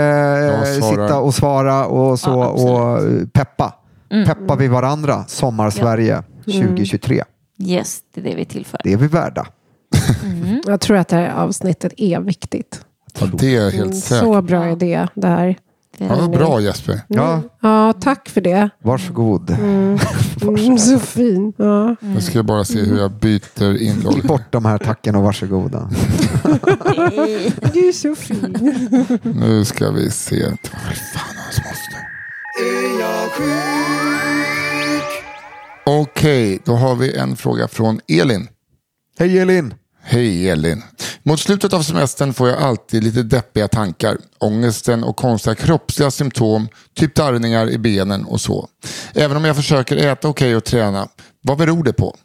sitta 0.73 1.19
och 1.19 1.33
svara 1.35 1.85
och 1.85 2.19
så 2.19 2.29
Ja, 2.29 2.47
och 2.47 2.97
eh, 3.03 3.25
peppa. 3.33 3.73
Mm. 4.11 4.25
Peppa 4.25 4.55
vi 4.55 4.67
varandra. 4.67 5.25
Sommar-Sverige 5.27 6.23
2023. 6.45 7.23
Yes, 7.63 7.99
det 8.15 8.21
är 8.21 8.25
det 8.25 8.35
vi 8.35 8.45
tillför. 8.45 8.79
Det 8.83 8.93
är 8.93 8.97
vi 8.97 9.07
värda. 9.07 9.47
Jag 10.65 10.81
tror 10.81 10.97
att 10.97 11.07
det 11.07 11.15
här 11.15 11.33
avsnittet 11.33 11.93
är 11.97 12.19
viktigt. 12.19 12.81
Ja, 13.19 13.27
det 13.33 13.55
är 13.55 13.61
jag 13.61 13.73
Mm, 13.73 13.79
helt 13.89 14.03
säker 14.03 14.25
Så 14.25 14.41
bra 14.41 14.69
idé 14.69 15.07
det 15.13 15.27
här. 15.27 15.55
Ja, 15.97 16.27
bra 16.27 16.61
Jesper. 16.61 17.01
Ja, 17.07 17.41
Ja, 17.61 17.93
tack 17.93 18.29
för 18.29 18.41
det. 18.41 18.69
varsågod. 18.83 19.49
Mm, 19.49 19.97
så 20.77 20.99
fin. 20.99 21.53
Ja. 21.57 21.95
Jag 22.13 22.23
ska 22.23 22.43
bara 22.43 22.63
se 22.65 22.79
hur 22.81 22.97
jag 22.99 23.11
byter 23.11 23.81
inlogg. 23.81 24.21
bort 24.27 24.51
de 24.51 24.65
här 24.65 24.77
tacken 24.77 25.15
och 25.15 25.23
varsågoda. 25.23 25.89
Du 27.73 27.87
är 27.87 27.91
så 27.91 28.15
fin. 28.15 28.57
Nu 29.23 29.65
ska 29.65 29.91
vi 29.91 30.11
se. 30.11 30.43
Vad 30.45 30.51
fan 31.13 31.35
hans 31.37 31.57
måste. 31.57 31.95
Är 32.61 32.99
jag 32.99 33.29
sjuk? 33.31 35.23
Okej, 35.85 36.59
då 36.65 36.73
har 36.75 36.95
vi 36.95 37.15
en 37.17 37.35
fråga 37.35 37.67
från 37.67 37.99
Elin. 38.07 38.47
Hej 39.19 39.39
Elin! 39.39 39.73
Hej 40.11 40.49
Elin. 40.49 40.83
Mot 41.23 41.39
slutet 41.39 41.73
av 41.73 41.81
semestern 41.81 42.33
får 42.33 42.49
jag 42.49 42.61
alltid 42.61 43.03
lite 43.03 43.23
deppiga 43.23 43.67
tankar. 43.67 44.17
Ångesten 44.37 45.03
och 45.03 45.15
konstiga 45.15 45.55
kroppsliga 45.55 46.11
symptom, 46.11 46.67
typ 46.93 47.15
darrningar 47.15 47.69
i 47.69 47.77
benen 47.77 48.25
och 48.25 48.41
så. 48.41 48.67
Även 49.13 49.37
om 49.37 49.45
jag 49.45 49.55
försöker 49.55 49.97
äta 49.97 50.27
okej 50.27 50.55
och 50.55 50.63
träna, 50.63 51.07
vad 51.41 51.57
beror 51.57 51.83
det 51.83 51.93
på? 51.93 52.15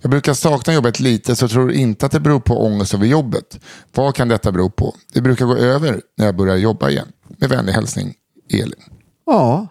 Jag 0.00 0.10
brukar 0.10 0.34
sakna 0.34 0.74
jobbet 0.74 1.00
lite 1.00 1.36
så 1.36 1.48
tror 1.48 1.72
inte 1.72 2.06
att 2.06 2.12
det 2.12 2.20
beror 2.20 2.40
på 2.40 2.64
ångest 2.64 2.94
över 2.94 3.06
jobbet. 3.06 3.60
Vad 3.94 4.14
kan 4.14 4.28
detta 4.28 4.52
bero 4.52 4.70
på? 4.70 4.94
Det 5.12 5.20
brukar 5.20 5.46
gå 5.46 5.56
över 5.56 6.00
när 6.18 6.26
jag 6.26 6.36
börjar 6.36 6.56
jobba 6.56 6.90
igen. 6.90 7.08
Med 7.38 7.48
vänlig 7.48 7.72
hälsning, 7.72 8.14
Elin. 8.52 8.72
Ja, 9.26 9.66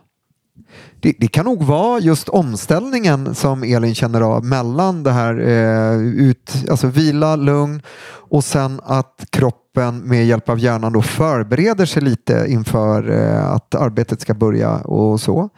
det, 0.99 1.13
det 1.19 1.27
kan 1.27 1.45
nog 1.45 1.63
vara 1.63 1.99
just 1.99 2.29
omställningen 2.29 3.35
som 3.35 3.63
Elin 3.63 3.95
känner 3.95 4.21
av 4.21 4.45
mellan 4.45 5.03
det 5.03 5.11
här 5.11 5.39
eh, 5.39 5.99
ut, 6.01 6.53
alltså 6.69 6.87
vila, 6.87 7.35
lugn 7.35 7.81
och 8.29 8.43
sen 8.43 8.81
att 8.83 9.25
kroppen 9.29 9.99
med 9.99 10.25
hjälp 10.25 10.49
av 10.49 10.59
hjärnan 10.59 10.93
då 10.93 11.01
förbereder 11.01 11.85
sig 11.85 12.01
lite 12.01 12.45
inför 12.47 13.11
eh, 13.11 13.51
att 13.51 13.75
arbetet 13.75 14.21
ska 14.21 14.33
börja 14.33 14.75
och 14.75 15.21
så. 15.21 15.49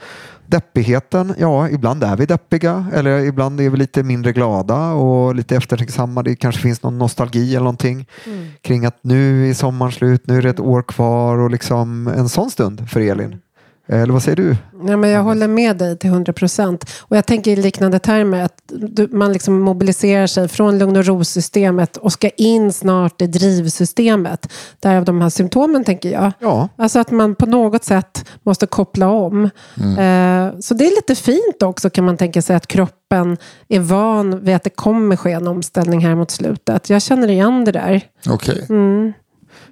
Deppigheten, 0.45 1.33
ja 1.37 1.69
ibland 1.69 2.03
är 2.03 2.17
vi 2.17 2.25
deppiga 2.25 2.85
eller 2.93 3.19
ibland 3.19 3.61
är 3.61 3.69
vi 3.69 3.77
lite 3.77 4.03
mindre 4.03 4.33
glada 4.33 4.91
och 4.91 5.35
lite 5.35 5.55
eftertänksamma. 5.55 6.23
Det 6.23 6.35
kanske 6.35 6.61
finns 6.61 6.83
någon 6.83 6.97
nostalgi 6.97 7.55
eller 7.55 7.63
någonting 7.63 8.07
kring 8.61 8.85
att 8.85 8.99
nu 9.01 9.49
är 9.49 9.53
sommaren 9.53 9.91
slut, 9.91 10.27
nu 10.27 10.37
är 10.37 10.41
det 10.41 10.49
ett 10.49 10.59
år 10.59 10.81
kvar 10.81 11.37
och 11.37 11.51
liksom 11.51 12.07
en 12.07 12.29
sån 12.29 12.51
stund 12.51 12.89
för 12.89 13.01
Elin. 13.01 13.39
Eller 13.89 14.13
vad 14.13 14.23
säger 14.23 14.35
du? 14.35 14.55
Ja, 14.87 14.97
men 14.97 15.09
jag 15.09 15.23
håller 15.23 15.47
med 15.47 15.77
dig 15.77 15.97
till 15.97 16.09
100 16.09 16.33
procent. 16.33 16.89
Och 17.01 17.17
jag 17.17 17.25
tänker 17.25 17.51
i 17.51 17.55
liknande 17.55 17.99
termer 17.99 18.43
att 18.43 18.53
du, 18.67 19.07
man 19.11 19.33
liksom 19.33 19.61
mobiliserar 19.61 20.27
sig 20.27 20.47
från 20.47 20.77
lugn 20.77 20.95
och 20.95 21.05
ro-systemet 21.05 21.97
och 21.97 22.13
ska 22.13 22.29
in 22.29 22.73
snart 22.73 23.21
i 23.21 23.27
drivsystemet. 23.27 24.53
Därav 24.79 25.05
de 25.05 25.21
här 25.21 25.29
symptomen 25.29 25.83
tänker 25.83 26.11
jag. 26.11 26.31
Ja, 26.39 26.69
Alltså 26.75 26.99
att 26.99 27.11
man 27.11 27.35
på 27.35 27.45
något 27.45 27.83
sätt 27.83 28.25
måste 28.43 28.67
koppla 28.67 29.09
om. 29.09 29.43
Eh, 29.45 30.59
så 30.59 30.73
det 30.73 30.85
är 30.87 30.95
lite 30.95 31.15
fint 31.15 31.63
också 31.63 31.89
kan 31.89 32.05
man 32.05 32.17
tänka 32.17 32.41
sig 32.41 32.55
att 32.55 32.67
kroppen 32.67 33.37
är 33.67 33.79
van 33.79 34.43
vid 34.43 34.55
att 34.55 34.63
det 34.63 34.69
kommer 34.69 35.15
ske 35.15 35.31
en 35.31 35.47
omställning 35.47 36.05
här 36.05 36.15
mot 36.15 36.31
slutet. 36.31 36.89
Jag 36.89 37.01
känner 37.01 37.27
igen 37.27 37.65
det 37.65 37.71
där. 37.71 38.01
Okej. 38.29 38.65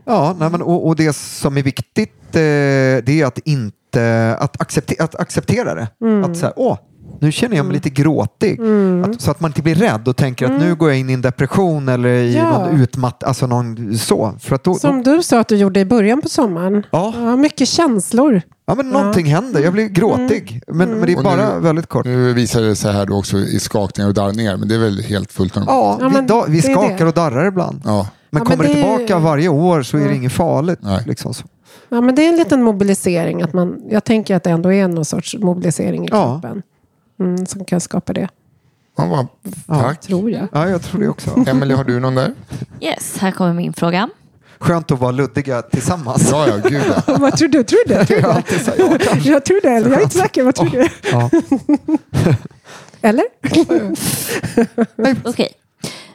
ja 0.05 0.35
nej 0.39 0.49
men, 0.49 0.61
och, 0.61 0.87
och 0.87 0.95
det 0.95 1.15
som 1.15 1.57
är 1.57 1.63
viktigt 1.63 2.11
eh, 2.35 3.03
det 3.05 3.07
är 3.21 3.25
att 3.25 3.39
inte 3.39 3.77
att, 4.39 4.61
accepte, 4.61 4.95
att 5.03 5.15
acceptera 5.15 5.75
det. 5.75 5.87
Att 6.25 6.37
säga, 6.37 6.53
åh, 6.55 6.77
nu 7.19 7.31
känner 7.31 7.57
jag 7.57 7.65
mig 7.65 7.73
lite 7.73 7.89
gråtig. 7.89 8.59
Att, 9.05 9.21
så 9.21 9.31
att 9.31 9.39
man 9.39 9.49
inte 9.49 9.61
blir 9.61 9.75
rädd 9.75 10.07
och 10.07 10.15
tänker 10.15 10.45
att 10.45 10.59
nu 10.61 10.75
går 10.75 10.89
jag 10.89 10.99
in 10.99 11.09
i 11.09 11.13
en 11.13 11.21
depression 11.21 11.89
eller 11.89 12.09
i 12.09 12.35
Ja. 12.35 12.49
någon 12.59 12.81
utmatt, 12.81 13.23
alltså 13.23 13.47
någon 13.47 13.97
så. 13.97 14.33
För 14.39 14.55
att 14.55 14.63
då, 14.63 14.73
Som 14.75 15.03
då, 15.03 15.15
du 15.15 15.23
sa 15.23 15.39
att 15.39 15.47
du 15.47 15.55
gjorde 15.57 15.79
i 15.79 15.85
början 15.85 16.21
på 16.21 16.29
sommaren. 16.29 16.83
Ja. 16.91 17.35
mycket 17.35 17.67
känslor. 17.67 18.41
ja, 18.67 18.75
men 18.75 18.89
någonting 18.89 19.25
händer, 19.25 19.61
jag 19.61 19.73
blir 19.73 19.87
gråtig. 19.87 20.61
Men, 20.67 20.89
men 20.89 21.05
det 21.05 21.11
är 21.13 21.17
Och 21.17 21.23
bara 21.23 21.53
nu- 21.55 21.59
väldigt 21.59 21.87
kort. 21.89 22.05
Nu 22.05 22.33
visar 22.33 22.61
det 22.61 22.75
sig 22.75 22.93
här 22.93 23.05
då 23.05 23.17
också 23.17 23.37
i 23.37 23.59
skakningar 23.59 24.07
och 24.07 24.13
darrningar, 24.13 24.57
men 24.57 24.67
det 24.67 24.75
är 24.75 24.79
väl 24.79 25.01
helt 25.03 25.31
fullt 25.31 25.55
normalt. 25.55 25.99
Ja, 26.01 26.09
Ja, 26.13 26.19
vi, 26.21 26.27
da, 26.27 26.45
vi 26.47 26.61
skakar 26.61 26.97
det. 26.97 27.05
och 27.05 27.13
darrar 27.13 27.47
ibland. 27.47 27.81
Ja. 27.85 27.91
Men 27.91 28.41
Ja, 28.43 28.49
men 28.49 28.57
kommer 28.57 28.63
det, 28.63 28.73
det 28.73 28.79
är- 28.79 28.97
tillbaka 28.97 29.19
varje 29.19 29.49
år 29.49 29.81
så 29.83 29.97
är 29.97 30.07
det 30.07 30.15
inget 30.15 30.31
farligt. 30.33 30.79
Nej. 30.81 31.03
Liksom 31.05 31.33
så. 31.33 31.43
Ja, 31.95 32.01
men 32.01 32.15
det 32.15 32.25
är 32.25 32.29
en 32.29 32.35
liten 32.35 32.63
mobilisering. 32.63 33.41
Att 33.41 33.53
man, 33.53 33.81
jag 33.89 34.03
tänker 34.03 34.35
att 34.35 34.43
det 34.43 34.49
ändå 34.49 34.73
är 34.73 34.87
någon 34.87 35.05
sorts 35.05 35.35
mobilisering 35.35 36.05
i 36.05 36.07
Ja. 36.11 36.39
kroppen. 36.41 36.61
Mm, 37.19 37.45
som 37.45 37.65
kan 37.65 37.81
skapa 37.81 38.13
det. 38.13 38.27
Man 38.97 39.09
bara, 39.09 39.27
tack. 39.81 40.01
Tror 40.01 40.31
jag. 40.31 40.47
Ja, 40.51 40.69
jag 40.69 40.81
tror 40.81 41.01
det 41.01 41.07
också. 41.07 41.43
Emelie, 41.47 41.75
har 41.77 41.83
du 41.83 41.99
någon 41.99 42.15
där? 42.15 42.33
Yes, 42.81 43.17
här 43.17 43.31
kommer 43.31 43.53
min 43.53 43.73
fråga. 43.73 44.09
Skönt 44.59 44.91
att 44.91 44.99
vara 44.99 45.11
luddiga 45.11 45.61
tillsammans. 45.61 46.29
Ja, 46.31 46.47
ja, 46.47 46.69
gud 46.69 46.81
ja. 47.07 47.17
Vad 47.17 47.37
tror 47.37 47.47
du? 47.47 47.63
Tror 47.63 47.79
du? 47.87 48.05
Tror 48.05 48.19
Jag 48.21 48.43
du? 49.23 49.29
ja, 49.31 49.39
tror 49.39 49.61
det, 49.61 49.69
eller 49.69 49.89
jag 49.89 49.99
är 49.99 50.03
inte 50.03 50.17
säker. 50.17 50.43
Vad 50.43 50.55
tror 50.55 50.69
du? 50.69 50.87
Ja. 51.11 51.29
Eller? 53.01 53.23
Okej. 55.29 55.49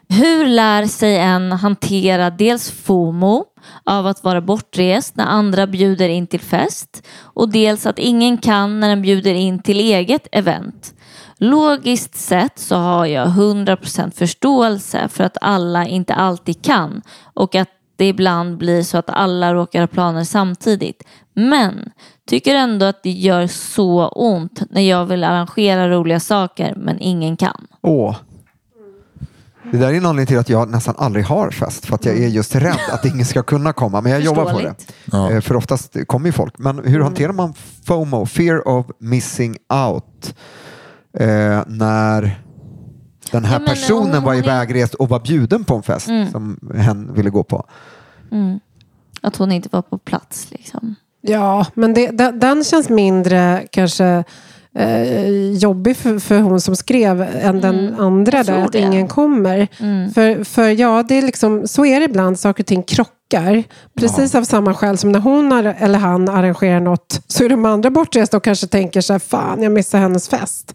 Hur 0.09 0.47
lär 0.47 0.87
sig 0.87 1.17
en 1.19 1.53
hantera 1.53 2.31
dels 2.31 2.71
FOMO 2.71 3.45
av 3.85 4.07
att 4.07 4.25
vara 4.25 4.41
bortrest 4.41 5.17
när 5.17 5.25
andra 5.27 5.67
bjuder 5.67 6.09
in 6.09 6.27
till 6.27 6.41
fest 6.41 7.07
och 7.23 7.49
dels 7.49 7.87
att 7.87 7.99
ingen 7.99 8.39
kan 8.39 8.81
när 8.81 8.89
den 8.89 9.03
bjuder 9.03 9.35
in 9.35 9.63
till 9.63 9.81
eget 9.81 10.27
event. 10.33 10.95
Logiskt 11.37 12.15
sett 12.15 12.59
så 12.59 12.77
har 12.77 13.07
jag 13.07 13.29
100% 13.29 14.11
förståelse 14.11 15.09
för 15.09 15.25
att 15.25 15.37
alla 15.41 15.87
inte 15.87 16.15
alltid 16.15 16.63
kan 16.63 17.03
och 17.35 17.55
att 17.55 17.69
det 17.97 18.09
ibland 18.09 18.57
blir 18.57 18.83
så 18.83 18.99
att 18.99 19.11
alla 19.11 19.55
råkar 19.55 19.81
ha 19.81 19.87
planer 19.87 20.25
samtidigt. 20.25 21.03
Men 21.35 21.91
tycker 22.27 22.55
ändå 22.55 22.87
att 22.87 23.03
det 23.03 23.11
gör 23.11 23.47
så 23.47 24.09
ont 24.09 24.63
när 24.71 24.81
jag 24.81 25.07
vill 25.07 25.25
arrangera 25.25 25.89
roliga 25.89 26.21
saker 26.21 26.75
men 26.77 27.01
ingen 27.01 27.37
kan. 27.37 27.67
Åh. 27.83 28.17
Det 29.73 29.79
där 29.79 29.89
är 29.89 29.95
en 29.95 30.07
anledning 30.07 30.27
till 30.27 30.39
att 30.39 30.49
jag 30.49 30.71
nästan 30.71 30.95
aldrig 30.99 31.25
har 31.25 31.51
fest. 31.51 31.87
För 31.87 31.95
att 31.95 32.05
jag 32.05 32.19
är 32.19 32.29
just 32.29 32.55
rädd 32.55 32.79
att 32.93 33.05
ingen 33.05 33.27
ska 33.27 33.43
kunna 33.43 33.73
komma. 33.73 34.01
Men 34.01 34.13
jag 34.13 34.21
jobbar 34.21 34.53
på 34.53 34.59
det. 34.61 34.75
Ja. 35.05 35.31
Eh, 35.31 35.41
För 35.41 35.57
oftast 35.57 35.97
kommer 36.07 36.27
ju 36.27 36.33
folk. 36.33 36.59
Men 36.59 36.79
hur 36.85 37.01
hanterar 37.01 37.33
man 37.33 37.55
FOMO, 37.85 38.27
fear 38.27 38.69
of 38.69 38.87
missing 38.99 39.57
out, 39.89 40.35
eh, 41.19 41.63
när 41.67 42.41
den 43.31 43.45
här 43.45 43.61
Ja, 43.61 43.67
personen 43.67 44.15
hon- 44.15 44.25
var 44.25 44.35
ivägrest 44.35 44.95
och 44.95 45.09
var 45.09 45.21
bjuden 45.21 45.65
på 45.65 45.75
en 45.75 45.83
fest 45.83 46.09
som 46.33 46.59
hen 46.75 47.15
ville 47.15 47.31
gå 47.31 47.43
på? 47.45 47.67
Att 49.23 49.37
hon 49.37 49.53
inte 49.53 49.69
var 49.73 49.83
på 49.83 49.99
plats 49.99 50.51
liksom. 50.51 50.95
Ja, 51.21 51.67
men 51.75 51.95
det, 51.95 52.11
den, 52.11 52.39
den 52.39 52.65
känns 52.65 52.89
mindre 52.89 53.67
kanske 53.73 54.25
eh, 54.79 55.51
jobbig 55.53 55.97
för, 55.97 56.19
för 56.19 56.41
hon 56.41 56.61
som 56.61 56.77
skrev 56.77 57.23
än 57.23 57.61
den 57.61 57.95
andra 57.99 58.43
där, 58.43 58.65
att 58.65 58.73
det. 58.73 58.79
ingen 58.79 59.09
kommer. 59.09 59.69
För, 60.15 60.45
för 60.45 60.69
ja, 60.69 61.03
det 61.09 61.19
är 61.19 61.23
liksom, 61.23 61.69
så 61.69 61.85
är 61.85 62.01
det 62.01 62.07
ibland, 62.07 62.39
saker 62.39 62.63
och 62.63 62.67
ting 62.67 62.83
krockar. 62.83 63.65
Precis 63.99 64.35
av 64.35 64.45
samma 64.45 64.75
skäl 64.75 64.99
som 64.99 65.13
när 65.13 65.21
hon 65.21 65.53
ar- 65.53 65.77
eller 65.79 65.99
han 65.99 66.29
arrangerar 66.29 66.81
något 66.81 67.21
så 67.27 67.45
är 67.45 67.49
de 67.49 67.65
andra 67.65 67.91
bortresta 67.91 68.37
och 68.37 68.45
kanske 68.45 68.67
tänker 68.67 69.01
så 69.01 69.13
här, 69.13 69.21
fan 69.21 69.63
jag 69.63 69.73
missar 69.73 69.99
hennes 69.99 70.29
fest. 70.29 70.75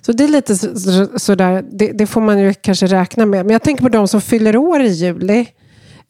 Så 0.00 0.12
det 0.12 0.24
är 0.24 0.28
lite 0.28 0.56
så, 0.56 0.78
så, 0.78 1.08
sådär, 1.18 1.64
det, 1.72 1.92
det 1.92 2.06
får 2.06 2.20
man 2.20 2.38
ju 2.38 2.54
kanske 2.54 2.86
räkna 2.86 3.26
med. 3.26 3.46
Men 3.46 3.52
jag 3.52 3.62
tänker 3.62 3.82
på 3.82 3.88
de 3.88 4.08
som 4.08 4.20
fyller 4.20 4.56
år 4.56 4.80
i 4.82 4.88
juli. 4.88 5.46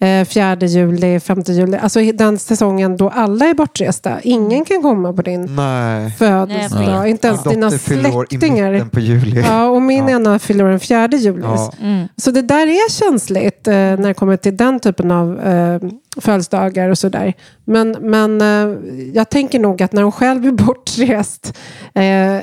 Eh, 0.02 0.24
4 0.24 0.56
juli, 0.66 1.20
5 1.20 1.42
juli. 1.46 1.76
Alltså 1.76 2.00
i 2.00 2.12
den 2.12 2.38
säsongen 2.38 2.96
då 2.96 3.08
alla 3.08 3.44
är 3.46 3.54
bortresta. 3.54 4.20
Ingen 4.22 4.64
kan 4.64 4.82
komma 4.82 5.12
på 5.12 5.22
din 5.22 5.56
Nej. 5.56 6.10
Födelsedag. 6.10 7.08
Inte 7.08 7.28
ens 7.28 7.44
Min 7.44 7.54
dina 7.54 7.66
i 7.68 7.78
släktingar. 7.78 8.84
på 8.84 9.00
juli. 9.00 9.40
Ja, 9.40 9.66
och 9.66 9.82
min 9.82 10.08
ena 10.08 10.38
fyller 10.38 10.64
den 10.64 10.80
4 10.80 11.08
juli. 11.12 11.42
Ja. 11.42 11.72
Så 12.16 12.30
det 12.30 12.42
där 12.42 12.66
är 12.66 12.90
känsligt 12.90 13.68
eh, 13.68 13.74
när 13.74 14.08
det 14.08 14.14
kommer 14.14 14.36
till 14.36 14.56
den 14.56 14.80
typen 14.80 15.10
av 15.10 15.40
eh, 15.40 15.80
födelsedagar 16.20 16.88
och 16.88 16.98
sådär. 16.98 17.34
Men, 17.64 17.96
men 18.00 18.40
eh, 18.40 18.78
jag 19.14 19.30
tänker 19.30 19.58
nog 19.58 19.82
att 19.82 19.92
när 19.92 20.02
hon 20.02 20.12
själv 20.12 20.46
är 20.46 20.52
bortrest 20.52 21.58
eh, 21.94 22.38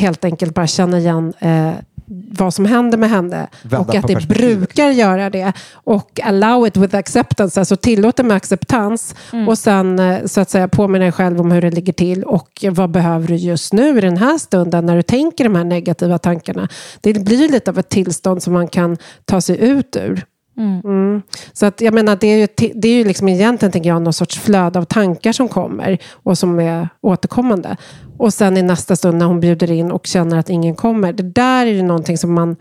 helt 0.00 0.24
enkelt 0.24 0.54
bara 0.54 0.66
känna 0.66 0.98
igen 0.98 1.32
eh, 1.38 1.70
vad 2.08 2.54
som 2.54 2.64
händer 2.64 2.98
med 2.98 3.10
henne 3.10 3.46
Vända 3.62 3.78
och 3.78 3.94
att 3.94 4.06
det 4.06 4.28
brukar 4.28 4.90
göra 4.90 5.30
det 5.30 5.52
och 5.72 6.20
allow 6.22 6.66
it 6.66 6.76
with 6.76 6.96
acceptance, 6.96 7.60
alltså 7.60 7.76
tillåta 7.76 8.22
med 8.22 8.36
acceptans 8.36 9.14
och 9.48 9.58
sen 9.58 9.98
eh, 9.98 10.24
så 10.24 10.40
att 10.40 10.50
säga 10.50 10.68
påminna 10.68 11.04
dig 11.04 11.12
själv 11.12 11.40
om 11.40 11.50
hur 11.50 11.60
det 11.60 11.70
ligger 11.70 11.92
till 11.92 12.24
och 12.24 12.64
vad 12.70 12.90
behöver 12.90 13.28
du 13.28 13.34
just 13.34 13.72
nu 13.72 13.98
i 13.98 14.00
den 14.00 14.16
här 14.16 14.38
stunden 14.38 14.86
när 14.86 14.96
du 14.96 15.02
tänker 15.02 15.44
de 15.44 15.54
här 15.54 15.64
negativa 15.64 16.18
tankarna. 16.18 16.68
Det 17.00 17.24
blir 17.24 17.48
lite 17.48 17.70
av 17.70 17.78
ett 17.78 17.88
tillstånd 17.88 18.42
som 18.42 18.52
man 18.52 18.68
kan 18.68 18.96
ta 19.24 19.40
sig 19.40 19.60
ut 19.60 19.96
ur. 19.96 20.24
Mm. 20.56 20.80
mm. 20.84 21.22
Så 21.52 21.66
att 21.66 21.80
jag 21.80 21.94
menar, 21.94 22.16
det 22.16 22.26
är 22.26 22.38
ju, 22.38 22.70
det 22.74 22.88
är 22.88 22.92
ju 22.92 23.04
liksom 23.04 23.28
egentligen, 23.28 23.72
tänker 23.72 23.90
jag, 23.90 24.02
någon 24.02 24.12
sorts 24.12 24.38
flöde 24.38 24.78
av 24.78 24.84
tankar 24.84 25.32
som 25.32 25.48
kommer 25.48 25.98
och 26.12 26.38
som 26.38 26.60
är 26.60 26.88
återkommande. 27.00 27.76
Och 28.18 28.34
sen 28.34 28.56
i 28.56 28.62
nästa 28.62 28.96
stund 28.96 29.18
när 29.18 29.26
hon 29.26 29.40
bjuder 29.40 29.70
in 29.70 29.90
och 29.90 30.06
känner 30.06 30.38
att 30.38 30.50
ingen 30.50 30.74
kommer. 30.74 31.12
Det 31.12 31.22
där 31.22 31.66
är 31.66 31.70
ju 31.70 31.82
någonting 31.82 32.18
som 32.18 32.32
man 32.32 32.56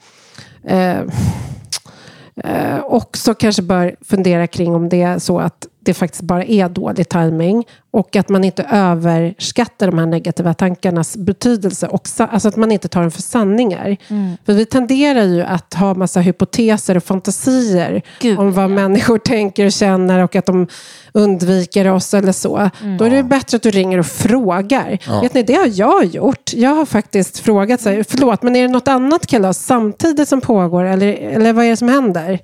eh, 0.63 0.99
eh, 2.43 2.83
också 2.83 3.33
kanske 3.33 3.61
bör 3.61 3.95
fundera 4.01 4.47
kring 4.47 4.75
om 4.75 4.89
det 4.89 5.01
är 5.01 5.19
så 5.19 5.39
att 5.39 5.67
det 5.85 5.93
faktiskt 5.93 6.23
bara 6.23 6.43
är 6.43 6.69
dålig 6.69 7.09
timing 7.09 7.63
och 7.91 8.15
att 8.15 8.29
man 8.29 8.43
inte 8.43 8.63
överskattar 8.71 9.87
de 9.87 9.99
här 9.99 10.05
negativa 10.05 10.53
tankarnas 10.53 11.17
betydelse. 11.17 11.87
Och 11.87 12.07
sa- 12.07 12.25
alltså 12.27 12.47
att 12.47 12.55
man 12.55 12.71
inte 12.71 12.87
tar 12.87 13.01
dem 13.01 13.11
för 13.11 13.21
sanningar. 13.21 13.97
För 14.45 14.53
vi 14.53 14.65
tenderar 14.65 15.23
ju 15.23 15.41
att 15.43 15.73
ha 15.73 15.93
massa 15.93 16.19
hypoteser 16.19 16.97
och 16.97 17.03
fantasier 17.03 18.01
Gud, 18.21 18.39
om 18.39 18.53
vad 18.53 18.69
människor 18.69 19.17
tänker 19.17 19.65
och 19.65 19.71
känner 19.71 20.23
och 20.23 20.35
att 20.35 20.45
de 20.45 20.67
undviker 21.13 21.87
oss 21.91 22.13
eller 22.13 22.31
så. 22.31 22.69
Då 22.99 23.05
är 23.05 23.09
det 23.09 23.23
bättre 23.23 23.55
att 23.55 23.63
du 23.63 23.71
ringer 23.71 23.97
och 23.97 24.05
frågar. 24.05 24.97
Vet 25.21 25.33
ni, 25.33 25.43
det 25.43 25.53
har 25.53 25.69
jag 25.73 26.05
gjort. 26.05 26.53
Jag 26.53 26.69
har 26.75 26.85
faktiskt 26.85 27.39
frågat, 27.39 27.81
så 27.81 27.89
här, 27.89 28.05
förlåt, 28.09 28.43
men 28.43 28.55
är 28.55 28.61
det 28.61 28.67
något 28.73 28.87
annat 28.87 29.27
kalas 29.27 29.65
samtidigt 29.65 30.29
som 30.29 30.41
pågår? 30.41 30.83
Eller, 30.83 31.07
eller 31.13 31.53
vad 31.53 31.65
är 31.65 31.69
det 31.69 31.77
som 31.77 31.89
händer? 31.89 32.39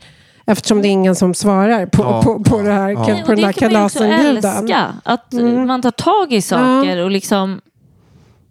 Eftersom 0.51 0.81
det 0.81 0.87
är 0.87 0.89
ingen 0.89 1.15
som 1.15 1.33
svarar 1.33 1.85
på, 1.85 2.03
Ja. 2.03 2.21
på, 2.23 2.43
på, 2.43 2.61
det 2.61 2.71
här, 2.71 2.89
Ja. 2.89 3.05
på 3.25 3.31
den 3.35 3.43
här 3.43 3.53
det 3.53 3.59
kan 3.59 3.73
man 3.73 3.81
ju 3.81 3.85
också 3.85 3.99
kalasinbjudan. 3.99 4.57
älska. 4.63 4.93
Att 5.03 5.33
man 5.67 5.81
tar 5.81 5.91
tag 5.91 6.33
i 6.33 6.41
saker 6.41 6.97
och 6.97 7.11
liksom 7.11 7.61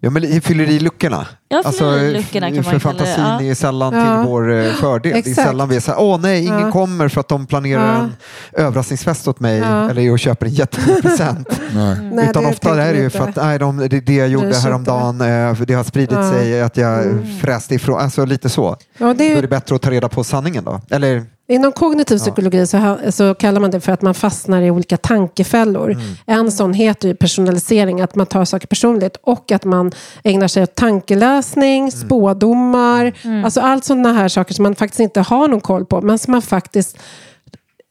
Ja, 0.00 0.10
men 0.10 0.24
i 0.24 0.40
fylleriluckorna. 0.40 1.26
Ja, 1.52 1.72
fylleriluckorna 1.72 2.46
kan 2.46 2.54
man 2.54 2.64
för 2.64 2.72
det, 2.72 2.80
fantasin 2.80 3.24
ja. 3.24 3.42
är 3.42 3.54
sällan 3.54 3.94
Ja. 3.94 4.22
till 4.22 4.30
vår 4.30 4.52
eh, 4.52 4.72
fördel. 4.72 5.12
Det 5.12 5.18
är 5.18 5.30
Exakt. 5.30 5.48
sällan 5.48 5.68
vi 5.68 5.76
är 5.76 5.80
så 5.80 5.90
här, 5.90 6.00
åh 6.00 6.20
nej, 6.20 6.46
ingen 6.46 6.60
Ja. 6.60 6.70
kommer 6.70 7.08
för 7.08 7.20
att 7.20 7.28
de 7.28 7.46
planerar 7.46 7.94
Ja. 7.94 8.00
en 8.00 8.12
överraskningsfest 8.64 9.28
åt 9.28 9.40
mig 9.40 9.58
Ja. 9.58 9.90
eller 9.90 10.12
och 10.12 10.18
köper 10.18 10.46
en 10.46 10.52
jättedyr 10.52 11.02
present. 11.02 11.48
Nej. 11.74 11.96
Nej, 12.12 12.26
Utan 12.30 12.42
det 12.42 12.48
ofta 12.48 12.68
tänker 12.68 12.82
är 12.84 12.92
det 12.94 13.00
ju 13.00 13.10
för 13.10 13.28
att 13.28 13.36
nej, 13.36 13.58
de, 13.58 13.76
det, 13.78 14.00
det 14.00 14.14
jag 14.14 14.28
gjorde 14.28 14.46
köpte 14.52 14.60
häromdagen, 14.68 15.20
eh, 15.20 15.54
för 15.54 15.66
det 15.66 15.74
har 15.74 15.84
spridit 15.84 16.10
Ja. 16.12 16.30
sig, 16.32 16.62
att 16.62 16.76
jag 16.76 17.02
Mm. 17.02 17.38
fräste 17.40 17.74
ifrån, 17.74 17.98
alltså 18.00 18.24
lite 18.24 18.48
så. 18.48 18.76
Ja, 18.98 19.14
det 19.14 19.24
är 19.24 19.32
Då 19.32 19.38
är 19.38 19.42
det 19.42 19.48
bättre 19.48 19.74
att 19.74 19.82
ta 19.82 19.90
reda 19.90 20.08
på 20.08 20.24
sanningen 20.24 20.64
då. 20.64 20.80
Eller, 20.90 21.24
Inom 21.48 21.72
kognitiv 21.72 22.18
psykologi 22.18 22.66
så, 22.66 22.98
så 23.10 23.34
kallar 23.34 23.60
man 23.60 23.70
det 23.70 23.80
för 23.80 23.92
att 23.92 24.02
man 24.02 24.14
fastnar 24.14 24.62
i 24.62 24.70
olika 24.70 24.96
tankefällor. 24.96 25.90
Mm. 25.92 26.04
En 26.26 26.52
sån 26.52 26.72
heter 26.74 27.08
ju 27.08 27.14
personalisering, 27.14 28.00
att 28.00 28.14
man 28.14 28.26
tar 28.26 28.44
saker 28.44 28.66
personligt 28.66 29.16
och 29.22 29.52
att 29.52 29.64
man 29.64 29.92
ägnar 30.24 30.48
sig 30.48 30.62
åt 30.62 30.74
tankeläsning, 30.74 31.39
Mm. 31.90 31.90
spådomar, 31.90 33.12
alltså 33.44 33.60
allt 33.60 33.84
sådana 33.84 34.12
här 34.12 34.28
saker 34.28 34.54
som 34.54 34.62
man 34.62 34.74
faktiskt 34.74 35.00
inte 35.00 35.20
har 35.20 35.48
någon 35.48 35.60
koll 35.60 35.84
på, 35.84 36.00
men 36.00 36.18
som 36.18 36.32
man 36.32 36.42
faktiskt 36.42 36.98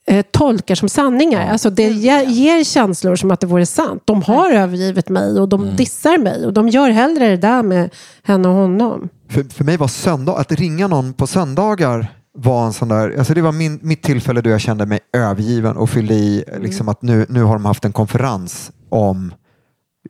eh, 0.06 0.24
tolkar 0.30 0.74
som 0.74 0.88
sanningar. 0.88 1.52
Alltså 1.52 1.70
det 1.70 1.88
ge, 1.88 2.24
ger 2.24 2.64
känslor 2.64 3.16
som 3.16 3.30
att 3.30 3.40
det 3.40 3.46
vore 3.46 3.66
sant. 3.66 4.02
De 4.04 4.22
har 4.22 4.50
övergivit 4.50 5.08
mig 5.08 5.40
och 5.40 5.48
de 5.48 5.76
dissar 5.76 6.18
mig 6.18 6.46
och 6.46 6.52
de 6.52 6.68
gör 6.68 6.90
hellre 6.90 7.28
det 7.28 7.36
där 7.36 7.62
med 7.62 7.90
henne 8.22 8.48
och 8.48 8.54
honom. 8.54 9.08
för, 9.28 9.44
för 9.44 9.64
mig 9.64 9.76
var 9.76 9.88
söndag, 9.88 10.36
att 10.36 10.52
ringa 10.52 10.88
någon 10.88 11.12
på 11.12 11.26
söndagar 11.26 12.06
var 12.38 12.66
en 12.66 12.72
sån 12.72 12.88
där, 12.88 13.18
alltså 13.18 13.34
det 13.34 13.42
var 13.42 13.52
min, 13.52 13.78
mitt 13.82 14.02
tillfälle 14.02 14.40
då 14.40 14.50
jag 14.50 14.60
kände 14.60 14.86
mig 14.86 15.00
övergiven 15.16 15.76
och 15.76 15.90
fyllde 15.90 16.14
i 16.14 16.44
Mm. 16.48 16.62
liksom 16.62 16.88
att 16.88 17.02
nu, 17.02 17.26
nu 17.28 17.42
har 17.42 17.52
de 17.52 17.64
haft 17.64 17.84
en 17.84 17.92
konferens 17.92 18.70
om 18.88 19.34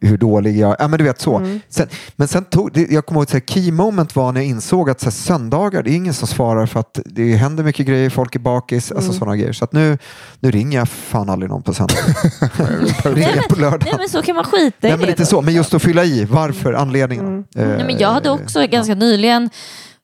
hur 0.01 0.17
dålig 0.19 0.59
jag 0.59 0.77
ja, 0.79 0.89
men 0.89 0.99
du 0.99 1.05
vet 1.05 1.21
så. 1.21 1.37
Mm. 1.37 1.61
Sen, 1.69 1.89
men 2.17 2.29
sen 2.29 2.45
tog, 2.45 2.73
det, 2.73 2.91
jag 2.91 3.07
kommer 3.07 3.21
ihåg 3.21 3.37
att 3.37 3.51
key 3.51 3.73
moment 3.73 4.17
var 4.17 4.33
när 4.33 4.41
jag 4.41 4.49
insåg 4.49 4.91
att 4.91 5.01
så 5.01 5.07
här, 5.07 5.11
söndagar, 5.11 5.83
det 5.83 5.91
är 5.91 5.95
ingen 5.95 6.15
som 6.15 6.29
svarar 6.29 6.67
för 6.67 6.81
att 6.81 6.99
det 7.05 7.33
händer 7.37 7.65
mycket 7.65 7.87
grejer, 7.87 8.11
folk 8.11 8.35
är 8.35 8.41
bakis, 8.41 8.93
alltså 8.93 9.11
Mm. 9.11 9.19
sådana 9.19 9.37
grejer. 9.37 9.53
Så 9.53 9.65
att 9.65 9.73
nu, 9.73 9.99
nu 10.41 10.51
ringer 10.51 10.79
jag 10.79 10.89
fan 10.89 11.29
aldrig 11.31 11.51
någon 11.51 11.63
på 11.63 11.75
söndagar. 11.75 13.15
ringer 13.15 13.37
jag 13.37 13.49
på 13.49 13.61
lördag. 13.61 13.83
Nej 13.85 13.95
men 13.99 14.09
så 14.09 14.23
kan 14.23 14.37
man 14.37 14.45
skita 14.45 14.67
i 14.67 14.73
Nej, 14.81 14.91
men 14.91 15.01
det 15.01 15.07
lite 15.07 15.23
då. 15.23 15.27
så, 15.27 15.41
men 15.43 15.55
just 15.55 15.75
att 15.75 15.83
fylla 15.83 16.05
i, 16.05 16.25
varför, 16.25 16.73
anledningen. 16.73 17.27
Mm. 17.27 17.45
Eh, 17.57 17.77
Nej, 17.77 17.87
men 17.87 17.99
jag 17.99 18.09
hade 18.13 18.31
också 18.31 18.67
ganska 18.67 18.95
nyligen 18.95 19.51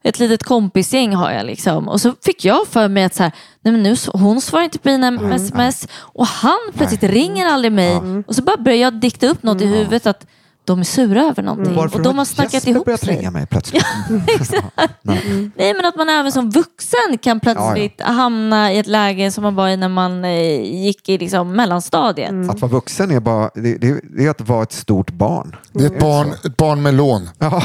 ett 0.09 0.19
litet 0.19 0.43
kompisgäng 0.43 1.15
har 1.15 1.31
jag 1.31 1.47
liksom. 1.47 1.89
Och 1.89 2.01
så 2.01 2.15
fick 2.25 2.45
jag 2.45 2.67
för 2.67 2.89
mig 2.89 3.05
att 3.05 3.15
så 3.15 3.23
här, 3.23 3.33
nej 3.63 3.73
men 3.73 3.83
nu, 3.83 3.97
hon 4.13 4.41
svarar 4.41 4.65
inte 4.65 4.79
på 4.79 4.89
mina 4.89 5.07
Mm. 5.07 5.33
sms 5.33 5.89
och 5.95 6.27
han 6.27 6.59
plötsligt 6.75 7.03
ringer 7.03 7.47
aldrig 7.47 7.73
mig. 7.73 7.97
Och 8.27 8.35
så 8.35 8.43
bara 8.43 8.57
började 8.57 8.83
jag 8.83 8.95
dikta 9.01 9.27
upp 9.27 9.43
något 9.43 9.63
i 9.63 9.67
huvudet 9.67 10.07
att 10.07 10.27
de 10.67 10.81
är 10.81 10.85
sura 10.85 11.23
över 11.23 11.43
någonting. 11.43 11.67
Mm. 11.67 11.77
Varför 11.77 11.97
och 11.97 12.03
de 12.03 12.09
har 12.09 12.15
har 12.15 12.25
snackat 12.25 12.53
Jesper 12.55 12.71
ihop 12.71 12.99
sig. 12.99 13.17
ringa 13.17 13.31
mig 13.31 13.47
plötsligt? 13.47 13.85
Exakt. 14.41 14.67
Nej. 15.03 15.51
Nej 15.57 15.75
men 15.75 15.85
att 15.85 15.97
man 15.97 16.09
även 16.09 16.33
som 16.33 16.51
vuxen 16.51 17.19
kan 17.23 17.41
plötsligt 17.41 18.01
hamna 18.01 18.73
i 18.73 18.79
ett 18.79 18.87
läge 18.87 19.31
som 19.31 19.43
man 19.43 19.55
var 19.55 19.69
i 19.69 19.77
när 19.77 19.89
man 19.89 20.25
eh, 20.25 20.63
gick 20.85 21.09
i 21.09 21.19
liksom, 21.19 21.53
mellanstadiet. 21.53 22.51
Att 22.51 22.61
vara 22.61 22.73
vuxen 22.73 23.11
är 23.11 23.21
bara 23.21 23.51
det, 23.55 23.77
det, 23.77 24.01
det 24.17 24.27
är 24.27 24.31
att 24.31 24.49
vara 24.49 24.63
ett 24.63 24.73
stort 24.73 25.11
barn. 25.11 25.57
Det 25.73 25.85
är 25.85 25.91
ett 25.91 26.01
barn, 26.01 26.33
ett 26.45 26.57
barn 26.57 26.83
med 26.83 26.95
lån. 26.95 27.29
Ja. 27.39 27.63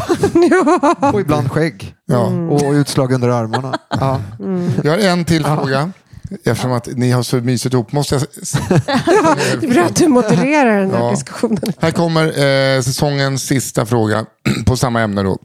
Och 1.14 1.22
ibland 1.22 1.52
skägg. 1.52 1.95
Ja. 2.06 2.26
Och 2.26 2.72
utslag 2.72 3.14
under 3.14 3.30
armarna. 3.30 3.78
Ja. 3.90 4.22
Jag 4.84 4.91
har 4.91 4.98
en 4.98 5.26
till 5.26 5.45
fråga. 5.45 5.91
Eftersom 6.43 6.72
att 6.72 6.88
ni 6.88 7.11
har 7.11 7.23
så 7.23 7.35
mysigt 7.35 7.73
ihop 7.73 7.91
måste 7.91 8.15
jag... 8.15 8.23
Ja, 8.69 8.80
det 9.61 9.68
är 9.68 9.73
bra 9.73 9.84
att 9.84 9.95
du 9.95 10.07
modererar 10.07 10.80
den 10.80 10.91
här 10.91 10.99
Ja. 10.99 11.11
diskussionen. 11.11 11.73
Här 11.80 11.91
kommer 11.91 12.26
eh, 12.27 12.81
säsongens 12.81 13.43
sista 13.43 13.85
fråga 13.85 14.26
på 14.65 14.77
samma 14.77 15.02
ämne 15.02 15.23
då. 15.23 15.38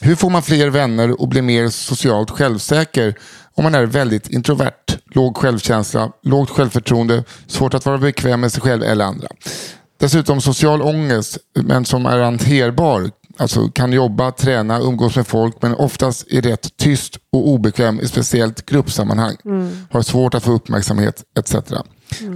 Hur 0.00 0.16
får 0.16 0.30
man 0.30 0.42
fler 0.42 0.68
vänner 0.70 1.20
och 1.20 1.28
blir 1.28 1.42
mer 1.42 1.68
socialt 1.68 2.30
självsäker 2.30 3.14
om 3.54 3.64
man 3.64 3.74
är 3.74 3.86
väldigt 3.86 4.28
introvert, 4.28 4.98
låg 5.14 5.36
självkänsla, 5.36 6.12
lågt 6.22 6.50
självförtroende, 6.50 7.24
svårt 7.46 7.74
att 7.74 7.86
vara 7.86 7.98
bekväm 7.98 8.40
med 8.40 8.52
sig 8.52 8.62
själv 8.62 8.82
eller 8.82 9.04
andra. 9.04 9.28
Dessutom 10.00 10.40
social 10.40 10.82
ångest, 10.82 11.38
men 11.54 11.84
som 11.84 12.06
är 12.06 12.18
hanterbar. 12.18 13.10
Alltså 13.36 13.68
kan 13.68 13.92
jobba, 13.92 14.30
träna, 14.32 14.80
umgås 14.80 15.16
med 15.16 15.26
folk, 15.26 15.56
men 15.62 15.74
oftast 15.74 16.26
är 16.32 16.42
rätt 16.42 16.76
tyst 16.76 17.18
och 17.32 17.48
obekväm 17.48 18.00
i 18.00 18.08
speciellt 18.08 18.66
gruppsammanhang. 18.66 19.36
Har 19.90 20.02
svårt 20.02 20.34
att 20.34 20.44
få 20.44 20.52
uppmärksamhet 20.52 21.22
etc. 21.38 21.54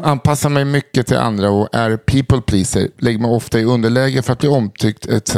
Anpassar 0.03 0.49
mig 0.51 0.65
mycket 0.65 1.07
till 1.07 1.17
andra 1.17 1.51
och 1.51 1.69
är 1.73 1.97
people 1.97 2.41
pleaser. 2.41 2.89
Lägger 2.99 3.19
mig 3.19 3.31
ofta 3.31 3.61
i 3.61 3.65
underläge 3.65 4.23
för 4.23 4.33
att 4.33 4.39
bli 4.39 4.49
omtyckt 4.49 5.07
etc. 5.07 5.37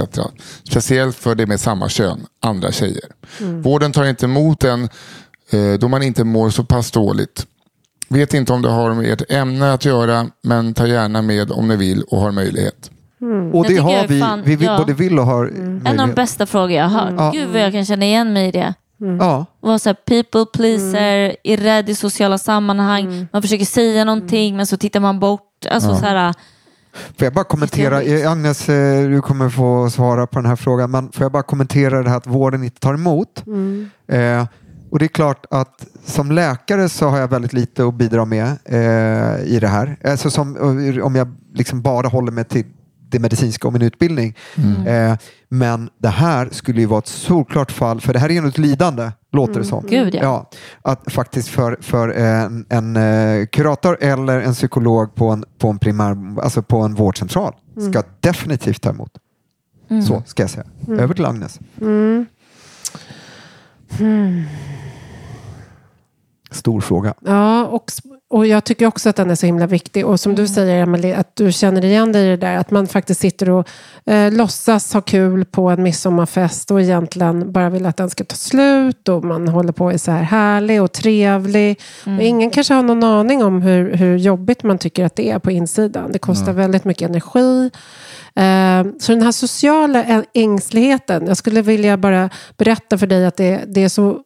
Speciellt 0.71 1.17
för 1.17 1.35
det 1.35 1.47
med 1.47 1.61
samma 1.61 1.89
kön, 1.89 2.27
andra 2.43 2.73
tjejer. 2.73 3.11
Vården 3.63 3.93
tar 3.93 4.05
inte 4.05 4.27
emot 4.27 4.65
en 4.65 4.89
eh, 5.51 5.73
då 5.81 5.89
man 5.89 6.03
inte 6.03 6.25
mår 6.25 6.51
så 6.51 6.65
pass 6.65 6.91
dåligt. 6.91 7.47
Vet 8.09 8.35
inte 8.35 8.53
om 8.53 8.63
det 8.63 8.69
har 8.71 8.95
med 8.95 9.13
ert 9.13 9.31
ämne 9.33 9.73
att 9.73 9.85
göra, 9.85 10.31
men 10.43 10.75
ta 10.75 10.87
gärna 10.87 11.23
med 11.23 11.51
om 11.51 11.69
ni 11.69 11.77
vill 11.77 12.03
och 12.03 12.21
har 12.21 12.33
möjlighet. 12.33 12.91
Och 13.53 13.65
Jag 13.67 13.67
det 13.67 13.77
har 13.77 14.07
vi. 14.07 14.21
fan- 14.21 14.43
Vi 14.45 14.57
vill, 14.57 14.67
ja. 14.67 14.79
både 14.79 14.93
vill 14.93 15.19
och 15.19 15.27
har 15.27 15.47
En 15.47 15.87
av 15.87 15.97
de 16.09 16.15
bästa 16.15 16.47
frågor 16.47 16.71
jag 16.71 16.85
har 16.89 17.01
hört. 17.01 17.15
Ja. 17.19 17.31
Gud 17.35 17.49
vad 17.49 17.61
jag 17.63 17.73
kan 17.73 17.85
känna 17.85 18.05
igen 18.05 18.33
mig 18.33 18.49
i 18.49 18.51
det. 18.51 18.75
Ja. 19.21 19.47
Vara 19.61 19.79
så 19.79 19.89
här 19.89 19.95
people 19.95 20.47
pleaser, 20.59 21.37
är 21.45 21.57
rädd 21.57 21.89
i 21.91 21.95
sociala 21.95 22.39
sammanhang. 22.39 23.27
Man 23.33 23.43
försöker 23.43 23.65
säga 23.65 24.05
någonting 24.05 24.57
men 24.57 24.67
så 24.67 24.77
tittar 24.77 25.01
man 25.01 25.21
bort. 25.21 25.67
Alltså, 25.71 25.95
så 25.95 26.05
här, 26.07 26.35
Får 26.93 27.25
jag 27.25 27.33
bara 27.33 27.45
kommentera, 27.45 28.03
eh, 28.03 28.31
Agnes 28.33 28.69
eh, 28.69 29.09
du 29.09 29.21
kommer 29.21 29.49
få 29.49 29.91
svara 29.91 30.27
på 30.27 30.39
den 30.39 30.47
här 30.49 30.57
frågan, 30.57 30.91
men 30.91 31.13
får 31.13 31.25
jag 31.25 31.33
bara 31.33 31.43
kommentera 31.43 32.03
det 32.03 32.11
här 32.11 32.17
att 32.17 32.27
vården 32.27 32.65
inte 32.65 32.81
tar 32.81 32.95
emot? 32.95 33.45
Eh, 34.09 34.47
och 34.91 34.99
det 34.99 35.05
är 35.05 35.09
klart 35.09 35.47
att 35.51 35.87
som 36.05 36.31
läkare 36.33 36.89
så 36.89 37.09
har 37.09 37.19
jag 37.19 37.29
väldigt 37.29 37.53
lite 37.53 37.85
att 37.87 37.95
bidra 37.95 38.25
med 38.25 38.47
eh, 38.65 39.45
i 39.55 39.59
det 39.61 39.69
här. 39.69 39.97
Alltså 40.05 40.31
som, 40.31 40.57
om 41.03 41.17
jag 41.17 41.29
liksom 41.55 41.83
bara 41.83 42.09
håller 42.09 42.33
mig 42.33 42.45
till 42.45 42.65
det 43.11 43.19
medicinska 43.19 43.69
och 43.69 43.73
min 43.73 43.83
utbildning. 43.83 44.35
Eh, 44.87 45.17
men 45.49 45.91
det 45.99 46.09
här 46.09 46.49
skulle 46.53 46.81
ju 46.81 46.87
vara 46.87 46.99
ett 46.99 47.07
solklart 47.07 47.73
fall, 47.73 48.01
för 48.01 48.13
det 48.13 48.19
här 48.19 48.29
är 48.29 48.33
ju 48.33 48.49
ett 48.49 48.59
lidande, 48.59 49.11
låter 49.33 49.61
det 49.61 49.65
som. 49.65 49.87
Gud, 49.89 50.15
ja. 50.15 50.21
Ja, 50.23 50.51
att 50.83 51.13
faktiskt 51.13 51.49
för, 51.49 51.79
för 51.81 52.09
en, 52.09 52.67
en 52.69 52.97
eh, 52.97 53.47
kurator 53.47 53.97
eller 54.01 54.41
en 54.41 54.53
psykolog 54.53 55.15
på 55.15 55.29
en, 55.29 55.45
på 55.59 55.69
en, 55.69 55.79
primär, 55.79 56.41
alltså 56.43 56.63
på 56.63 56.79
en 56.81 56.95
vårdcentral 56.95 57.55
ska 57.91 58.03
definitivt 58.21 58.83
ta 58.83 58.91
emot. 58.91 59.13
Så 60.07 60.23
ska 60.27 60.43
jag 60.43 60.51
säga. 60.51 60.67
Över 60.89 61.15
till 61.15 61.25
Agnes. 61.25 61.61
Stor 66.51 66.81
fråga. 66.81 67.15
Ja, 67.21 67.67
och, 67.67 67.91
och 68.31 68.47
jag 68.47 68.65
tycker 68.65 68.87
också 68.87 69.09
att 69.09 69.17
den 69.17 69.31
är 69.31 69.35
så 69.35 69.47
himla 69.47 69.67
viktig. 69.67 70.07
Och 70.07 70.21
som 70.21 70.35
du 70.35 70.49
säger, 70.49 70.83
Emelie, 70.83 71.17
att 71.17 71.37
du 71.37 71.53
känner 71.53 71.85
igen 71.85 72.13
dig 72.13 72.27
i 72.27 72.29
det 72.31 72.37
där. 72.37 72.57
Att 72.57 72.71
man 72.71 72.87
faktiskt 72.87 73.21
sitter 73.21 73.51
och 73.51 73.69
eh, 74.07 74.33
låtsas 74.33 74.93
ha 74.93 75.01
kul 75.01 75.45
på 75.45 75.71
en 75.71 75.83
midsommarfest 75.83 76.71
och 76.71 76.81
egentligen 76.81 77.53
bara 77.53 77.71
vill 77.71 77.87
att 77.87 77.97
den 77.97 78.11
ska 78.11 78.25
ta 78.25 78.37
slut. 78.37 79.09
Och 79.09 79.25
man 79.25 79.49
håller 79.49 79.73
på 79.73 79.85
och 79.85 79.93
är 79.93 79.99
så 79.99 80.11
här 80.11 80.23
härlig 80.23 80.83
och 80.83 80.93
trevlig. 80.93 81.81
Men 82.05 82.21
ingen 82.21 82.51
kanske 82.51 82.75
har 82.75 82.83
någon 82.83 83.05
aning 83.05 83.45
om 83.45 83.63
hur, 83.63 83.95
hur 83.95 84.17
jobbigt 84.17 84.63
man 84.63 84.79
tycker 84.79 85.05
att 85.05 85.17
det 85.17 85.31
är 85.31 85.39
på 85.39 85.51
insidan. 85.51 86.13
Det 86.13 86.19
kostar 86.19 86.53
väldigt 86.53 86.85
mycket 86.85 87.09
energi. 87.09 87.71
Eh, 88.35 88.85
Så 88.99 89.13
den 89.13 89.23
här 89.23 89.33
sociala 89.33 90.25
ängsligheten, 90.35 91.27
jag 91.27 91.37
skulle 91.37 91.63
vilja 91.63 91.97
bara 91.97 92.31
berätta 92.57 92.99
för 92.99 93.07
dig 93.07 93.27
att 93.27 93.37
det, 93.37 93.61
det 93.67 93.85
är 93.85 93.89
så 93.89 94.21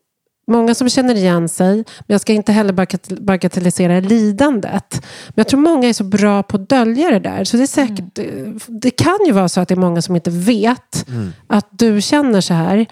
många 0.47 0.75
som 0.75 0.89
känner 0.89 1.15
igen 1.15 1.49
sig, 1.49 1.75
men 1.77 1.85
jag 2.07 2.21
ska 2.21 2.33
inte 2.33 2.53
heller 2.53 2.73
bagat- 2.73 3.21
bagatellisera 3.21 4.01
lidandet. 4.01 4.87
Men 5.29 5.35
jag 5.37 5.49
tror 5.49 5.61
många 5.61 5.89
är 5.89 5.93
så 5.93 6.05
bra 6.05 6.43
på 6.43 6.57
att 6.57 6.69
dölja 6.69 7.11
det 7.11 7.19
där. 7.19 7.45
Så 7.45 7.57
det 7.57 7.63
är 7.63 7.67
säkert, 7.67 8.19
eh, 8.19 8.25
det 8.69 8.91
kan 8.91 9.19
ju 9.27 9.33
vara 9.33 9.49
så 9.49 9.61
att 9.61 9.69
det 9.69 9.75
är 9.75 9.81
många 9.81 10.03
som 10.03 10.15
inte 10.17 10.31
vet 10.31 11.07
att 11.47 11.69
du 11.71 12.01
känner 12.01 12.41
så 12.41 12.55
här. 12.55 12.87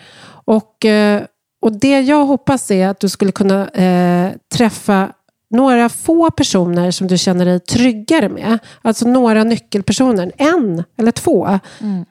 Och, 0.44 0.84
eh, 0.84 1.22
och 1.62 1.72
det 1.80 2.00
jag 2.00 2.26
hoppas 2.26 2.70
är 2.70 2.88
att 2.88 3.00
du 3.00 3.08
skulle 3.08 3.32
kunna 3.32 3.68
eh, 3.68 4.30
träffa 4.54 5.08
några 5.50 5.88
få 5.88 6.30
personer 6.30 6.90
som 6.90 7.06
du 7.06 7.18
känner 7.18 7.44
dig 7.44 7.60
tryggare 7.60 8.28
med. 8.28 8.58
Alltså 8.82 9.08
några 9.08 9.44
nyckelpersoner. 9.44 10.32
En 10.36 10.84
eller 10.98 11.12
två. 11.12 11.58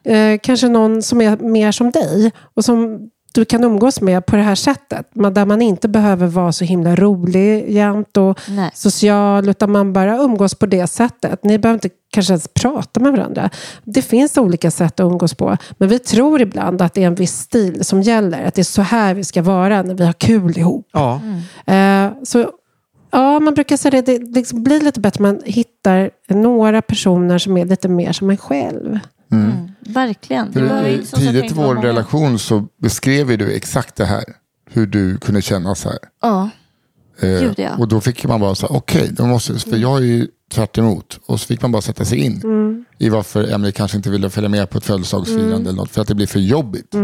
Eh, 0.03 0.39
kanske 0.43 0.67
någon 0.67 1.01
som 1.01 1.21
är 1.21 1.37
mer 1.37 1.71
som 1.71 1.91
dig. 1.91 2.31
Och 2.55 2.65
som 2.65 3.09
du 3.33 3.45
kan 3.45 3.63
umgås 3.63 4.01
med 4.01 4.25
på 4.25 4.35
det 4.35 4.41
här 4.41 4.55
sättet. 4.55 5.07
Men 5.13 5.33
Där 5.33 5.45
man 5.45 5.61
inte 5.61 5.87
behöver 5.87 6.27
vara 6.27 6.51
så 6.51 6.65
himla 6.65 6.95
rolig 6.95 7.71
jämt 7.71 8.17
och 8.17 8.39
Nej. 8.49 8.71
social. 8.73 9.49
Utan 9.49 9.71
man 9.71 9.93
bara 9.93 10.17
umgås 10.17 10.55
på 10.55 10.65
det 10.65 10.87
sättet. 10.87 11.43
Ni 11.43 11.59
behöver 11.59 11.73
inte 11.73 11.89
kanske 12.13 12.33
ens 12.33 12.47
prata 12.47 12.99
med 12.99 13.11
varandra. 13.11 13.49
Det 13.83 14.01
finns 14.01 14.37
olika 14.37 14.71
sätt 14.71 14.99
att 14.99 15.05
umgås 15.05 15.33
på. 15.33 15.57
Men 15.71 15.89
vi 15.89 15.99
tror 15.99 16.41
ibland 16.41 16.81
att 16.81 16.93
det 16.93 17.03
är 17.03 17.07
en 17.07 17.15
viss 17.15 17.37
stil 17.37 17.85
som 17.85 18.01
gäller. 18.01 18.45
Att 18.45 18.53
det 18.53 18.61
är 18.61 18.63
så 18.63 18.81
här 18.81 19.13
vi 19.13 19.23
ska 19.23 19.41
vara 19.41 19.83
när 19.83 19.95
vi 19.95 20.05
har 20.05 20.13
kul 20.13 20.57
ihop. 20.57 20.87
Ja. 20.93 21.21
Eh, 21.73 22.11
så 22.23 22.51
ja, 23.11 23.39
man 23.39 23.53
brukar 23.53 23.77
säga 23.77 24.01
det, 24.01 24.17
det 24.17 24.35
liksom 24.35 24.63
blir 24.63 24.81
lite 24.81 24.99
bättre. 24.99 25.21
Man 25.21 25.41
hittar 25.45 26.09
några 26.27 26.81
personer 26.81 27.37
som 27.37 27.57
är 27.57 27.65
lite 27.65 27.87
mer 27.87 28.11
som 28.11 28.29
en 28.29 28.37
själv. 28.37 28.99
Verkligen. 29.79 30.51
Det 30.51 30.61
behöver 30.61 30.89
inte- 30.89 31.05
som 31.07 31.19
sagt 31.19 31.31
tidigt 31.33 31.51
i 31.51 31.53
vår 31.53 31.75
relation 31.75 32.39
så 32.39 32.67
beskrev 32.81 33.37
du 33.37 33.51
exakt 33.51 33.95
det 33.95 34.05
här. 34.05 34.23
Hur 34.69 34.85
du 34.87 35.17
kunde 35.17 35.41
känna 35.41 35.75
så 35.75 35.89
här. 35.89 35.97
Ja. 36.21 36.49
Eh, 37.19 37.29
Gud, 37.29 37.53
ja. 37.59 37.75
Och 37.77 37.87
då 37.87 38.01
fick 38.01 38.25
man 38.25 38.39
bara 38.39 38.55
så 38.55 38.67
här, 38.67 38.75
okej, 38.75 39.09
då 39.11 39.25
måste, 39.25 39.59
för 39.59 39.77
jag 39.77 39.97
är 39.97 40.01
ju 40.05 40.27
tvärt 40.51 40.77
emot. 40.77 41.19
Och 41.25 41.39
så 41.39 41.45
fick 41.47 41.61
man 41.61 41.71
bara 41.71 41.81
sätta 41.81 42.05
sig 42.05 42.17
in 42.17 42.41
i 42.97 43.09
varför 43.09 43.53
Emily 43.53 43.71
kanske 43.71 43.97
inte 43.97 44.09
ville 44.09 44.29
följa 44.29 44.49
med 44.49 44.69
på 44.69 44.77
ett 44.77 44.83
födelsedagsfirande 44.85 45.69
eller 45.69 45.73
något. 45.73 45.91
För 45.91 46.01
att 46.01 46.07
det 46.07 46.15
blir 46.15 46.27
för 46.27 46.39
jobbigt. 46.39 46.95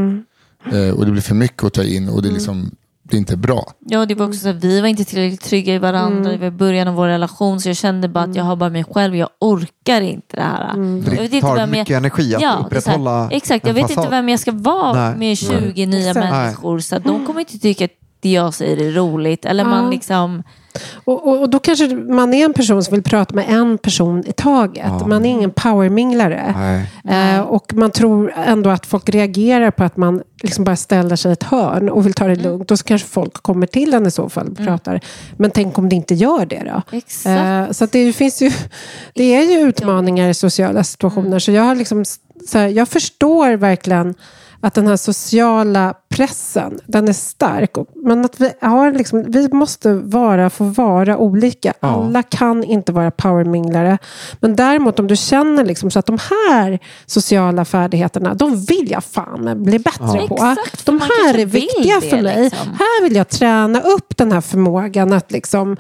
Eh, 0.72 0.90
och 0.90 1.06
det 1.06 1.12
blir 1.12 1.22
för 1.22 1.36
mycket 1.36 1.64
att 1.64 1.74
ta 1.74 1.84
in 1.84 2.10
och 2.10 2.22
det 2.22 2.30
är 2.30 2.34
liksom, 2.34 2.72
det 3.10 3.16
är 3.16 3.20
inte 3.20 3.38
bra. 3.38 3.72
Ja, 3.80 4.06
det 4.06 4.16
var 4.16 4.28
också 4.28 4.40
så 4.40 4.50
att 4.50 4.64
vi 4.64 4.82
var 4.82 4.88
inte 4.88 5.06
tillräckligt 5.06 5.42
trygga 5.42 5.74
i 5.74 5.78
varandra. 5.78 6.32
Det 6.32 6.38
var 6.38 6.48
i 6.48 6.52
början 6.52 6.88
av 6.88 6.94
vår 6.96 7.08
relation. 7.08 7.60
Så 7.60 7.70
jag 7.70 7.78
kände 7.78 8.08
bara 8.08 8.24
att 8.24 8.36
jag 8.36 8.44
har 8.44 8.56
bara 8.56 8.70
mig 8.70 8.84
själv. 8.84 9.16
Jag 9.16 9.30
orkar 9.40 10.02
inte 10.02 10.36
det 10.36 10.42
här. 10.42 10.74
För 11.04 11.12
Jag 11.16 11.22
vet 11.22 11.32
det 11.32 11.38
inte 11.38 11.42
tar 11.48 11.56
vem 11.56 11.70
jag- 11.74 11.80
mycket 11.80 11.98
energi 11.98 12.36
att 12.36 12.42
Ja, 12.42 12.64
upprätthålla 12.66 13.30
Exakt, 13.32 13.68
jag 13.68 13.74
vet 13.74 13.88
fasad. 13.88 14.04
inte 14.04 14.16
vem 14.16 14.30
jag 14.30 14.40
ska 14.40 14.52
vara 14.52 14.94
Nej. 15.10 15.18
med 15.18 15.38
20 15.38 15.86
nya 15.86 16.10
Exakt. 16.10 16.30
människor. 16.32 16.80
Så 16.80 16.96
att 16.96 17.04
de 17.04 17.26
kommer 17.26 17.40
inte 17.40 17.60
tycka 17.60 17.86
att 17.86 17.92
det 18.20 18.32
jag 18.32 18.54
säger 18.54 18.88
är 18.88 18.92
roligt. 18.92 19.46
Eller 19.46 19.66
man 19.66 19.90
liksom... 19.90 20.44
Och, 21.06 21.28
och, 21.28 21.42
och 21.42 21.50
då 21.50 21.60
kanske 21.60 21.88
man 21.96 22.34
är 22.34 22.46
en 22.46 22.54
person 22.54 22.84
som 22.84 22.94
vill 22.94 23.04
prata 23.04 23.36
med 23.36 23.46
en 23.50 23.78
person 23.78 24.24
i 24.28 24.32
taget. 24.32 25.08
Man 25.08 25.26
är 25.26 25.30
ingen 25.30 25.52
powerminglare. 25.52 26.56
Eh, 27.10 27.40
och 27.40 27.74
man 27.74 27.92
tror 27.92 28.34
ändå 28.46 28.70
att 28.70 28.86
folk 28.86 29.10
reagerar 29.10 29.72
på 29.72 29.84
att 29.84 29.98
man 29.98 30.24
liksom 30.44 30.64
bara 30.64 30.76
ställer 30.76 31.16
sig 31.16 31.30
i 31.30 31.34
ett 31.34 31.44
hörn 31.44 31.90
och 31.90 32.06
vill 32.06 32.14
ta 32.14 32.28
det 32.28 32.36
lugnt. 32.36 32.72
Och 32.72 32.80
så 32.80 32.86
kanske 32.86 33.08
folk 33.08 33.34
kommer 33.34 33.68
till 33.68 33.94
en 33.94 34.08
i 34.08 34.12
så 34.12 34.30
fall 34.30 34.48
och 34.48 34.58
pratar. 34.58 35.02
Men 35.38 35.52
tänk 35.52 35.78
om 35.78 35.90
det 35.90 35.96
inte 35.96 36.16
gör 36.16 36.46
det 36.46 36.64
då? 36.64 36.98
Eh, 37.30 37.72
så 37.72 37.86
det 37.86 38.14
finns 38.14 38.42
ju, 38.42 38.52
det 39.14 39.36
är 39.36 39.44
ju 39.44 39.68
utmaningar 39.68 40.30
i 40.30 40.34
sociala 40.34 40.84
situationer. 40.84 41.40
Så 41.40 41.52
jag 41.52 41.64
har 41.64 41.76
liksom, 41.76 42.06
så 42.48 42.58
här, 42.58 42.68
jag 42.68 42.88
förstår 42.88 43.54
verkligen 43.54 44.16
att 44.62 44.74
den 44.74 44.88
här 44.88 44.98
sociala 44.98 45.94
pressen, 46.10 46.80
den 46.86 47.08
är 47.08 47.14
stark. 47.14 47.72
Men 47.96 48.26
att 48.26 48.42
vi, 48.42 48.52
har 48.62 48.92
liksom, 48.92 49.24
vi 49.28 49.50
måste 49.52 49.94
vara, 49.94 50.50
få 50.50 50.64
vara 50.64 51.18
olika. 51.18 51.74
Alla 51.80 52.24
kan 52.24 52.64
inte 52.64 52.92
vara 52.92 53.12
powerminglare. 53.12 53.98
Men 54.40 54.56
däremot 54.56 55.00
om 55.00 55.08
du 55.08 55.16
känner 55.16 55.66
liksom 55.66 55.92
så 55.92 56.00
att 56.00 56.06
de 56.06 56.18
här 56.50 56.80
sociala 57.06 57.66
färdigheterna, 57.66 58.34
de 58.34 58.66
vill 58.66 58.92
jag 58.92 59.04
fan 59.04 59.64
bli 59.64 59.80
bättre 59.80 60.28
på. 60.28 60.36
Exakt, 60.36 60.86
de 60.86 61.02
här 61.02 61.40
är 61.40 61.46
viktiga 61.46 62.00
det, 62.00 62.10
för 62.10 62.22
mig. 62.22 62.44
liksom. 62.44 62.68
Här 62.68 63.04
vill 63.04 63.16
jag 63.16 63.30
träna 63.30 63.82
upp 63.82 64.18
den 64.18 64.32
här 64.32 64.42
förmågan 64.42 65.14
att 65.14 65.32
liksom 65.32 65.78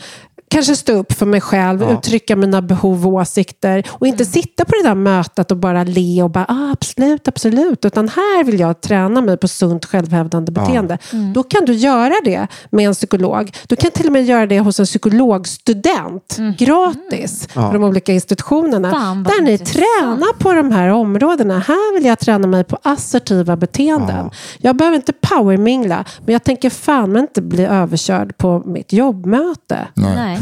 kanske 0.49 0.75
stå 0.75 0.93
upp 0.93 1.13
för 1.13 1.25
mig 1.25 1.41
själv, 1.41 1.81
Ja. 1.81 1.91
uttrycka 1.91 2.35
mina 2.35 2.61
behov 2.61 3.07
och 3.07 3.13
åsikter 3.13 3.83
och 3.89 4.07
inte 4.07 4.25
sitta 4.25 4.65
på 4.65 4.71
det 4.81 4.87
där 4.89 4.95
mötet 4.95 5.51
och 5.51 5.57
bara 5.57 5.83
le 5.83 6.23
och 6.23 6.29
bara 6.29 6.45
ah, 6.47 6.71
absolut, 6.71 7.27
absolut. 7.27 7.85
Utan 7.85 8.09
här 8.09 8.43
vill 8.43 8.59
jag 8.59 8.81
träna 8.81 9.21
mig 9.21 9.37
på 9.37 9.47
sunt 9.47 9.85
självhävdande 9.85 10.51
beteende. 10.51 10.97
Då 11.33 11.43
kan 11.43 11.65
du 11.65 11.73
göra 11.73 12.13
det 12.25 12.47
med 12.71 12.87
en 12.87 12.93
psykolog. 12.93 13.51
Du 13.67 13.75
kan 13.75 13.91
till 13.91 14.05
och 14.05 14.11
med 14.13 14.25
göra 14.25 14.45
det 14.45 14.59
hos 14.59 14.79
en 14.79 14.85
psykologstudent 14.85 16.37
gratis 16.57 17.47
Ja. 17.53 17.67
på 17.67 17.73
de 17.73 17.83
olika 17.83 18.13
institutionerna. 18.13 18.91
Fan, 18.91 19.23
där 19.23 19.41
ni 19.41 19.51
intressant. 19.51 19.77
tränar 20.01 20.33
på 20.39 20.53
de 20.53 20.71
här 20.71 20.89
områdena. 20.89 21.59
Här 21.59 21.93
vill 21.93 22.05
jag 22.05 22.19
träna 22.19 22.47
mig 22.47 22.63
på 22.63 22.77
assertiva 22.83 23.55
beteenden. 23.55 24.29
Jag 24.57 24.75
behöver 24.75 24.95
inte 24.95 25.13
powermingla, 25.13 26.05
men 26.25 26.33
jag 26.33 26.43
tänker 26.43 26.69
fan 26.69 27.11
men 27.11 27.21
inte 27.21 27.41
bli 27.41 27.65
överkörd 27.65 28.37
på 28.37 28.63
mitt 28.65 28.93
jobbmöte. 28.93 29.87
Nej. 29.93 30.36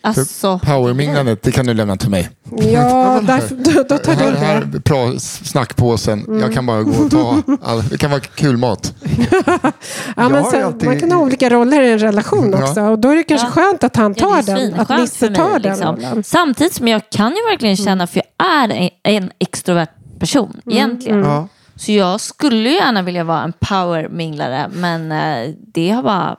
Alltså, 0.00 0.58
Powerminglandet, 0.58 1.42
det 1.42 1.52
kan 1.52 1.66
du 1.66 1.74
lämna 1.74 1.96
till 1.96 2.10
mig. 2.10 2.30
Ja, 2.58 3.20
därför, 3.26 3.54
då, 3.88 3.98
tar 3.98 4.14
du 4.14 4.22
Här, 4.22 4.30
det. 4.32 4.38
här, 4.38 4.64
bra 4.64 5.12
snackpåsen. 5.18 6.24
Mm. 6.24 6.40
Jag 6.40 6.52
kan 6.54 6.66
bara 6.66 6.82
gå 6.82 7.04
och 7.04 7.10
ta 7.10 7.42
all, 7.62 7.88
Det 7.88 7.98
kan 7.98 8.10
vara 8.10 8.20
kul 8.20 8.56
mat. 8.56 8.94
Ja, 10.16 10.28
men 10.28 10.44
sen, 10.44 10.64
alltid- 10.64 10.88
Man 10.88 11.00
kan 11.00 11.12
ha 11.12 11.18
olika 11.18 11.50
roller 11.50 11.82
i 11.82 11.92
en 11.92 11.98
relation 11.98 12.50
Ja. 12.52 12.62
också. 12.62 12.80
Och 12.82 12.98
då 12.98 13.08
är 13.10 13.16
det 13.16 13.22
kanske 13.22 13.46
Ja. 13.46 13.50
skönt 13.50 13.84
att 13.84 13.96
han 13.96 14.14
Ja, 14.18 14.26
tar 14.28 14.38
är 14.38 14.42
den. 14.70 14.74
Att 14.80 14.88
Nisse 15.00 15.28
tar 15.34 15.48
mig, 15.50 15.60
den 15.60 15.72
liksom. 15.72 15.96
rollen. 15.96 16.22
Samtidigt 16.24 16.74
som 16.74 16.88
jag 16.88 17.02
kan 17.10 17.30
ju 17.30 17.50
verkligen 17.50 17.76
känna, 17.76 18.06
för 18.06 18.22
jag 18.36 18.46
är 18.46 18.68
en, 18.70 18.90
en 19.22 19.30
extrovert 19.38 19.88
person 20.18 20.60
Mm, 20.66 20.76
egentligen. 20.78 21.18
Ja. 21.24 21.48
Så 21.76 21.92
jag 21.92 22.20
skulle 22.20 22.68
ju 22.68 22.74
gärna 22.74 23.02
vilja 23.02 23.24
vara 23.24 23.42
en 23.42 23.52
powerminglare, 23.60 24.68
men 24.72 25.12
eh, 25.12 25.50
det 25.74 25.90
har 25.90 26.02
bara... 26.02 26.36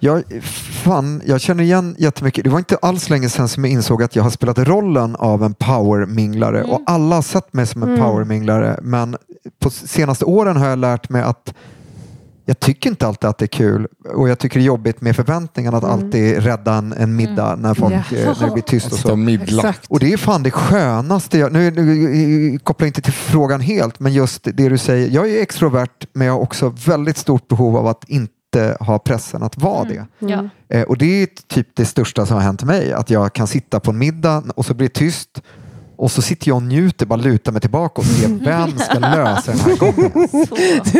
Jag, 0.00 0.42
fan, 0.84 1.22
jag 1.26 1.40
känner 1.40 1.64
igen 1.64 1.96
jättemycket. 1.98 2.44
Det 2.44 2.50
var 2.50 2.58
inte 2.58 2.76
alls 2.76 3.10
länge 3.10 3.28
sedan 3.28 3.48
som 3.48 3.64
jag 3.64 3.72
insåg 3.72 4.02
att 4.02 4.16
jag 4.16 4.22
har 4.22 4.30
spelat 4.30 4.58
rollen 4.58 5.16
av 5.16 5.44
en 5.44 5.54
powerminglare 5.54 6.62
och 6.62 6.82
alla 6.86 7.14
har 7.14 7.22
sett 7.22 7.52
mig 7.52 7.66
som 7.66 7.82
en 7.82 7.98
powerminglare. 7.98 8.78
Men 8.82 9.16
på 9.58 9.70
senaste 9.70 10.24
åren 10.24 10.56
har 10.56 10.68
jag 10.68 10.78
lärt 10.78 11.08
mig 11.08 11.22
att 11.22 11.54
jag 12.44 12.60
tycker 12.60 12.90
inte 12.90 13.06
alltid 13.06 13.30
att 13.30 13.38
det 13.38 13.44
är 13.44 13.46
kul 13.46 13.86
och 14.14 14.28
jag 14.28 14.38
tycker 14.38 14.58
det 14.58 14.62
är 14.62 14.66
jobbigt 14.66 15.00
med 15.00 15.16
förväntningen 15.16 15.74
att 15.74 15.84
alltid 15.84 16.38
rädda 16.38 16.74
en, 16.74 16.92
en 16.92 17.16
middag 17.16 17.56
när, 17.56 17.74
folk, 17.74 17.92
eh, 17.92 18.34
när 18.40 18.46
det 18.46 18.52
blir 18.52 18.62
tyst 18.62 18.92
och 18.92 18.98
så. 18.98 19.08
och 19.88 20.00
det 20.00 20.12
är 20.12 20.16
fan 20.16 20.42
det 20.42 20.50
skönaste. 20.50 21.38
Jag, 21.38 21.52
nu, 21.52 21.70
nu 21.70 22.58
kopplar 22.58 22.86
jag 22.86 22.88
inte 22.88 23.00
till 23.00 23.12
frågan 23.12 23.60
helt, 23.60 24.00
men 24.00 24.12
just 24.12 24.44
det 24.44 24.68
du 24.68 24.78
säger. 24.78 25.08
Jag 25.08 25.30
är 25.30 25.42
extrovert, 25.42 26.06
men 26.12 26.26
jag 26.26 26.34
har 26.34 26.40
också 26.40 26.74
väldigt 26.86 27.16
stort 27.16 27.48
behov 27.48 27.76
av 27.76 27.86
att 27.86 28.04
inte 28.08 28.32
ha 28.80 28.98
pressen 28.98 29.42
att 29.42 29.56
vara 29.56 29.84
det. 29.84 30.06
Ja. 30.18 30.48
Eh, 30.68 30.82
och 30.82 30.98
det 30.98 31.22
är 31.22 31.26
typ 31.26 31.68
det 31.74 31.84
största 31.84 32.26
som 32.26 32.36
har 32.36 32.42
hänt 32.42 32.62
mig. 32.62 32.92
Att 32.92 33.10
jag 33.10 33.32
kan 33.32 33.46
sitta 33.46 33.80
på 33.80 33.90
en 33.90 33.98
middag 33.98 34.44
och 34.56 34.66
så 34.66 34.74
blir 34.74 34.88
det 34.88 34.94
tyst 34.94 35.42
och 35.98 36.10
så 36.10 36.22
sitter 36.22 36.48
jag 36.48 36.56
och 36.56 36.62
njuter, 36.62 37.06
bara 37.06 37.16
lutar 37.20 37.52
mig 37.52 37.60
tillbaka 37.60 38.00
och 38.00 38.06
ser 38.06 38.28
vem 38.44 38.78
ska 38.78 38.98
lösa 38.98 39.50
den 39.50 39.60
här 39.60 39.76
gången. 39.76 40.12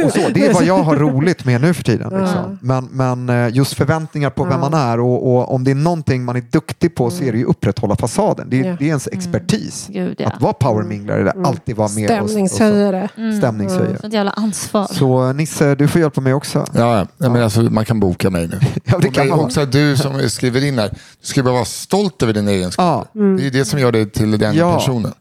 Och 0.07 0.13
så, 0.13 0.29
det 0.35 0.47
är 0.47 0.53
vad 0.53 0.65
jag 0.65 0.83
har 0.83 0.97
roligt 0.97 1.45
med 1.45 1.61
nu 1.61 1.75
för 1.75 1.83
tiden. 1.85 2.21
Liksom. 2.21 2.59
Men, 2.61 2.85
men 2.93 3.29
eh, 3.29 3.55
just 3.57 3.75
förväntningar 3.75 4.31
på 4.31 4.45
vem 4.45 4.61
man 4.61 4.75
är 4.75 5.01
och, 5.01 5.35
och 5.37 5.55
om 5.55 5.65
det 5.65 5.71
är 5.71 5.75
någonting 5.75 6.25
man 6.25 6.37
är 6.37 6.41
duktig 6.51 6.95
på 6.95 7.11
så 7.11 7.25
är 7.25 7.33
det 7.33 7.39
ju 7.39 7.45
upprätthålla 7.45 7.97
fasaden. 7.97 8.47
Det 8.51 8.61
är, 8.61 8.65
Ja. 8.65 8.77
det 8.79 8.85
är 8.85 8.89
ens 8.89 9.09
expertis. 9.13 9.87
Gud, 9.91 10.15
ja. 10.19 10.27
Att 10.29 10.43
vara 10.43 10.53
powerminglare, 10.53 11.23
det 11.23 11.31
är 11.31 11.47
alltid 11.47 11.77
vara 11.77 11.89
med 11.89 12.11
och- 12.11 12.17
och 12.23 12.23
så. 12.23 12.29
Stämningshöjare. 12.29 13.09
Stämningshöjare. 13.39 13.99
Sånt 14.01 14.15
jävla 14.15 14.31
ansvar. 14.31 14.87
Så 14.93 15.33
Nisse, 15.33 15.75
du 15.75 15.89
får 15.89 16.01
hjälpa 16.01 16.21
mig 16.21 16.35
också. 16.35 16.65
Ja, 16.73 17.07
ja. 17.19 17.29
Men 17.31 17.43
alltså, 17.43 17.61
man 17.63 17.85
kan 17.85 18.01
boka 18.01 18.31
mig 18.31 18.49
nu. 18.49 18.61
Ja, 18.85 18.99
det 18.99 19.09
kan 19.11 19.29
man. 19.29 19.41
också 19.41 19.65
du 19.67 19.97
som 19.97 20.29
skriver 20.31 20.65
in 20.65 20.79
här. 20.79 20.89
Du 20.91 21.27
ska 21.27 21.43
bara 21.43 21.55
vara 21.55 21.65
stolt 21.65 22.23
över 22.23 22.33
dina 22.33 22.51
egenskaper. 22.51 22.89
Ja. 23.15 23.21
Mm. 23.21 23.37
Det 23.37 23.47
är 23.47 23.51
det 23.51 23.65
som 23.65 23.81
gör 23.81 23.93
dig 23.93 24.11
till 24.11 24.39
den 24.39 24.55
Ja. 24.55 24.75
Personen. 24.89 25.13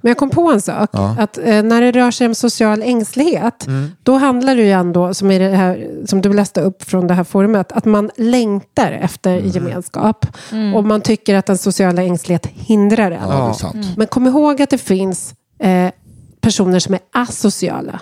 Men 0.00 0.10
jag 0.10 0.16
kom 0.16 0.30
på 0.30 0.52
en 0.52 0.60
sak. 0.60 0.90
Att 1.18 1.38
eh, 1.38 1.62
när 1.62 1.80
det 1.80 1.92
rör 1.92 2.10
sig 2.10 2.26
om 2.26 2.34
social 2.34 2.82
ängslighet, 2.82 3.66
då 4.02 4.16
handlar 4.16 4.56
det 4.56 4.62
ju 4.62 4.70
ändå, 4.70 5.14
som, 5.14 5.30
i 5.30 5.38
det 5.38 5.48
här, 5.48 5.90
som 6.06 6.20
du 6.20 6.32
läste 6.32 6.60
upp 6.60 6.82
från 6.82 7.06
det 7.06 7.14
här 7.14 7.24
forumet, 7.24 7.72
att 7.72 7.84
man 7.84 8.10
längtar 8.16 8.92
efter 8.92 9.36
gemenskap. 9.36 10.26
Och 10.74 10.84
man 10.84 11.00
tycker 11.00 11.34
att 11.34 11.46
den 11.46 11.58
sociala 11.58 12.02
ängslighet 12.02 12.46
hindrar 12.46 13.10
en. 13.10 13.28
Ja. 13.28 13.56
Men 13.96 14.06
kom 14.06 14.26
ihåg 14.26 14.62
att 14.62 14.70
det 14.70 14.78
finns 14.78 15.34
eh, 15.58 15.90
personer 16.40 16.78
som 16.78 16.94
är 16.94 17.00
asociala. 17.12 18.00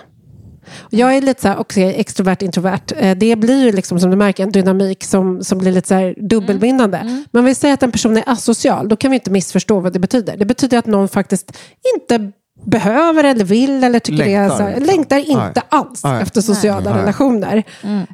Jag 0.89 1.17
är 1.17 1.21
lite 1.21 1.41
så 1.41 1.47
här, 1.47 1.57
också 1.57 1.79
extrovert, 1.79 2.37
introvert. 2.41 2.81
Eh, 2.97 3.17
Det 3.17 3.35
blir 3.35 3.65
ju 3.65 3.71
liksom, 3.71 3.99
som 3.99 4.09
du 4.09 4.15
märker 4.15 4.43
en 4.43 4.51
dynamik 4.51 5.03
som, 5.03 5.43
som 5.43 5.57
blir 5.57 5.71
lite 5.71 5.87
så 5.87 5.93
här 5.93 6.15
dubbelbindande. 6.17 6.99
Men 7.31 7.39
om 7.39 7.45
vi 7.45 7.55
säger 7.55 7.73
att 7.73 7.83
en 7.83 7.91
person 7.91 8.17
är 8.17 8.23
asocial, 8.25 8.87
då 8.89 8.95
kan 8.95 9.11
vi 9.11 9.15
inte 9.15 9.31
missförstå 9.31 9.79
vad 9.79 9.93
det 9.93 9.99
betyder. 9.99 10.37
Det 10.37 10.45
betyder 10.45 10.77
att 10.77 10.85
någon 10.85 11.07
faktiskt 11.07 11.57
inte 11.95 12.31
behöver 12.65 13.23
eller 13.23 13.45
vill 13.45 13.83
eller 13.83 13.99
tycker 13.99 14.23
det 14.23 14.33
är 14.33 14.39
Längtar 14.41 14.57
så 14.57 14.63
här, 14.63 14.73
inte. 14.73 14.85
längtar 14.85 15.17
inte 15.17 15.35
Nej. 15.55 15.63
alls 15.69 16.03
Nej. 16.03 16.21
efter 16.21 16.41
sociala 16.41 16.89
Nej. 16.93 16.99
relationer. 17.01 17.63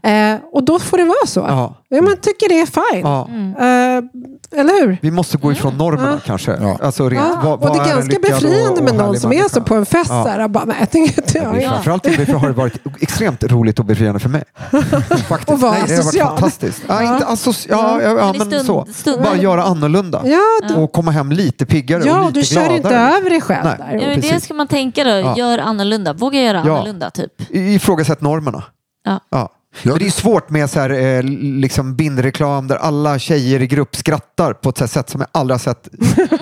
Eh, 0.03 0.35
och 0.51 0.63
då 0.63 0.79
får 0.79 0.97
det 0.97 1.03
vara 1.03 1.27
så. 1.27 1.39
Ja. 1.39 1.75
Ja. 1.89 2.01
man 2.01 2.17
tycker 2.21 2.49
det 2.49 2.59
är 2.61 2.65
fine. 2.65 3.01
Ja. 3.03 3.27
Eh, 3.59 4.59
eller 4.59 4.81
hur? 4.81 4.97
Vi 5.01 5.11
måste 5.11 5.37
gå 5.37 5.51
ifrån 5.51 5.77
normerna 5.77 6.19
kanske. 6.25 6.57
Ja. 6.61 6.77
Alltså 6.83 7.09
rent, 7.09 7.21
Ja, 7.23 7.39
vad, 7.43 7.53
och 7.53 7.59
vad 7.59 7.77
det 7.77 7.89
är 7.91 7.95
ganska 7.95 8.19
befriande 8.19 8.69
och- 8.71 8.77
och 8.77 8.83
med 8.83 8.93
någon 8.95 9.05
härlig 9.05 9.21
som 9.21 9.33
är 9.33 9.49
så 9.49 9.61
på 9.61 9.75
en 9.75 9.85
fest. 9.85 10.09
Ja. 10.09 10.23
Så 10.23 10.29
här, 10.29 10.47
bara, 10.47 10.65
nej, 10.65 10.75
jag 10.79 10.91
tänker 10.91 11.21
inte 11.21 11.39
Det 11.39 11.43
jag. 11.45 11.57
är 11.57 11.61
Ja. 11.61 11.69
Framförallt 11.83 12.05
har 12.41 12.47
det 12.47 12.53
varit 12.53 12.73
extremt 12.99 13.43
roligt 13.43 13.79
och 13.79 13.85
befriande 13.85 14.19
för 14.19 14.29
mig. 14.29 14.43
Faktiskt. 15.27 15.49
Och 15.49 15.59
vara 15.59 15.71
Nej, 15.71 15.81
det 15.87 15.95
har 15.95 16.03
varit 16.03 16.21
fantastiskt. 16.21 16.81
Ja, 16.87 17.13
inte 17.13 17.25
associ- 17.25 17.67
ja, 17.69 18.01
ja, 18.03 18.09
ja, 18.17 18.33
Men 18.37 18.47
stund- 18.51 18.65
så. 18.65 18.85
stunden. 18.93 19.23
Bara 19.23 19.35
göra 19.37 19.63
annorlunda. 19.63 20.21
Ja, 20.25 20.75
Och 20.77 20.91
komma 20.91 21.11
hem 21.11 21.31
lite 21.31 21.65
piggare 21.65 22.03
Ja, 22.05 22.19
och 22.19 22.25
lite 22.27 22.39
du 22.39 22.45
kör 22.45 22.55
gladare. 22.55 22.77
inte 22.77 22.95
över 22.95 23.29
dig 23.29 23.41
själv 23.41 23.63
Nej. 23.63 23.99
där. 23.99 24.11
Ja, 24.35 24.37
det 24.37 24.41
precis. 24.41 24.45
ska 24.45 24.53
man 24.53 24.67
tänka 24.67 25.03
då. 25.03 25.09
Ja. 25.09 25.37
Gör 25.37 25.57
annorlunda. 25.57 26.13
Våga 26.13 26.41
göra 26.41 26.63
Ja. 26.65 26.73
annorlunda 26.73 27.09
typ. 27.09 27.51
I- 27.51 27.73
Ifrågasätt 27.73 28.21
normerna. 28.21 28.63
Ja. 29.05 29.19
Ja. 29.29 29.49
Men 29.83 29.97
det 29.97 30.05
är 30.05 30.11
svårt 30.11 30.49
med 30.49 30.69
så 30.69 30.79
här, 30.79 30.89
eh, 30.89 31.23
liksom 31.41 31.95
bindreklam 31.95 32.67
där 32.67 32.75
alla 32.75 33.19
tjejer 33.19 33.61
i 33.61 33.67
grupp 33.67 33.95
skrattar 33.95 34.53
på 34.53 34.69
ett 34.69 34.89
sätt 34.89 35.09
som 35.09 35.21
jag 35.21 35.27
aldrig 35.31 35.53
har 35.53 35.59
sett 35.59 35.89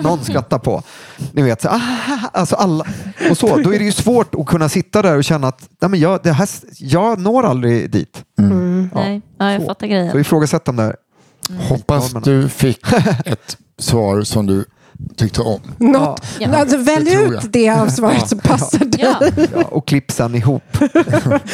någon 0.00 0.24
skratta 0.24 0.58
på. 0.58 0.82
Ni 1.32 1.42
vet, 1.42 1.62
så, 1.62 1.68
ah, 1.68 1.80
alltså 2.32 2.56
alla. 2.56 2.84
Och 3.30 3.38
så, 3.38 3.56
då 3.56 3.74
är 3.74 3.78
det 3.78 3.84
ju 3.84 3.92
svårt 3.92 4.34
att 4.34 4.46
kunna 4.46 4.68
sitta 4.68 5.02
där 5.02 5.16
och 5.16 5.24
känna 5.24 5.48
att 5.48 5.68
nej, 5.80 5.88
men 5.90 6.00
jag, 6.00 6.20
det 6.22 6.32
här, 6.32 6.48
jag 6.78 7.18
når 7.20 7.42
aldrig 7.46 7.90
dit. 7.90 8.22
Nej, 8.36 9.22
ja, 9.38 9.52
jag 9.52 9.60
Så. 9.60 9.66
fattar 9.66 9.86
grejen. 9.86 10.12
Så 10.12 10.18
ifrågasätt 10.18 10.64
de 10.64 10.76
där. 10.76 10.96
Hoppas 11.68 12.12
du 12.12 12.48
fick 12.48 12.80
ett 13.24 13.56
svar 13.78 14.22
som 14.22 14.46
du 14.46 14.64
tyckte 15.16 15.40
om. 15.40 15.60
Något, 15.78 16.20
Ja. 16.38 16.56
alltså, 16.56 16.76
välj 16.76 17.04
Det 17.10 17.22
ut 17.22 17.52
det 17.52 17.70
av 17.70 17.88
svaret 17.88 18.28
som 18.28 18.38
passar 18.38 18.78
dig. 18.78 19.00
Ja. 19.20 19.20
Ja, 19.54 19.62
och 19.64 19.86
klipp 19.88 20.10
sen 20.10 20.34
ihop. 20.34 20.62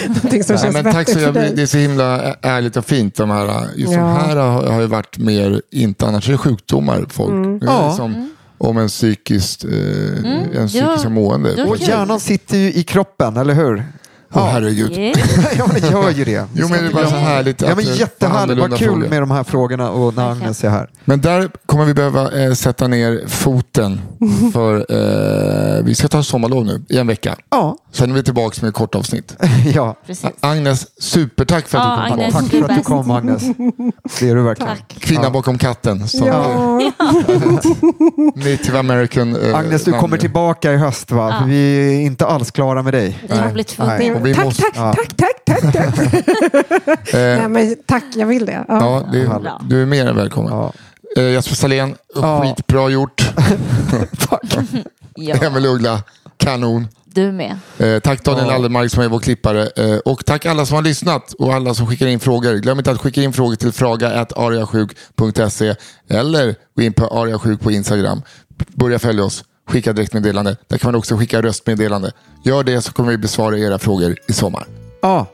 Någonting 0.06 0.44
som 0.44 0.54
Nej, 0.54 0.62
känns 0.62 0.72
men 0.72 0.92
tack 0.92 1.08
så 1.08 1.14
för 1.18 1.20
jag. 1.20 1.34
Det 1.34 1.62
är 1.62 1.66
så 1.66 1.78
himla 1.78 2.34
ärligt 2.42 2.76
och 2.76 2.84
fint. 2.84 3.14
De 3.14 3.30
här, 3.30 3.46
just 3.76 3.92
Ja. 3.92 3.98
de 3.98 4.12
här 4.12 4.36
har, 4.36 4.66
har 4.66 4.80
ju 4.80 4.86
varit 4.86 5.18
mer, 5.18 5.62
inte 5.70 6.06
annars 6.06 6.28
är 6.28 6.32
det 6.32 6.38
sjukdomar 6.38 7.06
folk. 7.10 7.30
Mm. 7.30 7.58
Det 7.58 7.66
är 7.66 7.70
Ja. 7.70 7.88
liksom 7.88 8.30
om 8.58 8.78
en 8.78 8.88
psykiskt, 8.88 9.64
eh, 9.64 9.70
en 10.60 10.68
psykisk 10.68 11.04
Ja. 11.04 11.08
mående. 11.08 11.54
Ja, 11.56 11.64
Och 11.66 11.76
hjärnan 11.76 12.20
sitter 12.20 12.56
ju 12.56 12.72
i 12.72 12.82
kroppen, 12.82 13.36
eller 13.36 13.54
hur? 13.54 13.84
Åh 14.32 14.46
herregud. 14.46 14.92
Yeah. 14.92 15.18
ja, 15.58 15.66
men 15.72 15.80
det 15.80 15.88
gör 15.90 16.10
ju 16.10 16.24
det. 16.24 16.44
Jo 16.54 16.68
men 16.68 16.82
det 16.82 16.88
är 16.88 16.92
bara 16.92 17.06
så 17.06 17.16
härligt 17.16 17.62
Ja, 17.62 17.68
men 17.68 17.78
är 17.86 17.94
jättehärligt. 17.94 18.60
Vad 18.60 18.76
kul 18.78 18.88
frågor. 18.88 19.08
med 19.08 19.22
de 19.22 19.30
här 19.30 19.44
frågorna 19.44 19.90
och 19.90 20.14
när 20.16 20.30
Agnes 20.30 20.64
är 20.64 20.68
här. 20.70 20.90
Men 21.04 21.20
där 21.20 21.50
kommer 21.66 21.84
vi 21.84 21.94
behöva 21.94 22.44
eh, 22.44 22.52
sätta 22.52 22.86
ner 22.88 23.22
foten. 23.26 24.00
För 24.52 24.76
eh, 25.78 25.84
vi 25.84 25.94
ska 25.94 26.08
ta 26.08 26.22
sommarlov 26.22 26.64
nu 26.64 26.82
i 26.88 26.98
en 26.98 27.06
vecka. 27.06 27.36
Ja, 27.50 27.76
Sen 27.92 28.10
är 28.10 28.14
vi 28.14 28.22
tillbaka 28.22 28.56
med 28.60 28.68
ett 28.68 28.74
kort 28.74 28.94
avsnitt. 28.94 29.36
ja. 29.74 29.96
Precis. 30.06 30.30
Agnes, 30.40 31.02
supertack 31.02 31.68
för 31.68 31.78
att 31.78 31.84
Ja, 31.84 32.04
du 32.04 32.10
kom 32.10 32.20
Agnes. 32.20 32.34
Tack 32.34 32.50
för 32.50 32.64
att 32.70 32.76
du 32.76 32.82
kom 32.82 33.10
Agnes. 33.10 33.42
Det 34.20 34.28
är 34.30 34.34
du 34.34 34.42
verkligen. 34.42 34.76
Tack. 34.76 34.96
Kvinnan 35.00 35.32
bakom 35.32 35.58
katten. 35.58 36.08
Som 36.08 36.26
Ja. 36.26 36.80
Native 38.34 38.78
American. 38.78 39.36
eh, 39.36 39.58
Agnes, 39.58 39.84
du 39.84 39.90
namn. 39.90 40.00
kommer 40.00 40.16
tillbaka 40.18 40.72
i 40.72 40.76
höst 40.76 41.10
va? 41.10 41.36
För 41.40 41.46
vi 41.46 41.86
är 41.96 42.00
inte 42.06 42.26
alls 42.26 42.50
klara 42.50 42.82
med 42.82 42.94
dig. 42.94 43.18
Nej. 43.28 43.64
Vi 44.22 44.34
tack, 44.34 44.44
måste- 44.44 44.62
tack, 44.62 44.72
ja. 44.76 44.94
tack, 44.94 45.16
tack, 45.16 45.62
tack, 45.62 45.72
tack. 45.72 47.12
Nej, 47.12 47.48
men 47.48 47.76
tack, 47.86 48.04
jag 48.14 48.26
vill 48.26 48.46
det. 48.46 48.64
Ja. 48.68 48.80
Ja, 48.80 49.02
det, 49.12 49.26
Bra. 49.26 49.60
du 49.68 49.82
är 49.82 49.86
mer 49.86 50.06
än 50.06 50.16
välkommen. 50.16 50.52
Ja. 50.52 50.72
Eh, 51.16 51.22
Jesper 51.28 51.54
Salén, 51.54 51.94
Ja. 52.14 52.42
skitbra 52.42 52.88
gjort. 52.88 53.30
Ja, 55.14 55.34
Emil 55.34 55.66
Uggla, 55.66 56.02
kanon. 56.36 56.88
Du 57.14 57.32
med. 57.32 57.58
Eh, 57.78 57.98
tack 58.00 58.24
Daniel 58.24 58.46
Ja. 58.48 58.54
Aldermark 58.54 58.90
som 58.90 59.02
är 59.02 59.08
vår 59.08 59.18
klippare. 59.18 59.70
Eh, 59.76 59.96
och 59.98 60.24
tack 60.26 60.46
alla 60.46 60.66
som 60.66 60.74
har 60.74 60.82
lyssnat 60.82 61.32
och 61.32 61.54
alla 61.54 61.74
som 61.74 61.86
skickar 61.86 62.06
in 62.06 62.20
frågor. 62.20 62.54
Glöm 62.54 62.78
inte 62.78 62.90
att 62.90 63.00
skicka 63.00 63.22
in 63.22 63.32
frågor 63.32 63.56
till 63.56 63.72
fraga.ariasjuk.se 63.72 65.74
eller 66.08 66.54
gå 66.76 66.82
in 66.82 66.92
på 66.92 67.06
ariasjuk 67.06 67.60
på 67.60 67.70
Instagram. 67.70 68.22
Börja 68.74 68.98
följa 68.98 69.24
oss. 69.24 69.44
Skicka 69.68 69.92
direktmeddelande. 69.92 70.56
Där 70.68 70.78
kan 70.78 70.88
man 70.88 70.94
också 70.98 71.16
skicka 71.16 71.42
röstmeddelande. 71.42 72.12
Gör 72.44 72.64
det 72.64 72.82
så 72.82 72.92
kommer 72.92 73.10
vi 73.10 73.18
besvara 73.18 73.58
era 73.58 73.78
frågor 73.78 74.16
i 74.28 74.32
sommar. 74.32 74.66
Ja. 75.02 75.26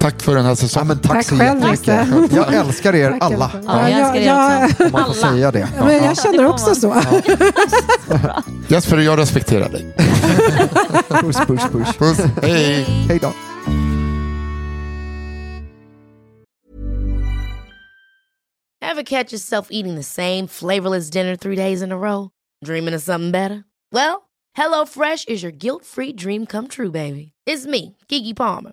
Tack 0.00 0.22
för 0.22 0.34
den 0.34 0.44
här 0.44 0.50
Ja, 0.50 0.56
säsongen. 0.56 0.86
men 0.88 0.98
tack, 0.98 1.12
Tack 1.12 1.26
så 1.26 1.36
själv, 1.36 1.60
jättemycket. 1.60 2.08
Micke. 2.20 2.32
Jag 2.32 2.54
älskar 2.54 2.94
er 2.94 3.10
Tack, 3.10 3.22
alla. 3.22 3.50
Ja, 3.66 3.88
jag 3.88 4.00
älskar 4.00 4.20
Ja, 4.20 4.52
er 4.52 4.64
också. 4.66 4.84
Om 4.84 4.92
man 4.92 5.04
får 5.14 5.26
Alla. 5.26 5.32
säga 5.34 5.50
det. 5.50 5.68
Men 5.78 6.04
jag 6.04 6.18
känner 6.18 6.46
också 6.46 6.74
så. 6.74 6.96
Jesper, 8.68 8.98
jag 8.98 9.18
respekterar 9.18 9.68
dig. 9.68 9.94
Puss, 11.08 11.36
puss, 11.46 11.62
puss. 11.72 11.96
Puss, 11.98 12.18
hej. 12.42 12.82
Hej 13.08 13.18
då. 13.22 13.32
Ever 18.82 19.02
catch 19.02 19.32
yourself 19.32 19.68
eating 19.70 19.94
the 19.94 20.02
same 20.02 20.46
flavorless 20.46 21.10
dinner 21.10 21.36
three 21.36 21.56
days 21.56 21.82
in 21.82 21.92
a 21.92 21.98
row? 21.98 22.30
Dreaming 22.64 22.94
of 22.94 23.02
something 23.02 23.30
better? 23.30 23.64
Well, 23.92 24.28
HelloFresh 24.56 25.28
is 25.28 25.42
your 25.42 25.52
guilt-free 25.52 26.14
dream 26.14 26.46
come 26.46 26.68
true, 26.68 26.90
baby. 26.90 27.32
It's 27.46 27.66
me, 27.66 27.96
Kiki 28.08 28.34
Palmer. 28.34 28.72